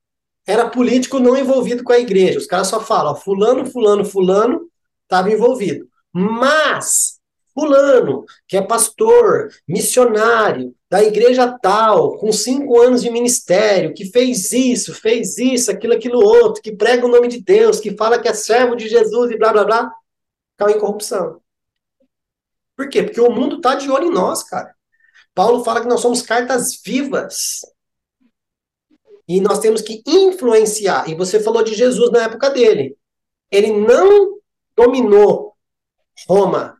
era 0.46 0.68
político 0.68 1.20
não 1.20 1.36
envolvido 1.36 1.84
com 1.84 1.92
a 1.92 1.98
igreja. 1.98 2.38
Os 2.38 2.46
caras 2.46 2.66
só 2.66 2.80
falam, 2.80 3.12
ó, 3.12 3.14
fulano, 3.14 3.64
fulano, 3.66 4.04
fulano 4.04 4.68
estava 5.04 5.30
envolvido. 5.30 5.86
Mas 6.12 7.20
fulano, 7.54 8.24
que 8.48 8.56
é 8.56 8.62
pastor, 8.62 9.50
missionário, 9.68 10.74
da 10.90 11.02
igreja 11.02 11.56
tal, 11.62 12.16
com 12.18 12.32
cinco 12.32 12.80
anos 12.80 13.02
de 13.02 13.10
ministério, 13.10 13.94
que 13.94 14.06
fez 14.06 14.52
isso, 14.52 14.94
fez 14.94 15.38
isso, 15.38 15.70
aquilo, 15.70 15.94
aquilo 15.94 16.18
outro, 16.18 16.62
que 16.62 16.72
prega 16.72 17.06
o 17.06 17.10
nome 17.10 17.28
de 17.28 17.42
Deus, 17.42 17.78
que 17.78 17.96
fala 17.96 18.18
que 18.18 18.28
é 18.28 18.34
servo 18.34 18.74
de 18.74 18.88
Jesus 18.88 19.30
e 19.30 19.38
blá 19.38 19.52
blá 19.52 19.64
blá, 19.64 19.92
caiu 20.56 20.76
em 20.76 20.80
corrupção. 20.80 21.41
Por 22.82 22.88
quê? 22.88 23.04
Porque 23.04 23.20
o 23.20 23.30
mundo 23.30 23.58
está 23.58 23.76
de 23.76 23.88
olho 23.88 24.06
em 24.06 24.12
nós, 24.12 24.42
cara. 24.42 24.74
Paulo 25.32 25.62
fala 25.62 25.80
que 25.80 25.86
nós 25.86 26.00
somos 26.00 26.20
cartas 26.20 26.82
vivas. 26.84 27.60
E 29.28 29.40
nós 29.40 29.60
temos 29.60 29.82
que 29.82 30.02
influenciar. 30.04 31.08
E 31.08 31.14
você 31.14 31.38
falou 31.38 31.62
de 31.62 31.74
Jesus 31.74 32.10
na 32.10 32.24
época 32.24 32.50
dele. 32.50 32.96
Ele 33.52 33.70
não 33.72 34.36
dominou 34.74 35.56
Roma, 36.28 36.76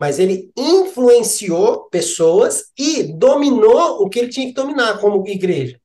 mas 0.00 0.18
ele 0.18 0.50
influenciou 0.56 1.84
pessoas 1.84 2.72
e 2.76 3.04
dominou 3.04 4.02
o 4.02 4.10
que 4.10 4.18
ele 4.18 4.30
tinha 4.30 4.48
que 4.48 4.52
dominar 4.52 5.00
como 5.00 5.24
igreja. 5.28 5.80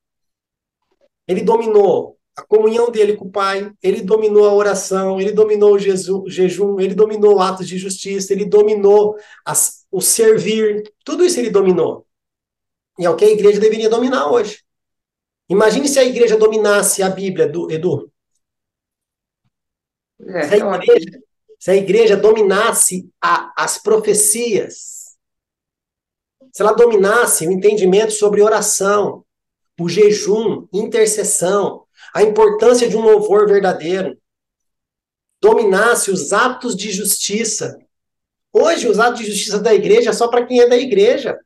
Ele 1.27 1.41
dominou 1.41 2.14
a 2.35 2.43
comunhão 2.43 2.91
dele 2.91 3.15
com 3.15 3.25
o 3.25 3.31
Pai, 3.31 3.71
ele 3.81 4.01
dominou 4.01 4.45
a 4.45 4.53
oração, 4.53 5.21
ele 5.21 5.31
dominou 5.31 5.75
o 5.75 5.79
jejum, 6.29 6.79
ele 6.79 6.93
dominou 6.93 7.39
atos 7.39 7.67
de 7.67 7.77
justiça, 7.77 8.33
ele 8.33 8.43
dominou 8.43 9.15
as, 9.45 9.85
o 9.89 10.01
servir, 10.01 10.83
tudo 11.05 11.23
isso 11.23 11.39
ele 11.39 11.49
dominou. 11.49 12.05
E 12.99 13.05
é 13.05 13.09
o 13.09 13.15
que 13.15 13.23
a 13.23 13.31
igreja 13.31 13.59
deveria 13.59 13.89
dominar 13.89 14.29
hoje. 14.29 14.63
Imagine 15.49 15.87
se 15.87 15.97
a 15.97 16.03
igreja 16.03 16.37
dominasse 16.37 17.01
a 17.01 17.09
Bíblia, 17.09 17.47
do, 17.47 17.71
Edu. 17.71 18.11
É, 20.19 20.47
se, 20.47 20.53
a 20.53 20.57
então, 20.57 20.75
igreja, 20.75 21.19
se, 21.59 21.71
a 21.71 21.75
igreja, 21.75 22.17
dominasse 22.17 23.09
a, 23.21 23.53
as 23.55 23.77
profecias, 23.77 25.15
se 26.51 26.61
ela 26.61 26.73
dominasse 26.73 27.47
o 27.47 27.51
entendimento 27.51 28.11
sobre 28.11 28.41
oração, 28.41 29.25
o 29.79 29.87
jejum, 29.87 30.67
intercessão, 30.73 31.84
a 32.15 32.23
importância 32.23 32.87
de 32.87 32.95
um 32.95 33.01
louvor 33.01 33.45
verdadeiro, 33.45 34.17
dominasse 35.41 36.09
os 36.09 36.31
atos 36.31 36.73
de 36.73 36.89
justiça. 36.89 37.77
Hoje, 38.53 38.87
os 38.87 38.97
atos 38.99 39.19
de 39.19 39.29
justiça 39.29 39.59
da 39.59 39.75
igreja 39.75 40.11
é 40.11 40.13
só 40.13 40.29
para 40.29 40.45
quem 40.45 40.61
é 40.61 40.67
da 40.69 40.77
igreja. 40.77 41.37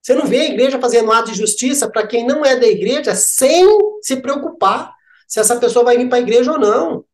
Você 0.00 0.14
não 0.14 0.24
vê 0.24 0.40
a 0.40 0.46
igreja 0.46 0.80
fazendo 0.80 1.12
ato 1.12 1.30
de 1.30 1.36
justiça 1.36 1.86
para 1.86 2.06
quem 2.06 2.26
não 2.26 2.42
é 2.42 2.58
da 2.58 2.66
igreja 2.66 3.14
sem 3.14 3.62
se 4.00 4.16
preocupar 4.16 4.90
se 5.28 5.38
essa 5.38 5.60
pessoa 5.60 5.84
vai 5.84 5.98
vir 5.98 6.08
para 6.08 6.16
a 6.16 6.22
igreja 6.22 6.52
ou 6.52 6.58
não. 6.58 7.04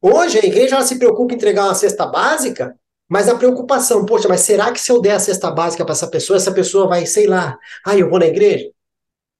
Hoje, 0.00 0.38
a 0.38 0.46
igreja 0.46 0.80
se 0.80 0.98
preocupa 0.98 1.34
em 1.34 1.36
entregar 1.36 1.64
uma 1.64 1.74
cesta 1.74 2.06
básica, 2.06 2.74
mas 3.06 3.28
a 3.28 3.36
preocupação, 3.36 4.06
poxa, 4.06 4.26
mas 4.26 4.40
será 4.40 4.72
que 4.72 4.80
se 4.80 4.90
eu 4.90 5.02
der 5.02 5.16
a 5.16 5.20
cesta 5.20 5.50
básica 5.50 5.84
para 5.84 5.92
essa 5.92 6.08
pessoa, 6.08 6.38
essa 6.38 6.54
pessoa 6.54 6.88
vai, 6.88 7.04
sei 7.04 7.26
lá, 7.26 7.58
ah, 7.84 7.94
eu 7.94 8.08
vou 8.08 8.18
na 8.18 8.26
igreja? 8.26 8.70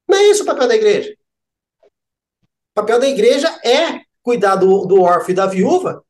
Não 0.06 0.18
é 0.18 0.24
isso 0.24 0.42
o 0.42 0.46
papel 0.46 0.68
da 0.68 0.76
igreja. 0.76 1.16
O 2.72 2.74
papel 2.74 3.00
da 3.00 3.08
igreja 3.08 3.48
é 3.64 4.00
cuidar 4.22 4.56
do, 4.56 4.86
do 4.86 5.02
órfão 5.02 5.30
e 5.30 5.34
da 5.34 5.46
viúva. 5.46 6.04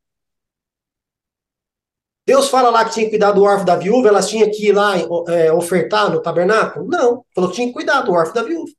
Deus 2.27 2.49
fala 2.49 2.71
lá 2.71 2.85
que 2.85 2.93
tinha 2.93 3.07
que 3.07 3.11
cuidar 3.11 3.33
do 3.33 3.43
órfão 3.43 3.65
da 3.65 3.77
viúva, 3.77 4.09
elas 4.09 4.29
tinham 4.29 4.51
que 4.51 4.69
ir 4.69 4.73
lá 4.73 4.93
é, 5.29 5.53
ofertar 5.53 6.11
no 6.11 6.23
tabernáculo? 6.23 6.87
Não, 6.87 7.25
falou 7.35 7.51
que 7.51 7.57
tinha 7.57 7.67
que 7.67 7.73
cuidar 7.73 8.03
do 8.03 8.13
órfão 8.13 8.35
da 8.35 8.43
viúva. 8.43 8.71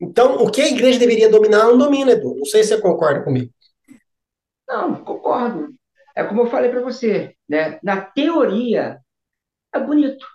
Então, 0.00 0.42
o 0.42 0.50
que 0.50 0.60
a 0.60 0.68
igreja 0.68 0.98
deveria 0.98 1.30
dominar, 1.30 1.64
não 1.64 1.78
domina, 1.78 2.12
Edu. 2.12 2.34
Não 2.34 2.44
sei 2.44 2.62
se 2.62 2.70
você 2.70 2.80
concorda 2.80 3.22
comigo. 3.22 3.52
Não, 4.66 5.04
concordo. 5.04 5.74
É 6.16 6.24
como 6.24 6.42
eu 6.42 6.46
falei 6.46 6.70
para 6.70 6.80
você, 6.80 7.34
né? 7.48 7.78
Na 7.82 8.00
teoria, 8.00 9.00
é 9.72 9.78
bonito, 9.78 10.26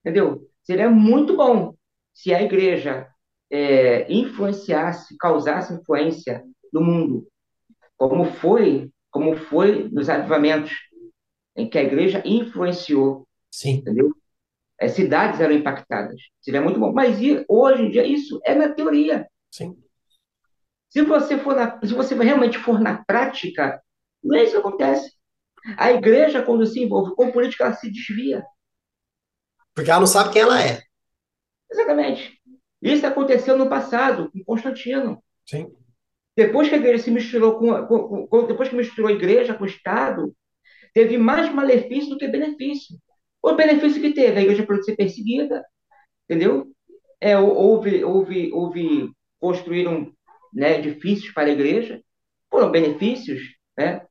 entendeu? 0.00 0.48
Seria 0.62 0.88
muito 0.88 1.36
bom 1.36 1.74
se 2.12 2.32
a 2.32 2.42
igreja 2.42 3.11
é, 3.52 4.10
influenciasse, 4.10 5.14
causasse 5.18 5.74
influência 5.74 6.42
no 6.72 6.80
mundo, 6.80 7.28
como 7.98 8.24
foi, 8.24 8.90
como 9.10 9.36
foi 9.36 9.90
nos 9.90 10.08
avivamentos, 10.08 10.72
em 11.54 11.68
que 11.68 11.76
a 11.76 11.82
igreja 11.82 12.22
influenciou, 12.24 13.28
Sim. 13.50 13.74
entendeu? 13.74 14.10
As 14.80 14.92
cidades 14.92 15.38
eram 15.38 15.54
impactadas. 15.54 16.18
Seria 16.40 16.62
muito 16.62 16.80
bom. 16.80 16.92
Mas 16.92 17.18
hoje 17.46 17.82
em 17.82 17.90
dia 17.90 18.06
isso 18.06 18.40
é 18.42 18.54
na 18.54 18.70
teoria. 18.70 19.28
Sim. 19.50 19.76
Se 20.88 21.02
você 21.02 21.38
for 21.38 21.54
na, 21.54 21.78
se 21.86 21.92
você 21.92 22.14
realmente 22.14 22.58
for 22.58 22.80
na 22.80 23.04
prática, 23.04 23.82
não 24.24 24.36
é 24.36 24.44
isso 24.44 24.52
que 24.52 24.58
acontece. 24.58 25.12
A 25.76 25.92
igreja, 25.92 26.42
quando 26.42 26.66
se 26.66 26.82
envolve 26.82 27.14
com 27.14 27.30
política, 27.30 27.64
ela 27.64 27.74
se 27.74 27.90
desvia. 27.90 28.42
Porque 29.74 29.90
ela 29.90 30.00
não 30.00 30.06
sabe 30.06 30.32
quem 30.32 30.42
ela 30.42 30.60
é. 30.60 30.82
Exatamente. 31.70 32.41
Isso 32.82 33.06
aconteceu 33.06 33.56
no 33.56 33.68
passado, 33.68 34.30
com 34.32 34.44
Constantino. 34.44 35.22
Sim. 35.46 35.72
Depois 36.36 36.68
que 36.68 36.74
a 36.74 36.78
igreja 36.78 37.04
se 37.04 37.10
misturou 37.10 37.58
com, 37.58 37.86
com, 37.86 38.26
com, 38.26 38.46
depois 38.46 38.68
que 38.68 38.74
misturou 38.74 39.08
a 39.08 39.12
igreja 39.12 39.54
com 39.54 39.64
o 39.64 39.68
Estado, 39.68 40.34
teve 40.92 41.16
mais 41.16 41.52
malefício 41.52 42.10
do 42.10 42.18
que 42.18 42.26
benefício. 42.26 42.96
O 43.40 43.54
benefício 43.54 44.00
que 44.00 44.12
teve, 44.12 44.38
a 44.38 44.42
igreja 44.42 44.66
pode 44.66 44.84
ser 44.84 44.96
perseguida, 44.96 45.64
entendeu? 46.24 46.66
É, 47.20 47.38
houve, 47.38 48.02
houve, 48.02 48.52
houve, 48.52 49.12
construíram 49.38 50.12
né, 50.52 50.78
edifícios 50.78 51.32
para 51.32 51.48
a 51.48 51.52
igreja, 51.52 52.02
foram 52.50 52.70
benefícios, 52.70 53.40
né? 53.76 54.04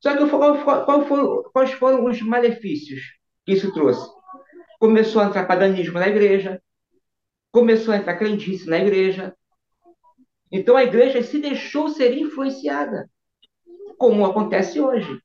Só 0.00 0.16
que 0.16 0.28
qual, 0.28 0.84
qual 0.84 1.06
foram, 1.06 1.42
quais 1.52 1.72
foram 1.72 2.04
os 2.04 2.20
malefícios 2.22 3.00
que 3.44 3.52
isso 3.52 3.72
trouxe? 3.72 4.08
Começou 4.80 5.22
a 5.22 5.26
entrar 5.26 5.46
paganismo 5.46 5.98
na 5.98 6.08
igreja, 6.08 6.60
começou 7.52 7.92
a 7.92 7.98
entrar 7.98 8.16
crendice 8.16 8.68
na 8.68 8.78
igreja. 8.78 9.36
Então 10.50 10.76
a 10.76 10.82
igreja 10.82 11.22
se 11.22 11.38
deixou 11.38 11.88
ser 11.88 12.16
influenciada, 12.16 13.08
como 13.98 14.24
acontece 14.24 14.80
hoje. 14.80 15.20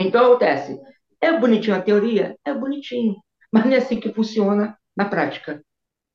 Então 0.00 0.26
acontece, 0.26 0.80
é 1.20 1.38
bonitinho 1.38 1.76
a 1.76 1.82
teoria? 1.82 2.36
É 2.44 2.52
bonitinho, 2.52 3.16
mas 3.52 3.64
não 3.64 3.72
é 3.72 3.76
assim 3.76 4.00
que 4.00 4.12
funciona 4.12 4.76
na 4.96 5.04
prática. 5.04 5.62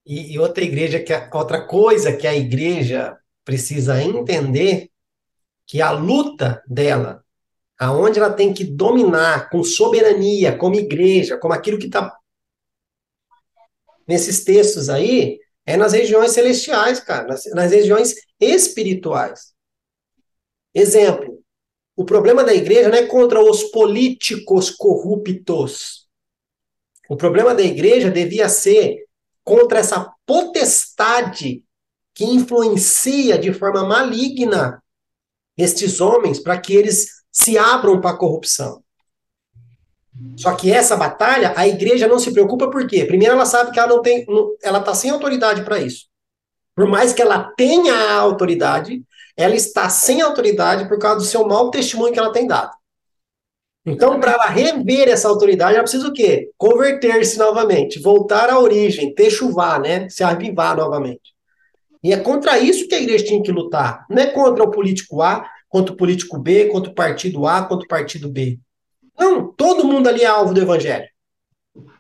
E, 0.06 0.34
e 0.34 0.40
outra 0.40 0.64
igreja 0.64 1.00
que 1.00 1.14
outra 1.32 1.66
coisa 1.66 2.16
que 2.16 2.28
a 2.28 2.36
igreja 2.36 3.18
precisa 3.46 4.02
entender 4.02 4.90
que 5.66 5.82
a 5.82 5.92
luta 5.92 6.64
dela, 6.68 7.24
aonde 7.80 8.20
ela 8.20 8.34
tem 8.34 8.54
que 8.54 8.64
dominar 8.64 9.50
com 9.50 9.64
soberania, 9.64 10.58
como 10.58 10.76
igreja, 10.76 11.38
como 11.38 11.54
aquilo 11.54 11.78
que 11.78 11.86
está 11.86 12.19
nesses 14.10 14.43
textos 14.43 14.89
aí, 14.89 15.39
é 15.68 15.78
nas 15.78 15.93
regiões 15.93 16.32
celestiais, 16.32 16.99
cara, 16.99 17.28
nas, 17.28 17.45
nas 17.53 17.72
regiões 17.72 18.16
espirituais. 18.39 19.53
Exemplo, 20.74 21.43
o 21.95 22.03
problema 22.03 22.43
da 22.43 22.51
igreja 22.51 22.89
não 22.89 22.97
é 22.97 23.05
contra 23.05 23.39
os 23.39 23.66
políticos 23.66 24.72
corruptos. 24.72 26.07
O 27.07 27.16
problema 27.16 27.53
da 27.53 27.62
igreja 27.62 28.10
devia 28.10 28.49
ser 28.49 29.05
contra 29.43 29.78
essa 29.78 30.12
potestade 30.26 31.64
que 32.16 32.26
influencia 32.26 33.38
de 33.38 33.53
forma 33.53 33.86
maligna 33.86 34.84
estes 35.55 36.01
homens 36.01 36.39
para 36.39 36.60
que 36.60 36.74
eles 36.74 37.10
se 37.32 37.60
abram 37.60 38.01
para 38.01 38.12
a 38.12 38.18
corrupção. 38.18 38.84
Só 40.38 40.54
que 40.54 40.72
essa 40.72 40.96
batalha, 40.96 41.54
a 41.56 41.68
igreja 41.68 42.08
não 42.08 42.20
se 42.20 42.32
preocupa 42.32 42.70
por 42.70 42.88
quê? 42.88 43.06
Primeiro, 43.06 43.34
ela 43.34 43.46
sabe 43.46 43.72
que 43.72 43.80
ela 43.80 43.90
não 43.90 44.02
tem, 44.02 44.26
ela 44.64 44.80
está 44.80 44.94
sem 44.94 45.12
autoridade 45.12 45.64
para 45.64 45.80
isso. 45.80 46.08
Por 46.76 46.88
mais 46.88 47.14
que 47.14 47.22
ela 47.22 47.52
tenha 47.58 47.94
a 47.94 48.20
autoridade, 48.20 49.04
ela 49.36 49.56
está 49.56 49.90
sem 49.90 50.22
autoridade 50.22 50.88
por 50.88 50.98
causa 51.00 51.18
do 51.18 51.26
seu 51.26 51.48
mau 51.48 51.70
testemunho 51.70 52.14
que 52.14 52.20
ela 52.20 52.32
tem 52.32 52.48
dado. 52.48 52.72
Então, 53.86 54.20
para 54.20 54.34
ela 54.34 54.46
rever 54.46 55.08
essa 55.08 55.28
autoridade, 55.28 55.74
ela 55.74 55.84
precisa 55.84 56.08
o 56.08 56.14
quê? 56.14 56.52
Converter-se 56.58 57.38
novamente, 57.38 58.00
voltar 58.00 58.50
à 58.50 58.60
origem, 58.60 59.14
chuvar, 59.30 59.80
né? 59.80 60.08
Se 60.10 60.24
avivar 60.24 60.76
novamente. 60.76 61.34
E 62.04 62.14
é 62.14 62.18
contra 62.18 62.60
isso 62.60 62.88
que 62.88 62.96
a 62.96 63.02
igreja 63.02 63.26
tinha 63.26 63.42
que 63.42 63.52
lutar. 63.52 64.06
Não 64.10 64.22
é 64.22 64.28
contra 64.28 64.64
o 64.64 64.72
político 64.72 65.22
A, 65.22 65.50
contra 65.68 65.94
o 65.94 65.98
político 65.98 66.38
B, 66.38 66.66
contra 66.68 66.92
o 66.92 66.96
partido 66.96 67.46
A, 67.46 67.64
contra 67.64 67.86
o 67.86 67.90
partido 67.90 68.30
B. 68.30 68.60
Não, 69.20 69.52
todo 69.52 69.86
mundo 69.86 70.08
ali 70.08 70.24
é 70.24 70.28
alvo 70.28 70.54
do 70.54 70.62
evangelho. 70.62 71.08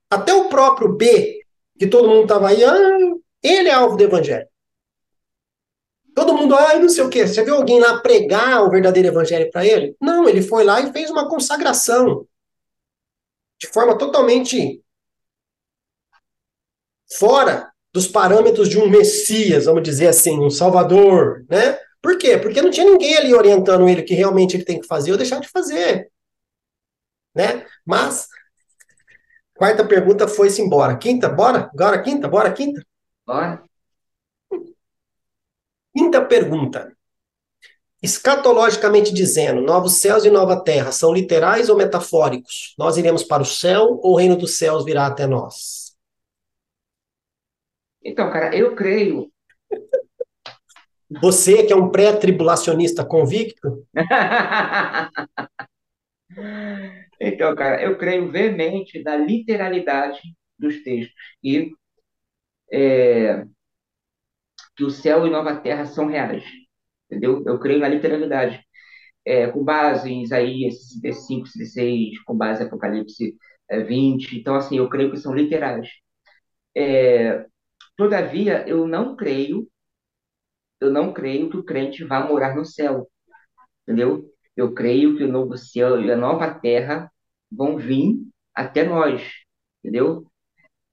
Até 0.09 0.33
o 0.33 0.47
próprio 0.47 0.93
B, 0.93 1.41
que 1.77 1.85
todo 1.85 2.07
mundo 2.07 2.23
estava 2.23 2.47
aí, 2.47 2.63
ah, 2.63 2.97
ele 3.43 3.67
é 3.67 3.73
alvo 3.73 3.97
do 3.97 4.03
evangelho. 4.03 4.47
Todo 6.15 6.33
mundo, 6.33 6.55
ah, 6.55 6.79
não 6.79 6.89
sei 6.89 7.03
o 7.03 7.09
quê. 7.09 7.27
Você 7.27 7.43
viu 7.43 7.55
alguém 7.55 7.79
lá 7.79 7.99
pregar 7.99 8.63
o 8.63 8.69
verdadeiro 8.69 9.09
evangelho 9.09 9.51
para 9.51 9.65
ele? 9.65 9.95
Não, 10.01 10.27
ele 10.27 10.41
foi 10.41 10.63
lá 10.63 10.79
e 10.81 10.91
fez 10.91 11.09
uma 11.09 11.29
consagração. 11.29 12.25
De 13.59 13.67
forma 13.67 13.97
totalmente 13.97 14.81
fora 17.17 17.69
dos 17.93 18.07
parâmetros 18.07 18.69
de 18.69 18.79
um 18.79 18.89
Messias, 18.89 19.65
vamos 19.65 19.83
dizer 19.83 20.07
assim, 20.07 20.39
um 20.39 20.49
Salvador, 20.49 21.45
né? 21.49 21.77
Por 22.01 22.17
quê? 22.17 22.37
Porque 22.37 22.61
não 22.61 22.71
tinha 22.71 22.85
ninguém 22.85 23.17
ali 23.17 23.33
orientando 23.33 23.89
ele 23.89 24.03
que 24.03 24.13
realmente 24.13 24.55
ele 24.55 24.63
tem 24.63 24.79
que 24.79 24.87
fazer 24.87 25.11
ou 25.11 25.17
deixar 25.17 25.39
de 25.41 25.49
fazer 25.49 26.09
né? 27.35 27.65
Mas, 27.85 28.27
quarta 29.55 29.85
pergunta 29.85 30.27
foi-se 30.27 30.61
embora. 30.61 30.97
Quinta, 30.97 31.29
bora? 31.29 31.69
Agora 31.73 32.01
quinta, 32.01 32.27
bora 32.27 32.51
quinta? 32.51 32.83
Bora. 33.25 33.63
Quinta 35.95 36.25
pergunta. 36.25 36.95
Escatologicamente 38.01 39.13
dizendo, 39.13 39.61
novos 39.61 39.95
céus 39.95 40.23
e 40.23 40.29
nova 40.29 40.63
terra 40.63 40.91
são 40.91 41.13
literais 41.13 41.67
ou 41.67 41.75
metafóricos? 41.75 42.73
Nós 42.77 42.95
iremos 42.95 43.23
para 43.23 43.43
o 43.43 43.45
céu 43.45 43.99
ou 44.01 44.13
o 44.13 44.15
reino 44.15 44.37
dos 44.37 44.57
céus 44.57 44.85
virá 44.85 45.05
até 45.05 45.27
nós? 45.27 45.93
Então, 48.01 48.31
cara, 48.31 48.55
eu 48.55 48.73
creio. 48.73 49.29
Você 51.21 51.63
que 51.63 51.73
é 51.73 51.75
um 51.75 51.89
pré-tribulacionista 51.89 53.03
convicto? 53.03 53.85
Então, 57.19 57.55
cara, 57.55 57.81
eu 57.83 57.97
creio 57.97 58.31
veemente 58.31 59.01
na 59.03 59.15
literalidade 59.17 60.21
dos 60.57 60.81
textos 60.83 61.13
e 61.43 61.69
é, 62.71 63.45
que 64.75 64.83
o 64.83 64.89
céu 64.89 65.25
e 65.27 65.29
nova 65.29 65.55
terra 65.59 65.85
são 65.85 66.07
reais, 66.07 66.43
entendeu? 67.05 67.43
Eu 67.45 67.59
creio 67.59 67.79
na 67.79 67.87
literalidade, 67.89 68.61
é, 69.25 69.47
com 69.49 69.63
base 69.63 70.11
em 70.11 70.23
Isaías 70.23 70.75
65, 70.89 71.47
66, 71.47 72.23
com 72.23 72.37
base 72.37 72.63
em 72.63 72.67
Apocalipse 72.67 73.35
é, 73.69 73.81
20. 73.83 74.39
Então, 74.39 74.55
assim, 74.55 74.77
eu 74.79 74.89
creio 74.89 75.11
que 75.11 75.17
são 75.17 75.35
literais. 75.35 75.89
É, 76.75 77.45
todavia, 77.97 78.67
eu 78.67 78.87
não 78.87 79.15
creio, 79.15 79.67
eu 80.79 80.91
não 80.91 81.13
creio 81.13 81.49
que 81.49 81.57
o 81.57 81.63
crente 81.63 82.03
vá 82.03 82.25
morar 82.25 82.55
no 82.55 82.65
céu, 82.65 83.07
entendeu? 83.83 84.25
Eu 84.59 84.73
creio 84.73 85.15
que 85.15 85.23
o 85.23 85.31
novo 85.31 85.57
céu 85.57 86.01
e 86.01 86.11
a 86.11 86.17
nova 86.17 86.53
terra 86.53 87.09
vão 87.49 87.77
vir 87.77 88.17
até 88.53 88.83
nós, 88.83 89.23
entendeu? 89.79 90.29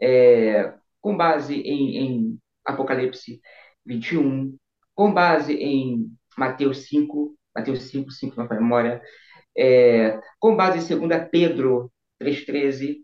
É, 0.00 0.72
com 1.00 1.16
base 1.16 1.56
em, 1.62 1.96
em 1.96 2.38
Apocalipse 2.64 3.40
21, 3.84 4.56
com 4.94 5.12
base 5.12 5.52
em 5.54 6.08
Mateus 6.38 6.86
5, 6.88 7.36
Mateus 7.52 7.82
5, 7.90 8.08
5 8.12 8.36
na 8.36 8.48
memória, 8.54 9.02
é, 9.58 10.16
com 10.38 10.54
base 10.54 10.94
em 10.94 10.98
2 11.00 11.28
Pedro 11.28 11.90
3,13, 12.22 12.98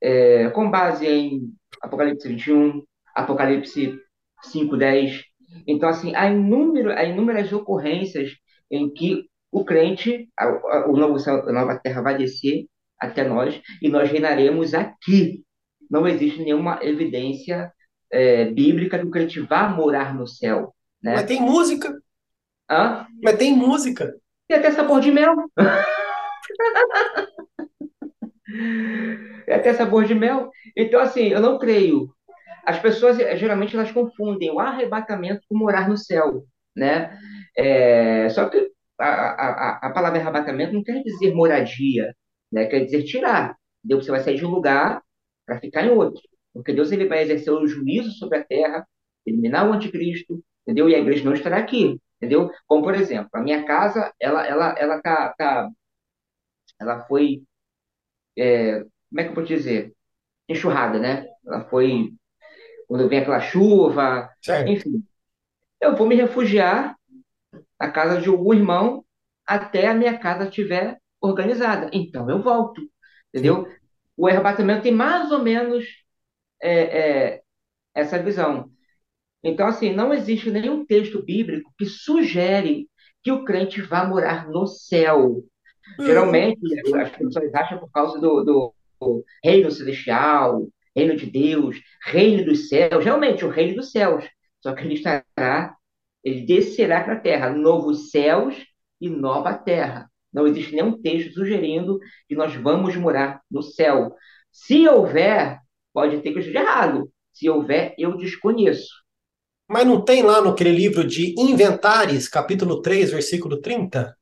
é, 0.00 0.48
com 0.48 0.70
base 0.70 1.06
em 1.06 1.52
Apocalipse 1.82 2.26
21, 2.26 2.82
Apocalipse 3.14 4.00
5,10. 4.46 5.22
Então, 5.66 5.86
assim, 5.86 6.14
há, 6.14 6.30
inúmero, 6.30 6.92
há 6.92 7.04
inúmeras 7.04 7.52
ocorrências 7.52 8.32
em 8.70 8.90
que 8.90 9.28
o 9.50 9.64
crente, 9.64 10.28
a, 10.38 10.44
a, 10.44 10.86
o 10.88 10.96
novo 10.96 11.18
a 11.30 11.52
nova 11.52 11.78
terra 11.78 12.02
vai 12.02 12.16
descer 12.16 12.66
até 12.98 13.24
nós 13.24 13.60
e 13.80 13.88
nós 13.88 14.10
reinaremos 14.10 14.74
aqui. 14.74 15.44
Não 15.90 16.06
existe 16.06 16.42
nenhuma 16.42 16.78
evidência 16.82 17.72
é, 18.10 18.46
bíblica 18.46 18.98
que 18.98 19.06
o 19.06 19.10
crente 19.10 19.40
vá 19.40 19.68
morar 19.68 20.14
no 20.14 20.26
céu. 20.26 20.74
Né? 21.02 21.14
Mas 21.14 21.24
tem 21.24 21.40
música. 21.40 21.94
Hã? 22.70 23.06
Mas 23.22 23.36
tem 23.36 23.56
música. 23.56 24.14
E 24.50 24.54
até 24.54 24.70
sabor 24.70 25.00
de 25.00 25.10
mel. 25.10 25.34
e 29.46 29.52
até 29.52 29.74
sabor 29.74 30.04
de 30.04 30.14
mel. 30.14 30.50
Então, 30.76 31.00
assim, 31.00 31.28
eu 31.28 31.40
não 31.40 31.58
creio. 31.58 32.12
As 32.64 32.78
pessoas, 32.78 33.16
geralmente, 33.38 33.74
elas 33.74 33.92
confundem 33.92 34.50
o 34.50 34.60
arrebatamento 34.60 35.40
com 35.48 35.56
morar 35.56 35.88
no 35.88 35.96
céu, 35.96 36.44
né? 36.76 37.18
É, 37.56 38.28
só 38.28 38.48
que 38.48 38.70
a, 38.98 39.06
a, 39.06 39.78
a 39.88 39.90
palavra 39.90 40.20
arrebatamento 40.20 40.72
não 40.72 40.82
quer 40.82 41.02
dizer 41.02 41.34
moradia, 41.34 42.14
né? 42.50 42.66
quer 42.66 42.84
dizer 42.84 43.04
tirar. 43.04 43.56
Deus 43.82 44.04
você 44.04 44.10
vai 44.10 44.20
sair 44.20 44.36
de 44.36 44.44
um 44.44 44.50
lugar 44.50 45.02
para 45.46 45.60
ficar 45.60 45.84
em 45.84 45.90
outro. 45.90 46.22
Porque 46.52 46.72
Deus 46.72 46.90
ele 46.90 47.06
vai 47.06 47.22
exercer 47.22 47.52
o 47.52 47.66
juízo 47.66 48.10
sobre 48.12 48.38
a 48.38 48.44
terra, 48.44 48.86
eliminar 49.24 49.68
o 49.68 49.72
anticristo, 49.72 50.42
entendeu? 50.62 50.88
E 50.88 50.94
a 50.94 50.98
igreja 50.98 51.24
não 51.24 51.32
estará 51.32 51.58
aqui, 51.58 51.98
entendeu? 52.16 52.50
Como, 52.66 52.82
por 52.82 52.94
exemplo, 52.94 53.30
a 53.32 53.40
minha 53.40 53.64
casa, 53.64 54.12
ela, 54.20 54.44
ela, 54.46 54.74
ela 54.78 55.00
tá, 55.00 55.34
tá 55.38 55.68
ela 56.80 57.04
foi, 57.06 57.42
é, 58.36 58.80
como 58.80 59.20
é 59.20 59.24
que 59.24 59.30
eu 59.30 59.34
posso 59.34 59.46
dizer? 59.46 59.94
Enxurrada, 60.48 60.98
né? 60.98 61.26
Ela 61.46 61.64
foi, 61.68 62.12
quando 62.88 63.08
vem 63.08 63.20
aquela 63.20 63.40
chuva, 63.40 64.30
certo. 64.42 64.68
enfim. 64.68 65.04
Eu 65.80 65.96
vou 65.96 66.06
me 66.06 66.16
refugiar 66.16 66.97
a 67.78 67.90
casa 67.90 68.20
de 68.20 68.28
algum 68.28 68.54
irmão 68.54 69.04
até 69.46 69.88
a 69.88 69.94
minha 69.94 70.18
casa 70.18 70.44
estiver 70.44 70.98
organizada. 71.20 71.90
Então 71.92 72.28
eu 72.30 72.42
volto, 72.42 72.82
entendeu? 73.32 73.66
Sim. 73.66 73.76
O 74.16 74.26
arrebatamento 74.26 74.82
tem 74.82 74.92
mais 74.92 75.30
ou 75.30 75.42
menos 75.42 75.84
é, 76.60 76.98
é, 76.98 77.42
essa 77.94 78.20
visão. 78.22 78.70
Então, 79.42 79.66
assim, 79.66 79.94
não 79.94 80.12
existe 80.12 80.50
nenhum 80.50 80.84
texto 80.84 81.22
bíblico 81.22 81.72
que 81.78 81.86
sugere 81.86 82.88
que 83.22 83.30
o 83.30 83.44
crente 83.44 83.80
vá 83.80 84.04
morar 84.04 84.48
no 84.48 84.66
céu. 84.66 85.44
Geralmente, 86.00 86.60
as 86.96 87.10
pessoas 87.10 87.54
acham 87.54 87.78
por 87.78 87.90
causa 87.90 88.20
do, 88.20 88.44
do, 88.44 88.74
do 89.00 89.24
reino 89.44 89.70
celestial, 89.70 90.66
reino 90.94 91.16
de 91.16 91.26
Deus, 91.26 91.80
reino 92.02 92.44
dos 92.44 92.68
céus. 92.68 93.04
Realmente, 93.04 93.44
o 93.44 93.48
reino 93.48 93.76
dos 93.76 93.92
céus. 93.92 94.24
Só 94.60 94.74
que 94.74 94.82
ele 94.84 94.94
estará, 94.94 95.76
ele 96.22 96.46
descerá 96.46 97.02
para 97.02 97.14
a 97.14 97.20
terra, 97.20 97.50
novos 97.50 98.10
céus 98.10 98.54
e 99.00 99.08
nova 99.08 99.54
terra. 99.54 100.10
Não 100.32 100.46
existe 100.46 100.74
nenhum 100.74 101.00
texto 101.00 101.32
sugerindo 101.32 101.98
que 102.28 102.34
nós 102.34 102.54
vamos 102.54 102.94
morar 102.96 103.40
no 103.50 103.62
céu. 103.62 104.14
Se 104.50 104.86
houver, 104.88 105.58
pode 105.92 106.20
ter 106.20 106.32
que 106.32 106.38
eu 106.38 106.40
esteja 106.40 106.60
errado. 106.60 107.10
Se 107.32 107.48
houver, 107.48 107.94
eu 107.98 108.16
desconheço. 108.16 108.88
Mas 109.68 109.86
não 109.86 110.02
tem 110.02 110.22
lá 110.22 110.40
no 110.40 110.50
aquele 110.50 110.72
livro 110.72 111.06
de 111.06 111.34
Inventares, 111.38 112.28
capítulo 112.28 112.80
3, 112.80 113.12
versículo 113.12 113.60
30? 113.60 114.16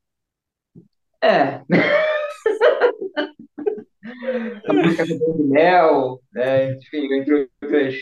É. 1.23 1.63
a 4.67 4.73
música 4.73 5.07
do 5.07 5.45
Mel, 5.45 6.21
né? 6.33 6.73
enfim, 6.73 7.13
entre 7.15 7.49
outras. 7.63 7.95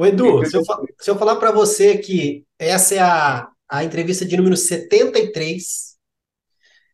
O 0.00 0.06
Edu, 0.06 0.46
se 0.46 0.56
eu, 0.56 0.62
se 0.98 1.10
eu 1.10 1.18
falar 1.18 1.36
para 1.36 1.52
você 1.52 1.98
que 1.98 2.46
essa 2.58 2.94
é 2.94 3.00
a, 3.00 3.50
a 3.68 3.84
entrevista 3.84 4.24
de 4.24 4.34
número 4.34 4.56
73, 4.56 5.94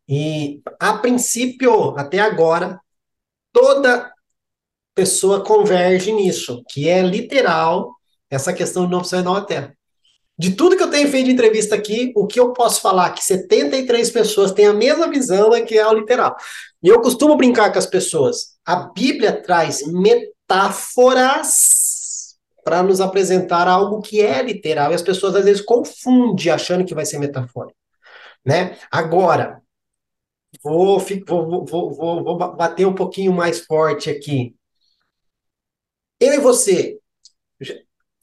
e 0.09 0.61
a 0.81 0.99
princípio, 0.99 1.97
até 1.97 2.19
agora, 2.19 2.81
toda 3.53 4.13
pessoa 4.93 5.45
converge 5.45 6.11
nisso, 6.11 6.65
que 6.69 6.89
é 6.89 7.01
literal 7.01 7.95
essa 8.29 8.53
questão 8.53 8.87
de 8.87 8.91
não 8.91 9.03
nova 9.23 9.47
terra. 9.47 9.73
De 10.37 10.57
tudo 10.57 10.77
que 10.77 10.83
eu 10.83 10.91
tenho 10.91 11.09
feito 11.09 11.27
de 11.27 11.33
entrevista 11.33 11.77
aqui, 11.77 12.13
o 12.17 12.27
que 12.27 12.41
eu 12.41 12.53
posso 12.53 12.81
falar 12.81 13.11
que 13.11 13.23
73 13.23 14.11
pessoas 14.11 14.51
têm 14.51 14.67
a 14.67 14.75
mesma 14.75 15.09
visão 15.09 15.55
é 15.55 15.63
que 15.63 15.79
é 15.79 15.87
o 15.87 15.95
literal. 15.95 16.37
E 16.83 16.89
eu 16.89 17.01
costumo 17.01 17.37
brincar 17.37 17.73
com 17.73 17.79
as 17.79 17.87
pessoas. 17.87 18.57
A 18.65 18.75
Bíblia 18.75 19.41
traz 19.41 19.87
metáforas 19.87 21.86
para 22.67 22.83
nos 22.83 23.01
apresentar 23.01 23.69
algo 23.69 24.03
que 24.03 24.21
é 24.21 24.43
literal. 24.43 24.91
E 24.91 24.95
as 24.97 25.01
pessoas 25.01 25.37
às 25.37 25.45
vezes 25.45 25.63
confundem 25.63 26.51
achando 26.51 26.85
que 26.85 26.97
vai 26.97 27.07
ser 27.07 27.21
metafórico. 27.21 27.79
Né? 28.45 28.77
Agora, 28.91 29.63
vou, 30.65 30.99
vou, 30.99 31.65
vou, 31.65 32.25
vou, 32.25 32.37
bater 32.57 32.85
um 32.85 32.95
pouquinho 32.95 33.33
mais 33.33 33.61
forte 33.61 34.11
aqui. 34.11 34.57
Eu 36.19 36.35
e 36.35 36.41
você, 36.41 36.99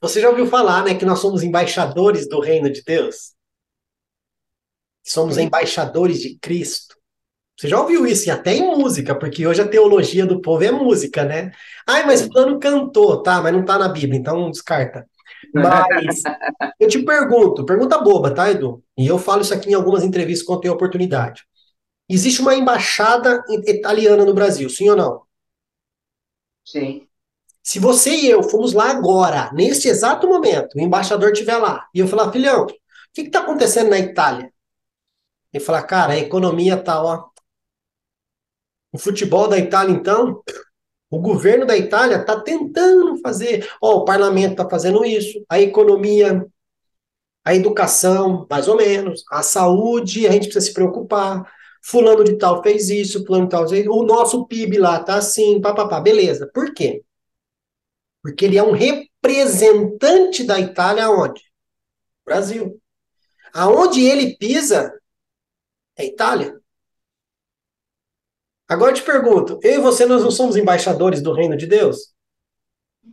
você 0.02 0.20
já 0.20 0.30
ouviu 0.30 0.48
falar, 0.48 0.84
né, 0.84 0.96
que 0.96 1.06
nós 1.06 1.20
somos 1.20 1.42
embaixadores 1.42 2.28
do 2.28 2.42
reino 2.42 2.70
de 2.70 2.84
Deus? 2.84 3.34
Somos 5.06 5.38
embaixadores 5.38 6.20
de 6.20 6.38
Cristo. 6.38 6.98
Você 7.58 7.68
já 7.68 7.80
ouviu 7.80 8.06
isso? 8.06 8.28
E 8.28 8.32
até 8.32 8.54
em 8.54 8.62
música, 8.78 9.14
porque 9.16 9.46
hoje 9.46 9.62
a 9.62 9.68
teologia 9.68 10.26
do 10.26 10.42
povo 10.42 10.64
é 10.64 10.72
música, 10.72 11.24
né? 11.24 11.52
Ai, 11.88 12.06
mas 12.06 12.24
fulano 12.24 12.60
cantou, 12.60 13.22
tá? 13.22 13.42
Mas 13.42 13.54
não 13.54 13.64
tá 13.64 13.78
na 13.78 13.88
Bíblia, 13.88 14.20
então 14.20 14.50
descarta. 14.50 15.08
Mas 15.54 16.22
eu 16.80 16.90
te 16.90 17.00
pergunto, 17.04 17.66
pergunta 17.66 18.00
boba, 18.00 18.34
tá, 18.34 18.50
Edu? 18.50 18.84
E 18.98 19.06
eu 19.08 19.18
falo 19.20 19.42
isso 19.42 19.54
aqui 19.54 19.70
em 19.70 19.74
algumas 19.74 20.04
entrevistas 20.04 20.46
quando 20.46 20.62
tenho 20.62 20.74
oportunidade. 20.74 21.44
Existe 22.10 22.42
uma 22.42 22.56
embaixada 22.56 23.44
italiana 23.68 24.26
no 24.26 24.34
Brasil, 24.34 24.70
sim 24.70 24.90
ou 24.90 24.96
não? 24.96 25.22
Sim. 26.66 27.08
Se 27.62 27.80
você 27.80 28.12
e 28.16 28.30
eu 28.30 28.44
fomos 28.44 28.74
lá 28.74 28.90
agora, 28.92 29.52
nesse 29.54 29.88
exato 29.88 30.28
momento, 30.28 30.76
o 30.76 30.82
embaixador 30.82 31.32
estiver 31.32 31.58
lá, 31.58 31.88
e 31.94 32.00
eu 32.00 32.08
falar, 32.08 32.32
filhão, 32.32 32.66
o 32.66 32.68
que 33.14 33.22
está 33.22 33.40
acontecendo 33.40 33.90
na 33.90 34.00
Itália? 34.00 34.52
Ele 35.54 35.64
falar, 35.64 35.84
cara, 35.84 36.14
a 36.14 36.18
economia 36.18 36.76
tá, 36.78 37.02
ó. 37.02 37.30
O 38.94 39.00
futebol 39.00 39.48
da 39.48 39.58
Itália, 39.58 39.92
então, 39.92 40.44
o 41.10 41.20
governo 41.20 41.66
da 41.66 41.76
Itália 41.76 42.18
está 42.18 42.40
tentando 42.40 43.18
fazer, 43.22 43.68
ó, 43.82 43.98
o 43.98 44.06
parlamento 44.06 44.52
está 44.52 44.70
fazendo 44.70 45.04
isso, 45.04 45.44
a 45.50 45.60
economia, 45.60 46.46
a 47.44 47.56
educação, 47.56 48.46
mais 48.50 48.68
ou 48.68 48.78
menos, 48.78 49.24
a 49.32 49.42
saúde, 49.42 50.28
a 50.28 50.32
gente 50.32 50.44
precisa 50.44 50.68
se 50.68 50.74
preocupar. 50.74 51.52
Fulano 51.82 52.24
de 52.24 52.38
tal 52.38 52.64
fez 52.64 52.90
isso, 52.90 53.26
fulano 53.26 53.46
de 53.46 53.52
tal 53.52 53.68
fez 53.68 53.82
isso, 53.82 53.92
o 53.92 54.06
nosso 54.06 54.46
PIB 54.46 54.78
lá 54.78 55.04
tá 55.04 55.16
assim, 55.16 55.60
papapá, 55.60 56.00
beleza. 56.00 56.50
Por 56.54 56.74
quê? 56.74 57.04
Porque 58.22 58.46
ele 58.46 58.58
é 58.58 58.64
um 58.64 58.72
representante 58.72 60.44
da 60.44 60.60
Itália 60.60 61.06
aonde? 61.06 61.42
Brasil. 62.26 62.80
Aonde 63.54 64.02
ele 64.02 64.38
pisa 64.38 64.94
é 65.98 66.06
Itália. 66.06 66.63
Agora 68.74 68.92
eu 68.92 68.96
te 68.96 69.04
pergunto, 69.04 69.60
eu 69.62 69.76
e 69.76 69.80
você 69.80 70.06
nós 70.06 70.24
não 70.24 70.32
somos 70.32 70.56
embaixadores 70.58 71.22
do 71.22 71.32
reino 71.32 71.56
de 71.56 71.68
Deus? 71.68 72.14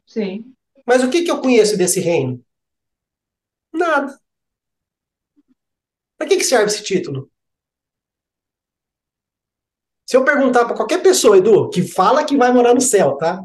Sim. 0.06 0.54
Mas 0.86 1.04
o 1.04 1.11
que, 1.11 1.22
que 1.22 1.30
eu 1.30 1.40
conheço 1.40 1.76
desse 1.76 2.00
reino? 2.00 2.42
Nada. 3.72 4.18
Para 6.16 6.28
que, 6.28 6.36
que 6.38 6.44
serve 6.44 6.66
esse 6.66 6.82
título? 6.82 7.30
Se 10.06 10.16
eu 10.16 10.24
perguntar 10.24 10.64
para 10.64 10.74
qualquer 10.74 11.02
pessoa, 11.02 11.36
Edu, 11.36 11.68
que 11.68 11.82
fala 11.82 12.24
que 12.24 12.36
vai 12.36 12.50
morar 12.52 12.74
no 12.74 12.80
céu, 12.80 13.16
tá? 13.16 13.40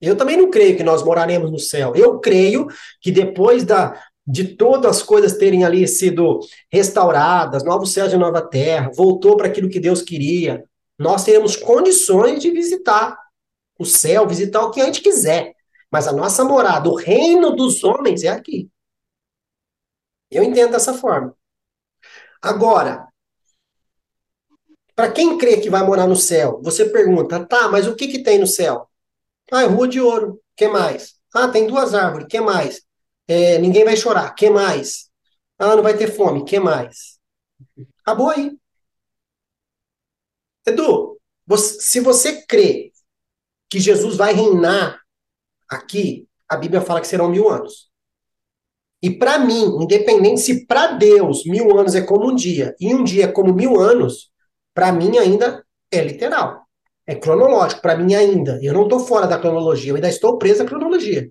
Eu 0.00 0.16
também 0.16 0.36
não 0.36 0.50
creio 0.50 0.76
que 0.76 0.82
nós 0.82 1.02
moraremos 1.04 1.50
no 1.50 1.58
céu. 1.58 1.94
Eu 1.94 2.18
creio 2.18 2.66
que 3.00 3.12
depois 3.12 3.64
da, 3.64 4.02
de 4.26 4.56
todas 4.56 4.96
as 4.96 5.02
coisas 5.02 5.36
terem 5.36 5.64
ali 5.64 5.86
sido 5.86 6.40
restauradas, 6.72 7.62
novos 7.62 7.92
céus 7.92 8.12
e 8.12 8.16
nova 8.16 8.40
terra, 8.40 8.90
voltou 8.96 9.36
para 9.36 9.46
aquilo 9.46 9.68
que 9.68 9.78
Deus 9.78 10.02
queria, 10.02 10.64
nós 11.02 11.24
teremos 11.24 11.56
condições 11.56 12.40
de 12.40 12.50
visitar 12.50 13.18
o 13.78 13.84
céu, 13.84 14.26
visitar 14.26 14.62
o 14.62 14.70
que 14.70 14.80
a 14.80 14.86
gente 14.86 15.02
quiser. 15.02 15.54
Mas 15.90 16.06
a 16.06 16.12
nossa 16.12 16.44
morada, 16.44 16.88
o 16.88 16.94
reino 16.94 17.54
dos 17.54 17.82
homens 17.84 18.22
é 18.22 18.28
aqui. 18.28 18.70
Eu 20.30 20.42
entendo 20.42 20.70
dessa 20.72 20.94
forma. 20.94 21.36
Agora, 22.40 23.06
para 24.94 25.10
quem 25.10 25.36
crê 25.36 25.60
que 25.60 25.68
vai 25.68 25.84
morar 25.84 26.06
no 26.06 26.16
céu, 26.16 26.60
você 26.62 26.88
pergunta, 26.88 27.44
tá, 27.44 27.68
mas 27.68 27.86
o 27.86 27.94
que, 27.94 28.08
que 28.08 28.22
tem 28.22 28.38
no 28.38 28.46
céu? 28.46 28.88
Ah, 29.50 29.62
é 29.62 29.66
rua 29.66 29.88
de 29.88 30.00
ouro. 30.00 30.40
que 30.56 30.68
mais? 30.68 31.14
Ah, 31.34 31.48
tem 31.48 31.66
duas 31.66 31.94
árvores. 31.94 32.28
que 32.28 32.40
mais? 32.40 32.82
É, 33.26 33.58
ninguém 33.58 33.84
vai 33.84 33.96
chorar. 33.96 34.34
que 34.34 34.48
mais? 34.48 35.10
Ah, 35.58 35.76
não 35.76 35.82
vai 35.82 35.96
ter 35.96 36.14
fome. 36.14 36.44
que 36.44 36.58
mais? 36.58 37.18
Acabou 38.02 38.30
aí. 38.30 38.56
Edu, 40.66 41.18
você, 41.46 41.80
se 41.80 42.00
você 42.00 42.42
crê 42.46 42.92
que 43.68 43.80
Jesus 43.80 44.16
vai 44.16 44.32
reinar 44.32 45.00
aqui, 45.68 46.28
a 46.48 46.56
Bíblia 46.56 46.80
fala 46.80 47.00
que 47.00 47.06
serão 47.06 47.28
mil 47.28 47.48
anos. 47.48 47.90
E 49.02 49.10
para 49.10 49.38
mim, 49.38 49.64
independente 49.80 50.40
se 50.40 50.64
para 50.66 50.92
Deus 50.92 51.44
mil 51.44 51.76
anos 51.76 51.94
é 51.94 52.02
como 52.02 52.30
um 52.30 52.34
dia 52.34 52.74
e 52.78 52.94
um 52.94 53.02
dia 53.02 53.24
é 53.24 53.28
como 53.28 53.52
mil 53.52 53.80
anos, 53.80 54.30
para 54.72 54.92
mim 54.92 55.18
ainda 55.18 55.64
é 55.90 56.00
literal. 56.02 56.62
É 57.04 57.16
cronológico, 57.16 57.82
para 57.82 57.96
mim 57.96 58.14
ainda. 58.14 58.60
Eu 58.62 58.72
não 58.72 58.84
estou 58.84 59.00
fora 59.00 59.26
da 59.26 59.38
cronologia, 59.38 59.90
eu 59.90 59.96
ainda 59.96 60.08
estou 60.08 60.38
preso 60.38 60.62
à 60.62 60.66
cronologia. 60.66 61.30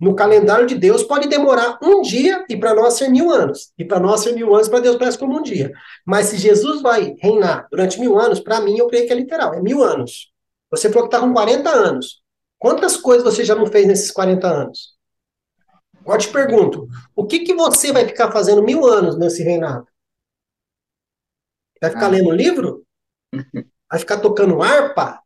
No 0.00 0.14
calendário 0.14 0.66
de 0.66 0.74
Deus 0.74 1.02
pode 1.02 1.28
demorar 1.28 1.78
um 1.82 2.02
dia 2.02 2.44
e 2.48 2.56
para 2.56 2.74
nós 2.74 2.94
ser 2.94 3.08
mil 3.08 3.30
anos. 3.30 3.72
E 3.78 3.84
para 3.84 4.00
nós 4.00 4.20
ser 4.20 4.32
mil 4.32 4.54
anos, 4.54 4.68
para 4.68 4.80
Deus 4.80 4.96
parece 4.96 5.18
como 5.18 5.38
um 5.38 5.42
dia. 5.42 5.72
Mas 6.04 6.26
se 6.26 6.36
Jesus 6.36 6.82
vai 6.82 7.14
reinar 7.20 7.68
durante 7.70 8.00
mil 8.00 8.18
anos, 8.18 8.40
para 8.40 8.60
mim 8.60 8.76
eu 8.76 8.88
creio 8.88 9.06
que 9.06 9.12
é 9.12 9.16
literal, 9.16 9.54
é 9.54 9.62
mil 9.62 9.82
anos. 9.82 10.32
Você 10.70 10.90
falou 10.90 11.08
que 11.08 11.14
está 11.14 11.24
com 11.24 11.32
40 11.32 11.70
anos. 11.70 12.22
Quantas 12.58 12.96
coisas 12.96 13.24
você 13.24 13.44
já 13.44 13.54
não 13.54 13.66
fez 13.66 13.86
nesses 13.86 14.10
40 14.10 14.46
anos? 14.46 14.94
Agora 16.00 16.18
te 16.18 16.28
pergunto, 16.28 16.86
o 17.14 17.26
que, 17.26 17.40
que 17.40 17.54
você 17.54 17.92
vai 17.92 18.06
ficar 18.06 18.30
fazendo 18.30 18.62
mil 18.62 18.84
anos 18.86 19.16
nesse 19.16 19.42
reinado? 19.42 19.86
Vai 21.80 21.90
ficar 21.90 22.06
ah. 22.06 22.10
lendo 22.10 22.30
livro? 22.30 22.84
vai 23.90 23.98
ficar 23.98 24.18
tocando 24.18 24.62
harpa? 24.62 25.23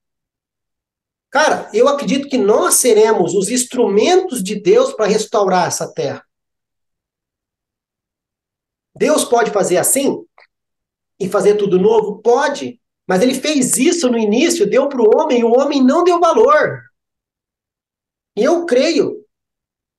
Cara, 1.31 1.71
eu 1.75 1.89
acredito 1.89 2.29
que 2.29 2.39
nós 2.39 2.75
seremos 2.75 3.35
os 3.35 3.51
instrumentos 3.51 4.43
de 4.43 4.61
Deus 4.61 4.93
para 4.93 5.07
restaurar 5.07 5.67
essa 5.67 5.93
terra. 5.93 6.25
Deus 8.95 9.25
pode 9.25 9.51
fazer 9.51 9.77
assim? 9.77 10.25
E 11.21 11.29
fazer 11.29 11.57
tudo 11.57 11.79
novo? 11.79 12.21
Pode. 12.23 12.81
Mas 13.07 13.23
ele 13.23 13.35
fez 13.35 13.77
isso 13.77 14.09
no 14.09 14.19
início, 14.19 14.69
deu 14.69 14.89
para 14.89 15.03
o 15.03 15.11
homem, 15.17 15.41
e 15.41 15.45
o 15.45 15.53
homem 15.53 15.83
não 15.83 16.03
deu 16.03 16.19
valor. 16.19 16.83
E 18.37 18.43
eu 18.43 18.65
creio, 18.67 19.25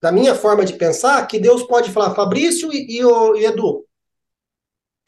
da 0.02 0.12
minha 0.12 0.34
forma 0.34 0.66
de 0.66 0.74
pensar, 0.74 1.26
que 1.28 1.40
Deus 1.40 1.64
pode 1.64 1.92
falar, 1.92 2.16
Fabrício 2.16 2.72
e, 2.74 3.00
e, 3.00 3.42
e 3.42 3.46
Edu, 3.46 3.86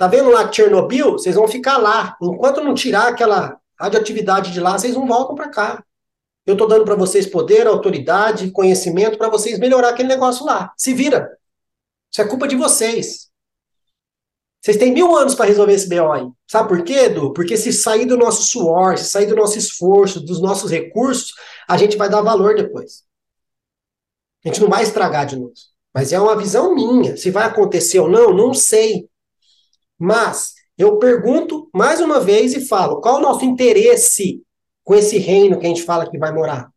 Tá 0.01 0.07
vendo 0.07 0.31
lá 0.31 0.51
Chernobyl? 0.51 1.11
Vocês 1.11 1.35
vão 1.35 1.47
ficar 1.47 1.77
lá. 1.77 2.17
Enquanto 2.19 2.63
não 2.63 2.73
tirar 2.73 3.09
aquela 3.09 3.61
radioatividade 3.79 4.51
de 4.51 4.59
lá, 4.59 4.75
vocês 4.75 4.95
não 4.95 5.05
voltam 5.05 5.35
para 5.35 5.51
cá. 5.51 5.85
Eu 6.45 6.57
tô 6.57 6.65
dando 6.65 6.85
para 6.85 6.95
vocês 6.95 7.25
poder, 7.27 7.67
autoridade, 7.67 8.51
conhecimento 8.51 9.17
para 9.17 9.29
vocês 9.29 9.59
melhorar 9.59 9.89
aquele 9.89 10.09
negócio 10.09 10.45
lá. 10.45 10.73
Se 10.75 10.93
vira. 10.93 11.37
Isso 12.11 12.21
é 12.21 12.27
culpa 12.27 12.47
de 12.47 12.55
vocês. 12.55 13.29
Vocês 14.61 14.77
têm 14.77 14.93
mil 14.93 15.15
anos 15.15 15.33
para 15.33 15.45
resolver 15.45 15.73
esse 15.73 15.89
BO 15.89 16.11
aí. 16.11 16.27
Sabe 16.47 16.69
por 16.69 16.83
quê, 16.83 17.05
Edu? 17.05 17.33
Porque 17.33 17.57
se 17.57 17.73
sair 17.73 18.05
do 18.05 18.17
nosso 18.17 18.43
suor, 18.43 18.97
se 18.97 19.05
sair 19.05 19.25
do 19.25 19.35
nosso 19.35 19.57
esforço, 19.57 20.19
dos 20.19 20.39
nossos 20.39 20.69
recursos, 20.69 21.33
a 21.67 21.77
gente 21.77 21.97
vai 21.97 22.09
dar 22.09 22.21
valor 22.21 22.55
depois. 22.55 23.03
A 24.43 24.47
gente 24.47 24.61
não 24.61 24.69
vai 24.69 24.83
estragar 24.83 25.25
de 25.25 25.35
novo. 25.35 25.53
Mas 25.93 26.13
é 26.13 26.19
uma 26.19 26.37
visão 26.37 26.75
minha. 26.75 27.17
Se 27.17 27.31
vai 27.31 27.45
acontecer 27.45 27.99
ou 27.99 28.09
não, 28.09 28.33
não 28.33 28.53
sei. 28.53 29.09
Mas 29.97 30.53
eu 30.77 30.97
pergunto 30.97 31.69
mais 31.73 31.99
uma 31.99 32.19
vez 32.19 32.53
e 32.53 32.67
falo: 32.67 33.01
qual 33.01 33.17
o 33.17 33.21
nosso 33.21 33.45
interesse 33.45 34.43
com 34.83 34.95
esse 34.95 35.17
reino 35.17 35.59
que 35.59 35.65
a 35.65 35.69
gente 35.69 35.83
fala 35.83 36.09
que 36.09 36.17
vai 36.17 36.31
morar? 36.31 36.71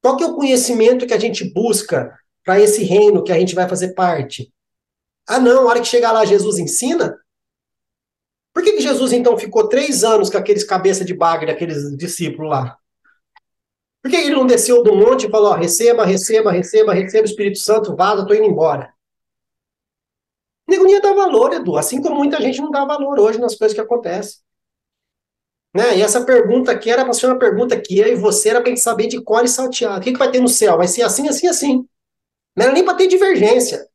Qual 0.00 0.16
que 0.16 0.24
é 0.24 0.26
o 0.26 0.34
conhecimento 0.34 1.06
que 1.06 1.14
a 1.14 1.18
gente 1.18 1.44
busca 1.52 2.18
para 2.44 2.60
esse 2.60 2.82
reino 2.82 3.22
que 3.22 3.32
a 3.32 3.38
gente 3.38 3.54
vai 3.54 3.68
fazer 3.68 3.94
parte? 3.94 4.52
Ah, 5.26 5.38
não, 5.38 5.62
a 5.62 5.70
hora 5.70 5.80
que 5.80 5.86
chegar 5.86 6.12
lá, 6.12 6.24
Jesus 6.24 6.58
ensina? 6.58 7.16
Por 8.52 8.62
que, 8.62 8.72
que 8.72 8.82
Jesus 8.82 9.12
então 9.12 9.38
ficou 9.38 9.68
três 9.68 10.04
anos 10.04 10.28
com 10.28 10.36
aqueles 10.36 10.64
cabeça 10.64 11.04
de 11.04 11.14
bagre, 11.14 11.50
aqueles 11.50 11.96
discípulos 11.96 12.50
lá? 12.50 12.76
Por 14.02 14.10
que 14.10 14.16
ele 14.16 14.34
não 14.34 14.46
desceu 14.46 14.82
do 14.82 14.94
monte 14.94 15.26
e 15.26 15.30
falou: 15.30 15.52
ó, 15.52 15.54
receba, 15.54 16.04
receba, 16.04 16.50
receba, 16.50 16.92
receba 16.92 17.22
o 17.22 17.30
Espírito 17.30 17.58
Santo, 17.58 17.94
vaza, 17.94 18.26
tô 18.26 18.34
indo 18.34 18.44
embora? 18.44 18.92
Nego 20.68 20.84
não 20.84 20.90
ia 20.90 21.00
dar 21.00 21.14
valor, 21.14 21.52
Edu, 21.52 21.76
assim 21.76 22.02
como 22.02 22.16
muita 22.16 22.40
gente 22.40 22.60
não 22.60 22.70
dá 22.70 22.84
valor 22.84 23.18
hoje 23.18 23.38
nas 23.38 23.54
coisas 23.54 23.74
que 23.74 23.80
acontecem. 23.80 24.40
Né? 25.74 25.98
E 25.98 26.02
essa 26.02 26.24
pergunta 26.24 26.70
aqui 26.70 26.90
era 26.90 27.04
para 27.04 27.14
ser 27.14 27.26
uma 27.26 27.38
pergunta 27.38 27.80
que 27.80 27.98
eu 27.98 28.08
e 28.08 28.14
você 28.14 28.50
era 28.50 28.60
para 28.60 28.68
gente 28.68 28.80
saber 28.80 29.06
de 29.06 29.20
cor 29.22 29.44
e 29.44 29.48
salteado. 29.48 30.00
O 30.00 30.02
que, 30.02 30.12
que 30.12 30.18
vai 30.18 30.30
ter 30.30 30.40
no 30.40 30.48
céu? 30.48 30.76
Vai 30.76 30.86
ser 30.86 31.02
assim, 31.02 31.28
assim, 31.28 31.48
assim. 31.48 31.86
Não 32.54 32.66
era 32.66 32.74
nem 32.74 32.84
para 32.84 32.94
ter 32.94 33.06
divergência. 33.06 33.88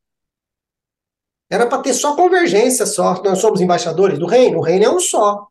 Era 1.49 1.67
para 1.67 1.81
ter 1.81 1.93
só 1.93 2.15
convergência 2.15 2.85
só. 2.85 3.21
Nós 3.23 3.39
somos 3.39 3.61
embaixadores 3.61 4.17
do 4.17 4.25
reino. 4.25 4.57
O 4.57 4.61
reino 4.61 4.85
é 4.85 4.89
um 4.89 4.99
só. 4.99 5.47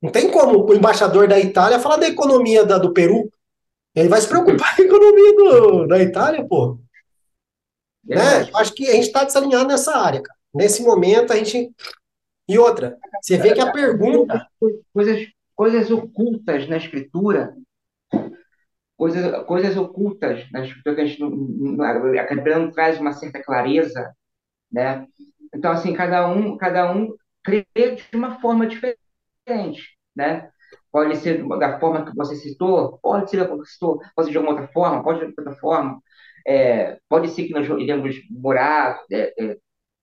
Não 0.00 0.10
tem 0.10 0.30
como 0.30 0.64
o 0.64 0.74
embaixador 0.74 1.28
da 1.28 1.38
Itália 1.38 1.78
falar 1.78 1.96
da 1.96 2.08
economia 2.08 2.64
da, 2.64 2.78
do 2.78 2.92
Peru. 2.92 3.30
Ele 3.94 4.08
vai 4.08 4.20
se 4.20 4.28
preocupar 4.28 4.76
com 4.76 4.82
a 4.82 4.84
economia 4.84 5.36
do, 5.36 5.86
da 5.86 5.98
Itália, 6.02 6.46
pô. 6.46 6.78
Né? 8.04 8.48
Eu 8.48 8.56
acho 8.56 8.72
que 8.72 8.88
a 8.88 8.92
gente 8.92 9.06
está 9.06 9.24
desalinhado 9.24 9.68
nessa 9.68 9.96
área, 9.96 10.22
cara. 10.22 10.38
Nesse 10.54 10.82
momento, 10.82 11.32
a 11.32 11.36
gente. 11.36 11.70
E 12.48 12.58
outra, 12.58 12.96
você 13.20 13.36
vê 13.36 13.52
que 13.52 13.60
a 13.60 13.72
pergunta. 13.72 14.46
Coisas, 14.92 15.26
coisas 15.56 15.90
ocultas 15.90 16.68
na 16.68 16.76
escritura. 16.76 17.56
Coisas, 18.96 19.44
coisas 19.44 19.76
ocultas 19.76 20.50
na 20.52 20.64
escritura 20.64 20.94
que 20.94 21.00
a 21.02 21.06
gente 21.06 21.20
não, 21.20 21.82
a 21.82 21.94
Bíblia 22.34 22.58
não 22.58 22.70
traz 22.70 22.98
uma 23.00 23.12
certa 23.12 23.42
clareza, 23.42 24.14
né? 24.72 25.06
Então, 25.54 25.72
assim, 25.72 25.92
cada 25.92 26.28
um, 26.28 26.56
cada 26.56 26.92
um 26.92 27.14
crê 27.44 27.66
de 27.74 28.16
uma 28.16 28.40
forma 28.40 28.66
diferente, 28.66 29.98
né? 30.14 30.50
Pode 30.90 31.16
ser 31.16 31.46
da 31.58 31.78
forma 31.78 32.06
que 32.06 32.16
você 32.16 32.36
citou, 32.36 32.98
pode 32.98 33.30
ser 33.30 33.38
da 33.38 33.46
forma 33.46 33.62
que 33.64 33.70
citou, 33.70 34.00
pode 34.14 34.26
ser 34.26 34.32
de 34.32 34.38
alguma 34.38 34.54
outra 34.54 34.72
forma, 34.72 35.02
pode 35.02 35.20
ser 35.20 35.26
de 35.26 35.34
outra 35.38 35.54
forma. 35.56 36.00
É, 36.46 36.98
pode 37.08 37.28
ser 37.28 37.44
que 37.44 37.52
nós 37.52 37.68
iremos 37.68 38.16
morar 38.30 38.98
é, 39.12 39.34
é, 39.38 39.58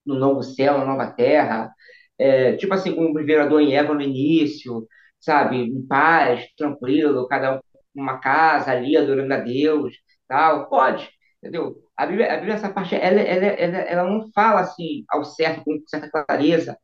no 0.05 0.15
novo 0.15 0.43
céu, 0.43 0.77
na 0.77 0.85
nova 0.85 1.11
terra, 1.11 1.73
é, 2.17 2.55
tipo 2.57 2.73
assim, 2.73 2.93
como 2.95 3.13
viveram 3.13 3.45
Adão 3.45 3.61
e 3.61 3.73
Eva 3.73 3.93
no 3.93 4.01
início, 4.01 4.87
sabe, 5.23 5.57
em 5.57 5.85
paz, 5.87 6.45
tranquilo, 6.57 7.27
cada 7.27 7.57
um 7.57 7.59
numa 7.95 8.19
casa 8.19 8.71
ali, 8.71 8.97
adorando 8.97 9.33
a 9.33 9.37
Deus, 9.39 9.93
tal, 10.27 10.69
pode, 10.69 11.09
entendeu? 11.41 11.75
A 11.97 12.05
Bíblia, 12.07 12.33
a 12.33 12.37
Bíblia 12.37 12.55
essa 12.55 12.73
parte, 12.73 12.95
ela, 12.95 13.21
ela, 13.21 13.45
ela, 13.45 13.77
ela 13.79 14.03
não 14.09 14.31
fala 14.33 14.61
assim, 14.61 15.05
ao 15.09 15.23
certo, 15.23 15.63
com 15.63 15.79
certa 15.87 16.09
clareza, 16.09 16.77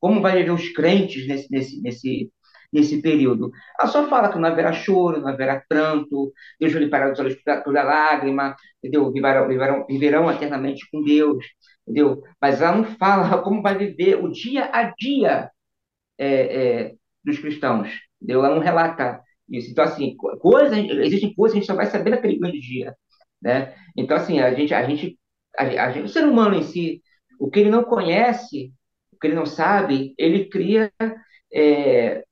como 0.00 0.20
vai 0.20 0.36
viver 0.38 0.50
os 0.52 0.68
crentes 0.70 1.26
nesse, 1.26 1.50
nesse, 1.50 1.82
nesse, 1.82 2.32
nesse 2.72 3.02
período. 3.02 3.50
Ela 3.78 3.88
só 3.88 4.08
fala 4.08 4.30
que 4.32 4.38
não 4.38 4.48
haverá 4.48 4.72
choro, 4.72 5.20
não 5.20 5.28
haverá 5.28 5.62
pranto, 5.68 6.32
Deus 6.60 6.72
vai 6.72 6.82
limpar 6.82 7.12
os 7.12 7.18
olhos 7.18 7.36
toda 7.64 7.82
lágrima, 7.82 8.54
entendeu? 8.82 9.10
Viverão, 9.12 9.48
viverão, 9.48 9.86
viverão 9.86 10.30
eternamente 10.30 10.88
com 10.90 11.02
Deus, 11.02 11.44
entendeu? 11.86 12.22
Mas 12.40 12.60
ela 12.62 12.76
não 12.76 12.84
fala 12.96 13.38
como 13.42 13.62
vai 13.62 13.76
viver 13.76 14.16
o 14.24 14.30
dia 14.30 14.70
a 14.72 14.92
dia 14.96 15.50
é, 16.18 16.88
é, 16.90 16.94
dos 17.28 17.38
cristãos? 17.38 17.90
Ela 18.28 18.50
não 18.50 18.60
relata 18.60 19.20
isso. 19.48 19.70
Então, 19.70 19.84
assim, 19.84 20.16
coisas, 20.16 20.76
existem 20.76 21.34
coisas 21.34 21.52
que 21.54 21.58
a 21.58 21.60
gente 21.60 21.66
só 21.66 21.74
vai 21.74 21.86
saber 21.86 22.10
naquele 22.10 22.38
grande 22.38 22.60
dia, 22.60 22.94
né? 23.42 23.74
Então, 23.96 24.16
assim, 24.16 24.40
a 24.40 24.52
gente, 24.54 24.74
a 24.74 24.84
gente, 24.88 25.18
a, 25.58 25.64
a 25.64 25.92
gente, 25.92 26.04
o 26.04 26.08
ser 26.08 26.24
humano 26.24 26.56
em 26.56 26.62
si, 26.62 27.02
o 27.38 27.50
que 27.50 27.60
ele 27.60 27.70
não 27.70 27.84
conhece, 27.84 28.72
o 29.12 29.18
que 29.18 29.26
ele 29.28 29.36
não 29.36 29.46
sabe, 29.46 30.14
ele 30.18 30.48
cria 30.48 30.92
é, 31.52 32.24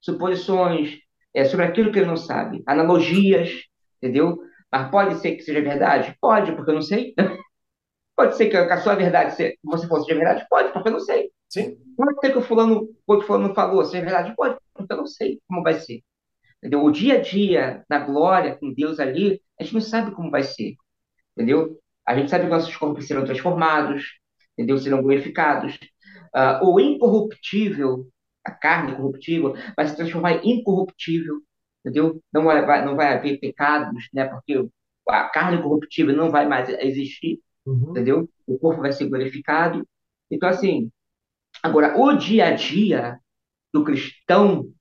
suposições 0.00 0.98
é, 1.34 1.44
sobre 1.44 1.66
aquilo 1.66 1.92
que 1.92 1.98
ele 1.98 2.08
não 2.08 2.16
sabe, 2.16 2.62
analogias, 2.66 3.50
entendeu? 3.98 4.38
Mas 4.72 4.90
pode 4.90 5.16
ser 5.20 5.36
que 5.36 5.42
seja 5.42 5.60
verdade? 5.60 6.16
Pode, 6.20 6.52
porque 6.52 6.70
eu 6.70 6.74
não 6.74 6.82
sei. 6.82 7.14
pode 8.16 8.36
ser 8.36 8.48
que 8.50 8.56
a 8.56 8.78
sua 8.80 8.94
verdade 8.94 9.34
você 9.36 9.88
fosse 9.88 10.06
de 10.06 10.14
verdade? 10.14 10.46
Pode, 10.48 10.72
porque 10.72 10.88
eu 10.88 10.92
não 10.92 11.00
sei. 11.00 11.30
Sim. 11.50 11.76
Pode 11.96 12.18
ser 12.20 12.32
que 12.32 12.38
o 12.38 12.42
fulano, 12.42 12.88
o 13.06 13.20
fulano 13.20 13.54
falou 13.54 13.84
seja 13.84 14.04
verdade? 14.04 14.34
Pode, 14.34 14.58
porque 14.72 14.92
eu 14.92 14.96
não 14.96 15.06
sei 15.06 15.40
como 15.46 15.62
vai 15.62 15.74
ser. 15.74 16.02
Entendeu? 16.58 16.84
O 16.84 16.90
dia 16.90 17.14
a 17.14 17.20
dia 17.20 17.84
na 17.88 17.98
glória 17.98 18.56
com 18.56 18.72
Deus 18.72 18.98
ali, 19.00 19.42
a 19.58 19.64
gente 19.64 19.74
não 19.74 19.80
sabe 19.80 20.12
como 20.12 20.30
vai 20.30 20.42
ser. 20.42 20.74
Entendeu? 21.36 21.78
A 22.06 22.16
gente 22.16 22.30
sabe 22.30 22.44
que 22.44 22.50
nossos 22.50 22.74
corpos 22.76 23.06
serão 23.06 23.24
transformados, 23.24 24.04
entendeu? 24.56 24.78
Serão 24.78 25.02
glorificados. 25.02 25.78
Uh, 26.34 26.64
o 26.64 26.80
incorruptível 26.80 28.08
a 28.44 28.50
carne 28.50 28.96
corruptível 28.96 29.54
vai 29.76 29.86
se 29.86 29.96
transformar 29.96 30.44
em 30.44 30.60
incorruptível, 30.60 31.40
entendeu? 31.80 32.22
Não 32.32 32.44
vai, 32.44 32.84
não 32.84 32.96
vai 32.96 33.14
haver 33.14 33.38
pecados, 33.38 34.08
né? 34.12 34.26
Porque 34.26 34.66
a 35.08 35.28
carne 35.28 35.62
corruptível 35.62 36.14
não 36.16 36.30
vai 36.30 36.46
mais 36.46 36.68
existir, 36.68 37.40
uhum. 37.66 37.90
entendeu? 37.90 38.28
O 38.46 38.58
corpo 38.58 38.80
vai 38.80 38.92
ser 38.92 39.08
glorificado. 39.08 39.86
Então, 40.30 40.48
assim, 40.48 40.90
agora, 41.62 41.98
o 41.98 42.16
dia 42.16 42.48
a 42.48 42.52
dia 42.52 43.18
do 43.72 43.84
cristão, 43.84 44.72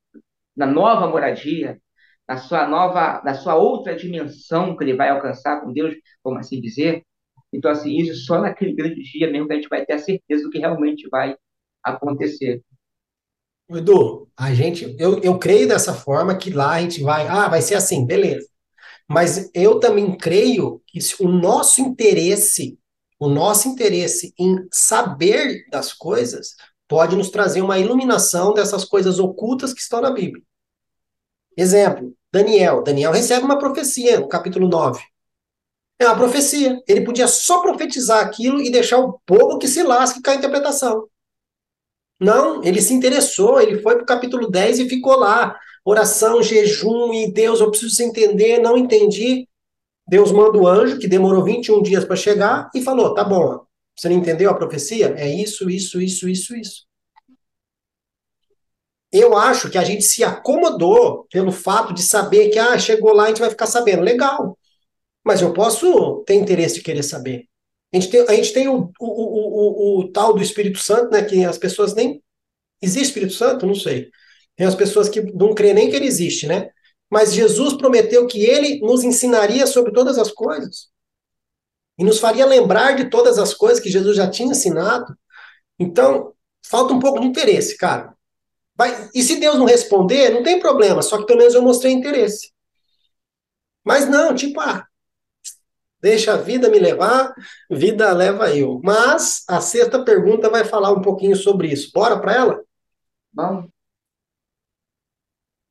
na 0.56 0.66
nova 0.66 1.08
moradia, 1.08 1.80
na 2.28 2.38
sua 2.38 2.68
nova, 2.68 3.22
na 3.24 3.34
sua 3.34 3.56
outra 3.56 3.96
dimensão 3.96 4.76
que 4.76 4.84
ele 4.84 4.96
vai 4.96 5.10
alcançar 5.10 5.62
com 5.62 5.74
Deus, 5.74 5.96
como 6.22 6.38
assim 6.38 6.62
dizer. 6.62 7.04
Então, 7.52 7.72
assim, 7.72 7.98
isso 7.98 8.26
só 8.26 8.40
naquele 8.40 8.74
grande 8.74 9.02
dia 9.02 9.32
mesmo 9.32 9.48
que 9.48 9.54
a 9.54 9.56
gente 9.56 9.70
vai 9.70 9.86
ter 9.86 9.94
a 9.94 10.00
certeza 10.00 10.44
do 10.44 10.50
que 10.50 10.60
realmente 10.60 11.08
vai 11.10 11.36
acontecer. 11.84 12.62
Edu, 13.70 14.28
a 14.36 14.54
gente, 14.54 14.96
eu, 14.98 15.20
eu 15.22 15.38
creio 15.38 15.68
dessa 15.68 15.94
forma 15.94 16.36
que 16.36 16.50
lá 16.50 16.74
a 16.74 16.82
gente 16.82 17.02
vai, 17.02 17.28
ah, 17.28 17.48
vai 17.48 17.62
ser 17.62 17.76
assim, 17.76 18.06
beleza. 18.06 18.48
Mas 19.08 19.50
eu 19.54 19.80
também 19.80 20.16
creio 20.16 20.82
que 20.88 21.00
o 21.20 21.28
nosso 21.28 21.82
interesse, 21.82 22.80
o 23.20 23.28
nosso 23.28 23.68
interesse 23.68 24.34
em 24.40 24.66
saber 24.72 25.68
das 25.70 25.92
coisas 25.92 26.56
pode 26.88 27.16
nos 27.16 27.30
trazer 27.30 27.62
uma 27.62 27.78
iluminação 27.78 28.54
dessas 28.54 28.86
coisas 28.86 29.20
ocultas 29.20 29.74
que 29.74 29.82
estão 29.82 30.02
na 30.02 30.10
Bíblia. 30.10 30.44
Exemplo, 31.56 32.16
Daniel. 32.32 32.82
Daniel 32.82 33.12
recebe 33.12 33.44
uma 33.44 33.60
profecia 33.60 34.22
no 34.22 34.30
capítulo 34.30 34.70
9. 34.70 35.04
É 36.00 36.06
uma 36.08 36.16
profecia. 36.16 36.82
Ele 36.88 37.02
podia 37.02 37.28
só 37.28 37.62
profetizar 37.62 38.26
aquilo 38.26 38.62
e 38.62 38.72
deixar 38.72 39.00
o 39.00 39.20
povo 39.26 39.60
que 39.60 39.68
se 39.68 39.84
lasque 39.84 40.22
com 40.22 40.32
a 40.32 40.36
interpretação. 40.36 41.10
Não, 42.18 42.64
ele 42.64 42.82
se 42.82 42.94
interessou, 42.94 43.62
ele 43.62 43.82
foi 43.82 43.96
para 43.96 44.04
o 44.04 44.08
capítulo 44.08 44.50
10 44.50 44.80
e 44.80 44.90
ficou 44.90 45.18
lá. 45.18 45.60
Oração, 45.84 46.42
jejum 46.42 47.14
e 47.14 47.32
Deus, 47.32 47.60
eu 47.60 47.70
preciso 47.70 48.04
entender, 48.04 48.60
não 48.60 48.78
entendi. 48.78 49.49
Deus 50.10 50.32
manda 50.32 50.58
o 50.58 50.68
anjo, 50.68 50.98
que 50.98 51.08
demorou 51.08 51.44
21 51.44 51.84
dias 51.84 52.04
para 52.04 52.16
chegar, 52.16 52.70
e 52.74 52.82
falou: 52.82 53.14
tá 53.14 53.24
bom, 53.24 53.64
você 53.96 54.10
não 54.10 54.18
entendeu 54.18 54.50
a 54.50 54.56
profecia? 54.56 55.14
É 55.16 55.30
isso, 55.30 55.70
isso, 55.70 56.02
isso, 56.02 56.28
isso, 56.28 56.56
isso. 56.56 56.90
Eu 59.12 59.38
acho 59.38 59.70
que 59.70 59.78
a 59.78 59.84
gente 59.84 60.04
se 60.04 60.24
acomodou 60.24 61.28
pelo 61.32 61.52
fato 61.52 61.94
de 61.94 62.02
saber 62.02 62.50
que, 62.50 62.58
ah, 62.58 62.78
chegou 62.78 63.14
lá, 63.14 63.26
a 63.26 63.28
gente 63.28 63.40
vai 63.40 63.50
ficar 63.50 63.68
sabendo. 63.68 64.02
Legal. 64.04 64.58
Mas 65.24 65.42
eu 65.42 65.54
posso 65.54 66.24
ter 66.26 66.36
interesse 66.36 66.76
de 66.76 66.82
querer 66.82 67.04
saber. 67.04 67.46
A 67.94 67.98
gente 68.00 68.10
tem, 68.10 68.22
a 68.22 68.34
gente 68.34 68.54
tem 68.54 68.68
o, 68.68 68.92
o, 69.00 69.06
o, 69.08 70.00
o, 70.00 70.12
tal 70.12 70.34
do 70.34 70.42
Espírito 70.42 70.80
Santo, 70.80 71.12
né? 71.12 71.24
Que 71.24 71.44
as 71.46 71.58
pessoas 71.58 71.94
nem. 71.94 72.22
Existe 72.82 73.08
Espírito 73.08 73.34
Santo? 73.34 73.66
Não 73.66 73.76
sei. 73.76 74.10
Tem 74.56 74.66
as 74.66 74.76
pessoas 74.76 75.10
que 75.10 75.22
não 75.22 75.54
creem 75.54 75.74
nem 75.74 75.90
que 75.90 75.96
ele 75.96 76.06
existe, 76.06 76.48
né? 76.48 76.70
Mas 77.10 77.34
Jesus 77.34 77.74
prometeu 77.74 78.28
que 78.28 78.44
ele 78.44 78.80
nos 78.82 79.04
ensinaria 79.04 79.66
sobre 79.66 79.92
todas 79.92 80.18
as 80.18 80.32
coisas. 80.32 80.90
E 81.98 82.04
nos 82.04 82.20
faria 82.20 82.46
lembrar 82.46 82.96
de 82.96 83.10
todas 83.10 83.38
as 83.38 83.54
coisas 83.54 83.80
que 83.80 83.90
Jesus 83.90 84.16
já 84.16 84.30
tinha 84.30 84.52
ensinado. 84.52 85.18
Então, 85.78 86.34
falta 86.66 86.94
um 86.94 87.00
pouco 87.00 87.20
de 87.20 87.28
interesse, 87.28 87.78
cara. 87.78 88.16
Vai, 88.76 89.10
e 89.14 89.22
se 89.24 89.38
Deus 89.38 89.58
não 89.58 89.66
responder, 89.66 90.30
não 90.30 90.44
tem 90.44 90.60
problema, 90.60 91.02
só 91.02 91.18
que 91.18 91.26
pelo 91.26 91.40
menos 91.40 91.54
eu 91.54 91.62
mostrei 91.62 91.92
interesse. 91.92 92.52
Mas 93.84 94.08
não, 94.08 94.34
tipo, 94.34 94.60
ah, 94.62 94.88
Deixa 96.02 96.34
a 96.34 96.38
vida 96.38 96.70
me 96.70 96.80
levar, 96.80 97.34
vida 97.70 98.12
leva 98.14 98.56
eu. 98.56 98.80
Mas 98.84 99.44
a 99.48 99.60
sexta 99.60 100.04
pergunta 100.04 100.50
vai 100.50 100.64
falar 100.64 100.92
um 100.94 101.02
pouquinho 101.02 101.36
sobre 101.36 101.68
isso. 101.72 101.92
Bora 101.94 102.20
para 102.20 102.34
ela? 102.34 102.64
Vamos. 103.34 103.70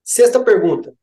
Sexta 0.04 0.42
pergunta. 0.44 0.97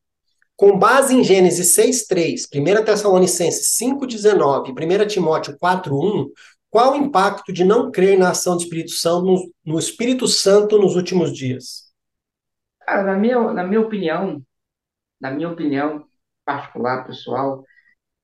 Com 0.56 0.78
base 0.78 1.14
em 1.14 1.22
Gênesis 1.22 1.74
6:3, 1.74 2.46
1 2.46 2.84
Tessalonicenses 2.84 3.76
5:19 3.76 4.70
e 4.70 4.72
1 4.72 5.06
Timóteo 5.06 5.56
4:1, 5.58 6.30
qual 6.70 6.92
o 6.92 6.96
impacto 6.96 7.52
de 7.52 7.64
não 7.64 7.90
crer 7.90 8.18
na 8.18 8.30
ação 8.30 8.56
do 8.56 8.62
Espírito 8.62 8.92
Santo 8.92 9.26
no, 9.26 9.52
no 9.64 9.78
Espírito 9.78 10.26
Santo 10.26 10.78
nos 10.78 10.96
últimos 10.96 11.32
dias? 11.32 11.92
Cara, 12.80 13.02
na 13.02 13.16
minha, 13.16 13.38
na 13.52 13.64
minha 13.64 13.80
opinião, 13.80 14.42
na 15.20 15.30
minha 15.30 15.50
opinião 15.50 16.06
particular, 16.44 17.04
pessoal, 17.06 17.64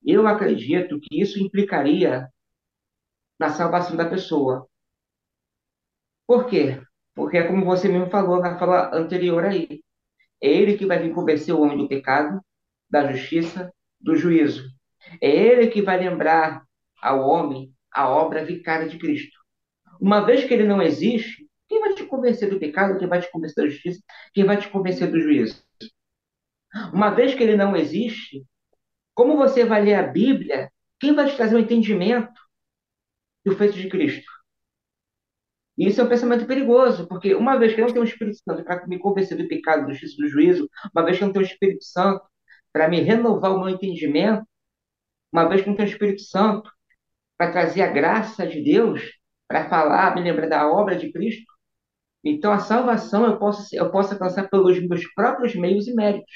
eu 0.04 0.26
acredito 0.26 0.98
que 1.00 1.20
isso 1.20 1.38
implicaria 1.38 2.28
na 3.38 3.50
salvação 3.50 3.96
da 3.96 4.08
pessoa. 4.08 4.66
Por 6.26 6.46
quê? 6.46 6.80
Porque 7.14 7.36
é 7.36 7.46
como 7.46 7.64
você 7.64 7.88
mesmo 7.88 8.08
falou 8.08 8.40
na 8.40 8.58
fala 8.58 8.94
anterior 8.94 9.44
aí. 9.44 9.82
É 10.42 10.48
ele 10.48 10.76
que 10.76 10.84
vai 10.84 10.98
vir 10.98 11.14
convencer 11.14 11.54
o 11.54 11.60
homem 11.60 11.78
do 11.78 11.88
pecado, 11.88 12.40
da 12.90 13.12
justiça, 13.12 13.72
do 14.00 14.16
juízo. 14.16 14.68
É 15.20 15.30
ele 15.30 15.68
que 15.68 15.80
vai 15.80 15.98
lembrar 15.98 16.64
ao 17.00 17.20
homem 17.20 17.72
a 17.92 18.08
obra 18.08 18.44
vicária 18.44 18.88
de 18.88 18.98
Cristo. 18.98 19.38
Uma 20.00 20.20
vez 20.20 20.44
que 20.44 20.52
ele 20.52 20.64
não 20.64 20.82
existe, 20.82 21.46
quem 21.68 21.80
vai 21.80 21.94
te 21.94 22.04
convencer 22.04 22.50
do 22.50 22.58
pecado? 22.58 22.98
Quem 22.98 23.06
vai 23.06 23.20
te 23.20 23.30
convencer 23.30 23.64
da 23.64 23.70
justiça? 23.70 24.02
Quem 24.34 24.44
vai 24.44 24.56
te 24.56 24.68
convencer 24.68 25.10
do 25.10 25.20
juízo? 25.20 25.62
Uma 26.92 27.10
vez 27.10 27.34
que 27.34 27.42
ele 27.42 27.56
não 27.56 27.76
existe, 27.76 28.44
como 29.14 29.36
você 29.36 29.64
vai 29.64 29.82
ler 29.82 29.94
a 29.94 30.02
Bíblia? 30.02 30.72
Quem 30.98 31.14
vai 31.14 31.28
te 31.28 31.36
trazer 31.36 31.54
o 31.54 31.58
um 31.58 31.60
entendimento 31.60 32.32
do 33.44 33.56
feito 33.56 33.74
de 33.74 33.88
Cristo? 33.88 34.31
E 35.76 35.86
isso 35.88 36.00
é 36.00 36.04
um 36.04 36.08
pensamento 36.08 36.46
perigoso, 36.46 37.06
porque 37.08 37.34
uma 37.34 37.58
vez 37.58 37.74
que 37.74 37.80
eu 37.80 37.86
não 37.86 37.92
tenho 37.92 38.04
o 38.04 38.08
Espírito 38.08 38.38
Santo 38.44 38.62
para 38.64 38.86
me 38.86 38.98
convencer 38.98 39.36
do 39.38 39.48
pecado, 39.48 39.86
do 39.86 39.94
juízo 39.94 40.16
do 40.18 40.28
juízo, 40.28 40.70
uma 40.94 41.04
vez 41.04 41.16
que 41.16 41.24
eu 41.24 41.26
não 41.26 41.32
tenho 41.32 41.44
o 41.44 41.48
Espírito 41.48 41.84
Santo 41.84 42.22
para 42.72 42.88
me 42.88 43.00
renovar 43.00 43.52
o 43.54 43.60
meu 43.60 43.68
entendimento, 43.70 44.46
uma 45.32 45.48
vez 45.48 45.62
que 45.62 45.68
eu 45.68 45.70
não 45.72 45.76
tenho 45.76 45.88
o 45.88 45.92
Espírito 45.92 46.22
Santo 46.22 46.70
para 47.38 47.52
trazer 47.52 47.82
a 47.82 47.88
graça 47.92 48.46
de 48.46 48.62
Deus, 48.62 49.02
para 49.48 49.68
falar, 49.68 50.14
me 50.14 50.22
lembrar 50.22 50.48
da 50.48 50.70
obra 50.70 50.96
de 50.96 51.12
Cristo, 51.12 51.52
então 52.24 52.52
a 52.52 52.58
salvação 52.60 53.26
eu 53.26 53.38
posso, 53.38 53.74
eu 53.74 53.90
posso 53.90 54.12
alcançar 54.14 54.48
pelos 54.48 54.80
meus 54.86 55.06
próprios 55.14 55.54
meios 55.54 55.88
e 55.88 55.94
méritos, 55.94 56.32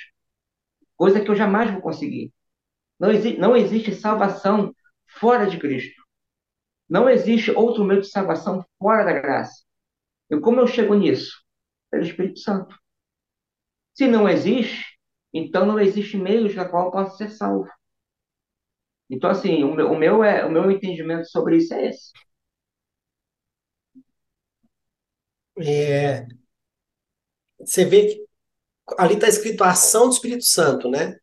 coisa 0.96 1.20
que 1.20 1.30
eu 1.30 1.36
jamais 1.36 1.70
vou 1.70 1.80
conseguir. 1.80 2.32
Não, 3.00 3.10
exi 3.10 3.36
não 3.38 3.56
existe 3.56 3.94
salvação 3.94 4.74
fora 5.06 5.46
de 5.46 5.58
Cristo. 5.58 6.02
Não 6.88 7.08
existe 7.08 7.50
outro 7.50 7.84
meio 7.84 8.00
de 8.00 8.08
salvação 8.08 8.64
fora 8.78 9.04
da 9.04 9.12
graça. 9.12 9.64
E 10.30 10.38
como 10.40 10.60
eu 10.60 10.66
chego 10.66 10.94
nisso? 10.94 11.32
Pelo 11.90 12.04
Espírito 12.04 12.40
Santo. 12.40 12.76
Se 13.94 14.06
não 14.06 14.28
existe, 14.28 14.84
então 15.32 15.66
não 15.66 15.80
existe 15.80 16.16
meio 16.16 16.54
da 16.54 16.68
qual 16.68 16.86
eu 16.86 16.90
posso 16.92 17.16
ser 17.16 17.30
salvo. 17.30 17.68
Então, 19.08 19.30
assim, 19.30 19.62
o 19.64 19.74
meu, 19.74 19.90
o 19.92 19.98
meu, 19.98 20.24
é, 20.24 20.44
o 20.44 20.50
meu 20.50 20.70
entendimento 20.70 21.28
sobre 21.28 21.56
isso 21.56 21.72
é 21.74 21.88
esse. 21.88 22.10
É, 25.58 26.26
você 27.58 27.84
vê 27.84 28.06
que 28.08 28.26
ali 28.98 29.14
está 29.14 29.28
escrito 29.28 29.62
a 29.64 29.70
ação 29.70 30.08
do 30.08 30.14
Espírito 30.14 30.44
Santo, 30.44 30.90
né? 30.90 31.16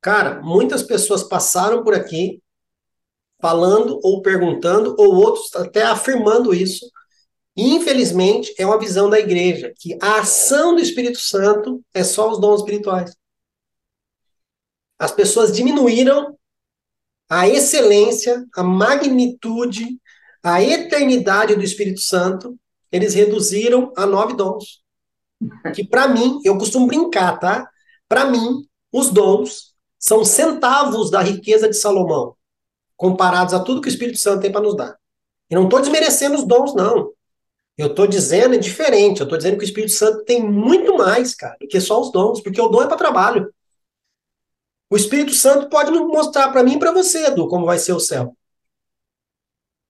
Cara, 0.00 0.42
muitas 0.42 0.82
pessoas 0.82 1.22
passaram 1.22 1.82
por 1.84 1.94
aqui 1.94 2.42
falando 3.40 4.00
ou 4.02 4.22
perguntando, 4.22 4.94
ou 4.98 5.14
outros 5.14 5.54
até 5.54 5.82
afirmando 5.82 6.54
isso. 6.54 6.90
Infelizmente, 7.56 8.54
é 8.58 8.66
uma 8.66 8.78
visão 8.78 9.08
da 9.08 9.18
igreja, 9.18 9.72
que 9.78 9.96
a 10.00 10.20
ação 10.20 10.74
do 10.74 10.80
Espírito 10.80 11.18
Santo 11.18 11.82
é 11.94 12.04
só 12.04 12.30
os 12.30 12.38
dons 12.38 12.60
espirituais. 12.60 13.14
As 14.98 15.10
pessoas 15.10 15.52
diminuíram 15.52 16.36
a 17.28 17.48
excelência, 17.48 18.44
a 18.54 18.62
magnitude, 18.62 19.98
a 20.42 20.62
eternidade 20.62 21.54
do 21.54 21.64
Espírito 21.64 22.00
Santo, 22.00 22.56
eles 22.92 23.14
reduziram 23.14 23.92
a 23.96 24.06
nove 24.06 24.34
dons. 24.34 24.82
Que 25.74 25.84
para 25.84 26.08
mim, 26.08 26.40
eu 26.44 26.56
costumo 26.56 26.86
brincar, 26.86 27.38
tá? 27.38 27.68
Para 28.08 28.26
mim, 28.26 28.66
os 28.92 29.10
dons 29.10 29.74
são 29.98 30.24
centavos 30.24 31.10
da 31.10 31.20
riqueza 31.20 31.68
de 31.68 31.74
Salomão, 31.76 32.36
comparados 32.96 33.54
a 33.54 33.60
tudo 33.60 33.80
que 33.80 33.88
o 33.88 33.90
Espírito 33.90 34.18
Santo 34.18 34.42
tem 34.42 34.52
para 34.52 34.62
nos 34.62 34.76
dar. 34.76 34.96
E 35.50 35.54
não 35.54 35.64
estou 35.64 35.80
desmerecendo 35.80 36.36
os 36.36 36.44
dons, 36.44 36.74
não. 36.74 37.12
Eu 37.76 37.88
estou 37.88 38.06
dizendo 38.06 38.54
é 38.54 38.58
diferente. 38.58 39.20
Eu 39.20 39.24
estou 39.24 39.36
dizendo 39.36 39.58
que 39.58 39.64
o 39.64 39.66
Espírito 39.66 39.92
Santo 39.92 40.24
tem 40.24 40.42
muito 40.42 40.96
mais, 40.96 41.34
cara, 41.34 41.56
do 41.60 41.68
que 41.68 41.80
só 41.80 42.00
os 42.00 42.10
dons, 42.10 42.40
porque 42.40 42.60
o 42.60 42.68
dom 42.68 42.82
é 42.82 42.86
para 42.86 42.96
trabalho. 42.96 43.52
O 44.88 44.96
Espírito 44.96 45.34
Santo 45.34 45.68
pode 45.68 45.90
nos 45.90 46.06
mostrar 46.06 46.50
para 46.50 46.62
mim 46.62 46.74
e 46.74 46.78
para 46.78 46.92
você, 46.92 47.26
Edu, 47.26 47.48
como 47.48 47.66
vai 47.66 47.78
ser 47.78 47.92
o 47.92 48.00
céu. 48.00 48.36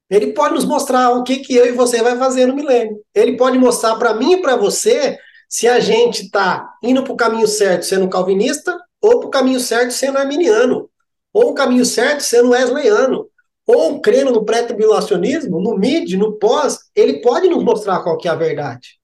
Ele 0.09 0.32
pode 0.32 0.54
nos 0.54 0.64
mostrar 0.64 1.11
o 1.11 1.22
que, 1.22 1.38
que 1.38 1.54
eu 1.54 1.66
e 1.66 1.72
você 1.72 2.02
vai 2.02 2.16
fazer 2.16 2.46
no 2.46 2.54
milênio. 2.54 3.02
Ele 3.14 3.36
pode 3.36 3.59
mostrar 3.59 3.96
para 3.96 4.14
mim 4.14 4.34
e 4.34 4.42
para 4.42 4.57
você 4.57 5.18
se 5.48 5.68
a 5.68 5.80
gente 5.80 6.24
está 6.24 6.74
indo 6.82 7.02
para 7.02 7.12
o 7.12 7.16
caminho 7.16 7.46
certo 7.46 7.84
sendo 7.84 8.09
calvinista 8.09 8.78
ou 9.00 9.20
para 9.20 9.28
o 9.28 9.30
caminho 9.30 9.61
certo 9.61 9.92
sendo 9.92 10.18
arminiano, 10.18 10.88
ou 11.37 11.51
o 11.51 11.55
caminho 11.55 11.84
certo 11.84 12.22
sendo 12.22 12.53
wesleyano, 12.53 13.28
ou 13.66 14.01
crendo 14.01 14.32
no 14.32 14.43
pré-tribulacionismo, 14.43 15.61
no 15.61 15.76
mid, 15.76 16.14
no 16.14 16.39
pós, 16.39 16.78
ele 16.95 17.20
pode 17.20 17.47
nos 17.47 17.62
mostrar 17.62 18.03
qual 18.03 18.16
que 18.16 18.26
é 18.26 18.30
a 18.30 18.34
verdade. 18.34 18.99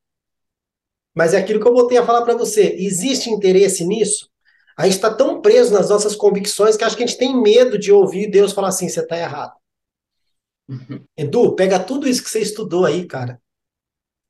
Mas 1.15 1.35
é 1.35 1.37
aquilo 1.37 1.61
que 1.61 1.69
eu 1.69 1.75
voltei 1.75 1.99
a 1.99 2.07
falar 2.07 2.23
para 2.23 2.35
você. 2.35 2.75
Existe 2.79 3.29
interesse 3.29 3.85
nisso? 3.85 4.31
A 4.79 4.85
gente 4.85 4.95
está 4.95 5.13
tão 5.13 5.43
preso 5.43 5.75
nas 5.75 5.91
nossas 5.91 6.17
convicções 6.17 6.75
que 6.75 6.85
acho 6.85 6.97
que 6.97 7.03
a 7.03 7.07
gente 7.07 7.19
tem 7.19 7.39
medo 7.39 7.79
de 7.79 7.93
ouvir 7.93 8.31
Deus 8.31 8.53
falar 8.55 8.69
assim: 8.69 8.89
você 8.89 9.01
está 9.01 9.19
errado. 9.19 9.53
Uhum. 10.71 11.05
Edu, 11.15 11.55
pega 11.55 11.79
tudo 11.79 12.09
isso 12.09 12.25
que 12.25 12.31
você 12.31 12.41
estudou 12.41 12.87
aí, 12.87 13.07
cara. 13.07 13.39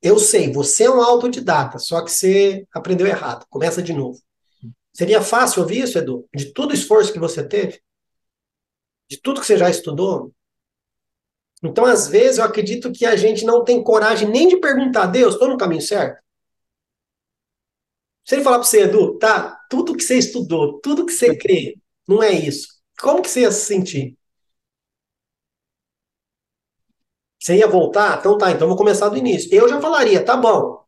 Eu 0.01 0.19
sei, 0.19 0.51
você 0.51 0.83
é 0.83 0.91
um 0.91 1.01
autodidata, 1.01 1.79
só 1.79 2.03
que 2.03 2.11
você 2.11 2.67
aprendeu 2.73 3.07
errado. 3.07 3.45
Começa 3.49 3.81
de 3.81 3.93
novo. 3.93 4.19
Seria 4.93 5.21
fácil 5.21 5.61
ouvir 5.61 5.83
isso, 5.83 5.97
Edu? 5.97 6.27
De 6.35 6.51
todo 6.51 6.71
o 6.71 6.73
esforço 6.73 7.13
que 7.13 7.19
você 7.19 7.41
teve? 7.41 7.79
De 9.13 9.21
tudo 9.21 9.39
que 9.39 9.45
você 9.45 9.57
já 9.57 9.69
estudou? 9.69 10.33
Então, 11.63 11.85
às 11.85 12.07
vezes, 12.07 12.39
eu 12.39 12.43
acredito 12.45 12.91
que 12.91 13.05
a 13.05 13.15
gente 13.15 13.45
não 13.45 13.63
tem 13.63 13.83
coragem 13.83 14.27
nem 14.27 14.47
de 14.47 14.57
perguntar 14.57 15.03
a 15.03 15.07
Deus, 15.07 15.33
estou 15.35 15.47
no 15.47 15.57
caminho 15.57 15.81
certo? 15.81 16.19
Se 18.25 18.35
ele 18.35 18.43
falar 18.43 18.57
para 18.59 18.67
você, 18.67 18.81
Edu, 18.83 19.17
tá, 19.19 19.59
tudo 19.69 19.95
que 19.95 20.03
você 20.03 20.17
estudou, 20.17 20.79
tudo 20.81 21.05
que 21.05 21.11
você 21.11 21.37
crê, 21.37 21.75
não 22.07 22.23
é 22.23 22.31
isso. 22.31 22.67
Como 22.99 23.21
que 23.21 23.29
você 23.29 23.41
ia 23.41 23.51
se 23.51 23.65
sentir? 23.65 24.17
Você 27.39 27.57
ia 27.57 27.67
voltar? 27.67 28.19
Então 28.19 28.37
tá, 28.37 28.51
então 28.51 28.67
vou 28.67 28.77
começar 28.77 29.09
do 29.09 29.17
início. 29.17 29.49
Eu 29.53 29.67
já 29.67 29.81
falaria, 29.81 30.23
tá 30.23 30.37
bom. 30.37 30.81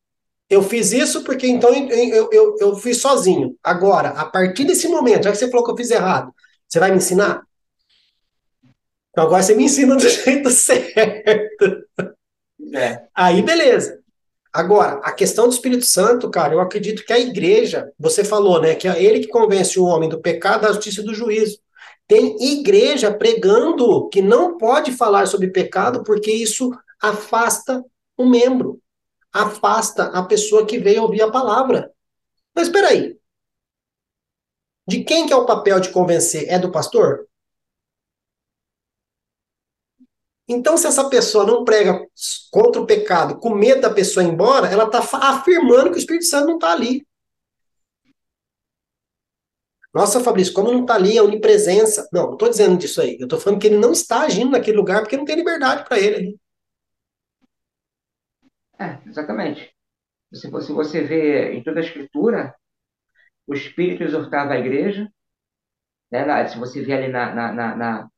Eu 0.50 0.64
fiz 0.64 0.91
isso 0.91 1.24
porque 1.24 1.48
então 1.48 1.74
eu, 1.74 2.30
eu, 2.32 2.58
eu 2.60 2.76
fiz 2.78 3.02
sozinho. 3.02 3.58
Agora, 3.64 4.10
a 4.10 4.26
partir 4.26 4.66
desse 4.66 4.88
momento, 4.88 5.24
já 5.26 5.32
que 5.32 5.38
você 5.38 5.50
falou 5.50 5.66
que 5.66 5.72
eu 5.72 5.78
fiz 5.78 5.91
errado, 5.91 6.34
você 6.68 6.80
vai 6.80 6.91
me 6.91 6.98
ensinar? 6.98 7.44
Então 9.16 9.24
agora 9.24 9.42
você 9.42 9.56
me 9.56 9.64
ensina 9.64 9.96
do 9.96 10.04
jeito 10.10 10.50
certo. 10.50 11.86
É. 12.74 13.08
Aí 13.16 13.42
beleza. 13.42 13.98
Agora, 14.52 15.00
a 15.04 15.14
questão 15.14 15.48
do 15.48 15.54
Espírito 15.54 15.86
Santo, 15.86 16.30
cara, 16.30 16.54
eu 16.54 16.60
acredito 16.60 17.06
que 17.06 17.14
a 17.14 17.20
igreja, 17.20 17.92
você 17.98 18.26
falou, 18.26 18.62
né, 18.62 18.76
que 18.76 18.90
é 18.90 19.02
ele 19.02 19.22
que 19.22 19.28
convence 19.28 19.80
o 19.80 19.86
homem 19.86 20.10
do 20.10 20.20
pecado, 20.20 20.64
da 20.64 20.74
justiça 20.74 21.00
e 21.00 21.06
do 21.06 21.14
juízo. 21.14 21.60
Tem 22.06 22.36
igreja 22.42 23.14
pregando 23.14 24.10
que 24.10 24.22
não 24.22 24.58
pode 24.58 24.92
falar 24.92 25.28
sobre 25.28 25.48
pecado 25.48 26.04
porque 26.04 26.32
isso 26.32 26.70
afasta 27.02 27.82
o 28.18 28.26
membro, 28.26 28.82
afasta 29.32 30.08
a 30.08 30.24
pessoa 30.24 30.66
que 30.66 30.78
veio 30.78 31.04
ouvir 31.04 31.22
a 31.22 31.32
palavra. 31.32 31.90
Mas 32.54 32.68
espera 32.68 32.90
aí. 32.90 33.18
De 34.86 35.06
quem 35.06 35.26
que 35.26 35.32
é 35.32 35.38
o 35.38 35.46
papel 35.46 35.80
de 35.80 35.90
convencer? 35.90 36.48
É 36.50 36.60
do 36.60 36.72
pastor? 36.72 37.26
Então, 40.48 40.78
se 40.78 40.86
essa 40.86 41.10
pessoa 41.10 41.46
não 41.46 41.64
prega 41.64 42.00
contra 42.52 42.82
o 42.82 42.86
pecado, 42.86 43.40
com 43.40 43.56
medo 43.56 43.82
da 43.82 43.90
pessoa 43.90 44.24
ir 44.24 44.30
embora, 44.30 44.68
ela 44.68 44.86
está 44.86 45.00
afirmando 45.00 45.90
que 45.90 45.96
o 45.96 45.98
Espírito 45.98 46.26
Santo 46.26 46.48
não 46.48 46.56
está 46.56 46.72
ali. 46.72 47.06
Nossa, 49.96 50.20
Fabrício, 50.20 50.54
como 50.54 50.72
não 50.72 50.82
está 50.82 50.96
ali 50.96 51.18
a 51.18 51.24
onipresença? 51.24 52.08
Não, 52.12 52.26
não 52.26 52.34
estou 52.34 52.50
dizendo 52.50 52.78
disso 52.78 53.02
aí. 53.02 53.18
Eu 53.18 53.26
estou 53.26 53.40
falando 53.40 53.62
que 53.62 53.68
ele 53.68 53.78
não 53.78 53.94
está 53.94 54.24
agindo 54.24 54.52
naquele 54.52 54.76
lugar 54.78 55.02
porque 55.02 55.16
não 55.16 55.24
tem 55.24 55.38
liberdade 55.38 55.86
para 55.86 55.98
ele 55.98 56.16
ali. 56.16 56.40
É, 58.78 59.00
exatamente. 59.08 59.74
Se 60.34 60.50
você, 60.50 60.74
você 60.74 61.02
vê 61.02 61.54
em 61.54 61.64
toda 61.64 61.80
a 61.80 61.84
Escritura, 61.84 62.54
o 63.48 63.54
Espírito 63.54 64.04
exortava 64.04 64.54
a 64.54 64.60
igreja. 64.60 65.10
Né, 66.12 66.48
se 66.48 66.60
você 66.60 66.84
vê 66.84 66.94
ali 66.94 67.08
na, 67.08 67.34
na, 67.34 67.54
na, 67.54 67.76
na, 67.76 68.10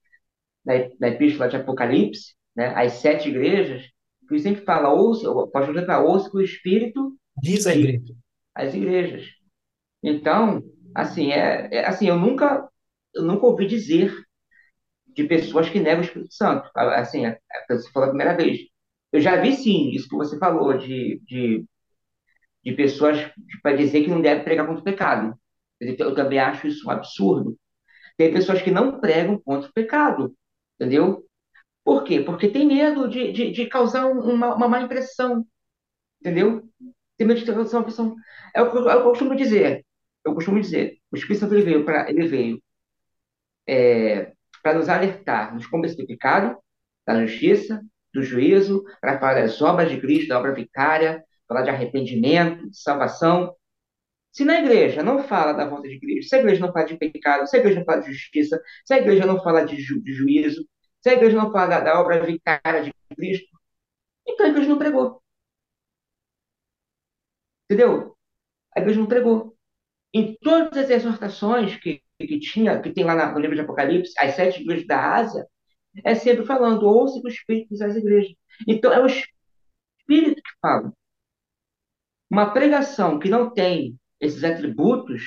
na 1.00 1.08
Epístola 1.10 1.50
de 1.50 1.56
Apocalipse, 1.56 2.36
né, 2.56 2.74
as 2.76 2.94
sete 2.94 3.30
igrejas, 3.30 3.84
que 4.28 4.40
sempre 4.40 4.64
fala, 4.66 4.90
ouça, 4.94 5.30
o 5.32 5.42
apóstolo 5.42 5.86
fala, 5.86 6.04
ouça 6.06 6.30
que 6.30 6.38
o 6.38 6.42
Espírito 6.42 7.16
Diz 7.42 7.66
a 7.68 7.76
igreja. 7.76 8.14
as 8.54 8.74
igrejas. 8.74 9.26
Então, 10.04 10.64
assim, 10.96 11.32
é, 11.32 11.70
é- 11.72 11.86
assim, 11.86 12.08
eu 12.08 12.18
nunca, 12.18 12.68
eu 13.16 13.24
nunca 13.24 13.46
ouvi 13.46 13.68
dizer 13.68 14.14
de 15.08 15.24
pessoas 15.24 15.70
que 15.70 15.80
negam 15.80 16.02
o 16.02 16.06
Espírito 16.06 16.34
Santo. 16.34 16.70
Assim, 16.76 17.26
é- 17.26 17.40
é- 17.70 17.76
você 17.76 17.90
falou 17.92 18.08
a 18.08 18.12
primeira 18.12 18.36
vez. 18.36 18.60
Eu 19.12 19.22
já 19.22 19.36
vi 19.42 19.54
sim, 19.54 19.92
isso 19.92 20.10
que 20.10 20.16
você 20.16 20.38
falou, 20.38 20.78
de, 20.78 21.22
de, 21.26 21.66
de 22.64 22.72
pessoas 22.74 23.18
para 23.64 23.76
dizer 23.78 24.04
que 24.04 24.10
não 24.10 24.22
deve 24.22 24.44
pregar 24.44 24.66
contra 24.66 24.82
o 24.82 24.84
pecado. 24.84 25.36
Eu 25.80 26.14
também 26.16 26.40
acho 26.40 26.68
isso 26.68 26.88
um 26.88 26.92
absurdo. 26.92 27.58
Tem 28.18 28.34
pessoas 28.34 28.62
que 28.62 28.72
não 28.72 29.00
pregam 29.00 29.40
contra 29.40 29.70
o 29.70 29.74
pecado, 29.74 30.36
entendeu? 30.80 31.26
Por 31.84 32.04
quê? 32.04 32.22
Porque 32.22 32.50
tem 32.50 32.68
medo 32.68 33.10
de, 33.10 33.32
de, 33.34 33.52
de 33.52 33.68
causar 33.68 34.06
um- 34.08 34.20
uma, 34.34 34.56
uma 34.56 34.68
má 34.70 34.82
impressão, 34.82 35.46
entendeu? 36.22 36.64
Tem 37.18 37.28
medo 37.28 37.40
de 37.42 37.48
causar 37.48 37.78
uma 37.80 37.82
impressão. 37.84 38.16
É 38.56 38.62
o 38.64 38.72
que 38.72 38.78
eu, 38.78 38.90
é 38.90 38.96
o 38.98 39.02
que 39.02 39.08
eu 39.08 39.12
costumo 39.12 39.36
dizer. 39.38 39.86
Eu 40.26 40.34
costumo 40.36 40.62
dizer, 40.62 40.98
o 41.12 41.18
Espírito 41.18 41.42
Santo 41.42 41.56
ele 41.56 41.64
veio 41.66 41.86
para 41.86 42.10
ele 42.10 42.28
veio 42.28 42.62
para 44.62 44.74
nos 44.74 44.90
alertar 44.90 45.54
nos 45.54 45.68
combos 45.68 45.96
do 45.96 46.06
pecado, 46.06 46.58
da 47.06 47.26
justiça, 47.26 47.82
do 48.14 48.22
juízo, 48.24 48.84
para 49.00 49.20
falar 49.20 49.36
das 49.42 49.62
obras 49.62 49.90
de 49.90 50.00
Cristo, 50.00 50.30
da 50.30 50.40
obra 50.40 50.54
vicária, 50.54 51.24
falar 51.48 51.62
de 51.64 51.70
arrependimento, 51.70 52.70
de 52.70 52.78
salvação. 52.80 53.54
Se 54.32 54.46
na 54.46 54.60
igreja 54.60 55.04
não 55.04 55.24
fala 55.24 55.54
da 55.54 55.68
volta 55.68 55.88
de 55.90 56.00
Cristo, 56.00 56.30
se 56.30 56.36
a 56.36 56.40
igreja 56.40 56.62
não 56.66 56.72
fala 56.72 56.86
de 56.86 56.98
pecado, 56.98 57.48
se 57.48 57.58
a 57.58 57.60
igreja 57.60 57.80
não 57.80 57.86
fala 57.86 58.02
de 58.02 58.14
justiça, 58.14 58.62
se 58.86 58.94
a 58.94 58.98
igreja 59.00 59.26
não 59.26 59.42
fala 59.44 59.66
de, 59.66 59.78
ju- 59.82 60.02
de 60.02 60.14
juízo, 60.14 60.68
se 61.02 61.10
a 61.10 61.14
igreja 61.14 61.36
não 61.38 61.52
fala 61.52 61.68
da, 61.68 61.80
da 61.82 62.00
obra 62.02 62.24
vicária 62.26 62.84
de 62.84 62.94
Cristo, 63.16 63.48
então 64.28 64.46
a 64.48 64.50
igreja 64.50 64.70
não 64.70 64.78
pregou. 64.80 65.22
Entendeu? 67.66 68.16
A 68.76 68.80
igreja 68.82 69.00
não 69.00 69.08
pregou. 69.08 69.58
Em 70.14 70.36
todas 70.42 70.78
as 70.78 70.90
exortações 70.92 71.78
que, 71.78 72.02
que 72.20 72.40
tinha, 72.40 72.82
que 72.82 72.92
tem 72.94 73.06
lá 73.06 73.32
no 73.34 73.40
livro 73.40 73.56
de 73.56 73.62
Apocalipse, 73.62 74.14
as 74.20 74.36
sete 74.36 74.62
igrejas 74.62 74.88
da 74.88 75.16
Ásia, 75.16 75.48
é 76.06 76.16
sempre 76.16 76.46
falando, 76.46 76.88
ouça 76.88 77.22
o 77.24 77.30
Espírito 77.30 77.74
às 77.84 77.96
igrejas. 77.96 78.34
Então, 78.68 78.94
é 78.94 79.00
o 79.02 79.08
Espírito 79.08 80.42
que 80.42 80.52
fala. 80.62 80.94
Uma 82.32 82.54
pregação 82.54 83.20
que 83.20 83.30
não 83.30 83.54
tem 83.54 83.98
esses 84.20 84.44
atributos, 84.44 85.24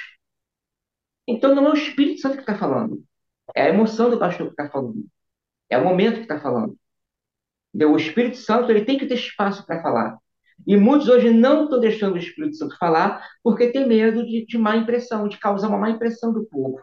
então 1.27 1.55
não 1.55 1.67
é 1.67 1.71
o 1.71 1.75
Espírito 1.75 2.21
Santo 2.21 2.35
que 2.37 2.43
está 2.43 2.57
falando. 2.57 3.03
É 3.55 3.63
a 3.65 3.69
emoção 3.69 4.11
do 4.11 4.19
pastor 4.19 4.47
que 4.49 4.53
está 4.53 4.71
falando. 4.71 5.05
É 5.69 5.79
o 5.79 5.85
momento 5.85 6.17
que 6.17 6.23
está 6.23 6.41
falando. 6.41 6.77
O 7.75 7.97
Espírito 7.97 8.37
Santo 8.37 8.71
ele 8.71 8.85
tem 8.85 8.99
que 8.99 9.07
ter 9.07 9.15
espaço 9.15 9.65
para 9.65 9.83
falar. 9.83 10.19
E 10.67 10.77
muitos 10.77 11.09
hoje 11.09 11.31
não 11.31 11.65
estão 11.65 11.81
deixando 11.81 12.15
o 12.15 12.19
Espírito 12.19 12.57
Santo 12.57 12.77
falar 12.79 13.25
porque 13.43 13.73
tem 13.73 13.87
medo 13.87 14.27
de, 14.27 14.45
de 14.45 14.59
má 14.59 14.77
impressão, 14.77 15.29
de 15.29 15.39
causar 15.39 15.69
uma 15.69 15.79
má 15.79 15.91
impressão 15.91 16.33
do 16.33 16.45
povo. 16.47 16.81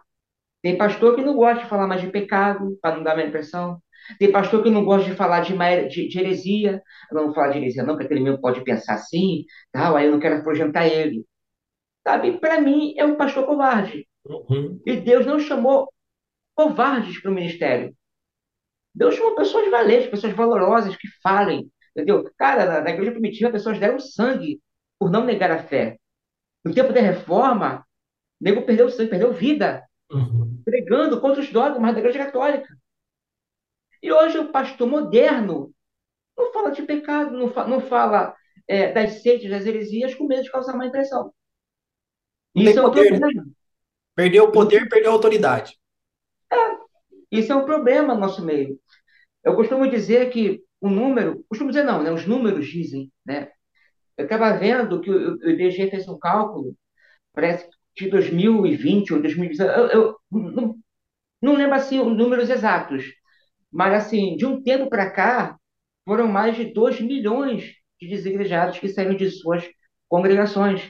Tem 0.61 0.77
pastor 0.77 1.15
que 1.15 1.21
não 1.21 1.35
gosta 1.35 1.63
de 1.63 1.69
falar 1.69 1.87
mais 1.87 2.01
de 2.01 2.09
pecado, 2.09 2.77
para 2.81 2.95
não 2.95 3.03
dar 3.03 3.15
má 3.15 3.23
impressão. 3.23 3.81
Tem 4.19 4.31
pastor 4.31 4.63
que 4.63 4.69
não 4.69 4.85
gosta 4.85 5.09
de 5.09 5.15
falar 5.15 5.41
de, 5.41 5.53
de, 5.89 6.07
de 6.07 6.19
heresia. 6.19 6.81
Eu 7.11 7.15
não 7.17 7.25
vou 7.25 7.33
falar 7.33 7.49
de 7.49 7.59
heresia, 7.59 7.83
não, 7.83 7.93
porque 7.93 8.05
aquele 8.05 8.21
mesmo 8.21 8.41
pode 8.41 8.63
pensar 8.63 8.95
assim, 8.95 9.45
tal, 9.71 9.95
aí 9.95 10.05
eu 10.07 10.11
não 10.11 10.19
quero 10.19 10.37
afugentar 10.37 10.87
ele. 10.87 11.25
Sabe, 12.07 12.39
para 12.39 12.61
mim, 12.61 12.93
é 12.97 13.03
um 13.05 13.17
pastor 13.17 13.45
covarde. 13.45 14.07
Uhum. 14.25 14.81
E 14.85 14.95
Deus 14.95 15.25
não 15.25 15.39
chamou 15.39 15.91
covardes 16.55 17.21
para 17.21 17.29
o 17.29 17.33
ministério. 17.33 17.93
Deus 18.95 19.15
chamou 19.15 19.35
pessoas 19.35 19.69
valentes, 19.69 20.09
pessoas 20.09 20.31
valorosas 20.31 20.95
que 20.95 21.07
falem, 21.21 21.69
entendeu? 21.91 22.23
Cara, 22.37 22.65
na, 22.65 22.81
na 22.81 22.89
igreja 22.91 23.11
primitiva, 23.11 23.51
pessoas 23.51 23.77
deram 23.77 23.99
sangue 23.99 24.61
por 24.97 25.11
não 25.11 25.25
negar 25.25 25.51
a 25.51 25.61
fé. 25.61 25.97
No 26.63 26.73
tempo 26.73 26.93
da 26.93 27.01
reforma, 27.01 27.85
o 28.39 28.43
nego 28.43 28.61
perdeu 28.61 28.89
sangue, 28.89 29.09
perdeu 29.09 29.33
vida, 29.33 29.83
Uhum. 30.09 30.61
pregando 30.63 31.19
contra 31.19 31.41
os 31.41 31.51
dogmas 31.51 31.93
da 31.93 31.99
igreja 31.99 32.19
católica. 32.19 32.73
E 34.01 34.09
hoje 34.09 34.37
o 34.37 34.49
pastor 34.53 34.87
moderno 34.87 35.73
não 36.37 36.53
fala 36.53 36.71
de 36.71 36.83
pecado, 36.83 37.35
não, 37.37 37.51
fa- 37.51 37.67
não 37.67 37.81
fala 37.81 38.33
é, 38.65 38.93
das 38.93 39.21
seitas, 39.21 39.49
das 39.49 39.65
heresias, 39.65 40.15
com 40.15 40.25
medo 40.25 40.43
de 40.43 40.51
causar 40.51 40.77
má 40.77 40.85
impressão. 40.85 41.33
Isso 42.55 42.79
é 42.79 42.81
um 42.81 42.85
poder, 42.85 43.11
né? 43.11 43.19
problema. 43.19 43.47
Perdeu 44.15 44.43
o 44.45 44.51
poder, 44.51 44.89
perdeu 44.89 45.11
a 45.11 45.13
autoridade. 45.13 45.77
Isso 47.31 47.51
é 47.51 47.55
um 47.55 47.65
problema 47.65 48.13
no 48.13 48.21
nosso 48.21 48.43
meio. 48.43 48.79
Eu 49.43 49.55
costumo 49.55 49.89
dizer 49.89 50.29
que 50.29 50.61
o 50.81 50.89
número, 50.89 51.43
costumo 51.49 51.69
dizer 51.69 51.83
não, 51.83 52.01
né? 52.01 52.11
Os 52.11 52.25
números 52.25 52.67
dizem, 52.67 53.11
né? 53.25 53.49
Eu 54.17 54.25
estava 54.25 54.57
vendo 54.57 55.01
que 55.01 55.09
o, 55.09 55.37
o 55.37 55.49
IBGE 55.49 55.89
fez 55.89 56.07
um 56.07 56.17
cálculo, 56.17 56.75
parece 57.33 57.69
que 57.95 58.05
de 58.05 58.11
2020 58.11 59.13
ou 59.13 59.21
2019, 59.21 59.79
eu, 59.79 59.89
eu 59.89 60.17
não, 60.31 60.75
não 61.41 61.55
lembro 61.55 61.75
assim 61.75 61.99
os 61.99 62.15
números 62.17 62.49
exatos, 62.49 63.05
mas 63.71 63.93
assim, 63.93 64.35
de 64.37 64.45
um 64.45 64.61
tempo 64.61 64.89
para 64.89 65.11
cá, 65.11 65.57
foram 66.05 66.27
mais 66.27 66.55
de 66.55 66.65
2 66.73 67.01
milhões 67.01 67.75
de 67.99 68.07
desigrejados 68.07 68.79
que 68.79 68.87
saíram 68.87 69.15
de 69.15 69.29
suas 69.29 69.63
congregações. 70.07 70.89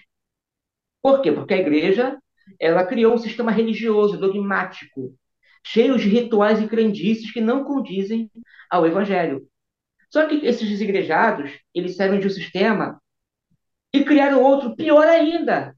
Por 1.08 1.22
quê? 1.22 1.32
Porque 1.32 1.54
a 1.54 1.58
igreja, 1.58 2.22
ela 2.60 2.86
criou 2.86 3.14
um 3.14 3.18
sistema 3.18 3.50
religioso, 3.50 4.18
dogmático, 4.18 5.18
cheio 5.66 5.98
de 5.98 6.10
rituais 6.10 6.62
e 6.62 6.68
crendices 6.68 7.32
que 7.32 7.40
não 7.40 7.64
condizem 7.64 8.30
ao 8.70 8.86
evangelho. 8.86 9.48
Só 10.12 10.28
que 10.28 10.46
esses 10.46 10.68
desigrejados, 10.68 11.50
eles 11.74 11.96
saíram 11.96 12.20
de 12.20 12.28
um 12.28 12.30
sistema 12.30 13.02
e 13.94 14.04
criaram 14.04 14.44
outro 14.44 14.76
pior 14.76 15.08
ainda. 15.08 15.78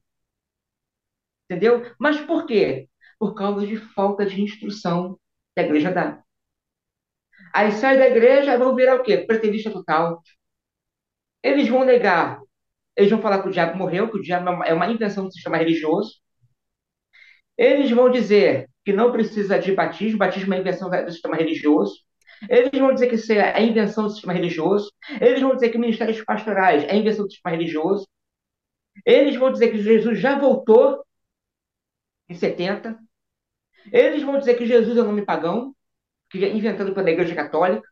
Entendeu? 1.45 1.85
Mas 1.99 2.19
por 2.21 2.47
quê? 2.47 2.89
Por 3.19 3.35
causa 3.35 3.67
de 3.67 3.77
falta 3.77 4.25
de 4.25 4.41
instrução 4.41 5.13
que 5.53 5.61
a 5.61 5.63
igreja 5.63 5.91
dá. 5.91 6.23
Aí 7.53 7.71
sai 7.73 7.99
da 7.99 8.07
igreja 8.07 8.55
e 8.55 8.57
vão 8.57 8.75
virar 8.75 8.95
o 8.95 9.03
quê? 9.03 9.19
Pretendista 9.19 9.69
total. 9.69 10.23
Eles 11.43 11.69
vão 11.69 11.85
negar, 11.85 12.41
eles 12.99 13.09
vão 13.09 13.21
falar 13.21 13.41
que 13.41 13.47
o 13.47 13.51
diabo 13.51 13.77
morreu, 13.77 14.11
que 14.11 14.17
o 14.17 14.21
diabo 14.21 14.61
é 14.65 14.73
uma 14.73 14.91
invenção 14.91 15.25
do 15.25 15.31
sistema 15.31 15.55
religioso. 15.57 16.19
Eles 17.57 17.89
vão 17.91 18.09
dizer 18.11 18.69
que 18.83 18.91
não 18.91 19.11
precisa 19.11 19.57
de 19.57 19.71
batismo, 19.73 20.17
batismo 20.17 20.53
é 20.53 20.59
invenção 20.59 20.89
do 20.89 21.11
sistema 21.11 21.37
religioso. 21.37 21.95
Eles 22.49 22.77
vão 22.77 22.93
dizer 22.93 23.07
que 23.07 23.15
isso 23.15 23.31
é 23.31 23.63
invenção 23.63 24.03
do 24.03 24.09
sistema 24.09 24.33
religioso. 24.33 24.91
Eles 25.21 25.41
vão 25.41 25.55
dizer 25.55 25.69
que 25.69 25.77
ministérios 25.77 26.21
pastorais 26.25 26.83
é 26.83 26.95
invenção 26.97 27.23
do 27.25 27.31
sistema 27.31 27.55
religioso. 27.55 28.05
Eles 29.05 29.37
vão 29.37 29.51
dizer 29.51 29.71
que 29.71 29.81
Jesus 29.81 30.19
já 30.19 30.37
voltou 30.37 31.01
em 32.27 32.35
70. 32.35 32.99
Eles 33.93 34.23
vão 34.23 34.37
dizer 34.39 34.55
que 34.55 34.65
Jesus 34.65 34.97
é 34.97 35.01
um 35.01 35.05
nome 35.05 35.25
pagão, 35.25 35.73
que 36.29 36.43
é 36.43 36.49
inventado 36.49 36.93
pela 36.93 37.09
Igreja 37.09 37.33
Católica. 37.33 37.87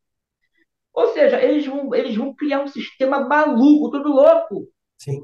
Ou 0.94 1.08
seja, 1.14 1.42
eles 1.42 1.66
vão, 1.66 1.96
eles 1.96 2.16
vão 2.16 2.36
criar 2.36 2.62
um 2.62 2.68
sistema 2.68 3.22
maluco, 3.26 3.92
tudo 3.92 4.10
louco. 4.10 4.68
Sim. 4.98 5.22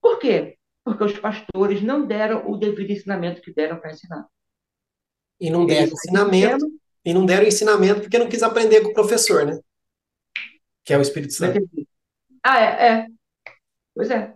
Por 0.00 0.18
quê? 0.18 0.56
Porque 0.84 1.04
os 1.04 1.18
pastores 1.18 1.82
não 1.82 2.06
deram 2.06 2.48
o 2.50 2.56
devido 2.56 2.90
ensinamento 2.90 3.40
que 3.40 3.52
deram 3.52 3.78
para 3.80 3.90
ensinar. 3.92 4.26
E 5.40 5.50
não 5.50 5.66
deram 5.66 5.82
Eles 5.82 5.92
ensinamento, 5.92 6.66
e 7.04 7.14
não 7.14 7.24
deram 7.26 7.46
ensinamento 7.46 8.00
porque 8.00 8.18
não 8.18 8.28
quis 8.28 8.42
aprender 8.42 8.80
com 8.82 8.88
o 8.90 8.94
professor, 8.94 9.44
né? 9.46 9.58
Que 10.84 10.94
é 10.94 10.98
o 10.98 11.02
Espírito 11.02 11.32
Santo. 11.32 11.58
Ah, 12.42 12.60
é, 12.60 12.88
é. 12.88 13.06
Pois 13.94 14.10
é. 14.10 14.34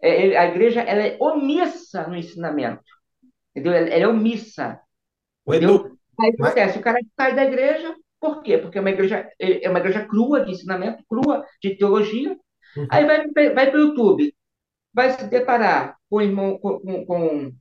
É, 0.00 0.22
ele- 0.24 0.36
A 0.36 0.46
igreja 0.46 0.80
ela 0.80 1.02
é 1.02 1.16
omissa 1.20 2.06
no 2.08 2.16
ensinamento. 2.16 2.82
Entendeu? 3.50 3.72
Ela 3.72 3.88
é 3.88 4.08
omissa. 4.08 4.80
O 5.44 5.54
Edu? 5.54 5.96
Aí 6.20 6.32
que 6.32 6.38
Mas- 6.40 6.52
acontece, 6.52 6.78
o 6.78 6.82
cara 6.82 6.98
sai 7.18 7.34
da 7.34 7.44
igreja, 7.44 7.94
por 8.20 8.42
quê? 8.42 8.58
Porque 8.58 8.78
é 8.78 8.80
uma 8.80 8.90
igreja, 8.90 9.28
é 9.38 9.68
uma 9.68 9.78
igreja 9.78 10.04
crua 10.06 10.44
de 10.44 10.52
ensinamento, 10.52 11.04
crua 11.08 11.44
de 11.62 11.76
teologia. 11.76 12.36
Uhum. 12.76 12.86
Aí 12.90 13.04
vai, 13.06 13.28
vai 13.54 13.70
para 13.70 13.78
o 13.78 13.82
YouTube, 13.88 14.34
vai 14.94 15.12
se 15.12 15.26
deparar 15.28 15.96
com 16.10 16.16
o 16.16 16.22
irmão, 16.22 16.58
com, 16.58 16.80
com, 16.80 17.06
com- 17.06 17.52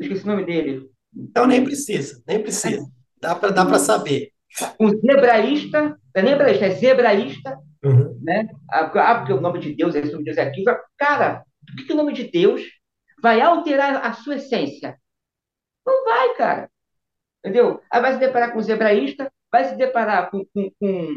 esqueci 0.00 0.24
o 0.24 0.26
nome 0.26 0.44
dele, 0.44 0.88
então 1.14 1.46
nem 1.46 1.64
precisa, 1.64 2.22
nem 2.26 2.42
precisa. 2.42 2.84
Dá 3.20 3.34
para 3.34 3.50
dá 3.50 3.64
para 3.64 3.78
saber. 3.78 4.30
um 4.80 4.88
zebraísta, 4.88 5.82
não 5.82 5.96
é 6.14 6.22
nem 6.22 6.32
é 6.34 6.70
zebraísta, 6.70 7.58
Uhum. 7.84 8.18
né? 8.22 8.48
Ah, 8.68 8.84
porque 8.84 8.98
ah, 8.98 9.14
porque 9.18 9.32
o 9.32 9.40
nome 9.40 9.60
de 9.60 9.74
Deus 9.76 9.94
é 9.94 10.00
esse, 10.00 10.08
o 10.08 10.12
nome 10.12 10.24
de 10.24 10.30
Deus 10.34 10.38
é 10.38 10.48
aquilo. 10.48 10.66
Cara, 10.98 11.44
por 11.66 11.76
que, 11.76 11.84
que 11.84 11.92
o 11.92 11.96
nome 11.96 12.12
de 12.12 12.24
Deus 12.30 12.62
vai 13.22 13.40
alterar 13.40 14.04
a 14.04 14.12
sua 14.12 14.36
essência? 14.36 14.98
Não 15.86 16.04
vai, 16.04 16.34
cara. 16.36 16.70
Entendeu? 17.44 17.80
Aí 17.90 18.00
vai 18.00 18.12
se 18.14 18.18
deparar 18.18 18.52
com 18.52 18.58
o 18.58 18.62
zebraísta, 18.62 19.32
vai 19.52 19.64
se 19.66 19.76
deparar 19.76 20.30
com, 20.30 20.44
com, 20.54 20.70
com, 20.80 21.16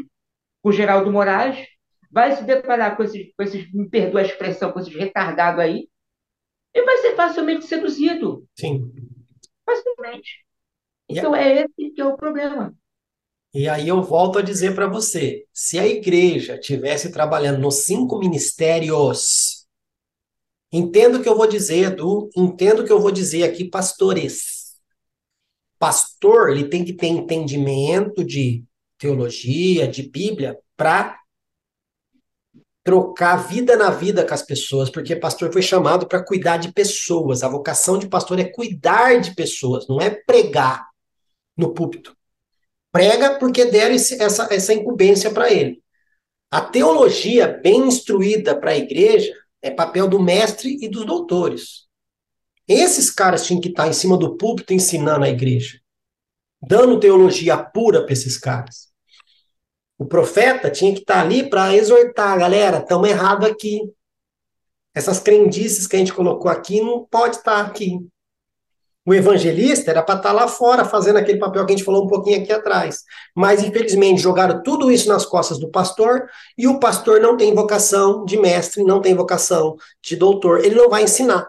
com 0.62 0.68
o 0.68 0.72
Geraldo 0.72 1.10
Moraes, 1.12 1.66
vai 2.10 2.36
se 2.36 2.44
deparar 2.44 2.96
com 2.96 3.04
esses, 3.04 3.32
com 3.36 3.42
esses, 3.42 3.72
me 3.72 3.88
perdoa 3.88 4.20
a 4.20 4.24
expressão, 4.24 4.72
com 4.72 4.80
esses 4.80 4.94
retardados 4.94 5.60
aí, 5.60 5.88
e 6.74 6.82
vai 6.82 6.98
ser 6.98 7.14
facilmente 7.14 7.64
seduzido. 7.64 8.44
Sim. 8.58 8.92
Facilmente. 9.64 10.44
Então 11.08 11.34
é 11.34 11.62
esse 11.62 11.90
que 11.90 12.00
é 12.00 12.06
o 12.06 12.16
problema. 12.16 12.74
E 13.52 13.68
aí 13.68 13.88
eu 13.88 14.00
volto 14.02 14.38
a 14.38 14.42
dizer 14.42 14.74
para 14.76 14.86
você, 14.86 15.44
se 15.52 15.78
a 15.78 15.86
igreja 15.86 16.56
tivesse 16.58 17.10
trabalhando 17.10 17.58
nos 17.58 17.84
cinco 17.84 18.18
ministérios, 18.18 19.66
entendo 20.72 21.18
o 21.18 21.22
que 21.22 21.28
eu 21.28 21.36
vou 21.36 21.48
dizer, 21.48 21.92
Edu, 21.92 22.30
entendo 22.36 22.82
o 22.82 22.84
que 22.84 22.92
eu 22.92 23.00
vou 23.00 23.10
dizer 23.10 23.42
aqui, 23.42 23.64
pastores. 23.64 24.76
Pastor, 25.80 26.50
ele 26.50 26.68
tem 26.68 26.84
que 26.84 26.92
ter 26.92 27.08
entendimento 27.08 28.22
de 28.24 28.64
teologia, 28.96 29.88
de 29.88 30.04
Bíblia, 30.04 30.56
para 30.76 31.19
trocar 32.82 33.36
vida 33.36 33.76
na 33.76 33.90
vida 33.90 34.26
com 34.26 34.34
as 34.34 34.42
pessoas, 34.42 34.90
porque 34.90 35.14
pastor 35.14 35.52
foi 35.52 35.62
chamado 35.62 36.06
para 36.06 36.24
cuidar 36.24 36.56
de 36.56 36.72
pessoas. 36.72 37.42
A 37.42 37.48
vocação 37.48 37.98
de 37.98 38.08
pastor 38.08 38.38
é 38.38 38.44
cuidar 38.44 39.20
de 39.20 39.34
pessoas, 39.34 39.86
não 39.88 40.00
é 40.00 40.10
pregar 40.10 40.88
no 41.56 41.74
púlpito. 41.74 42.16
Prega 42.92 43.38
porque 43.38 43.66
deram 43.66 43.94
esse, 43.94 44.20
essa, 44.20 44.48
essa 44.50 44.74
incumbência 44.74 45.30
para 45.30 45.52
ele. 45.52 45.82
A 46.50 46.60
teologia 46.60 47.46
bem 47.46 47.86
instruída 47.86 48.58
para 48.58 48.72
a 48.72 48.76
igreja 48.76 49.32
é 49.62 49.70
papel 49.70 50.08
do 50.08 50.18
mestre 50.18 50.76
e 50.80 50.88
dos 50.88 51.06
doutores. 51.06 51.86
Esses 52.66 53.10
caras 53.10 53.44
tinham 53.46 53.60
que 53.60 53.68
estar 53.68 53.88
em 53.88 53.92
cima 53.92 54.16
do 54.16 54.36
púlpito 54.36 54.72
ensinando 54.72 55.24
a 55.24 55.28
igreja, 55.28 55.80
dando 56.60 56.98
teologia 56.98 57.56
pura 57.56 58.02
para 58.02 58.12
esses 58.12 58.36
caras. 58.36 58.89
O 60.00 60.06
profeta 60.06 60.70
tinha 60.70 60.94
que 60.94 61.00
estar 61.00 61.20
ali 61.20 61.50
para 61.50 61.76
exortar, 61.76 62.38
galera, 62.38 62.78
estamos 62.78 63.06
errado 63.06 63.44
aqui. 63.44 63.82
Essas 64.94 65.20
crendices 65.20 65.86
que 65.86 65.94
a 65.94 65.98
gente 65.98 66.14
colocou 66.14 66.50
aqui 66.50 66.80
não 66.80 67.04
pode 67.04 67.36
estar 67.36 67.60
aqui. 67.60 67.98
O 69.04 69.12
evangelista 69.12 69.90
era 69.90 70.02
para 70.02 70.16
estar 70.16 70.32
lá 70.32 70.48
fora 70.48 70.86
fazendo 70.86 71.18
aquele 71.18 71.38
papel 71.38 71.66
que 71.66 71.74
a 71.74 71.76
gente 71.76 71.84
falou 71.84 72.06
um 72.06 72.08
pouquinho 72.08 72.40
aqui 72.40 72.50
atrás. 72.50 73.02
Mas, 73.36 73.62
infelizmente, 73.62 74.22
jogaram 74.22 74.62
tudo 74.62 74.90
isso 74.90 75.06
nas 75.06 75.26
costas 75.26 75.58
do 75.58 75.70
pastor 75.70 76.30
e 76.56 76.66
o 76.66 76.80
pastor 76.80 77.20
não 77.20 77.36
tem 77.36 77.54
vocação 77.54 78.24
de 78.24 78.38
mestre, 78.38 78.82
não 78.82 79.02
tem 79.02 79.14
vocação 79.14 79.76
de 80.02 80.16
doutor. 80.16 80.64
Ele 80.64 80.76
não 80.76 80.88
vai 80.88 81.02
ensinar. 81.02 81.46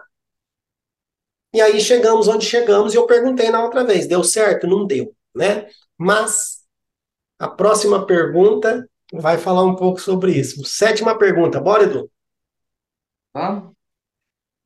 E 1.54 1.60
aí 1.62 1.80
chegamos 1.80 2.28
onde 2.28 2.44
chegamos 2.44 2.92
e 2.92 2.98
eu 2.98 3.06
perguntei 3.06 3.50
na 3.50 3.64
outra 3.64 3.82
vez: 3.82 4.06
deu 4.06 4.22
certo? 4.22 4.66
Não 4.66 4.86
deu, 4.86 5.14
né? 5.34 5.68
Mas 5.96 6.61
a 7.42 7.48
próxima 7.48 8.06
pergunta 8.06 8.88
vai 9.12 9.36
falar 9.36 9.64
um 9.64 9.74
pouco 9.74 10.00
sobre 10.00 10.30
isso. 10.30 10.64
Sétima 10.64 11.18
pergunta, 11.18 11.60
bora, 11.60 11.82
Edu? 11.82 12.08
Vamos? 13.34 13.74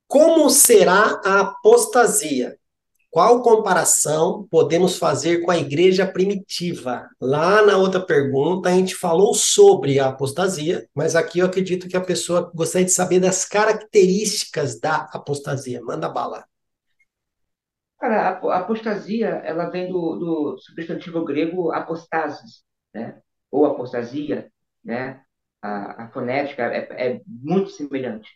Como 0.06 0.50
será 0.50 1.18
a 1.24 1.40
apostasia? 1.40 2.58
Qual 3.10 3.40
comparação 3.40 4.46
podemos 4.50 4.98
fazer 4.98 5.40
com 5.40 5.50
a 5.50 5.56
igreja 5.56 6.06
primitiva? 6.06 7.08
Lá 7.18 7.62
na 7.62 7.78
outra 7.78 7.98
pergunta, 7.98 8.68
a 8.68 8.72
gente 8.72 8.94
falou 8.94 9.32
sobre 9.32 9.98
a 9.98 10.08
apostasia, 10.08 10.86
mas 10.94 11.16
aqui 11.16 11.38
eu 11.38 11.46
acredito 11.46 11.88
que 11.88 11.96
a 11.96 12.04
pessoa 12.04 12.52
gostaria 12.54 12.84
de 12.84 12.92
saber 12.92 13.20
das 13.20 13.46
características 13.46 14.78
da 14.78 15.08
apostasia. 15.14 15.80
Manda 15.82 16.10
bala. 16.10 16.44
Cara, 17.98 18.38
a 18.38 18.58
apostasia, 18.58 19.28
ela 19.46 19.70
vem 19.70 19.90
do, 19.90 20.16
do 20.16 20.58
substantivo 20.58 21.24
grego 21.24 21.72
apostasis, 21.72 22.65
né? 22.96 23.20
Ou 23.50 23.66
apostasia, 23.66 24.50
né? 24.84 25.22
A, 25.62 26.04
a 26.04 26.08
fonética 26.10 26.62
é, 26.64 27.08
é 27.08 27.20
muito 27.26 27.70
semelhante. 27.70 28.30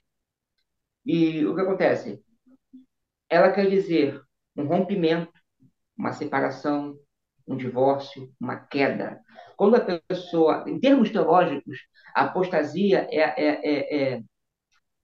E 1.05 1.45
o 1.47 1.55
que 1.55 1.61
acontece? 1.62 2.23
Ela 3.28 3.53
quer 3.53 3.69
dizer 3.69 4.20
um 4.57 4.65
rompimento, 4.66 5.32
uma 5.97 6.12
separação, 6.12 6.99
um 7.47 7.57
divórcio, 7.57 8.32
uma 8.41 8.57
queda. 8.57 9.20
Quando 9.57 9.77
a 9.77 10.01
pessoa, 10.09 10.65
em 10.66 10.78
termos 10.78 11.11
teológicos, 11.11 11.78
a 12.15 12.24
apostasia 12.24 13.09
é, 13.11 13.19
é, 13.19 13.61
é, 13.65 14.15
é 14.15 14.23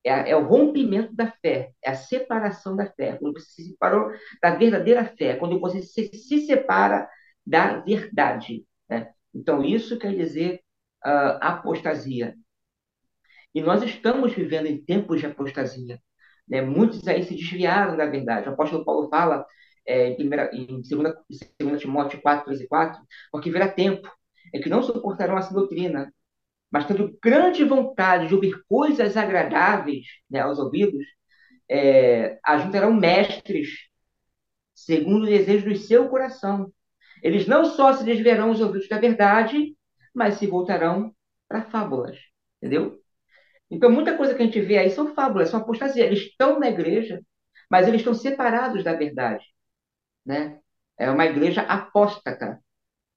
é, 0.05 0.31
é, 0.31 0.37
o 0.37 0.47
rompimento 0.47 1.13
da 1.17 1.33
fé, 1.43 1.73
é 1.83 1.91
a 1.91 1.95
separação 1.97 2.77
da 2.77 2.87
fé. 2.87 3.17
Quando 3.19 3.41
você 3.41 3.63
se 3.63 3.71
separou 3.71 4.13
da 4.41 4.55
verdadeira 4.55 5.05
fé, 5.05 5.35
quando 5.35 5.59
você 5.59 5.83
se, 5.83 6.07
se 6.17 6.47
separa 6.47 7.09
da 7.45 7.81
verdade. 7.81 8.65
Né? 8.89 9.13
Então, 9.37 9.63
isso 9.65 9.99
quer 9.99 10.15
dizer 10.15 10.61
uh, 11.05 11.39
apostasia. 11.41 12.35
E 13.55 13.61
nós 13.61 13.83
estamos 13.83 14.35
vivendo 14.35 14.67
em 14.67 14.83
tempos 14.83 15.21
de 15.21 15.27
apostasia. 15.27 16.01
Né? 16.49 16.63
Muitos 16.63 17.07
aí 17.09 17.23
se 17.23 17.35
desviaram 17.35 17.97
da 17.97 18.07
verdade. 18.07 18.49
O 18.49 18.53
apóstolo 18.53 18.85
Paulo 18.85 19.09
fala 19.09 19.47
é, 19.87 20.09
em, 20.11 20.17
primeira, 20.17 20.51
em 20.53 20.67
2, 20.67 20.89
2 21.61 21.81
Timóteo 21.81 22.21
4, 22.21 22.45
3 22.47 22.61
e 22.63 22.69
4, 22.69 23.01
porque 23.31 23.51
virá 23.51 23.69
tempo 23.69 24.09
é 24.55 24.59
que 24.61 24.69
não 24.69 24.83
suportarão 24.83 25.39
essa 25.39 25.53
doutrina, 25.53 26.13
mas 26.71 26.87
tendo 26.87 27.17
grande 27.23 27.65
vontade 27.65 28.29
de 28.29 28.35
ouvir 28.35 28.63
coisas 28.69 29.17
agradáveis 29.17 30.07
né, 30.31 30.41
aos 30.41 30.59
ouvidos, 30.59 31.05
é, 31.69 32.39
ajuntarão 32.45 32.93
mestres 32.95 33.89
segundo 34.75 35.25
o 35.25 35.27
desejo 35.27 35.69
do 35.69 35.77
seu 35.77 36.09
coração. 36.09 36.73
Eles 37.23 37.47
não 37.47 37.65
só 37.65 37.93
se 37.93 38.05
desviarão 38.05 38.51
os 38.51 38.61
ouvidos 38.61 38.89
da 38.89 38.99
verdade, 38.99 39.77
mas 40.15 40.35
se 40.35 40.47
voltarão 40.47 41.15
para 41.49 41.63
fábulas, 41.63 42.19
entendeu? 42.61 42.99
Então, 43.71 43.91
muita 43.91 44.17
coisa 44.17 44.35
que 44.35 44.43
a 44.43 44.47
gente 44.47 44.61
vê 44.61 44.79
aí 44.79 44.91
são 44.91 45.15
fábulas, 45.15 45.49
são 45.51 45.61
apostasia. 45.61 46.05
Eles 46.05 46.21
estão 46.21 46.59
na 46.59 46.69
igreja, 46.69 47.21
mas 47.71 47.89
eles 47.89 48.01
estão 48.01 48.15
separados 48.15 48.85
da 48.85 48.95
verdade, 48.95 49.45
né? 50.25 50.61
É 50.99 51.11
uma 51.11 51.27
igreja 51.27 51.63
apóstata. 51.63 52.61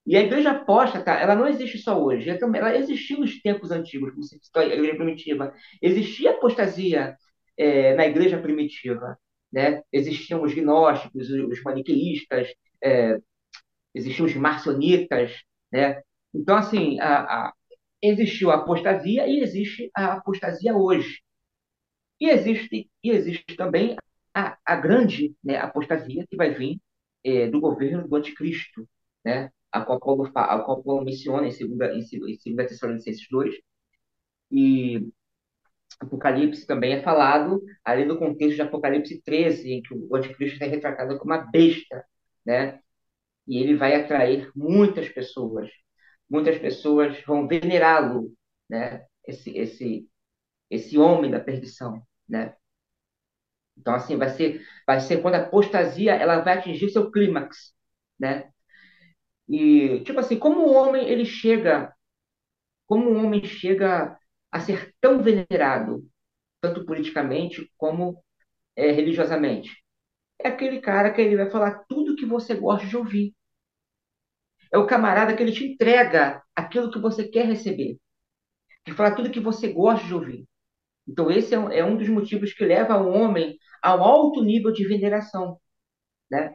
E 0.06 0.16
a 0.16 0.20
igreja 0.20 0.50
apóstata, 0.52 1.12
ela 1.12 1.36
não 1.36 1.46
existe 1.46 1.78
só 1.78 2.02
hoje, 2.02 2.28
ela 2.30 2.76
existiu 2.76 3.20
nos 3.20 3.40
tempos 3.40 3.70
antigos, 3.70 4.10
como 4.10 4.24
citou, 4.24 4.62
a 4.62 4.66
igreja 4.66 4.96
primitiva. 4.96 5.54
Existia 5.80 6.32
apostasia 6.32 7.16
é, 7.56 7.94
na 7.94 8.06
igreja 8.06 8.38
primitiva. 8.38 9.18
Né? 9.52 9.82
Existiam 9.92 10.42
os 10.42 10.54
gnósticos, 10.54 11.30
os 11.30 11.62
maniqueístas, 11.62 12.48
é, 12.82 13.18
existiam 13.94 14.26
os 14.26 14.34
marcionitas. 14.34 15.32
Né? 15.72 16.00
Então, 16.34 16.56
assim, 16.56 16.98
a, 17.00 17.22
a, 17.22 17.54
existiu 18.02 18.50
a 18.50 18.56
apostasia 18.56 19.26
e 19.26 19.40
existe 19.40 19.90
a 19.94 20.14
apostasia 20.14 20.74
hoje. 20.76 21.20
E 22.20 22.28
existe, 22.28 22.90
e 23.02 23.10
existe 23.10 23.56
também 23.56 23.96
a, 24.34 24.58
a 24.64 24.76
grande 24.76 25.34
né, 25.42 25.56
apostasia 25.56 26.26
que 26.28 26.36
vai 26.36 26.54
vir 26.54 26.80
é, 27.24 27.48
do 27.48 27.60
governo 27.60 28.06
do 28.06 28.16
anticristo, 28.16 28.88
né? 29.24 29.50
a 29.72 29.84
qual 29.84 30.00
Paulo, 30.00 30.30
a 30.34 30.58
qual 30.60 30.82
Paulo 30.82 31.04
menciona 31.04 31.46
em 31.46 31.76
2 31.76 32.12
em, 32.46 32.56
Tessalonicenses 32.56 33.26
2. 33.30 33.54
E 34.50 35.08
Apocalipse 36.00 36.66
também 36.66 36.94
é 36.94 37.02
falado 37.02 37.62
ali 37.84 38.04
no 38.04 38.18
contexto 38.18 38.56
de 38.56 38.62
Apocalipse 38.62 39.22
13, 39.22 39.72
em 39.72 39.82
que 39.82 39.94
o 39.94 40.16
anticristo 40.16 40.62
é 40.64 40.66
retratado 40.66 41.18
como 41.18 41.32
uma 41.32 41.50
besta, 41.50 42.04
né? 42.44 42.80
E 43.50 43.58
ele 43.62 43.76
vai 43.76 43.96
atrair 43.96 44.50
muitas 44.56 45.10
pessoas. 45.10 45.70
Muitas 46.30 46.58
pessoas 46.58 47.22
vão 47.26 47.48
venerá-lo, 47.48 48.34
né? 48.70 49.06
Esse, 49.28 49.50
esse, 49.58 50.08
esse 50.70 50.98
homem 50.98 51.30
da 51.30 51.40
perdição, 51.40 52.02
né? 52.28 52.54
Então, 53.76 53.94
assim, 53.94 54.16
vai 54.16 54.28
ser, 54.30 54.64
vai 54.86 55.00
ser 55.00 55.22
quando 55.22 55.36
a 55.36 55.38
apostasia 55.42 56.14
ela 56.14 56.40
vai 56.40 56.58
atingir 56.58 56.90
seu 56.90 57.10
clímax, 57.10 57.72
né? 58.18 58.50
E, 59.48 60.02
tipo 60.04 60.20
assim, 60.20 60.38
como 60.38 60.60
o 60.66 60.72
homem 60.74 61.08
ele 61.08 61.24
chega, 61.24 61.94
como 62.86 63.10
o 63.10 63.16
homem 63.24 63.44
chega 63.44 64.18
a 64.52 64.60
ser 64.60 64.94
tão 65.00 65.22
venerado, 65.22 66.08
tanto 66.60 66.86
politicamente 66.86 67.70
como 67.78 68.22
é, 68.76 68.92
religiosamente? 68.92 69.70
É 70.40 70.48
aquele 70.48 70.80
cara 70.80 71.12
que 71.12 71.20
ele 71.20 71.36
vai 71.36 71.50
falar 71.50 71.84
tudo 71.88 72.16
que 72.16 72.26
você 72.26 72.54
gosta 72.56 72.86
de 72.88 72.96
ouvir. 72.96 73.34
É 74.72 74.78
o 74.78 74.86
camarada 74.86 75.34
que 75.36 75.42
ele 75.42 75.52
te 75.52 75.64
entrega 75.64 76.42
aquilo 76.54 76.90
que 76.90 76.98
você 76.98 77.26
quer 77.28 77.46
receber. 77.46 77.98
Que 78.84 78.92
fala 78.92 79.14
tudo 79.14 79.30
que 79.30 79.40
você 79.40 79.72
gosta 79.72 80.06
de 80.06 80.14
ouvir. 80.14 80.46
Então, 81.06 81.30
esse 81.30 81.54
é 81.54 81.58
um, 81.58 81.70
é 81.70 81.84
um 81.84 81.96
dos 81.96 82.08
motivos 82.08 82.52
que 82.52 82.64
leva 82.64 82.96
o 82.96 83.10
homem 83.10 83.58
ao 83.82 84.02
alto 84.02 84.42
nível 84.42 84.72
de 84.72 84.86
veneração. 84.86 85.60
Né? 86.30 86.54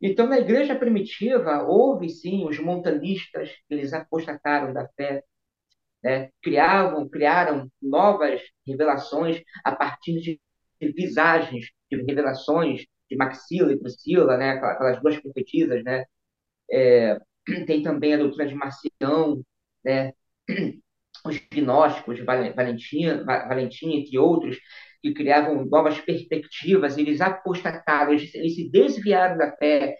Então, 0.00 0.26
na 0.26 0.38
igreja 0.38 0.76
primitiva, 0.76 1.62
houve 1.64 2.08
sim 2.10 2.46
os 2.46 2.58
montanistas, 2.58 3.50
eles 3.68 3.92
apostataram 3.92 4.72
da 4.72 4.88
fé, 4.90 5.24
né? 6.02 6.30
criavam, 6.42 7.08
criaram 7.08 7.70
novas 7.82 8.40
revelações 8.66 9.42
a 9.64 9.74
partir 9.74 10.20
de 10.20 10.40
visagens, 10.80 11.70
de 11.90 12.02
revelações 12.02 12.86
de 13.10 13.16
Maxila 13.16 13.72
e 13.72 13.78
Priscila, 13.78 14.36
né? 14.36 14.50
aquelas 14.50 15.00
duas 15.00 15.18
profetisas. 15.20 15.82
Né? 15.84 16.04
É, 16.70 17.18
tem 17.66 17.82
também 17.82 18.14
a 18.14 18.18
doutrina 18.18 18.46
de 18.48 18.54
Marcião, 18.54 19.42
né? 19.84 20.12
os 21.24 21.38
gnósticos, 21.50 22.20
Valentim, 22.20 23.06
Valentim, 23.24 23.92
entre 23.96 24.18
outros, 24.18 24.58
que 25.02 25.12
criavam 25.14 25.64
novas 25.66 26.00
perspectivas, 26.00 26.98
eles 26.98 27.20
apostataram, 27.20 28.12
eles, 28.12 28.30
se 28.30 28.70
desviaram 28.70 29.36
da 29.38 29.56
fé. 29.56 29.96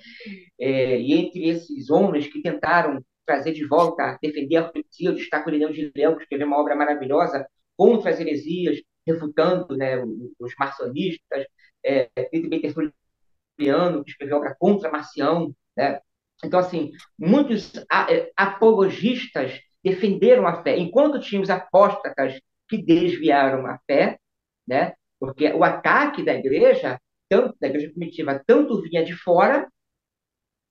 É, 0.61 1.01
e 1.01 1.13
entre 1.13 1.49
esses 1.49 1.91
homens 1.91 2.27
que 2.29 2.43
tentaram 2.43 3.05
trazer 3.25 3.53
de 3.53 3.67
volta, 3.67 4.19
defender 4.23 4.57
a. 4.57 4.73
Eu 5.01 5.15
destaco 5.15 5.49
o 5.49 5.51
Irineu 5.51 5.73
de 5.73 5.93
Leão, 5.95 6.17
que 6.17 6.23
escreveu 6.23 6.47
uma 6.47 6.61
obra 6.61 6.77
maravilhosa 6.77 7.47
contra 7.77 8.11
as 8.11 8.21
heresias, 8.21 8.81
refutando 9.07 9.77
né, 9.77 10.03
os 10.39 10.55
marcionistas, 10.59 11.45
é, 11.85 12.09
Peter 12.31 12.61
Tertuliano, 12.61 14.05
que 14.05 14.11
escreveu 14.11 14.39
obra 14.39 14.57
contra 14.59 14.91
Marcião. 14.91 15.55
Né? 15.77 16.01
Então, 16.45 16.61
assim, 16.61 16.93
muitos 17.19 17.73
é, 17.77 18.31
apologistas 18.37 19.61
defenderam 19.83 20.47
a 20.47 20.63
fé, 20.63 20.77
enquanto 20.79 21.21
tinha 21.21 21.41
os 21.41 21.51
apóstatas 21.51 22.41
que 22.69 22.79
desviaram 22.79 23.67
a 23.67 23.79
fé, 23.87 24.19
né? 24.67 24.95
porque 25.19 25.53
o 25.53 25.65
ataque 25.65 26.25
da 26.25 26.35
igreja, 26.35 27.01
tanto 27.29 27.57
da 27.61 27.69
igreja 27.69 27.91
primitiva, 27.91 28.43
tanto 28.47 28.83
vinha 28.83 29.05
de 29.05 29.15
fora, 29.15 29.69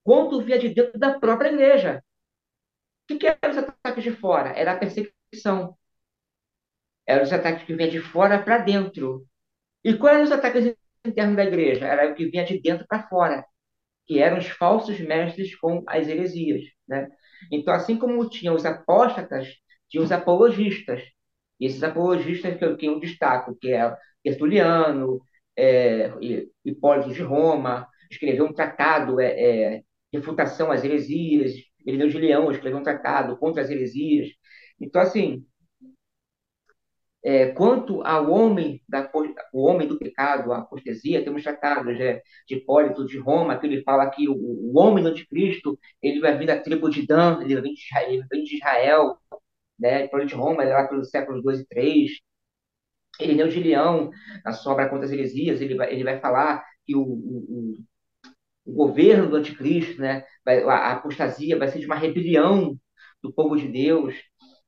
quanto 0.04 0.42
vinha 0.44 0.60
de 0.60 0.70
dentro 0.70 1.00
da 1.00 1.20
própria 1.20 1.50
igreja. 1.50 2.04
O 3.10 3.18
que, 3.18 3.28
eram 3.28 3.52
os 3.52 3.58
ataques 3.58 4.04
de 4.04 4.12
fora? 4.12 4.50
Era 4.50 4.74
a 4.74 4.78
perseguição. 4.78 5.78
Eram 7.08 7.24
os 7.24 7.34
ataques 7.34 7.64
que 7.66 7.76
vinham 7.76 7.90
de 7.90 8.02
fora 8.02 8.42
para 8.44 8.60
dentro. 8.60 9.26
E 9.84 9.96
quais 9.98 10.16
eram 10.16 10.26
os 10.26 10.32
ataques 10.32 10.76
internos 11.06 11.36
da 11.36 11.46
igreja? 11.46 11.86
Era 11.86 12.12
o 12.12 12.16
que 12.16 12.26
vinha 12.26 12.46
de 12.46 12.60
dentro 12.60 12.86
para 12.88 13.08
fora, 13.08 13.46
que 14.08 14.20
eram 14.20 14.38
os 14.38 14.48
falsos 14.48 15.00
mestres 15.00 15.56
com 15.56 15.84
as 15.88 16.08
heresias. 16.08 16.64
Né? 16.88 17.08
Então, 17.52 17.74
assim 17.74 17.98
como 17.98 18.30
tinha 18.30 18.54
os 18.54 18.66
apóstatas, 18.66 19.48
tinha 19.90 20.04
os 20.04 20.12
apologistas. 20.12 21.02
E 21.60 21.66
esses 21.66 21.84
apologistas 21.84 22.58
que 22.58 22.66
eu, 22.66 22.78
que 22.78 22.86
eu 22.86 23.00
destaco, 23.00 23.56
que 23.60 23.72
é 23.72 23.96
Tertuliano, 24.24 25.22
é, 25.58 26.12
Hipólito 26.64 27.14
de 27.14 27.22
Roma, 27.22 27.88
escreveu 28.12 28.46
um 28.46 28.54
tratado, 28.54 29.20
é, 29.20 29.76
é, 29.78 29.82
Refutação 30.14 30.72
às 30.72 30.84
Heresias, 30.84 31.54
Irineu 31.86 32.10
de 32.10 32.18
Leão 32.18 32.52
escreveu 32.52 32.80
um 32.80 32.84
tratado 32.84 33.38
contra 33.38 33.62
as 33.62 33.70
heresias. 33.70 34.30
Então, 34.80 35.02
assim, 35.02 35.46
é, 37.26 37.48
quanto 37.48 38.04
ao 38.04 38.30
homem, 38.32 38.82
da, 38.88 39.10
o 39.52 39.64
homem 39.66 39.88
do 39.88 39.98
pecado, 39.98 40.54
a 40.54 40.60
apostasia, 40.60 41.24
temos 41.24 41.42
tratados 41.42 42.00
é, 42.00 42.22
de 42.48 42.56
Hipólito 42.56 43.06
de 43.08 43.18
Roma, 43.18 43.58
que 43.58 43.66
ele 43.66 43.82
fala 43.82 44.10
que 44.12 44.30
o, 44.30 44.36
o 44.36 44.78
homem 44.78 45.04
do 45.04 45.10
anticristo 45.10 45.80
ele 46.04 46.20
vai 46.20 46.38
vir 46.38 46.46
da 46.46 46.60
tribo 46.60 46.88
de 46.88 47.06
Dan, 47.08 47.40
ele 47.42 47.60
vem 47.62 47.74
de 47.74 47.82
Israel, 47.82 48.26
vem 48.30 48.44
de 48.44 48.56
Israel 48.58 49.18
né? 49.80 50.06
Hipólito 50.06 50.30
de 50.30 50.36
Roma, 50.36 50.62
ele 50.64 50.72
é 50.72 50.76
lá 50.76 50.88
pelos 50.88 51.10
séculos 51.10 51.44
2 51.44 51.62
e 51.62 51.66
3. 51.66 52.12
Irineu 53.20 53.48
de 53.48 53.60
Leão, 53.60 54.12
na 54.44 54.52
sua 54.52 54.74
obra 54.74 54.90
Contra 54.90 55.06
as 55.06 55.12
Heresias, 55.12 55.62
ele 55.62 55.76
vai, 55.76 55.92
ele 55.92 56.04
vai 56.04 56.20
falar 56.20 56.64
que 56.86 56.96
o, 56.96 57.02
o, 57.02 57.78
o 58.66 58.74
governo 58.74 59.30
do 59.30 59.38
anticristo, 59.38 60.02
né, 60.02 60.24
a 60.46 60.92
apostasia 60.94 61.58
vai 61.58 61.70
ser 61.70 61.80
de 61.80 61.86
uma 61.86 61.96
rebelião 61.96 62.78
do 63.22 63.34
povo 63.34 63.56
de 63.56 63.68
Deus, 63.68 64.14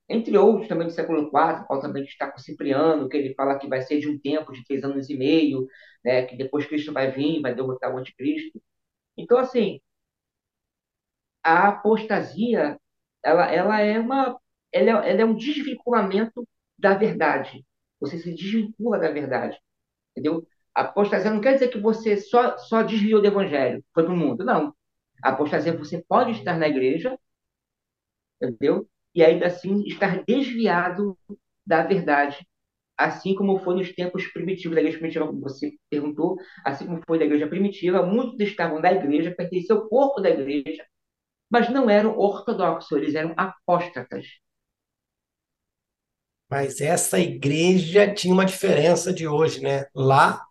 entre 0.10 0.38
outros 0.38 0.68
também 0.68 0.88
do 0.88 0.94
século 0.94 1.30
IV, 1.30 1.66
qual 1.68 1.82
também 1.82 2.04
está 2.04 2.32
com 2.32 2.38
Cipriano, 2.40 3.10
que 3.10 3.18
ele 3.18 3.34
fala 3.36 3.58
que 3.60 3.68
vai 3.68 3.82
ser 3.82 4.00
de 4.00 4.10
um 4.10 4.20
tempo 4.20 4.54
de 4.54 4.64
três 4.66 4.84
anos 4.84 5.10
e 5.10 5.18
meio, 5.18 5.68
né, 6.04 6.26
que 6.26 6.36
depois 6.38 6.66
Cristo 6.66 6.94
vai 6.94 7.12
vir, 7.12 7.42
vai 7.42 7.54
derrotar 7.56 7.94
o 7.94 7.98
anticristo. 7.98 8.62
Então, 9.18 9.38
assim, 9.38 9.82
a 11.44 11.70
apostasia, 11.70 12.80
ela, 13.24 13.52
ela 13.52 13.82
é 13.82 14.00
uma, 14.00 14.40
ela 14.72 15.06
é, 15.06 15.12
ela 15.12 15.22
é 15.22 15.26
um 15.26 15.36
desvinculamento 15.36 16.48
da 16.78 16.94
verdade. 16.96 17.66
Você 18.00 18.18
se 18.20 18.34
desvincula 18.34 19.00
da 19.00 19.12
verdade, 19.12 19.58
entendeu? 20.12 20.48
apostasia 20.76 21.32
não 21.32 21.42
quer 21.42 21.54
dizer 21.56 21.70
que 21.70 21.80
você 21.80 22.18
só, 22.18 22.58
só 22.58 22.84
desviou 22.84 23.22
do 23.22 23.28
evangelho, 23.28 23.84
foi 23.94 24.04
para 24.06 24.14
o 24.14 24.18
mundo. 24.18 24.46
Não. 24.46 24.74
A 25.24 25.30
apostasia, 25.32 25.76
você 25.78 26.04
pode 26.08 26.32
estar 26.32 26.58
na 26.58 26.68
igreja, 26.68 27.18
entendeu? 28.42 28.88
E 29.18 29.24
ainda 29.24 29.48
assim 29.48 29.84
estar 29.88 30.24
desviado 30.28 31.18
da 31.66 31.82
verdade, 31.82 32.38
assim 32.96 33.34
como 33.34 33.58
foi 33.58 33.74
nos 33.74 33.92
tempos 33.92 34.28
primitivos 34.28 34.76
da 34.76 34.82
igreja 34.82 35.00
primitiva, 35.00 35.26
como 35.26 35.42
você 35.42 35.74
perguntou, 35.90 36.38
assim 36.64 36.86
como 36.86 37.02
foi 37.08 37.18
da 37.18 37.26
igreja 37.26 37.48
primitiva, 37.48 38.06
muitos 38.06 38.40
estavam 38.40 38.80
da 38.80 38.94
igreja, 38.94 39.34
pertenciam 39.36 39.80
ao 39.80 39.90
corpo 39.90 40.22
da 40.22 40.30
igreja, 40.30 40.86
mas 41.50 41.68
não 41.68 41.90
eram 41.90 42.16
ortodoxos, 42.16 42.96
eles 42.96 43.16
eram 43.16 43.34
apóstatas. 43.36 44.28
Mas 46.48 46.80
essa 46.80 47.20
igreja 47.20 48.14
tinha 48.14 48.32
uma 48.32 48.46
diferença 48.46 49.12
de 49.12 49.28
hoje, 49.28 49.62
né? 49.64 49.88
Lá 49.96 50.46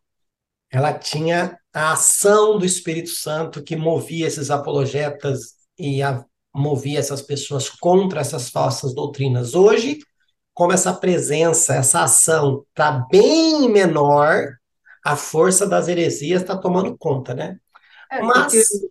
ela 0.72 0.92
tinha 0.92 1.56
a 1.72 1.92
ação 1.92 2.58
do 2.58 2.66
Espírito 2.66 3.10
Santo 3.10 3.62
que 3.62 3.76
movia 3.76 4.26
esses 4.26 4.50
apologetas 4.50 5.54
e 5.78 6.02
a, 6.02 6.24
movia 6.56 6.98
essas 6.98 7.22
pessoas 7.22 7.68
contra 7.68 8.20
essas 8.20 8.50
falsas 8.50 8.94
doutrinas. 8.94 9.54
Hoje, 9.54 9.98
como 10.54 10.72
essa 10.72 10.92
presença, 10.92 11.74
essa 11.74 12.04
ação 12.04 12.64
está 12.70 13.06
bem 13.10 13.68
menor, 13.68 14.56
a 15.04 15.16
força 15.16 15.68
das 15.68 15.86
heresias 15.86 16.42
está 16.42 16.56
tomando 16.56 16.96
conta, 16.96 17.34
né? 17.34 17.58
É, 18.10 18.22
Mas, 18.22 18.52
porque, 18.52 18.88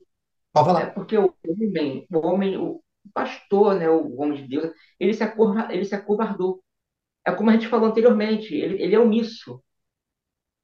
pode 0.53 0.65
falar. 0.65 0.81
É 0.81 0.85
porque 0.87 1.17
o 1.17 1.33
homem, 1.47 2.07
o 2.11 2.19
homem, 2.19 2.57
o 2.57 2.81
pastor, 3.13 3.75
né, 3.75 3.89
o 3.89 4.15
homem 4.21 4.43
de 4.43 4.47
Deus, 4.47 4.73
ele 4.99 5.13
se, 5.13 5.23
acova, 5.23 5.67
ele 5.71 5.85
se 5.85 5.95
acovardou. 5.95 6.63
É 7.25 7.31
como 7.31 7.49
a 7.49 7.53
gente 7.53 7.67
falou 7.67 7.89
anteriormente, 7.89 8.53
ele, 8.53 8.81
ele 8.81 8.95
é 8.95 8.99
omisso, 8.99 9.61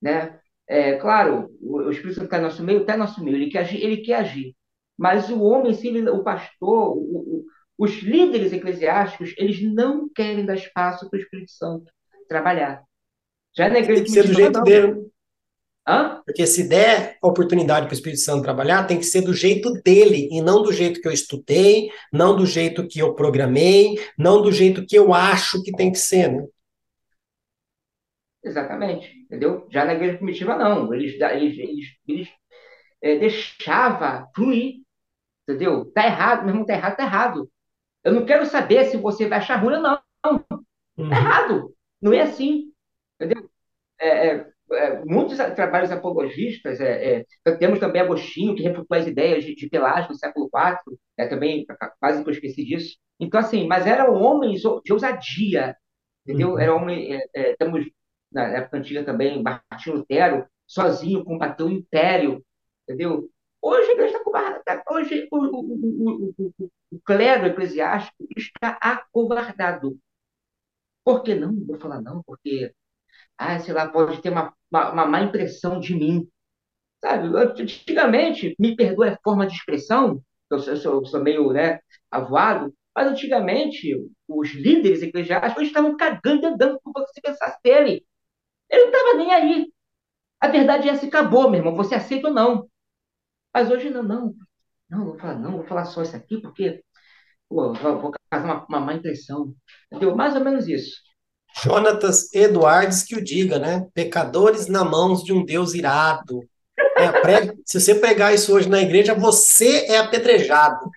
né? 0.01 0.39
É, 0.67 0.95
claro, 0.97 1.49
o, 1.59 1.89
Espírito 1.89 2.15
Santo 2.15 2.25
está 2.25 2.37
no 2.37 2.43
nosso 2.43 2.63
meio, 2.63 2.81
está 2.81 2.93
no 2.93 2.99
nosso 2.99 3.23
meio, 3.23 3.35
ele 3.35 3.49
quer 3.49 3.59
agir, 3.59 3.83
ele 3.83 3.97
quer 3.97 4.15
agir. 4.15 4.55
Mas 5.01 5.31
o 5.31 5.41
homem, 5.41 5.73
sim, 5.73 6.07
o 6.09 6.23
pastor, 6.23 6.95
o, 6.95 6.99
o, 6.99 7.45
os 7.75 8.03
líderes 8.03 8.53
eclesiásticos, 8.53 9.33
eles 9.35 9.59
não 9.59 10.07
querem 10.07 10.45
dar 10.45 10.53
espaço 10.53 11.09
para 11.09 11.17
o 11.17 11.19
Espírito 11.19 11.51
Santo 11.53 11.91
trabalhar. 12.27 12.83
Já 13.57 13.67
na 13.67 13.79
igreja 13.79 14.03
tem 14.03 14.03
que 14.03 14.11
ser 14.11 14.27
do 14.27 14.33
jeito 14.35 14.61
dele. 14.61 15.07
Hã? 15.87 16.21
Porque 16.23 16.45
se 16.45 16.69
der 16.69 17.17
oportunidade 17.19 17.87
para 17.87 17.93
o 17.93 17.95
Espírito 17.95 18.21
Santo 18.21 18.43
trabalhar, 18.43 18.85
tem 18.85 18.99
que 18.99 19.03
ser 19.03 19.21
do 19.21 19.33
jeito 19.33 19.73
dele, 19.83 20.29
e 20.31 20.39
não 20.39 20.61
do 20.61 20.71
jeito 20.71 21.01
que 21.01 21.07
eu 21.07 21.11
estudei, 21.11 21.89
não 22.13 22.35
do 22.35 22.45
jeito 22.45 22.87
que 22.87 22.99
eu 22.99 23.15
programei, 23.15 23.95
não 24.15 24.39
do 24.39 24.51
jeito 24.51 24.85
que 24.85 24.95
eu 24.95 25.15
acho 25.15 25.63
que 25.63 25.71
tem 25.71 25.91
que 25.91 25.97
ser. 25.97 26.31
Né? 26.31 26.45
Exatamente, 28.43 29.11
entendeu? 29.23 29.67
Já 29.71 29.83
na 29.83 29.95
igreja 29.95 30.17
primitiva, 30.17 30.55
não. 30.55 30.93
Eles, 30.93 31.19
eles, 31.19 31.57
eles, 31.57 31.87
eles 32.07 32.27
é, 33.01 33.17
deixava 33.17 34.29
fluir, 34.35 34.80
entendeu? 35.51 35.85
Tá 35.91 36.05
errado, 36.05 36.41
meu 36.41 36.49
irmão, 36.49 36.65
tá 36.65 36.73
errado, 36.73 36.97
tá 36.97 37.03
errado. 37.03 37.49
Eu 38.03 38.13
não 38.13 38.25
quero 38.25 38.45
saber 38.45 38.85
se 38.85 38.97
você 38.97 39.27
vai 39.27 39.39
achar 39.39 39.57
ruim 39.57 39.75
ou 39.75 39.81
não. 39.81 39.97
Tá 39.97 40.43
uhum. 40.97 41.11
errado. 41.11 41.75
Não 42.01 42.13
é 42.13 42.21
assim, 42.21 42.71
entendeu? 43.19 43.49
É, 43.99 44.27
é, 44.27 44.51
é 44.71 45.05
muitos 45.05 45.37
trabalhos 45.37 45.91
apologistas, 45.91 46.79
é, 46.79 47.25
é, 47.45 47.51
temos 47.57 47.79
também 47.79 48.01
Agostinho, 48.01 48.55
que 48.55 48.63
refutou 48.63 48.97
as 48.97 49.05
ideias 49.05 49.43
de, 49.43 49.53
de 49.53 49.69
Pelágio 49.69 50.09
no 50.09 50.15
século 50.15 50.49
IV, 50.53 50.97
é, 51.17 51.27
também 51.27 51.65
quase 51.99 52.23
que 52.23 52.29
eu 52.29 52.33
esqueci 52.33 52.65
disso. 52.65 52.97
Então, 53.19 53.39
assim, 53.39 53.67
mas 53.67 53.85
eram 53.85 54.15
homens 54.15 54.61
de 54.61 54.93
ousadia, 54.93 55.75
entendeu? 56.25 56.51
Uhum. 56.51 56.59
Era 56.59 56.75
homem, 56.75 57.19
é, 57.35 57.55
temos 57.55 57.85
na 58.31 58.47
época 58.47 58.77
antiga 58.77 59.03
também, 59.03 59.43
Martinho 59.43 59.97
Lutero, 59.97 60.47
sozinho 60.65 61.23
combateu 61.23 61.67
o 61.67 61.71
império, 61.71 62.43
entendeu? 62.83 63.29
Hoje 63.61 63.89
a 63.89 63.93
igreja 63.93 64.07
está 64.07 64.19
acovardada, 64.19 64.20
hoje 64.91 65.27
o, 65.31 65.37
o, 65.37 66.33
o, 66.37 66.69
o, 66.91 66.99
clero 67.03 67.47
eclesiástico 67.47 68.27
está 68.37 68.77
acovardado. 68.81 69.97
Por 71.03 71.23
que 71.23 71.33
não? 71.35 71.53
Vou 71.65 71.77
falar 71.79 72.01
não, 72.01 72.21
porque, 72.23 72.73
ah, 73.37 73.59
sei 73.59 73.73
lá, 73.73 73.89
pode 73.89 74.21
ter 74.21 74.29
uma, 74.29 74.53
uma, 74.71 74.91
uma 74.91 75.05
má 75.05 75.21
impressão 75.21 75.79
de 75.79 75.95
mim. 75.95 76.27
Sabe, 76.99 77.29
antigamente, 77.35 78.55
me 78.59 78.75
perdoa 78.75 79.09
a 79.09 79.17
forma 79.23 79.47
de 79.47 79.55
expressão, 79.55 80.23
eu 80.51 80.59
sou, 80.59 80.73
eu 80.73 80.77
sou, 80.77 81.05
sou 81.05 81.23
meio 81.23 81.51
né, 81.51 81.79
avoado, 82.11 82.73
mas 82.95 83.07
antigamente 83.07 83.95
os 84.27 84.51
líderes 84.51 85.01
eclesiásticos 85.01 85.63
estavam 85.63 85.97
cagando 85.97 86.43
e 86.43 86.45
andando 86.45 86.79
com 86.83 86.91
você 86.91 87.21
pensasse 87.21 87.57
dele. 87.63 88.05
Ele 88.69 88.85
não 88.85 88.91
estava 88.91 89.17
nem 89.17 89.33
aí. 89.33 89.73
A 90.39 90.47
verdade 90.47 90.89
é 90.89 90.91
essa, 90.93 91.05
acabou, 91.05 91.49
meu 91.49 91.59
irmão. 91.59 91.75
Você 91.75 91.95
aceita 91.95 92.27
ou 92.27 92.33
não? 92.33 92.70
Mas 93.53 93.69
hoje 93.69 93.89
não, 93.89 94.03
não. 94.03 94.35
Não, 94.89 95.05
vou 95.05 95.17
falar, 95.17 95.39
não, 95.39 95.51
vou 95.53 95.63
falar 95.65 95.85
só 95.85 96.01
isso 96.01 96.15
aqui, 96.15 96.41
porque 96.41 96.83
pô, 97.47 97.73
vou, 97.73 98.11
causar 98.29 98.45
uma, 98.45 98.65
uma 98.67 98.79
má 98.79 98.93
impressão. 98.93 99.53
Entendeu? 99.91 100.15
Mais 100.15 100.35
ou 100.35 100.43
menos 100.43 100.67
isso. 100.67 100.91
Jonatas 101.63 102.33
Eduardes 102.33 103.03
que 103.03 103.15
o 103.15 103.23
diga, 103.23 103.59
né? 103.59 103.87
Pecadores 103.93 104.67
na 104.67 104.85
mãos 104.85 105.23
de 105.23 105.33
um 105.33 105.43
Deus 105.45 105.73
irado. 105.73 106.41
É, 106.97 107.53
se 107.65 107.79
você 107.79 107.95
pegar 107.95 108.33
isso 108.33 108.53
hoje 108.53 108.69
na 108.69 108.81
igreja, 108.81 109.13
você 109.13 109.85
é 109.87 109.97
apedrejado. 109.97 110.89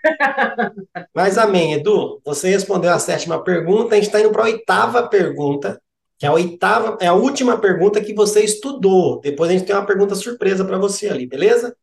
Mas 1.14 1.39
amém, 1.39 1.74
Edu. 1.74 2.20
Você 2.24 2.51
respondeu 2.51 2.93
a 2.93 2.98
sétima 2.98 3.43
pergunta, 3.43 3.94
a 3.94 3.97
gente 3.97 4.06
está 4.06 4.20
indo 4.20 4.31
para 4.31 4.43
a 4.43 4.47
oitava 4.47 5.09
pergunta, 5.09 5.81
que 6.18 6.26
é 6.26 6.28
a 6.28 6.32
oitava, 6.32 6.98
é 7.01 7.06
a 7.06 7.14
última 7.14 7.59
pergunta 7.59 8.01
que 8.01 8.14
você 8.14 8.44
estudou. 8.44 9.20
Depois 9.20 9.51
a 9.51 9.52
gente 9.55 9.66
tem 9.66 9.74
uma 9.74 9.86
pergunta 9.86 10.14
surpresa 10.14 10.64
para 10.64 10.78
você 10.78 11.09
ali, 11.09 11.26
beleza? 11.26 11.74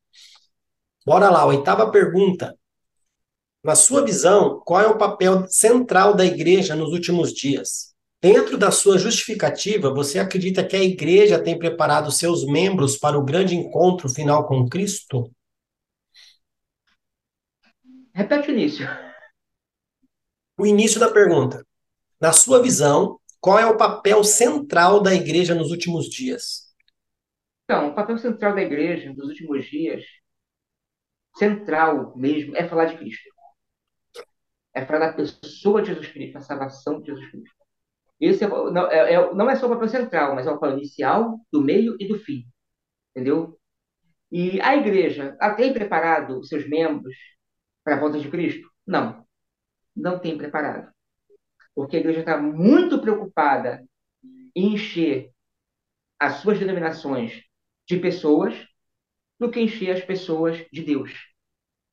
Bora 1.05 1.29
lá, 1.29 1.45
oitava 1.45 1.91
pergunta. 1.91 2.57
Na 3.63 3.75
sua 3.75 4.03
visão, 4.03 4.59
qual 4.65 4.81
é 4.81 4.87
o 4.87 4.97
papel 4.97 5.47
central 5.47 6.15
da 6.15 6.25
igreja 6.25 6.75
nos 6.75 6.91
últimos 6.91 7.33
dias? 7.33 7.91
Dentro 8.21 8.55
da 8.55 8.69
sua 8.69 8.99
justificativa, 8.99 9.91
você 9.91 10.19
acredita 10.19 10.63
que 10.63 10.75
a 10.75 10.83
igreja 10.83 11.41
tem 11.41 11.57
preparado 11.57 12.11
seus 12.11 12.45
membros 12.45 12.97
para 12.97 13.17
o 13.17 13.25
grande 13.25 13.55
encontro 13.55 14.07
final 14.07 14.47
com 14.47 14.67
Cristo? 14.69 15.31
Repete 18.13 18.49
o 18.49 18.51
início. 18.51 18.87
O 20.57 20.67
início 20.67 20.99
da 20.99 21.09
pergunta. 21.09 21.65
Na 22.19 22.31
sua 22.31 22.61
visão, 22.61 23.19
qual 23.39 23.57
é 23.57 23.65
o 23.65 23.77
papel 23.77 24.23
central 24.23 25.01
da 25.01 25.15
igreja 25.15 25.55
nos 25.55 25.71
últimos 25.71 26.05
dias? 26.05 26.71
Então, 27.63 27.89
o 27.89 27.95
papel 27.95 28.19
central 28.19 28.53
da 28.53 28.61
igreja 28.61 29.11
nos 29.13 29.29
últimos 29.29 29.65
dias, 29.65 30.03
central 31.37 32.15
mesmo, 32.17 32.55
é 32.55 32.67
falar 32.67 32.85
de 32.85 32.97
Cristo. 32.97 33.29
É 34.73 34.85
falar 34.85 35.07
da 35.07 35.13
pessoa 35.13 35.81
de 35.81 35.89
Jesus 35.89 36.07
Cristo, 36.07 36.37
a 36.37 36.41
salvação 36.41 37.01
de 37.01 37.07
Jesus 37.07 37.29
Cristo. 37.29 37.55
Esse 38.19 38.43
é, 38.43 38.47
não, 38.47 38.91
é, 38.91 39.13
é, 39.13 39.33
não 39.33 39.49
é 39.49 39.55
só 39.55 39.65
o 39.65 39.69
papel 39.69 39.89
central, 39.89 40.35
mas 40.35 40.45
é 40.45 40.51
o 40.51 40.59
papel 40.59 40.77
inicial, 40.77 41.39
do 41.51 41.61
meio 41.61 41.95
e 41.99 42.07
do 42.07 42.19
fim. 42.19 42.45
Entendeu? 43.09 43.59
E 44.31 44.61
a 44.61 44.75
igreja 44.75 45.35
tem 45.57 45.73
preparado 45.73 46.43
seus 46.43 46.67
membros 46.69 47.15
para 47.83 47.95
a 47.95 47.99
volta 47.99 48.19
de 48.19 48.29
Cristo? 48.29 48.69
Não. 48.85 49.25
Não 49.95 50.19
tem 50.19 50.37
preparado. 50.37 50.91
Porque 51.75 51.97
a 51.97 51.99
igreja 51.99 52.19
está 52.21 52.37
muito 52.37 53.01
preocupada 53.01 53.83
em 54.55 54.75
encher 54.75 55.31
as 56.19 56.35
suas 56.35 56.59
denominações 56.59 57.41
de 57.87 57.97
pessoas 57.97 58.53
do 59.41 59.49
que 59.51 59.59
encher 59.59 59.91
as 59.97 60.05
pessoas 60.05 60.63
de 60.71 60.83
Deus. 60.83 61.11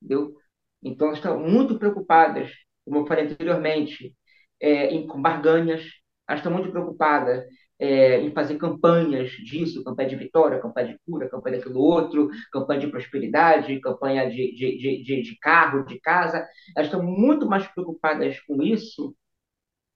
Entendeu? 0.03 0.35
Então, 0.83 1.13
estão 1.13 1.41
muito 1.41 1.79
preocupadas, 1.79 2.51
como 2.85 2.99
eu 2.99 3.07
falei 3.07 3.25
anteriormente, 3.25 4.15
é, 4.61 4.89
em, 4.93 5.07
com 5.07 5.21
barganhas, 5.23 5.83
elas 6.29 6.41
estão 6.41 6.53
muito 6.53 6.71
preocupadas 6.71 7.45
é, 7.79 8.21
em 8.21 8.33
fazer 8.33 8.59
campanhas 8.59 9.31
disso, 9.31 9.83
campanha 9.83 10.11
de 10.11 10.17
vitória, 10.17 10.61
campanha 10.61 10.89
de 10.89 10.99
cura, 11.07 11.29
campanha 11.31 11.57
daquilo 11.59 11.81
outro, 11.81 12.29
campanha 12.53 12.81
de 12.81 12.89
prosperidade, 12.89 13.81
campanha 13.81 14.29
de, 14.29 14.55
de, 14.55 15.03
de, 15.05 15.23
de, 15.23 15.39
carro, 15.39 15.85
de 15.87 15.99
casa. 16.01 16.47
Elas 16.77 16.89
estão 16.89 17.03
muito 17.03 17.47
mais 17.47 17.67
preocupadas 17.69 18.39
com 18.41 18.63
isso 18.63 19.17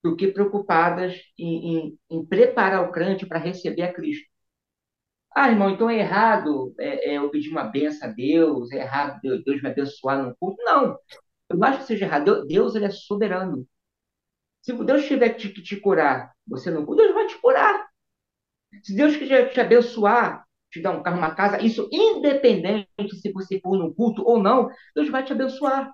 do 0.03 0.17
que 0.17 0.29
preocupadas 0.29 1.15
em, 1.39 1.77
em, 1.79 1.99
em 2.11 2.27
preparar 2.27 2.89
o 2.89 2.93
crente 2.93 3.27
para 3.27 3.39
receber 3.39 3.83
a 3.83 3.93
Cristo. 3.93 4.32
Ah, 5.35 5.49
irmão, 5.51 5.71
então 5.71 5.89
é 5.89 5.99
errado 5.99 6.75
é, 6.79 7.13
é, 7.13 7.19
eu 7.19 7.31
pedir 7.31 7.51
uma 7.51 7.65
benção 7.65 8.09
a 8.09 8.13
Deus, 8.13 8.71
é 8.73 8.77
errado 8.79 9.21
Deus, 9.23 9.63
me 9.63 9.69
abençoar 9.71 10.23
no 10.23 10.35
culto. 10.37 10.63
Não, 10.63 10.97
eu 11.51 11.57
não 11.59 11.69
acho 11.69 11.81
que 11.81 11.87
seja 11.87 12.05
errado. 12.07 12.47
Deus, 12.47 12.75
ele 12.75 12.87
é 12.87 12.91
soberano. 12.91 13.67
Se 14.63 14.73
Deus 14.73 15.07
tiver 15.07 15.31
que 15.31 15.51
te, 15.53 15.63
te 15.63 15.77
curar, 15.81 16.33
você 16.47 16.71
não 16.71 16.85
cura, 16.87 17.05
Deus 17.05 17.15
vai 17.15 17.27
te 17.27 17.39
curar. 17.41 17.87
Se 18.83 18.95
Deus 18.97 19.17
quiser 19.17 19.51
te 19.53 19.61
abençoar, 19.61 20.45
te 20.71 20.81
dar 20.81 20.93
um 20.93 21.03
carro, 21.03 21.19
uma 21.19 21.35
casa, 21.35 21.63
isso 21.63 21.89
independente 21.93 22.89
se 23.21 23.33
você 23.33 23.61
for 23.61 23.77
no 23.79 23.95
culto 23.95 24.23
ou 24.27 24.43
não, 24.43 24.69
Deus 24.95 25.09
vai 25.11 25.25
te 25.25 25.33
abençoar. 25.33 25.93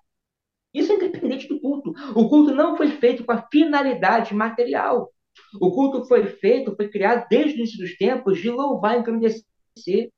Isso 0.75 0.93
é 0.93 0.97
independente 0.97 1.49
do 1.49 1.61
culto. 1.61 1.93
O 2.17 2.29
culto 2.29 2.55
não 2.55 2.77
foi 2.77 2.89
feito 2.93 3.25
com 3.25 3.33
a 3.33 3.47
finalidade 3.51 4.35
material. 4.35 5.13
O 5.61 5.73
culto 5.73 6.07
foi 6.07 6.27
feito, 6.27 6.75
foi 6.77 6.89
criado 6.89 7.27
desde 7.29 7.53
o 7.53 7.57
início 7.59 7.79
dos 7.79 7.97
tempos 7.97 8.39
de 8.39 8.51
louvar 8.51 8.97
e 8.97 9.01
engrandecer 9.01 10.11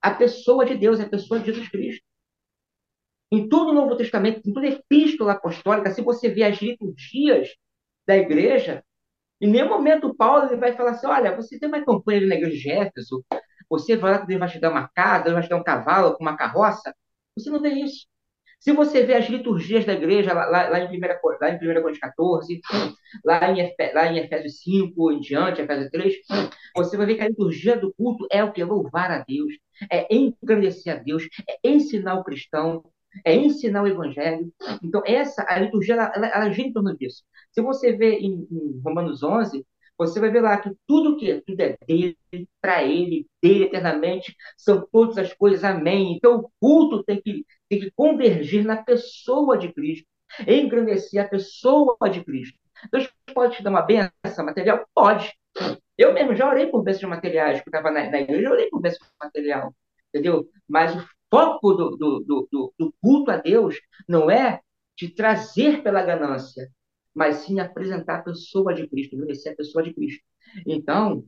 a 0.00 0.10
pessoa 0.10 0.64
de 0.64 0.76
Deus, 0.76 1.00
a 1.00 1.08
pessoa 1.08 1.40
de 1.40 1.46
Jesus 1.46 1.68
Cristo. 1.68 2.02
Em 3.30 3.48
todo 3.48 3.70
o 3.70 3.74
Novo 3.74 3.96
Testamento, 3.96 4.48
em 4.48 4.52
toda 4.52 4.66
a 4.66 4.70
epístola 4.70 5.32
apostólica, 5.32 5.90
se 5.90 6.00
você 6.00 6.28
vê 6.28 6.44
as 6.44 6.60
liturgias 6.60 7.54
da 8.06 8.16
igreja, 8.16 8.82
em 9.40 9.50
nenhum 9.50 9.68
momento 9.68 10.14
Paulo 10.14 10.46
ele 10.46 10.56
vai 10.56 10.74
falar 10.74 10.92
assim: 10.92 11.06
olha, 11.06 11.36
você 11.36 11.58
tem 11.58 11.68
uma 11.68 11.84
campanha 11.84 12.26
na 12.26 12.34
igreja 12.36 12.56
de 12.56 12.70
Éfeso, 12.70 13.24
você 13.68 13.96
vai 13.96 14.12
lá 14.12 14.20
que 14.20 14.26
Deus 14.26 14.40
vai 14.40 14.48
te 14.48 14.58
dar 14.58 14.70
uma 14.70 14.88
casa, 14.88 15.32
vai 15.32 15.42
te 15.42 15.48
dar 15.48 15.56
um 15.56 15.62
cavalo 15.62 16.16
com 16.16 16.22
uma 16.22 16.36
carroça. 16.36 16.94
Você 17.36 17.50
não 17.50 17.60
vê 17.60 17.70
isso. 17.70 18.06
Se 18.58 18.72
você 18.72 19.04
vê 19.04 19.14
as 19.14 19.28
liturgias 19.28 19.84
da 19.84 19.92
igreja 19.92 20.32
lá, 20.32 20.46
lá, 20.68 20.80
em 20.80 20.98
1 20.98 21.00
lá 21.40 21.50
em 21.50 21.56
1 21.56 21.58
Coríntios 21.58 21.98
14, 21.98 22.60
lá 23.24 23.50
em, 23.50 23.74
lá 23.94 24.12
em 24.12 24.18
Efésios 24.18 24.60
5 24.60 25.12
em 25.12 25.20
diante, 25.20 25.60
Efésios 25.62 25.90
3, 25.90 26.14
você 26.76 26.96
vai 26.96 27.06
ver 27.06 27.14
que 27.16 27.22
a 27.22 27.28
liturgia 27.28 27.76
do 27.76 27.92
culto 27.94 28.26
é 28.30 28.42
o 28.42 28.52
que? 28.52 28.62
Louvar 28.64 29.10
a 29.10 29.24
Deus, 29.26 29.52
é 29.90 30.12
engrandecer 30.14 30.94
a 30.94 30.96
Deus, 30.96 31.28
é 31.48 31.68
ensinar 31.68 32.16
o 32.16 32.24
cristão, 32.24 32.84
é 33.24 33.34
ensinar 33.34 33.82
o 33.82 33.86
evangelho. 33.86 34.52
Então, 34.82 35.02
essa, 35.06 35.44
a 35.48 35.58
liturgia, 35.58 35.94
ela, 35.94 36.12
ela, 36.14 36.26
ela 36.26 36.50
gira 36.50 36.68
em 36.68 36.72
torno 36.72 36.96
disso. 36.96 37.22
Se 37.52 37.62
você 37.62 37.92
vê 37.92 38.18
em, 38.18 38.46
em 38.50 38.80
Romanos 38.84 39.22
11, 39.22 39.64
você 39.98 40.20
vai 40.20 40.30
ver 40.30 40.42
lá 40.42 40.56
que 40.58 40.70
tudo 40.86 41.16
que 41.16 41.40
tudo 41.42 41.60
é 41.60 41.76
dele, 41.86 42.16
para 42.60 42.84
ele, 42.84 43.26
dele 43.42 43.64
eternamente, 43.64 44.34
são 44.56 44.86
todas 44.92 45.18
as 45.18 45.32
coisas, 45.34 45.64
amém. 45.64 46.14
Então 46.16 46.36
o 46.38 46.50
culto 46.60 47.02
tem 47.04 47.20
que, 47.20 47.44
tem 47.68 47.80
que 47.80 47.90
convergir 47.96 48.64
na 48.64 48.76
pessoa 48.82 49.58
de 49.58 49.72
Cristo, 49.72 50.06
engrandecer 50.46 51.24
a 51.24 51.28
pessoa 51.28 51.96
de 52.10 52.24
Cristo. 52.24 52.58
Deus 52.92 53.08
pode 53.34 53.56
te 53.56 53.62
dar 53.62 53.70
uma 53.70 53.82
benção 53.82 54.44
material? 54.44 54.86
Pode. 54.94 55.32
Eu 55.96 56.14
mesmo 56.14 56.34
já 56.36 56.48
orei 56.48 56.68
por 56.68 56.82
bênçãos 56.82 57.10
materiais, 57.10 57.58
porque 57.58 57.76
estava 57.76 57.90
na, 57.90 58.08
na 58.08 58.20
igreja, 58.20 58.46
eu 58.46 58.52
orei 58.52 58.68
por 58.68 58.80
bênção 58.80 59.04
material, 59.20 59.74
entendeu? 60.08 60.48
Mas 60.68 60.94
o 60.94 61.04
foco 61.28 61.74
do, 61.74 61.96
do, 61.96 62.48
do, 62.50 62.74
do 62.78 62.94
culto 63.02 63.30
a 63.32 63.36
Deus 63.36 63.76
não 64.08 64.30
é 64.30 64.60
te 64.96 65.08
trazer 65.08 65.82
pela 65.82 66.02
ganância, 66.02 66.68
mas 67.18 67.38
sim 67.38 67.58
apresentar 67.58 68.20
a 68.20 68.22
pessoa 68.22 68.72
de 68.72 68.86
Cristo, 68.86 69.16
envelhecer 69.16 69.52
a 69.52 69.56
pessoa 69.56 69.82
de 69.82 69.92
Cristo. 69.92 70.22
Então, 70.64 71.24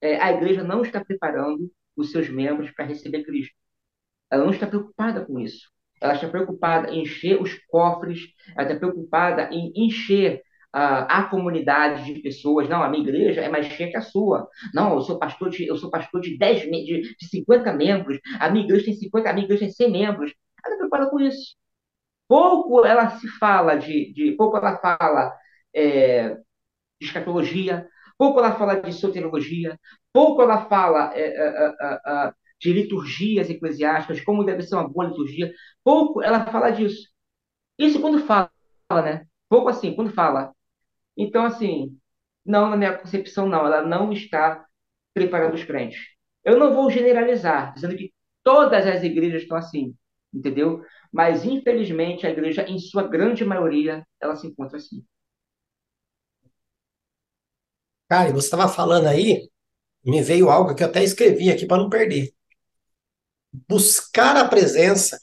é, 0.00 0.18
a 0.18 0.32
igreja 0.32 0.64
não 0.64 0.80
está 0.80 1.04
preparando 1.04 1.70
os 1.94 2.10
seus 2.10 2.30
membros 2.30 2.70
para 2.70 2.86
receber 2.86 3.24
Cristo. 3.24 3.54
Ela 4.30 4.44
não 4.44 4.52
está 4.52 4.66
preocupada 4.66 5.22
com 5.22 5.38
isso. 5.38 5.68
Ela 6.00 6.14
está 6.14 6.26
preocupada 6.28 6.90
em 6.90 7.02
encher 7.02 7.40
os 7.40 7.54
cofres, 7.68 8.20
ela 8.56 8.66
está 8.66 8.78
preocupada 8.78 9.50
em 9.52 9.70
encher 9.76 10.38
uh, 10.74 11.04
a 11.08 11.24
comunidade 11.24 12.04
de 12.12 12.22
pessoas. 12.22 12.66
Não, 12.66 12.82
a 12.82 12.88
minha 12.88 13.02
igreja 13.02 13.42
é 13.42 13.48
mais 13.50 13.66
cheia 13.66 13.90
que 13.90 13.98
a 13.98 14.00
sua. 14.00 14.48
Não, 14.72 14.94
eu 14.94 15.02
sou 15.02 15.18
pastor 15.18 15.50
de, 15.50 15.66
eu 15.66 15.76
sou 15.76 15.90
pastor 15.90 16.22
de 16.22 16.38
10, 16.38 16.62
de, 16.62 17.16
de 17.18 17.28
50 17.28 17.70
membros. 17.74 18.18
A 18.40 18.48
minha 18.50 18.64
igreja 18.64 18.86
tem 18.86 18.94
50, 18.94 19.28
a 19.28 19.32
minha 19.34 19.44
igreja 19.44 19.64
tem 19.64 19.70
100 19.70 19.92
membros. 19.92 20.32
Ela 20.64 20.74
está 20.74 20.88
preocupada 20.88 21.10
com 21.10 21.20
isso. 21.20 21.54
Pouco 22.28 22.84
ela 22.86 23.10
se 23.18 23.28
fala 23.38 23.76
de, 23.76 24.12
de 24.12 24.32
pouco 24.32 24.56
ela 24.56 24.76
fala 24.78 25.32
é, 25.74 26.34
de 27.00 27.06
escatologia, 27.06 27.88
pouco 28.18 28.38
ela 28.40 28.56
fala 28.56 28.80
de 28.80 28.92
soteriologia, 28.92 29.78
pouco 30.12 30.42
ela 30.42 30.66
fala 30.68 31.12
é, 31.14 31.22
é, 31.22 31.74
é, 32.06 32.32
de 32.60 32.72
liturgias 32.72 33.50
eclesiásticas, 33.50 34.20
como 34.22 34.44
deve 34.44 34.62
ser 34.62 34.76
uma 34.76 34.88
boa 34.88 35.06
liturgia, 35.08 35.52
pouco 35.84 36.22
ela 36.22 36.46
fala 36.46 36.70
disso. 36.70 37.08
Isso 37.78 38.00
quando 38.00 38.20
fala, 38.26 38.50
né? 39.04 39.26
Pouco 39.48 39.68
assim, 39.68 39.94
quando 39.94 40.12
fala. 40.12 40.54
Então, 41.16 41.44
assim, 41.44 41.96
não, 42.44 42.70
na 42.70 42.76
minha 42.76 42.96
concepção, 42.98 43.48
não, 43.48 43.66
ela 43.66 43.82
não 43.82 44.12
está 44.12 44.66
preparando 45.14 45.54
os 45.54 45.64
crentes. 45.64 46.00
Eu 46.44 46.58
não 46.58 46.74
vou 46.74 46.90
generalizar, 46.90 47.74
dizendo 47.74 47.96
que 47.96 48.12
todas 48.42 48.86
as 48.86 49.02
igrejas 49.02 49.42
estão 49.42 49.56
assim, 49.56 49.94
entendeu? 50.34 50.82
Mas, 51.12 51.44
infelizmente, 51.44 52.26
a 52.26 52.30
igreja, 52.30 52.62
em 52.68 52.78
sua 52.78 53.06
grande 53.06 53.44
maioria, 53.44 54.06
ela 54.20 54.36
se 54.36 54.46
encontra 54.46 54.78
assim. 54.78 55.04
Cara, 58.08 58.32
você 58.32 58.46
estava 58.46 58.68
falando 58.68 59.06
aí, 59.06 59.48
me 60.04 60.22
veio 60.22 60.50
algo 60.50 60.74
que 60.74 60.82
eu 60.82 60.88
até 60.88 61.02
escrevi 61.02 61.50
aqui 61.50 61.66
para 61.66 61.82
não 61.82 61.88
perder. 61.88 62.34
Buscar 63.68 64.36
a 64.36 64.48
presença 64.48 65.18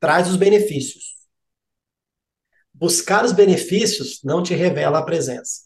traz 0.00 0.28
os 0.28 0.36
benefícios. 0.36 1.14
Buscar 2.72 3.24
os 3.24 3.32
benefícios 3.32 4.20
não 4.22 4.42
te 4.42 4.54
revela 4.54 4.98
a 4.98 5.04
presença. 5.04 5.62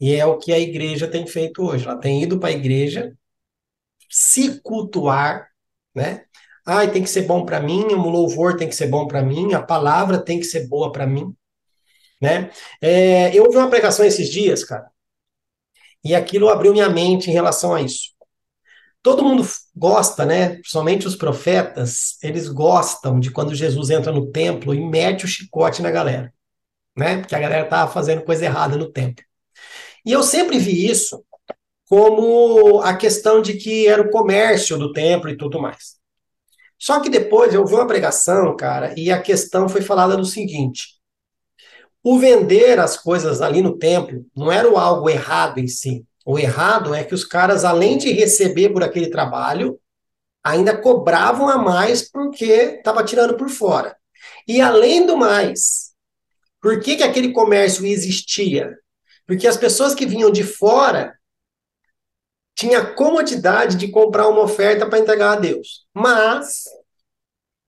E 0.00 0.14
é 0.14 0.24
o 0.24 0.38
que 0.38 0.52
a 0.52 0.58
igreja 0.58 1.10
tem 1.10 1.26
feito 1.26 1.62
hoje. 1.62 1.84
Ela 1.84 2.00
tem 2.00 2.22
ido 2.22 2.40
para 2.40 2.48
a 2.48 2.52
igreja 2.52 3.14
se 4.08 4.60
cultuar, 4.62 5.49
né? 5.94 6.24
Ai, 6.66 6.90
tem 6.90 7.02
que 7.02 7.10
ser 7.10 7.22
bom 7.22 7.44
para 7.44 7.60
mim, 7.60 7.84
o 7.84 8.08
louvor 8.08 8.56
tem 8.56 8.68
que 8.68 8.74
ser 8.74 8.86
bom 8.88 9.06
para 9.06 9.22
mim, 9.22 9.54
a 9.54 9.62
palavra 9.62 10.18
tem 10.18 10.38
que 10.38 10.44
ser 10.44 10.68
boa 10.68 10.92
para 10.92 11.06
mim, 11.06 11.34
né? 12.20 12.50
É, 12.80 13.34
eu 13.36 13.44
ouvi 13.44 13.56
uma 13.56 13.70
pregação 13.70 14.04
esses 14.04 14.28
dias, 14.28 14.62
cara, 14.64 14.90
e 16.04 16.14
aquilo 16.14 16.48
abriu 16.48 16.72
minha 16.72 16.88
mente 16.88 17.30
em 17.30 17.32
relação 17.32 17.74
a 17.74 17.82
isso. 17.82 18.10
Todo 19.02 19.24
mundo 19.24 19.46
gosta, 19.74 20.26
né? 20.26 20.56
Principalmente 20.56 21.06
os 21.06 21.16
profetas, 21.16 22.18
eles 22.22 22.48
gostam 22.48 23.18
de 23.18 23.30
quando 23.30 23.54
Jesus 23.54 23.88
entra 23.88 24.12
no 24.12 24.30
templo 24.30 24.74
e 24.74 24.80
mete 24.80 25.24
o 25.24 25.28
chicote 25.28 25.80
na 25.80 25.90
galera, 25.90 26.32
né? 26.96 27.18
Porque 27.18 27.34
a 27.34 27.40
galera 27.40 27.66
tava 27.66 27.90
fazendo 27.90 28.22
coisa 28.22 28.44
errada 28.44 28.76
no 28.76 28.90
templo. 28.92 29.24
E 30.04 30.12
eu 30.12 30.22
sempre 30.22 30.58
vi 30.58 30.86
isso 30.90 31.24
como 31.90 32.80
a 32.82 32.94
questão 32.94 33.42
de 33.42 33.54
que 33.54 33.88
era 33.88 34.00
o 34.00 34.10
comércio 34.10 34.78
do 34.78 34.92
templo 34.92 35.28
e 35.28 35.36
tudo 35.36 35.60
mais. 35.60 35.96
Só 36.78 37.00
que 37.00 37.10
depois 37.10 37.52
eu 37.52 37.66
vi 37.66 37.74
uma 37.74 37.86
pregação, 37.86 38.56
cara, 38.56 38.94
e 38.96 39.10
a 39.10 39.20
questão 39.20 39.68
foi 39.68 39.82
falada 39.82 40.16
do 40.16 40.24
seguinte: 40.24 41.00
o 42.00 42.16
vender 42.16 42.78
as 42.78 42.96
coisas 42.96 43.42
ali 43.42 43.60
no 43.60 43.76
templo 43.76 44.24
não 44.36 44.52
era 44.52 44.68
algo 44.68 45.10
errado 45.10 45.58
em 45.58 45.66
si. 45.66 46.06
O 46.24 46.38
errado 46.38 46.94
é 46.94 47.02
que 47.02 47.12
os 47.12 47.24
caras, 47.24 47.64
além 47.64 47.98
de 47.98 48.12
receber 48.12 48.68
por 48.68 48.84
aquele 48.84 49.10
trabalho, 49.10 49.76
ainda 50.44 50.80
cobravam 50.80 51.48
a 51.48 51.58
mais 51.58 52.08
porque 52.08 52.44
estava 52.44 53.02
tirando 53.02 53.36
por 53.36 53.48
fora. 53.48 53.96
E 54.46 54.60
além 54.60 55.04
do 55.04 55.16
mais, 55.16 55.90
por 56.62 56.78
que, 56.78 56.94
que 56.94 57.02
aquele 57.02 57.32
comércio 57.32 57.84
existia? 57.84 58.78
Porque 59.26 59.48
as 59.48 59.56
pessoas 59.56 59.92
que 59.92 60.06
vinham 60.06 60.30
de 60.30 60.44
fora 60.44 61.18
tinha 62.60 62.80
a 62.80 62.86
comodidade 62.86 63.78
de 63.78 63.88
comprar 63.88 64.28
uma 64.28 64.42
oferta 64.42 64.86
para 64.86 64.98
entregar 64.98 65.32
a 65.32 65.40
Deus. 65.40 65.86
Mas 65.94 66.64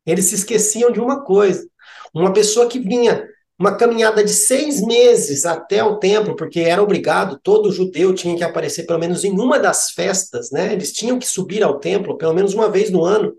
eles 0.04 0.26
se 0.26 0.34
esqueciam 0.34 0.92
de 0.92 1.00
uma 1.00 1.24
coisa. 1.24 1.66
Uma 2.14 2.30
pessoa 2.30 2.68
que 2.68 2.78
vinha 2.78 3.26
uma 3.58 3.74
caminhada 3.74 4.22
de 4.22 4.34
seis 4.34 4.84
meses 4.84 5.46
até 5.46 5.82
o 5.82 5.96
templo, 5.96 6.36
porque 6.36 6.60
era 6.60 6.82
obrigado, 6.82 7.40
todo 7.42 7.72
judeu 7.72 8.14
tinha 8.14 8.36
que 8.36 8.44
aparecer 8.44 8.84
pelo 8.84 8.98
menos 8.98 9.24
em 9.24 9.30
uma 9.30 9.58
das 9.58 9.92
festas, 9.92 10.50
né? 10.50 10.74
Eles 10.74 10.92
tinham 10.92 11.18
que 11.18 11.26
subir 11.26 11.62
ao 11.62 11.80
templo 11.80 12.18
pelo 12.18 12.34
menos 12.34 12.52
uma 12.52 12.68
vez 12.68 12.90
no 12.90 13.02
ano. 13.02 13.32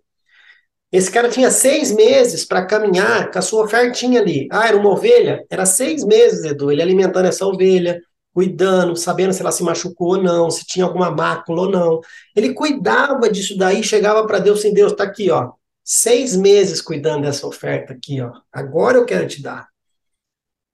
Esse 0.91 1.11
cara 1.11 1.29
tinha 1.29 1.51
seis 1.51 1.91
meses 1.91 2.45
para 2.45 2.65
caminhar 2.65 3.29
com 3.29 3.37
a 3.37 3.43
sua 3.43 3.65
ofertinha 3.65 4.21
ali. 4.21 4.47
Ah, 4.51 4.67
era 4.67 4.77
uma 4.77 4.89
ovelha? 4.89 5.45
Era 5.51 5.67
seis 5.67 6.03
meses, 6.03 6.43
Edu, 6.45 6.71
ele 6.71 6.81
alimentando 6.81 7.27
essa 7.27 7.45
ovelha, 7.45 8.01
cuidando, 8.33 8.95
sabendo 8.95 9.33
se 9.33 9.41
ela 9.41 9.51
se 9.51 9.63
machucou 9.63 10.15
ou 10.15 10.23
não, 10.23 10.49
se 10.49 10.65
tinha 10.65 10.85
alguma 10.85 11.11
mácula 11.11 11.63
ou 11.63 11.69
não. 11.69 12.01
Ele 12.35 12.53
cuidava 12.53 13.29
disso 13.29 13.57
daí, 13.57 13.83
chegava 13.83 14.25
para 14.25 14.39
Deus 14.39 14.61
sem 14.61 14.73
Deus, 14.73 14.93
tá 14.93 15.03
aqui, 15.03 15.29
ó. 15.29 15.53
Seis 15.83 16.35
meses 16.35 16.81
cuidando 16.81 17.23
dessa 17.23 17.45
oferta 17.45 17.93
aqui, 17.93 18.21
ó. 18.21 18.31
Agora 18.51 18.97
eu 18.97 19.05
quero 19.05 19.27
te 19.27 19.41
dar. 19.41 19.67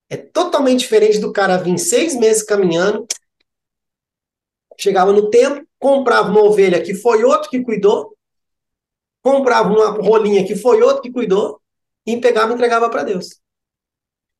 É 0.10 0.18
totalmente 0.18 0.80
diferente 0.80 1.20
do 1.20 1.34
cara 1.34 1.58
vir 1.58 1.78
seis 1.78 2.16
meses 2.16 2.42
caminhando, 2.42 3.06
chegava 4.80 5.12
no 5.12 5.30
templo, 5.30 5.68
comprava 5.78 6.30
uma 6.30 6.42
ovelha 6.42 6.82
que 6.82 6.96
foi 6.96 7.24
outro 7.24 7.50
que 7.50 7.62
cuidou, 7.62 8.16
comprava 9.22 9.70
uma 9.70 9.90
rolinha 9.90 10.46
que 10.46 10.56
foi 10.56 10.82
outro 10.82 11.02
que 11.02 11.12
cuidou, 11.12 11.62
e 12.06 12.18
pegava 12.18 12.52
e 12.52 12.56
entregava 12.56 12.90
para 12.90 13.04
Deus. 13.04 13.40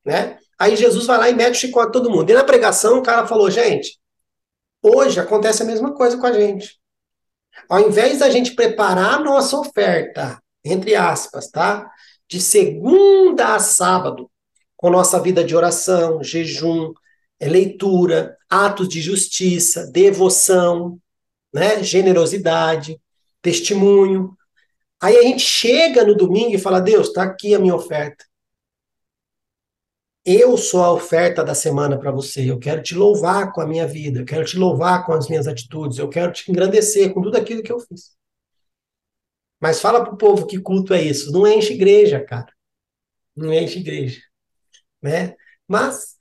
Né? 0.04 0.38
Aí 0.60 0.76
Jesus 0.76 1.06
vai 1.06 1.16
lá 1.16 1.30
e 1.30 1.34
mete 1.34 1.54
o 1.54 1.58
chicote 1.58 1.90
todo 1.90 2.10
mundo. 2.10 2.28
E 2.28 2.34
na 2.34 2.44
pregação 2.44 2.98
o 2.98 3.02
cara 3.02 3.26
falou, 3.26 3.50
gente, 3.50 3.98
hoje 4.82 5.18
acontece 5.18 5.62
a 5.62 5.66
mesma 5.66 5.94
coisa 5.94 6.18
com 6.18 6.26
a 6.26 6.32
gente. 6.34 6.78
Ao 7.66 7.80
invés 7.80 8.18
da 8.18 8.28
gente 8.28 8.54
preparar 8.54 9.14
a 9.14 9.20
nossa 9.20 9.58
oferta, 9.58 10.38
entre 10.62 10.94
aspas, 10.94 11.48
tá? 11.48 11.90
De 12.28 12.38
segunda 12.38 13.54
a 13.54 13.58
sábado, 13.58 14.30
com 14.76 14.90
nossa 14.90 15.18
vida 15.18 15.42
de 15.42 15.56
oração, 15.56 16.22
jejum, 16.22 16.92
é 17.38 17.48
leitura, 17.48 18.36
atos 18.48 18.86
de 18.86 19.00
justiça, 19.00 19.90
devoção, 19.90 20.98
né, 21.54 21.82
generosidade, 21.82 23.00
testemunho. 23.40 24.36
Aí 25.00 25.16
a 25.16 25.22
gente 25.22 25.42
chega 25.42 26.04
no 26.04 26.14
domingo 26.14 26.54
e 26.54 26.58
fala: 26.58 26.80
Deus, 26.80 27.08
está 27.08 27.22
aqui 27.22 27.54
a 27.54 27.58
minha 27.58 27.74
oferta. 27.74 28.29
Eu 30.24 30.56
sou 30.56 30.82
a 30.82 30.92
oferta 30.92 31.42
da 31.44 31.54
semana 31.54 31.98
para 31.98 32.10
você. 32.10 32.50
Eu 32.50 32.58
quero 32.58 32.82
te 32.82 32.94
louvar 32.94 33.52
com 33.52 33.60
a 33.60 33.66
minha 33.66 33.86
vida, 33.86 34.20
eu 34.20 34.24
quero 34.24 34.44
te 34.44 34.56
louvar 34.56 35.04
com 35.06 35.12
as 35.12 35.28
minhas 35.28 35.46
atitudes, 35.48 35.98
eu 35.98 36.08
quero 36.08 36.32
te 36.32 36.50
engrandecer 36.50 37.12
com 37.12 37.22
tudo 37.22 37.36
aquilo 37.36 37.62
que 37.62 37.72
eu 37.72 37.80
fiz. 37.80 38.16
Mas 39.60 39.80
fala 39.80 40.02
para 40.04 40.14
o 40.14 40.16
povo 40.16 40.46
que 40.46 40.58
culto 40.60 40.94
é 40.94 41.02
isso. 41.02 41.32
Não 41.32 41.46
enche 41.46 41.74
igreja, 41.74 42.20
cara. 42.24 42.52
Não 43.36 43.52
enche 43.52 43.78
igreja 43.80 44.20
né? 45.02 45.34
Mas 45.66 46.16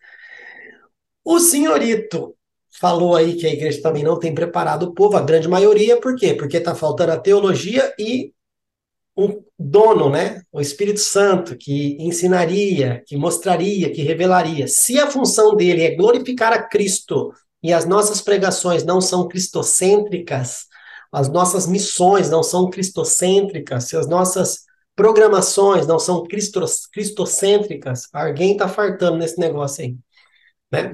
o 1.24 1.40
senhorito 1.40 2.36
falou 2.80 3.16
aí 3.16 3.36
que 3.36 3.46
a 3.46 3.54
igreja 3.54 3.82
também 3.82 4.04
não 4.04 4.18
tem 4.20 4.34
preparado 4.34 4.84
o 4.84 4.94
povo, 4.94 5.18
a 5.18 5.22
grande 5.22 5.48
maioria, 5.48 6.00
por 6.00 6.16
quê? 6.16 6.34
Porque 6.34 6.58
está 6.58 6.74
faltando 6.76 7.12
a 7.12 7.20
teologia 7.20 7.94
e 8.00 8.34
o 9.20 9.44
dono, 9.58 10.10
né? 10.10 10.42
O 10.50 10.62
Espírito 10.62 11.02
Santo, 11.02 11.58
que 11.58 11.98
ensinaria, 12.00 13.04
que 13.06 13.18
mostraria, 13.18 13.92
que 13.92 14.02
revelaria. 14.02 14.66
Se 14.68 14.98
a 14.98 15.12
função 15.12 15.56
dele 15.56 15.84
é 15.84 15.96
glorificar 15.96 16.54
a 16.54 16.64
Cristo 16.64 17.34
e 17.62 17.74
as 17.74 17.86
nossas 17.86 18.22
pregações 18.22 18.86
não 18.86 19.02
são 19.02 19.28
cristocêntricas, 19.28 20.68
as 21.12 21.28
nossas 21.28 21.68
missões 21.68 22.30
não 22.30 22.42
são 22.42 22.70
cristocêntricas, 22.70 23.86
se 23.86 23.98
as 23.98 24.08
nossas 24.08 24.60
programações 24.96 25.86
não 25.86 26.00
são 26.00 26.24
cristocêntricas, 26.24 28.08
alguém 28.14 28.54
está 28.54 28.70
fartando 28.70 29.18
nesse 29.18 29.38
negócio 29.38 29.84
aí. 29.84 29.98
Né? 30.72 30.94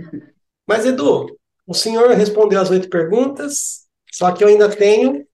Mas, 0.68 0.86
Edu, 0.86 1.28
o 1.68 1.76
senhor 1.76 2.10
respondeu 2.12 2.60
as 2.60 2.72
oito 2.72 2.90
perguntas, 2.90 3.86
só 4.12 4.32
que 4.32 4.44
eu 4.44 4.48
ainda 4.48 4.70
tenho 4.70 5.28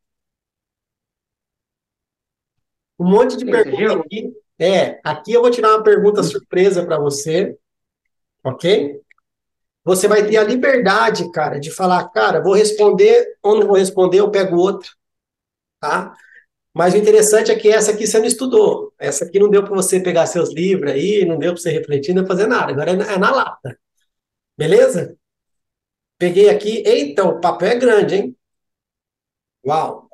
um 3.01 3.09
monte 3.09 3.35
de 3.35 3.45
perguntas 3.45 3.99
aqui. 3.99 4.31
É, 4.59 4.99
aqui 5.03 5.33
eu 5.33 5.41
vou 5.41 5.49
tirar 5.49 5.69
uma 5.69 5.83
pergunta 5.83 6.21
surpresa 6.21 6.85
para 6.85 6.99
você, 6.99 7.57
ok? 8.43 9.01
Você 9.83 10.07
vai 10.07 10.23
ter 10.27 10.37
a 10.37 10.43
liberdade, 10.43 11.31
cara, 11.31 11.59
de 11.59 11.71
falar, 11.71 12.07
cara, 12.09 12.43
vou 12.43 12.53
responder 12.53 13.35
ou 13.41 13.59
não 13.59 13.65
vou 13.65 13.75
responder, 13.75 14.19
eu 14.19 14.29
pego 14.29 14.55
outro, 14.55 14.91
tá? 15.79 16.15
Mas 16.71 16.93
o 16.93 16.97
interessante 16.97 17.51
é 17.51 17.55
que 17.55 17.69
essa 17.69 17.91
aqui 17.91 18.05
você 18.05 18.19
não 18.19 18.27
estudou. 18.27 18.93
Essa 18.99 19.25
aqui 19.25 19.39
não 19.39 19.49
deu 19.49 19.63
para 19.63 19.73
você 19.73 19.99
pegar 19.99 20.27
seus 20.27 20.53
livros 20.53 20.91
aí, 20.91 21.25
não 21.25 21.39
deu 21.39 21.53
para 21.53 21.61
você 21.61 21.71
refletir, 21.71 22.13
não 22.13 22.25
fazer 22.27 22.45
nada. 22.45 22.71
Agora 22.71 22.91
é 22.91 23.17
na 23.17 23.31
lata. 23.31 23.77
Beleza? 24.55 25.17
Peguei 26.19 26.49
aqui. 26.49 26.83
Eita, 26.85 27.25
o 27.25 27.41
papel 27.41 27.69
é 27.69 27.75
grande, 27.75 28.15
hein? 28.15 28.37
Uau! 29.65 30.10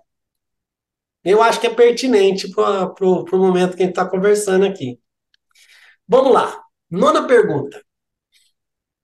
Eu 1.27 1.43
acho 1.43 1.59
que 1.59 1.67
é 1.67 1.69
pertinente 1.69 2.49
para 2.49 2.93
o 3.03 3.37
momento 3.37 3.75
que 3.75 3.83
a 3.83 3.85
gente 3.85 3.89
está 3.89 4.07
conversando 4.07 4.65
aqui. 4.65 4.97
Vamos 6.07 6.31
lá. 6.31 6.63
Nona 6.89 7.27
pergunta. 7.27 7.83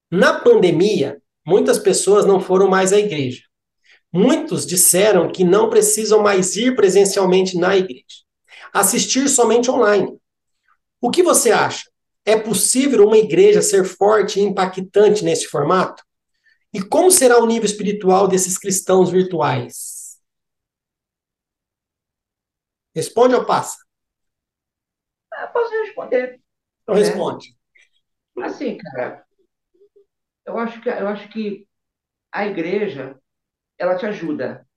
Na 0.09 0.39
pandemia, 0.39 1.21
muitas 1.45 1.77
pessoas 1.77 2.25
não 2.25 2.39
foram 2.39 2.69
mais 2.69 2.93
à 2.93 2.97
igreja. 2.97 3.41
Muitos 4.09 4.65
disseram 4.65 5.29
que 5.33 5.43
não 5.43 5.69
precisam 5.69 6.23
mais 6.23 6.55
ir 6.55 6.77
presencialmente 6.77 7.57
na 7.57 7.75
igreja, 7.75 8.23
assistir 8.71 9.27
somente 9.27 9.69
online. 9.69 10.17
O 11.01 11.11
que 11.11 11.21
você 11.21 11.51
acha? 11.51 11.89
É 12.23 12.37
possível 12.37 13.05
uma 13.05 13.17
igreja 13.17 13.61
ser 13.61 13.83
forte 13.83 14.39
e 14.39 14.43
impactante 14.43 15.25
nesse 15.25 15.47
formato? 15.47 16.01
E 16.73 16.81
como 16.81 17.11
será 17.11 17.37
o 17.43 17.45
nível 17.45 17.65
espiritual 17.65 18.29
desses 18.29 18.57
cristãos 18.57 19.09
virtuais? 19.11 19.92
Responde 22.95 23.35
ou 23.35 23.45
passa? 23.45 23.77
Eu 25.41 25.47
posso 25.49 25.71
responder. 25.83 26.39
Então 26.83 26.95
responde. 26.95 27.55
Assim, 28.41 28.77
cara, 28.77 29.25
eu 30.45 30.57
acho 30.57 30.81
que 30.81 30.89
eu 30.89 31.07
acho 31.07 31.29
que 31.29 31.67
a 32.31 32.47
igreja 32.47 33.19
ela 33.79 33.97
te 33.97 34.05
ajuda. 34.05 34.67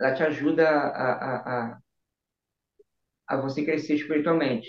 Ela 0.00 0.14
te 0.14 0.22
ajuda 0.22 0.68
a, 0.68 1.12
a, 1.12 1.74
a, 1.74 1.78
a 3.26 3.36
você 3.36 3.64
crescer 3.64 3.94
espiritualmente, 3.94 4.68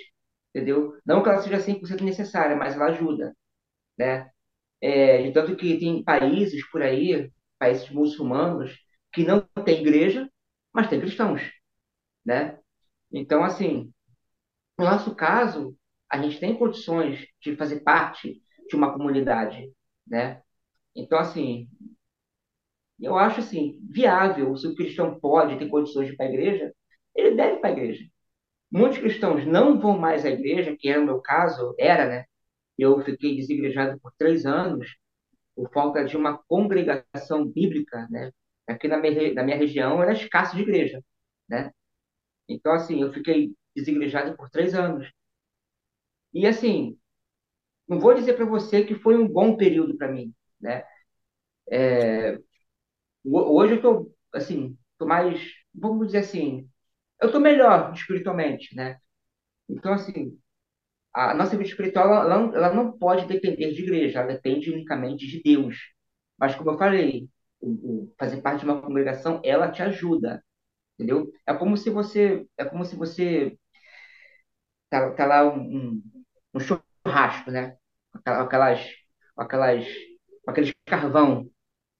entendeu? 0.54 0.98
Não 1.06 1.22
que 1.24 1.30
ela 1.30 1.42
seja 1.42 1.60
100% 1.60 2.04
necessária, 2.04 2.56
mas 2.56 2.76
ela 2.76 2.86
ajuda, 2.88 3.36
né? 3.98 4.30
É, 4.82 5.24
de 5.24 5.34
tanto 5.34 5.56
que 5.58 5.80
tem 5.80 6.04
países 6.04 6.68
por 6.72 6.82
aí, 6.82 7.32
países 7.60 7.90
muçulmanos, 7.92 8.78
que 9.14 9.24
não 9.26 9.42
tem 9.66 9.82
igreja, 9.82 10.30
mas 10.74 10.90
tem 10.90 11.00
cristãos, 11.02 11.42
né? 12.26 12.60
Então, 13.12 13.44
assim, 13.44 13.92
no 14.78 14.86
nosso 14.86 15.16
caso, 15.16 15.78
a 16.10 16.22
gente 16.22 16.40
tem 16.40 16.58
condições 16.58 17.28
de 17.42 17.56
fazer 17.56 17.82
parte 17.82 18.42
de 18.70 18.76
uma 18.76 18.94
comunidade, 18.94 19.72
né? 20.08 20.42
Então, 20.96 21.20
assim, 21.20 21.70
eu 23.00 23.18
acho 23.18 23.40
assim, 23.42 23.80
viável, 23.90 24.56
se 24.56 24.68
o 24.68 24.76
cristão 24.76 25.20
pode 25.20 25.58
ter 25.58 25.68
condições 25.70 26.08
de 26.08 26.14
ir 26.14 26.18
para 26.18 26.26
a 26.28 26.30
igreja, 26.30 26.74
ele 27.16 27.36
deve 27.36 27.58
ir 27.58 27.60
para 27.62 27.70
a 27.70 27.74
igreja. 27.74 28.06
Muitos 28.72 29.00
cristãos 29.00 29.46
não 29.46 29.80
vão 29.80 29.98
mais 29.98 30.26
à 30.26 30.30
igreja, 30.30 30.76
que 30.78 30.90
era 30.90 31.02
o 31.02 31.06
meu 31.06 31.22
caso, 31.22 31.76
era, 31.80 32.08
né? 32.08 32.26
Eu 32.78 33.02
fiquei 33.04 33.36
desigrejado 33.38 34.00
por 34.02 34.14
três 34.18 34.46
anos 34.46 34.88
por 35.56 35.72
falta 35.74 36.06
de 36.06 36.18
uma 36.18 36.38
congregação 36.48 37.46
bíblica, 37.48 38.08
né? 38.10 38.32
Aqui 38.68 38.88
na 38.88 38.98
minha, 38.98 39.34
na 39.34 39.44
minha 39.44 39.58
região 39.58 40.02
era 40.04 40.14
escasso 40.14 40.56
de 40.56 40.64
igreja, 40.64 41.04
né? 41.50 41.72
Então, 42.50 42.74
assim, 42.74 43.02
eu 43.02 43.14
fiquei 43.14 43.54
desigrejado 43.76 44.36
por 44.38 44.50
três 44.50 44.74
anos. 44.76 45.08
E, 46.34 46.46
assim, 46.48 46.98
não 47.90 48.00
vou 48.00 48.14
dizer 48.16 48.36
para 48.36 48.46
você 48.46 48.84
que 48.86 48.96
foi 48.96 49.18
um 49.18 49.28
bom 49.28 49.58
período 49.58 49.98
para 49.98 50.12
mim, 50.12 50.34
né? 50.62 50.86
É, 51.72 52.40
Hoje 53.26 53.76
eu 53.76 53.82
tô, 53.82 54.12
assim, 54.34 54.78
tô 54.98 55.06
mais, 55.06 55.42
vamos 55.74 56.08
dizer 56.08 56.20
assim, 56.20 56.70
eu 57.22 57.28
estou 57.28 57.42
melhor 57.42 57.94
espiritualmente, 57.94 58.76
né? 58.76 59.00
Então, 59.70 59.94
assim, 59.94 60.38
a 61.14 61.34
nossa 61.36 61.52
vida 61.58 61.70
espiritual 61.70 62.08
ela, 62.14 62.38
não- 62.40 62.56
ela 62.56 62.74
não 62.74 62.94
pode 62.98 63.28
depender 63.28 63.74
de 63.74 63.84
igreja, 63.84 64.20
ela 64.22 64.34
depende 64.34 64.72
unicamente 64.72 65.28
de 65.28 65.44
Deus. 65.44 65.78
Mas, 66.40 66.56
como 66.56 66.72
eu 66.72 66.80
falei, 66.80 67.30
fazer 68.20 68.42
parte 68.42 68.60
de 68.62 68.66
uma 68.66 68.82
congregação, 68.82 69.42
ela 69.44 69.72
te 69.72 69.82
ajuda, 69.82 70.44
entendeu? 70.96 71.32
É 71.48 71.54
como 71.54 71.78
se 71.78 71.90
você, 71.90 72.48
é 72.58 72.66
como 72.66 72.86
se 72.86 72.96
você 72.96 73.58
tá, 74.90 75.12
tá 75.14 75.26
lá 75.26 75.46
um, 75.54 76.02
um, 76.54 76.60
churrasco, 76.60 77.52
né? 77.52 77.78
Aquela- 78.14 78.44
Aquelas, 78.44 78.80
aquelas, 79.38 79.86
aqueles 80.48 80.74
carvão 80.86 81.50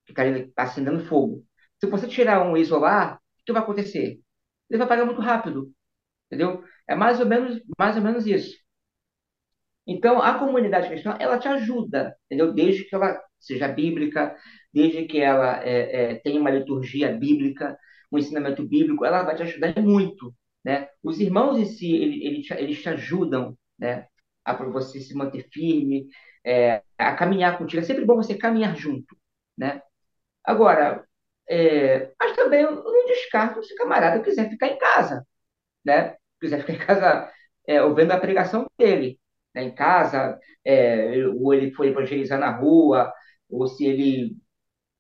que 0.06 0.20
ali 0.22 0.54
acendendo 0.58 1.06
fogo. 1.08 1.46
Se 1.82 1.88
você 1.90 2.08
tirar 2.08 2.46
um 2.48 2.58
e 2.58 2.62
isolar, 2.62 3.18
o 3.18 3.46
que 3.46 3.54
vai 3.54 3.62
acontecer? 3.64 4.22
Ele 4.70 4.80
vai 4.80 4.86
apagar 4.88 5.06
muito 5.08 5.22
rápido, 5.22 5.74
entendeu? 6.28 6.64
É 6.88 6.96
mais 6.96 7.20
ou 7.20 7.28
menos, 7.28 7.62
mais 7.80 7.98
ou 7.98 8.04
menos 8.04 8.28
isso. 8.28 8.58
Então, 9.88 10.22
a 10.22 10.40
comunidade 10.40 10.88
cristã, 10.90 11.16
ela 11.20 11.38
te 11.38 11.48
ajuda, 11.48 12.16
entendeu? 12.26 12.54
Desde 12.54 12.86
que 12.86 12.96
ela 12.96 13.22
seja 13.40 13.68
bíblica, 13.68 14.36
desde 14.74 15.06
que 15.06 15.20
ela 15.20 15.64
é, 15.64 16.14
é, 16.14 16.16
tenha 16.16 16.40
uma 16.42 16.50
liturgia 16.50 17.12
bíblica, 17.16 17.78
um 18.12 18.18
ensinamento 18.18 18.64
bíblico, 18.68 19.06
ela 19.06 19.24
vai 19.24 19.36
te 19.36 19.44
ajudar 19.44 19.76
muito, 19.82 20.34
né? 20.64 20.90
Os 21.04 21.20
irmãos 21.20 21.58
em 21.60 21.66
si, 21.66 21.94
ele- 21.96 22.26
ele 22.26 22.42
te- 22.42 22.54
eles 22.56 22.82
te 22.82 22.90
ajudam, 22.90 23.58
né? 23.80 24.08
A 24.46 24.54
você 24.54 25.00
se 25.00 25.14
manter 25.16 25.48
firme, 25.52 26.08
é, 26.46 26.82
a 26.98 27.16
caminhar 27.16 27.58
contigo. 27.58 27.82
É 27.82 27.86
sempre 27.86 28.06
bom 28.06 28.16
você 28.18 28.36
caminhar 28.38 28.76
junto, 28.76 29.16
né? 29.58 29.82
Agora, 30.44 31.06
é, 31.50 32.12
mas 32.20 32.36
também 32.36 32.62
eu 32.62 32.72
não 32.84 33.06
descarto 33.08 33.64
se 33.64 33.74
o 33.74 33.78
camarada 33.78 34.24
quiser 34.24 34.50
ficar 34.50 34.68
em 34.68 34.78
casa, 34.78 35.26
né? 35.86 36.16
Quiser 36.42 36.62
ficar 36.62 36.74
em 36.74 36.80
casa 36.88 37.32
é, 37.68 37.82
ouvindo 37.84 38.12
a 38.12 38.20
pregação 38.20 38.68
dele, 38.78 39.20
né? 39.54 39.64
Em 39.64 39.76
casa, 39.76 40.40
é, 40.66 41.28
ou 41.28 41.54
ele 41.54 41.72
foi 41.74 41.90
evangelizar 41.90 42.40
na 42.40 42.52
rua, 42.52 43.14
ou 43.50 43.68
se 43.68 43.86
ele. 43.86 44.36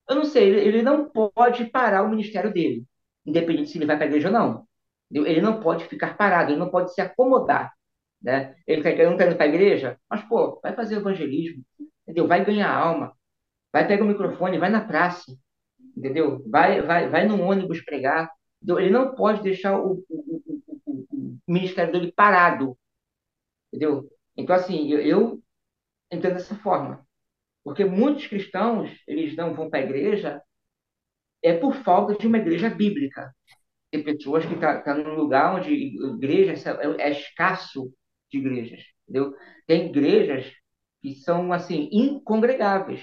Eu 0.10 0.16
não 0.18 0.26
sei, 0.26 0.50
ele, 0.50 0.60
ele 0.70 0.82
não 0.84 1.10
pode 1.10 1.66
parar 1.68 2.04
o 2.04 2.10
ministério 2.10 2.54
dele, 2.54 2.86
independente 3.26 3.70
se 3.70 3.78
ele 3.78 3.86
vai 3.86 3.96
para 3.98 4.06
a 4.06 4.08
igreja 4.08 4.28
ou 4.28 4.34
não. 4.34 4.68
Ele 5.12 5.42
não 5.42 5.60
pode 5.60 5.86
ficar 5.86 6.18
parado, 6.18 6.52
ele 6.52 6.60
não 6.60 6.70
pode 6.70 6.94
se 6.94 7.02
acomodar, 7.02 7.74
né? 8.22 8.56
Ele, 8.66 8.82
não 9.06 9.14
está 9.14 9.26
indo 9.28 9.36
para 9.36 9.46
a 9.46 9.50
igreja, 9.50 10.00
mas, 10.10 10.24
pô, 10.24 10.60
vai 10.62 10.74
fazer 10.74 10.96
evangelismo, 10.96 11.64
entendeu? 12.04 12.28
Vai 12.28 12.44
ganhar 12.44 12.74
alma, 12.74 13.16
vai 13.72 13.88
pegar 13.88 14.04
o 14.04 14.08
microfone, 14.08 14.58
vai 14.58 14.70
na 14.70 14.82
praça, 14.82 15.38
entendeu? 15.96 16.44
Vai, 16.50 16.82
vai, 16.82 17.10
vai 17.10 17.28
no 17.28 17.42
ônibus 17.42 17.82
pregar. 17.82 18.32
entendeu? 18.62 18.80
Ele 18.80 18.92
não 18.92 19.16
pode 19.16 19.42
deixar 19.44 19.80
o, 19.80 20.04
o, 20.10 20.42
o, 20.48 20.82
o, 20.86 21.06
o 21.12 21.38
ministério 21.48 21.94
dele 21.94 22.12
parado, 22.12 22.78
entendeu? 23.72 24.10
Então, 24.36 24.56
assim, 24.56 24.92
eu, 24.92 25.00
eu 25.00 25.44
entendo 26.12 26.34
dessa 26.34 26.56
forma. 26.56 27.06
Porque 27.64 27.84
muitos 27.86 28.28
cristãos, 28.28 28.92
eles 29.08 29.36
não 29.36 29.54
vão 29.54 29.70
para 29.70 29.80
a 29.80 29.84
igreja 29.84 30.42
é 31.46 31.58
por 31.58 31.76
falta 31.76 32.16
de 32.16 32.28
uma 32.28 32.38
igreja 32.38 32.70
bíblica. 32.70 33.34
Tem 33.92 34.04
pessoas 34.04 34.46
que 34.46 34.54
estão 34.54 34.70
tá, 34.74 34.82
tá 34.82 34.96
num 34.96 35.16
lugar 35.16 35.56
onde 35.56 35.72
igreja 35.74 36.54
é, 36.82 37.08
é 37.08 37.12
escasso 37.12 37.92
de 38.32 38.40
igrejas, 38.40 38.84
entendeu? 39.08 39.34
Tem 39.68 39.88
igrejas 39.90 40.52
que 41.02 41.16
são, 41.16 41.54
assim, 41.54 41.90
incongregáveis. 41.92 43.02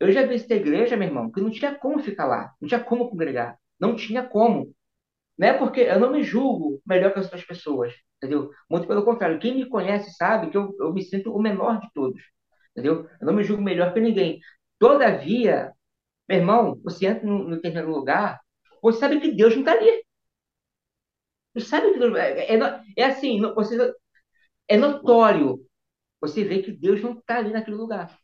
Eu 0.00 0.12
já 0.12 0.26
visitei 0.26 0.58
igreja, 0.58 0.96
meu 0.96 1.08
irmão, 1.08 1.30
que 1.30 1.40
não 1.40 1.50
tinha 1.50 1.74
como 1.74 1.98
ficar 2.00 2.26
lá, 2.26 2.52
não 2.60 2.68
tinha 2.68 2.80
como 2.84 3.08
congregar, 3.10 3.58
não 3.80 3.96
tinha 3.96 4.22
como. 4.22 4.74
Não 5.38 5.48
é 5.48 5.54
porque 5.58 5.80
eu 5.82 6.00
não 6.00 6.12
me 6.12 6.22
julgo 6.22 6.80
melhor 6.86 7.12
que 7.12 7.18
as 7.20 7.26
outras 7.26 7.44
pessoas, 7.44 7.94
entendeu? 8.18 8.50
Muito 8.70 8.86
pelo 8.88 9.04
contrário, 9.04 9.38
quem 9.40 9.54
me 9.56 9.68
conhece 9.68 10.12
sabe 10.14 10.50
que 10.50 10.56
eu, 10.56 10.74
eu 10.80 10.92
me 10.92 11.02
sinto 11.02 11.34
o 11.34 11.42
menor 11.42 11.80
de 11.80 11.88
todos, 11.94 12.22
entendeu? 12.72 13.08
Eu 13.20 13.26
não 13.26 13.34
me 13.34 13.44
julgo 13.44 13.62
melhor 13.62 13.94
que 13.94 14.00
ninguém. 14.00 14.40
Todavia, 14.78 15.72
meu 16.28 16.38
irmão, 16.38 16.80
você 16.82 17.06
entra 17.06 17.26
no, 17.26 17.48
no 17.48 17.60
terceiro 17.60 17.90
lugar, 17.90 18.40
você 18.82 18.98
sabe 18.98 19.20
que 19.20 19.32
Deus 19.32 19.54
não 19.54 19.60
está 19.60 19.72
ali. 19.72 20.04
Você 21.54 21.66
sabe 21.66 21.92
que 21.92 21.98
Deus, 21.98 22.14
é, 22.16 22.54
é, 22.54 22.82
é 22.96 23.04
assim, 23.04 23.40
você, 23.40 23.94
é 24.68 24.76
notório. 24.76 25.60
Você 26.20 26.44
vê 26.44 26.62
que 26.62 26.72
Deus 26.72 27.02
não 27.02 27.12
está 27.18 27.38
ali 27.38 27.52
naquele 27.52 27.76
lugar. 27.76 28.18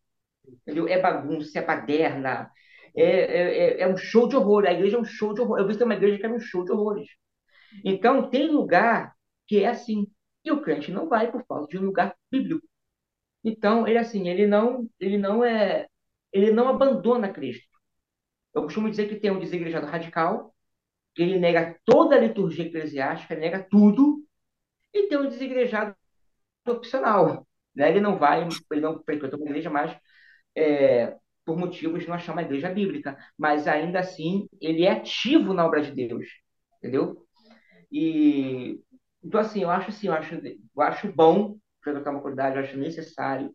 Entendeu? 0.47 0.89
É 0.89 1.01
bagunça, 1.01 1.59
é 1.59 1.63
baderna, 1.63 2.51
é, 2.95 3.05
é, 3.05 3.81
é 3.83 3.89
um 3.89 3.97
show 3.97 4.29
de 4.29 4.37
horror. 4.37 4.67
A 4.67 4.73
igreja 4.73 4.97
é 4.97 5.01
um 5.01 5.05
show 5.05 5.35
de 5.35 5.41
horror. 5.41 5.59
Eu 5.59 5.69
vi 5.69 5.83
uma 5.83 5.95
igreja 5.95 6.19
que 6.19 6.27
é 6.27 6.31
um 6.31 6.41
show 6.41 6.65
de 6.65 6.73
horrores. 6.73 7.09
Então, 7.85 8.31
tem 8.31 8.49
lugar 8.51 9.15
que 9.47 9.63
é 9.65 9.69
assim. 9.69 10.07
E 10.45 10.51
o 10.53 10.63
crente 10.63 10.91
não 10.93 11.09
vai 11.09 11.31
por 11.31 11.45
falta 11.47 11.69
de 11.69 11.79
um 11.79 11.83
lugar 11.87 12.17
bíblico. 12.31 12.67
Então, 13.45 13.87
ele 13.89 13.99
assim, 13.99 14.29
ele 14.29 14.47
não, 14.47 14.89
ele 14.99 15.19
não 15.19 15.45
é, 15.45 15.89
ele 16.33 16.51
não 16.53 16.69
abandona 16.69 17.33
Cristo. 17.33 17.70
Eu 18.55 18.63
costumo 18.63 18.91
dizer 18.91 19.09
que 19.09 19.17
tem 19.17 19.31
um 19.31 19.39
desigrejado 19.39 19.87
radical, 19.87 20.55
que 21.15 21.23
ele 21.23 21.39
nega 21.39 21.79
toda 21.85 22.17
a 22.17 22.21
liturgia 22.21 22.67
eclesiástica, 22.67 23.35
nega 23.35 23.67
tudo, 23.71 24.25
e 24.93 25.09
tem 25.09 25.19
um 25.19 25.29
desigrejado 25.29 25.95
opcional. 26.67 27.47
Né? 27.75 27.91
Ele 27.91 28.01
não 28.01 28.19
vai, 28.19 28.47
ele 28.73 28.81
não 28.81 29.03
frequenta 29.03 29.37
uma 29.37 29.47
igreja, 29.47 29.71
mas 29.71 29.97
é, 30.57 31.17
por 31.45 31.57
motivos 31.57 32.07
não 32.07 32.15
achar 32.15 32.33
uma 32.33 32.43
igreja 32.43 32.69
bíblica, 32.69 33.17
mas 33.37 33.67
ainda 33.67 34.01
assim 34.01 34.49
ele 34.61 34.85
é 34.85 34.93
ativo 34.93 35.53
na 35.53 35.65
obra 35.67 35.83
de 35.83 35.93
Deus, 35.93 36.27
entendeu? 36.79 37.27
E 37.91 38.81
então 39.23 39.41
assim, 39.41 39.63
eu 39.63 39.71
acho 39.71 39.91
assim, 39.91 40.09
eu 40.09 40.13
acho, 40.15 40.35
eu 40.35 40.83
acho 40.83 41.13
bom 41.13 41.57
frequentar 41.83 42.11
uma 42.11 42.21
comunidade, 42.21 42.57
eu 42.57 42.63
acho 42.63 42.77
necessário 42.77 43.53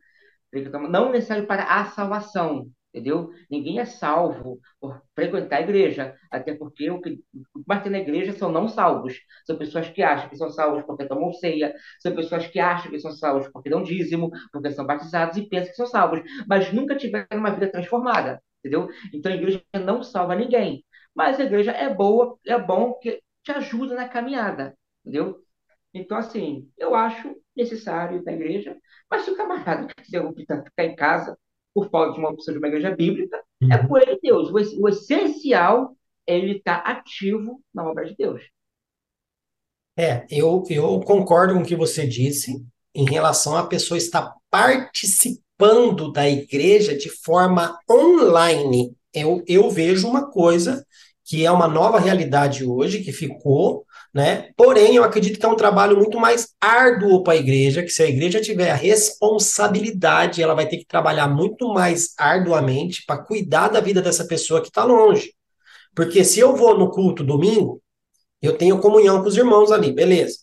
não 0.89 1.11
necessário 1.11 1.45
para 1.47 1.63
a 1.63 1.85
salvação, 1.85 2.69
entendeu? 2.95 3.29
Ninguém 3.51 3.79
é 3.79 3.85
salvo 3.85 4.59
por 4.79 5.01
frequentar 5.13 5.57
a 5.57 5.61
igreja, 5.61 6.15
até 6.31 6.53
porque 6.53 6.89
o 6.89 7.01
que 7.01 7.19
mais 7.67 7.83
tem 7.83 7.91
na 7.91 7.99
igreja 7.99 8.31
são 8.33 8.49
não 8.51 8.67
salvos. 8.69 9.19
São 9.45 9.57
pessoas 9.57 9.89
que 9.89 10.01
acham 10.01 10.29
que 10.29 10.37
são 10.37 10.49
salvos 10.49 10.83
porque 10.85 11.05
tomam 11.05 11.33
ceia, 11.33 11.75
são 11.99 12.15
pessoas 12.15 12.47
que 12.47 12.57
acham 12.59 12.89
que 12.89 12.99
são 12.99 13.11
salvos 13.11 13.49
porque 13.49 13.69
dão 13.69 13.83
dízimo, 13.83 14.31
porque 14.51 14.71
são 14.71 14.85
batizados 14.85 15.37
e 15.37 15.47
pensam 15.47 15.69
que 15.71 15.75
são 15.75 15.87
salvos, 15.87 16.21
mas 16.47 16.71
nunca 16.71 16.95
tiveram 16.95 17.27
uma 17.39 17.51
vida 17.51 17.69
transformada, 17.69 18.41
entendeu? 18.59 18.87
Então 19.13 19.31
a 19.31 19.35
igreja 19.35 19.61
não 19.83 20.01
salva 20.01 20.35
ninguém. 20.35 20.83
Mas 21.13 21.39
a 21.39 21.43
igreja 21.43 21.71
é 21.71 21.93
boa, 21.93 22.37
é 22.45 22.57
bom 22.59 22.93
que 22.99 23.21
te 23.43 23.51
ajuda 23.51 23.95
na 23.95 24.07
caminhada, 24.07 24.75
entendeu? 25.03 25.39
Então, 25.93 26.17
assim, 26.17 26.69
eu 26.77 26.93
acho 26.95 27.35
necessário 27.55 28.19
ir 28.19 28.23
na 28.23 28.33
igreja, 28.33 28.77
mas 29.09 29.21
se 29.23 29.31
o 29.31 29.37
camarada 29.37 29.87
quiser 29.97 30.23
ficar 30.63 30.83
em 30.85 30.95
casa, 30.95 31.37
por 31.75 31.89
falta 31.89 32.13
de 32.13 32.19
uma 32.19 32.29
opção 32.29 32.53
de 32.53 32.57
uma 32.57 32.69
igreja 32.69 32.95
bíblica, 32.95 33.43
uhum. 33.61 33.73
é 33.73 33.85
por 33.85 34.01
ele 34.01 34.17
Deus. 34.23 34.49
O, 34.49 34.83
o 34.83 34.87
essencial 34.87 35.93
é 36.25 36.37
ele 36.37 36.57
estar 36.57 36.77
ativo 36.77 37.61
na 37.73 37.85
obra 37.85 38.05
de 38.05 38.15
Deus. 38.15 38.41
É, 39.97 40.25
eu, 40.29 40.63
eu 40.69 40.99
concordo 41.01 41.53
com 41.53 41.59
o 41.59 41.65
que 41.65 41.75
você 41.75 42.07
disse 42.07 42.65
em 42.93 43.05
relação 43.05 43.57
à 43.57 43.67
pessoa 43.67 43.97
estar 43.97 44.33
participando 44.49 46.11
da 46.11 46.29
igreja 46.29 46.97
de 46.97 47.09
forma 47.09 47.77
online. 47.89 48.95
Eu, 49.13 49.43
eu 49.45 49.69
vejo 49.69 50.07
uma 50.07 50.29
coisa 50.29 50.85
que 51.25 51.43
é 51.43 51.51
uma 51.51 51.67
nova 51.67 51.99
realidade 51.99 52.63
hoje, 52.63 53.01
que 53.03 53.11
ficou, 53.11 53.83
né? 54.13 54.51
Porém, 54.55 54.95
eu 54.95 55.03
acredito 55.03 55.39
que 55.39 55.45
é 55.45 55.49
um 55.49 55.55
trabalho 55.55 55.97
muito 55.97 56.19
mais 56.19 56.49
árduo 56.61 57.23
para 57.23 57.33
a 57.33 57.37
igreja, 57.37 57.81
que 57.81 57.89
se 57.89 58.03
a 58.03 58.07
igreja 58.07 58.39
tiver 58.39 58.69
a 58.69 58.75
responsabilidade, 58.75 60.43
ela 60.43 60.53
vai 60.53 60.67
ter 60.67 60.77
que 60.77 60.85
trabalhar 60.85 61.27
muito 61.27 61.67
mais 61.73 62.13
arduamente 62.15 63.03
para 63.07 63.23
cuidar 63.23 63.69
da 63.69 63.79
vida 63.79 64.03
dessa 64.03 64.25
pessoa 64.25 64.61
que 64.61 64.67
está 64.67 64.83
longe. 64.83 65.33
Porque 65.95 66.23
se 66.23 66.39
eu 66.39 66.55
vou 66.55 66.77
no 66.77 66.91
culto 66.91 67.23
domingo, 67.23 67.81
eu 68.39 68.55
tenho 68.55 68.79
comunhão 68.79 69.21
com 69.23 69.27
os 69.27 69.35
irmãos 69.35 69.71
ali, 69.71 69.91
beleza. 69.91 70.37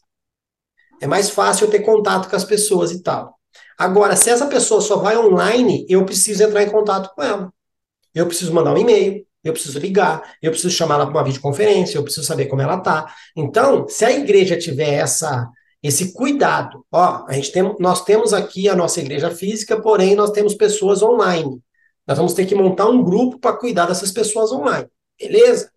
É 1.00 1.06
mais 1.06 1.30
fácil 1.30 1.66
eu 1.66 1.70
ter 1.70 1.80
contato 1.80 2.28
com 2.28 2.34
as 2.34 2.44
pessoas 2.44 2.90
e 2.90 3.02
tal. 3.02 3.38
Agora, 3.78 4.16
se 4.16 4.30
essa 4.30 4.46
pessoa 4.46 4.80
só 4.80 4.96
vai 4.96 5.16
online, 5.16 5.86
eu 5.88 6.04
preciso 6.04 6.42
entrar 6.42 6.64
em 6.64 6.70
contato 6.70 7.14
com 7.14 7.22
ela. 7.22 7.52
Eu 8.14 8.26
preciso 8.26 8.52
mandar 8.52 8.74
um 8.74 8.78
e-mail, 8.78 9.24
eu 9.44 9.52
preciso 9.52 9.78
ligar, 9.78 10.22
eu 10.40 10.50
preciso 10.50 10.74
chamar 10.74 10.96
ela 10.96 11.06
para 11.06 11.16
uma 11.16 11.24
videoconferência, 11.24 11.96
eu 11.98 12.04
preciso 12.04 12.26
saber 12.26 12.46
como 12.46 12.62
ela 12.62 12.78
tá. 12.78 13.12
Então, 13.36 13.86
se 13.88 14.04
a 14.04 14.12
igreja 14.12 14.56
tiver 14.56 14.94
essa 14.94 15.50
esse 15.82 16.12
cuidado, 16.12 16.86
ó, 16.92 17.24
a 17.26 17.32
gente 17.32 17.50
tem, 17.50 17.62
nós 17.80 18.04
temos 18.04 18.32
aqui 18.32 18.68
a 18.68 18.76
nossa 18.76 19.00
igreja 19.00 19.32
física, 19.32 19.80
porém 19.80 20.14
nós 20.14 20.30
temos 20.30 20.54
pessoas 20.54 21.02
online. 21.02 21.60
Nós 22.06 22.16
vamos 22.16 22.34
ter 22.34 22.46
que 22.46 22.54
montar 22.54 22.86
um 22.86 23.02
grupo 23.02 23.38
para 23.38 23.56
cuidar 23.56 23.86
dessas 23.86 24.12
pessoas 24.12 24.52
online. 24.52 24.86
Beleza? 25.18 25.72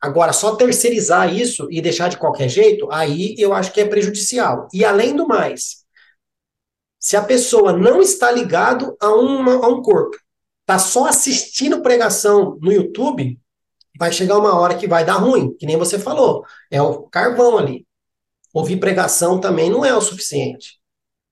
Agora, 0.00 0.32
só 0.32 0.56
terceirizar 0.56 1.34
isso 1.34 1.68
e 1.70 1.82
deixar 1.82 2.08
de 2.08 2.16
qualquer 2.16 2.48
jeito, 2.48 2.90
aí 2.90 3.34
eu 3.36 3.52
acho 3.52 3.72
que 3.72 3.80
é 3.80 3.84
prejudicial. 3.84 4.66
E 4.72 4.82
além 4.84 5.14
do 5.14 5.26
mais, 5.26 5.84
se 6.98 7.16
a 7.16 7.22
pessoa 7.22 7.72
não 7.72 8.00
está 8.00 8.30
ligado 8.30 8.96
a, 9.00 9.10
uma, 9.10 9.64
a 9.64 9.68
um 9.68 9.82
corpo, 9.82 10.16
está 10.68 10.78
só 10.78 11.06
assistindo 11.06 11.80
pregação 11.80 12.58
no 12.60 12.70
YouTube, 12.70 13.40
vai 13.98 14.12
chegar 14.12 14.36
uma 14.36 14.54
hora 14.60 14.76
que 14.76 14.86
vai 14.86 15.02
dar 15.02 15.14
ruim, 15.14 15.56
que 15.58 15.64
nem 15.64 15.78
você 15.78 15.98
falou. 15.98 16.44
É 16.70 16.80
o 16.82 17.04
carvão 17.04 17.56
ali. 17.56 17.86
Ouvir 18.52 18.76
pregação 18.76 19.40
também 19.40 19.70
não 19.70 19.82
é 19.82 19.94
o 19.94 20.00
suficiente. 20.02 20.78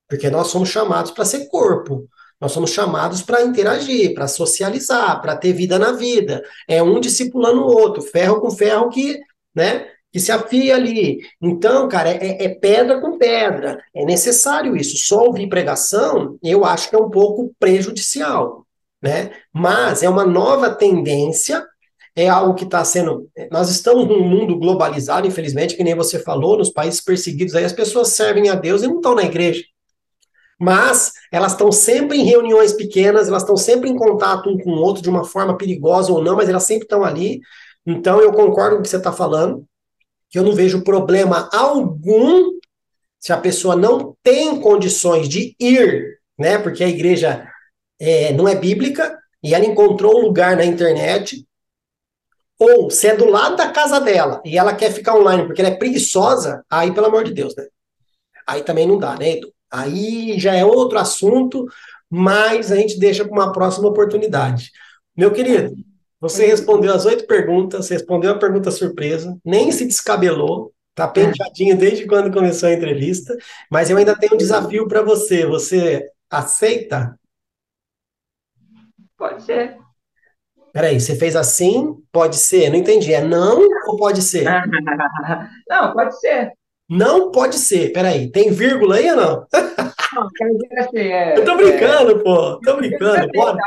Porque 0.08 0.30
nós 0.30 0.46
somos 0.46 0.70
chamados 0.70 1.10
para 1.10 1.26
ser 1.26 1.48
corpo. 1.48 2.08
Nós 2.40 2.52
somos 2.52 2.70
chamados 2.70 3.22
para 3.22 3.42
interagir, 3.42 4.14
para 4.14 4.26
socializar, 4.26 5.20
para 5.20 5.36
ter 5.36 5.52
vida 5.52 5.78
na 5.78 5.92
vida. 5.92 6.42
É 6.66 6.82
um 6.82 6.98
discipulando 6.98 7.60
o 7.60 7.66
outro, 7.66 8.02
ferro 8.02 8.40
com 8.40 8.50
ferro 8.50 8.88
que, 8.88 9.18
né, 9.54 9.86
que 10.10 10.18
se 10.18 10.32
afia 10.32 10.76
ali. 10.76 11.20
Então, 11.42 11.88
cara, 11.88 12.10
é, 12.10 12.44
é, 12.44 12.48
pedra 12.48 13.00
com 13.00 13.18
pedra. 13.18 13.82
É 13.94 14.04
necessário 14.04 14.76
isso. 14.76 14.96
Só 14.96 15.24
ouvir 15.24 15.48
pregação, 15.48 16.38
eu 16.42 16.64
acho 16.64 16.88
que 16.88 16.96
é 16.96 16.98
um 16.98 17.10
pouco 17.10 17.54
prejudicial, 17.58 18.65
né? 19.06 19.30
Mas 19.52 20.02
é 20.02 20.08
uma 20.08 20.26
nova 20.26 20.74
tendência 20.74 21.64
é 22.16 22.28
algo 22.28 22.54
que 22.54 22.64
está 22.64 22.82
sendo. 22.82 23.28
Nós 23.52 23.68
estamos 23.68 24.08
num 24.08 24.26
mundo 24.26 24.58
globalizado, 24.58 25.26
infelizmente, 25.26 25.76
que 25.76 25.84
nem 25.84 25.94
você 25.94 26.18
falou, 26.18 26.56
nos 26.56 26.70
países 26.70 27.00
perseguidos 27.00 27.54
aí, 27.54 27.62
as 27.62 27.74
pessoas 27.74 28.08
servem 28.08 28.48
a 28.48 28.54
Deus 28.54 28.82
e 28.82 28.86
não 28.86 28.96
estão 28.96 29.14
na 29.14 29.22
igreja. 29.22 29.62
Mas 30.58 31.12
elas 31.30 31.52
estão 31.52 31.70
sempre 31.70 32.16
em 32.16 32.24
reuniões 32.24 32.72
pequenas, 32.72 33.28
elas 33.28 33.42
estão 33.42 33.56
sempre 33.56 33.90
em 33.90 33.96
contato 33.96 34.48
um 34.48 34.56
com 34.56 34.70
o 34.70 34.80
outro 34.80 35.02
de 35.02 35.10
uma 35.10 35.24
forma 35.24 35.58
perigosa 35.58 36.10
ou 36.10 36.24
não, 36.24 36.34
mas 36.36 36.48
elas 36.48 36.62
sempre 36.62 36.84
estão 36.84 37.04
ali. 37.04 37.40
Então 37.86 38.18
eu 38.20 38.32
concordo 38.32 38.76
com 38.76 38.80
o 38.80 38.82
que 38.82 38.88
você 38.88 38.96
está 38.96 39.12
falando, 39.12 39.66
que 40.30 40.38
eu 40.38 40.42
não 40.42 40.54
vejo 40.54 40.82
problema 40.82 41.50
algum 41.52 42.56
se 43.20 43.30
a 43.30 43.36
pessoa 43.36 43.76
não 43.76 44.16
tem 44.22 44.58
condições 44.58 45.28
de 45.28 45.54
ir, 45.60 46.18
né? 46.38 46.56
Porque 46.56 46.82
a 46.82 46.88
igreja 46.88 47.46
é, 47.98 48.32
não 48.32 48.46
é 48.46 48.54
bíblica 48.54 49.18
e 49.42 49.54
ela 49.54 49.64
encontrou 49.64 50.18
um 50.18 50.22
lugar 50.22 50.56
na 50.56 50.64
internet 50.64 51.46
ou 52.58 52.90
se 52.90 53.06
é 53.06 53.16
do 53.16 53.28
lado 53.28 53.56
da 53.56 53.70
casa 53.70 54.00
dela 54.00 54.40
e 54.44 54.56
ela 54.56 54.74
quer 54.74 54.92
ficar 54.92 55.14
online 55.14 55.44
porque 55.44 55.60
ela 55.60 55.70
é 55.70 55.76
preguiçosa, 55.76 56.64
aí 56.70 56.92
pelo 56.92 57.06
amor 57.06 57.24
de 57.24 57.32
Deus, 57.32 57.54
né? 57.54 57.66
Aí 58.46 58.62
também 58.62 58.86
não 58.86 58.98
dá, 58.98 59.16
né, 59.16 59.32
Edu? 59.32 59.52
Aí 59.70 60.38
já 60.38 60.54
é 60.54 60.64
outro 60.64 60.98
assunto, 60.98 61.66
mas 62.08 62.70
a 62.70 62.76
gente 62.76 62.98
deixa 62.98 63.24
para 63.24 63.32
uma 63.32 63.52
próxima 63.52 63.88
oportunidade. 63.88 64.70
Meu 65.16 65.32
querido, 65.32 65.74
você 66.20 66.46
respondeu 66.46 66.94
as 66.94 67.04
oito 67.04 67.26
perguntas, 67.26 67.88
respondeu 67.88 68.32
a 68.32 68.38
pergunta 68.38 68.70
surpresa, 68.70 69.36
nem 69.44 69.70
se 69.72 69.84
descabelou, 69.84 70.72
tá 70.94 71.06
penteadinho 71.06 71.76
desde 71.76 72.06
quando 72.06 72.32
começou 72.32 72.68
a 72.68 72.72
entrevista, 72.72 73.36
mas 73.70 73.90
eu 73.90 73.96
ainda 73.96 74.16
tenho 74.16 74.34
um 74.34 74.38
desafio 74.38 74.88
para 74.88 75.02
você. 75.02 75.44
Você 75.44 76.08
aceita? 76.30 77.18
Pode 79.16 79.42
ser. 79.42 79.78
Peraí, 80.72 81.00
você 81.00 81.16
fez 81.16 81.34
assim? 81.34 81.96
Pode 82.12 82.36
ser? 82.36 82.68
Não 82.68 82.76
entendi. 82.76 83.12
É 83.12 83.22
não 83.22 83.62
ou 83.86 83.96
pode 83.96 84.20
ser? 84.20 84.44
não, 85.68 85.92
pode 85.94 86.20
ser. 86.20 86.52
Não 86.88 87.30
pode 87.30 87.56
ser. 87.56 87.92
Peraí, 87.92 88.30
tem 88.30 88.52
vírgula 88.52 88.96
aí 88.96 89.10
ou 89.10 89.16
não? 89.16 89.46
Não, 90.14 90.28
quer 90.34 90.48
dizer 90.50 90.78
assim, 90.78 90.98
é. 90.98 91.38
Eu 91.38 91.44
tô 91.44 91.56
brincando, 91.56 92.10
é... 92.12 92.22
pô. 92.22 92.60
Tô 92.60 92.76
brincando. 92.76 93.32
Pode? 93.32 93.58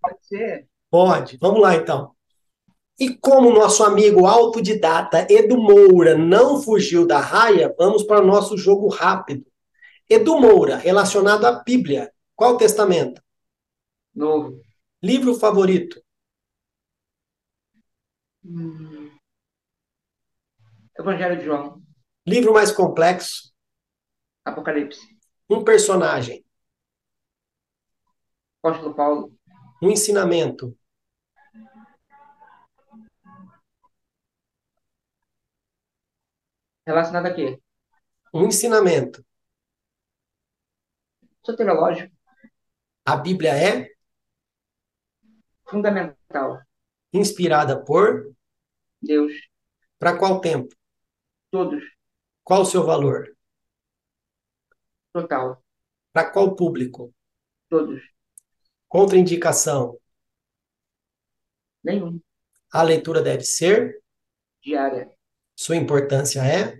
pode 0.00 0.26
ser. 0.26 0.66
Pode. 0.90 1.38
Vamos 1.40 1.60
lá, 1.60 1.74
então. 1.74 2.12
E 3.00 3.14
como 3.14 3.52
nosso 3.52 3.84
amigo 3.84 4.26
autodidata 4.26 5.26
Edu 5.30 5.56
Moura 5.56 6.16
não 6.16 6.60
fugiu 6.60 7.06
da 7.06 7.20
raia, 7.20 7.72
vamos 7.78 8.02
para 8.02 8.20
o 8.20 8.26
nosso 8.26 8.58
jogo 8.58 8.88
rápido. 8.88 9.46
Edu 10.10 10.40
Moura, 10.40 10.76
relacionado 10.76 11.44
à 11.44 11.62
Bíblia. 11.62 12.10
Qual 12.34 12.54
o 12.54 12.58
testamento? 12.58 13.22
Novo. 14.14 14.60
Livro 15.02 15.34
favorito? 15.34 16.02
Hum. 18.44 19.16
Evangelho 20.98 21.38
de 21.38 21.44
João. 21.44 21.82
Livro 22.26 22.52
mais 22.52 22.72
complexo. 22.72 23.54
Apocalipse. 24.44 25.00
Um 25.48 25.62
personagem. 25.62 26.44
Apóstolo 28.60 28.94
Paulo. 28.94 29.38
Um 29.80 29.90
ensinamento. 29.90 30.76
Relacionado 36.84 37.26
a 37.26 37.34
quê? 37.34 37.60
Um 38.34 38.46
ensinamento. 38.46 39.24
Soteriológico. 41.44 42.12
A 43.04 43.16
Bíblia 43.16 43.52
é? 43.56 43.97
Fundamental. 45.68 46.62
Inspirada 47.12 47.82
por? 47.84 48.34
Deus. 49.00 49.32
Para 49.98 50.18
qual 50.18 50.40
tempo? 50.40 50.74
Todos. 51.50 51.82
Qual 52.42 52.62
o 52.62 52.66
seu 52.66 52.84
valor? 52.84 53.36
Total. 55.12 55.62
Para 56.12 56.30
qual 56.30 56.56
público? 56.56 57.12
Todos. 57.68 58.02
Contraindicação? 58.88 59.98
Nenhum. 61.82 62.20
A 62.72 62.82
leitura 62.82 63.22
deve 63.22 63.44
ser? 63.44 64.02
Diária. 64.62 65.10
Sua 65.54 65.76
importância 65.76 66.40
é? 66.40 66.78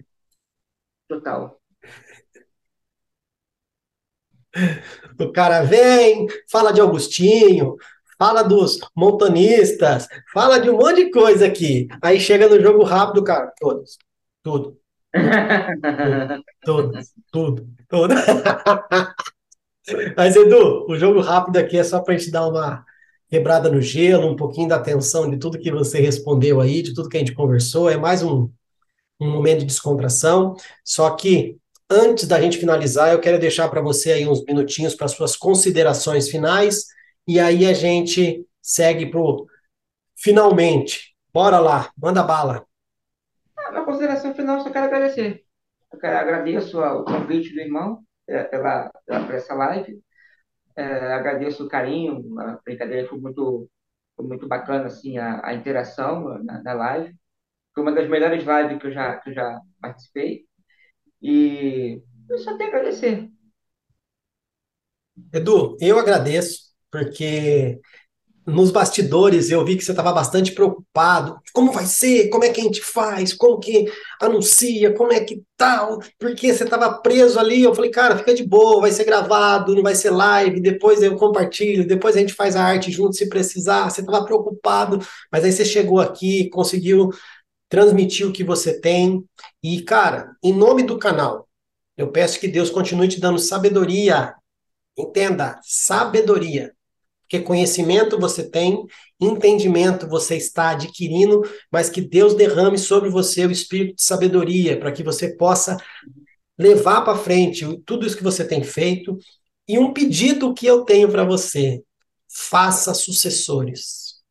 Total. 1.07 1.61
O 5.21 5.31
cara 5.33 5.63
vem, 5.63 6.27
fala 6.51 6.73
de 6.73 6.81
Augustinho, 6.81 7.77
fala 8.19 8.43
dos 8.43 8.81
montanistas, 8.95 10.09
fala 10.33 10.59
de 10.59 10.69
um 10.69 10.77
monte 10.77 11.05
de 11.05 11.11
coisa 11.11 11.47
aqui. 11.47 11.87
Aí 12.03 12.19
chega 12.19 12.49
no 12.49 12.61
jogo 12.61 12.83
rápido, 12.83 13.23
cara, 13.23 13.53
todos, 13.59 13.97
tudo. 14.43 14.77
Tudo, 16.63 16.99
tudo, 17.33 17.69
tudo. 17.89 18.15
Mas, 20.17 20.37
Edu, 20.37 20.85
o 20.87 20.97
jogo 20.97 21.21
rápido 21.21 21.57
aqui 21.57 21.79
é 21.79 21.85
só 21.85 22.01
para 22.01 22.15
a 22.15 22.19
gente 22.19 22.31
dar 22.31 22.47
uma 22.47 22.85
quebrada 23.31 23.71
no 23.71 23.81
gelo, 23.81 24.29
um 24.29 24.37
pouquinho 24.37 24.69
da 24.69 24.77
atenção 24.77 25.31
de 25.31 25.39
tudo 25.39 25.59
que 25.59 25.71
você 25.71 26.01
respondeu 26.01 26.61
aí, 26.61 26.83
de 26.83 26.93
tudo 26.93 27.09
que 27.09 27.17
a 27.17 27.21
gente 27.21 27.35
conversou. 27.35 27.89
É 27.89 27.97
mais 27.97 28.23
um, 28.23 28.51
um 29.21 29.31
momento 29.31 29.61
de 29.61 29.67
descontração. 29.67 30.57
Só 30.85 31.09
que, 31.11 31.57
antes 31.89 32.27
da 32.27 32.41
gente 32.41 32.59
finalizar, 32.59 33.13
eu 33.13 33.21
quero 33.21 33.39
deixar 33.39 33.69
para 33.69 33.81
você 33.81 34.13
aí 34.13 34.29
uns 34.29 34.45
minutinhos 34.45 34.95
para 34.95 35.09
suas 35.09 35.37
considerações 35.37 36.29
finais 36.29 36.85
e 37.29 37.39
aí 37.39 37.67
a 37.67 37.75
gente 37.75 38.49
segue 38.63 39.11
pro 39.11 39.47
finalmente. 40.17 41.15
Bora 41.31 41.59
lá, 41.59 41.93
manda 41.95 42.23
bala. 42.23 42.67
A 43.59 43.71
minha 43.71 43.85
consideração 43.85 44.35
final, 44.35 44.63
só 44.63 44.71
quero 44.71 44.87
agradecer. 44.87 45.45
Eu 45.93 45.99
quero, 45.99 46.17
agradeço 46.17 46.81
o 46.81 47.05
convite 47.05 47.53
do 47.53 47.61
irmão 47.61 48.03
é, 48.27 48.45
pela, 48.45 48.91
pela, 49.05 49.27
por 49.27 49.35
essa 49.35 49.55
live. 49.55 50.03
É, 50.75 51.13
agradeço 51.13 51.67
o 51.67 51.69
carinho, 51.69 52.39
a 52.41 52.59
brincadeira 52.65 53.07
foi 53.07 53.19
muito, 53.19 53.69
foi 54.17 54.27
muito 54.27 54.49
bacana 54.49 54.87
assim, 54.87 55.19
a, 55.19 55.47
a 55.47 55.53
interação 55.53 56.43
na, 56.43 56.63
na, 56.63 56.73
live. 56.73 57.15
Foi 57.75 57.83
uma 57.83 57.93
das 57.93 58.09
melhores 58.09 58.43
lives 58.43 58.81
que 58.81 58.87
eu 58.87 58.93
já, 58.93 59.17
que 59.19 59.29
eu 59.31 59.35
já 59.35 59.61
participei. 59.83 60.47
E 61.21 62.03
eu 62.31 62.39
só 62.39 62.57
tenho 62.57 62.71
a 62.71 62.77
agradecer. 62.77 63.31
Edu, 65.35 65.77
eu 65.79 65.99
agradeço 65.99 66.68
porque 66.91 67.81
nos 68.49 68.71
bastidores 68.71 69.51
eu 69.51 69.63
vi 69.63 69.77
que 69.77 69.85
você 69.85 69.93
estava 69.93 70.11
bastante 70.11 70.53
preocupado. 70.53 71.39
Como 71.53 71.71
vai 71.71 71.85
ser? 71.85 72.31
Como 72.31 72.45
é 72.45 72.49
que 72.49 72.61
a 72.61 72.65
gente 72.65 72.81
faz? 72.81 73.35
Como 73.35 73.59
que 73.61 73.85
anuncia? 74.21 74.95
Como 74.95 75.13
é 75.13 75.21
que 75.21 75.43
tal? 75.55 75.99
Porque 76.19 76.53
você 76.53 76.65
estava 76.65 76.91
preso 77.01 77.39
ali. 77.39 77.63
Eu 77.63 77.75
falei, 77.75 77.91
cara, 77.91 78.17
fica 78.17 78.35
de 78.35 78.43
boa, 78.43 78.81
vai 78.81 78.91
ser 78.91 79.05
gravado, 79.05 79.75
não 79.75 79.83
vai 79.83 79.95
ser 79.95 80.11
live. 80.11 80.61
Depois 80.61 81.03
eu 81.03 81.15
compartilho, 81.17 81.87
depois 81.87 82.17
a 82.17 82.21
gente 82.21 82.33
faz 82.33 82.57
a 82.57 82.65
arte 82.65 82.91
junto 82.91 83.15
se 83.17 83.29
precisar. 83.29 83.91
Você 83.91 84.01
estava 84.01 84.25
preocupado, 84.25 84.99
mas 85.31 85.45
aí 85.45 85.53
você 85.53 85.65
chegou 85.65 86.01
aqui, 86.01 86.49
conseguiu 86.49 87.11
transmitir 87.69 88.27
o 88.27 88.33
que 88.33 88.43
você 88.43 88.81
tem. 88.81 89.23
E, 89.63 89.83
cara, 89.83 90.33
em 90.43 90.55
nome 90.55 90.83
do 90.85 90.99
canal, 90.99 91.47
eu 91.99 92.11
peço 92.11 92.41
que 92.41 92.49
Deus 92.49 92.71
continue 92.71 93.09
te 93.09 93.21
dando 93.21 93.39
sabedoria. 93.39 94.35
Entenda, 94.97 95.61
sabedoria 95.63 96.73
porque 97.29 97.41
conhecimento 97.41 98.19
você 98.19 98.49
tem, 98.49 98.87
entendimento 99.21 100.09
você 100.09 100.35
está 100.35 100.71
adquirindo, 100.71 101.43
mas 101.71 101.91
que 101.91 102.01
Deus 102.01 102.35
derrame 102.35 102.79
sobre 102.79 103.11
você 103.11 103.45
o 103.45 103.51
espírito 103.51 103.97
de 103.97 104.03
sabedoria, 104.03 104.81
para 104.81 104.91
que 104.91 105.03
você 105.03 105.37
possa 105.37 105.77
levar 106.57 107.03
para 107.03 107.19
frente 107.19 107.67
tudo 107.85 108.07
isso 108.07 108.17
que 108.17 108.23
você 108.23 108.49
tem 108.49 108.65
feito. 108.65 109.19
E 109.69 109.79
um 109.79 109.93
pedido 109.93 110.55
que 110.55 110.65
eu 110.65 110.87
tenho 110.87 111.11
para 111.11 111.23
você: 111.23 111.85
faça 112.27 112.95
sucessores. 112.95 114.23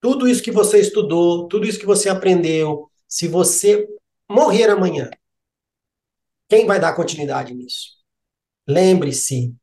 Tudo 0.00 0.28
isso 0.28 0.42
que 0.42 0.50
você 0.50 0.80
estudou, 0.80 1.46
tudo 1.46 1.66
isso 1.68 1.78
que 1.78 1.86
você 1.86 2.08
aprendeu, 2.08 2.90
se 3.06 3.28
você 3.28 3.86
morrer 4.28 4.70
amanhã, 4.70 5.08
quem 6.48 6.66
vai 6.66 6.80
dar 6.80 6.94
continuidade 6.94 7.54
nisso? 7.54 7.92
Lembre-se, 8.66 9.54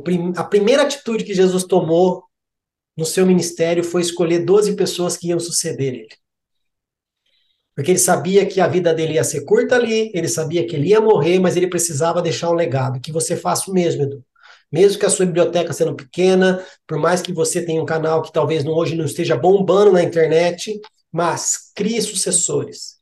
prim, 0.00 0.32
a 0.36 0.44
primeira 0.44 0.82
atitude 0.82 1.24
que 1.24 1.34
Jesus 1.34 1.64
tomou 1.64 2.24
no 2.96 3.04
seu 3.04 3.26
ministério 3.26 3.82
foi 3.82 4.02
escolher 4.02 4.44
12 4.44 4.76
pessoas 4.76 5.16
que 5.16 5.28
iam 5.28 5.40
suceder 5.40 5.94
ele. 5.94 6.22
Porque 7.74 7.90
ele 7.90 7.98
sabia 7.98 8.44
que 8.44 8.60
a 8.60 8.68
vida 8.68 8.92
dele 8.92 9.14
ia 9.14 9.24
ser 9.24 9.44
curta 9.44 9.76
ali, 9.76 10.10
ele 10.14 10.28
sabia 10.28 10.66
que 10.66 10.76
ele 10.76 10.88
ia 10.88 11.00
morrer, 11.00 11.38
mas 11.38 11.56
ele 11.56 11.68
precisava 11.68 12.20
deixar 12.20 12.50
um 12.50 12.54
legado. 12.54 13.00
Que 13.00 13.10
você 13.10 13.34
faça 13.34 13.70
o 13.70 13.74
mesmo, 13.74 14.02
Edu. 14.02 14.24
Mesmo 14.70 14.98
que 14.98 15.06
a 15.06 15.10
sua 15.10 15.26
biblioteca 15.26 15.72
sendo 15.72 15.94
pequena, 15.94 16.64
por 16.86 16.98
mais 16.98 17.20
que 17.22 17.32
você 17.32 17.64
tenha 17.64 17.82
um 17.82 17.86
canal 17.86 18.22
que 18.22 18.32
talvez 18.32 18.64
hoje 18.64 18.94
não 18.94 19.04
esteja 19.04 19.36
bombando 19.36 19.92
na 19.92 20.02
internet, 20.02 20.80
mas 21.10 21.70
crie 21.74 22.00
sucessores. 22.00 22.96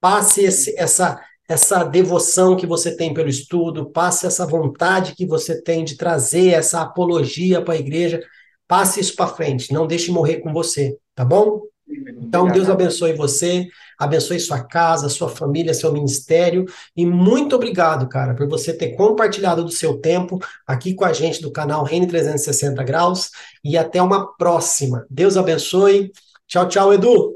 Passe 0.00 0.42
esse, 0.44 0.78
essa, 0.78 1.18
essa 1.48 1.84
devoção 1.84 2.56
que 2.56 2.66
você 2.66 2.96
tem 2.96 3.12
pelo 3.12 3.28
estudo, 3.28 3.90
passe 3.90 4.26
essa 4.26 4.46
vontade 4.46 5.14
que 5.14 5.26
você 5.26 5.60
tem 5.60 5.84
de 5.84 5.96
trazer 5.96 6.50
essa 6.50 6.80
apologia 6.80 7.60
para 7.60 7.74
a 7.74 7.78
igreja, 7.78 8.22
passe 8.66 9.00
isso 9.00 9.14
para 9.14 9.26
frente, 9.26 9.72
não 9.72 9.86
deixe 9.86 10.10
morrer 10.10 10.38
com 10.38 10.52
você, 10.52 10.96
tá 11.14 11.24
bom? 11.24 11.62
Então, 11.86 12.48
Deus 12.48 12.68
abençoe 12.68 13.12
você, 13.12 13.68
abençoe 13.98 14.40
sua 14.40 14.64
casa, 14.64 15.08
sua 15.08 15.28
família, 15.28 15.74
seu 15.74 15.92
ministério. 15.92 16.64
E 16.96 17.06
muito 17.06 17.54
obrigado, 17.54 18.08
cara, 18.08 18.34
por 18.34 18.48
você 18.48 18.72
ter 18.72 18.96
compartilhado 18.96 19.62
do 19.62 19.70
seu 19.70 20.00
tempo 20.00 20.38
aqui 20.66 20.94
com 20.94 21.04
a 21.04 21.12
gente 21.12 21.40
do 21.40 21.52
canal 21.52 21.84
Reine 21.84 22.06
360 22.06 22.82
Graus. 22.82 23.30
E 23.62 23.76
até 23.76 24.02
uma 24.02 24.34
próxima. 24.36 25.06
Deus 25.08 25.36
abençoe. 25.36 26.10
Tchau, 26.46 26.68
tchau, 26.68 26.92
Edu. 26.92 27.34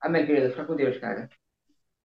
Amém, 0.00 0.26
querido. 0.26 0.50
Fica 0.50 0.64
com 0.64 0.76
Deus, 0.76 0.98
cara. 0.98 1.28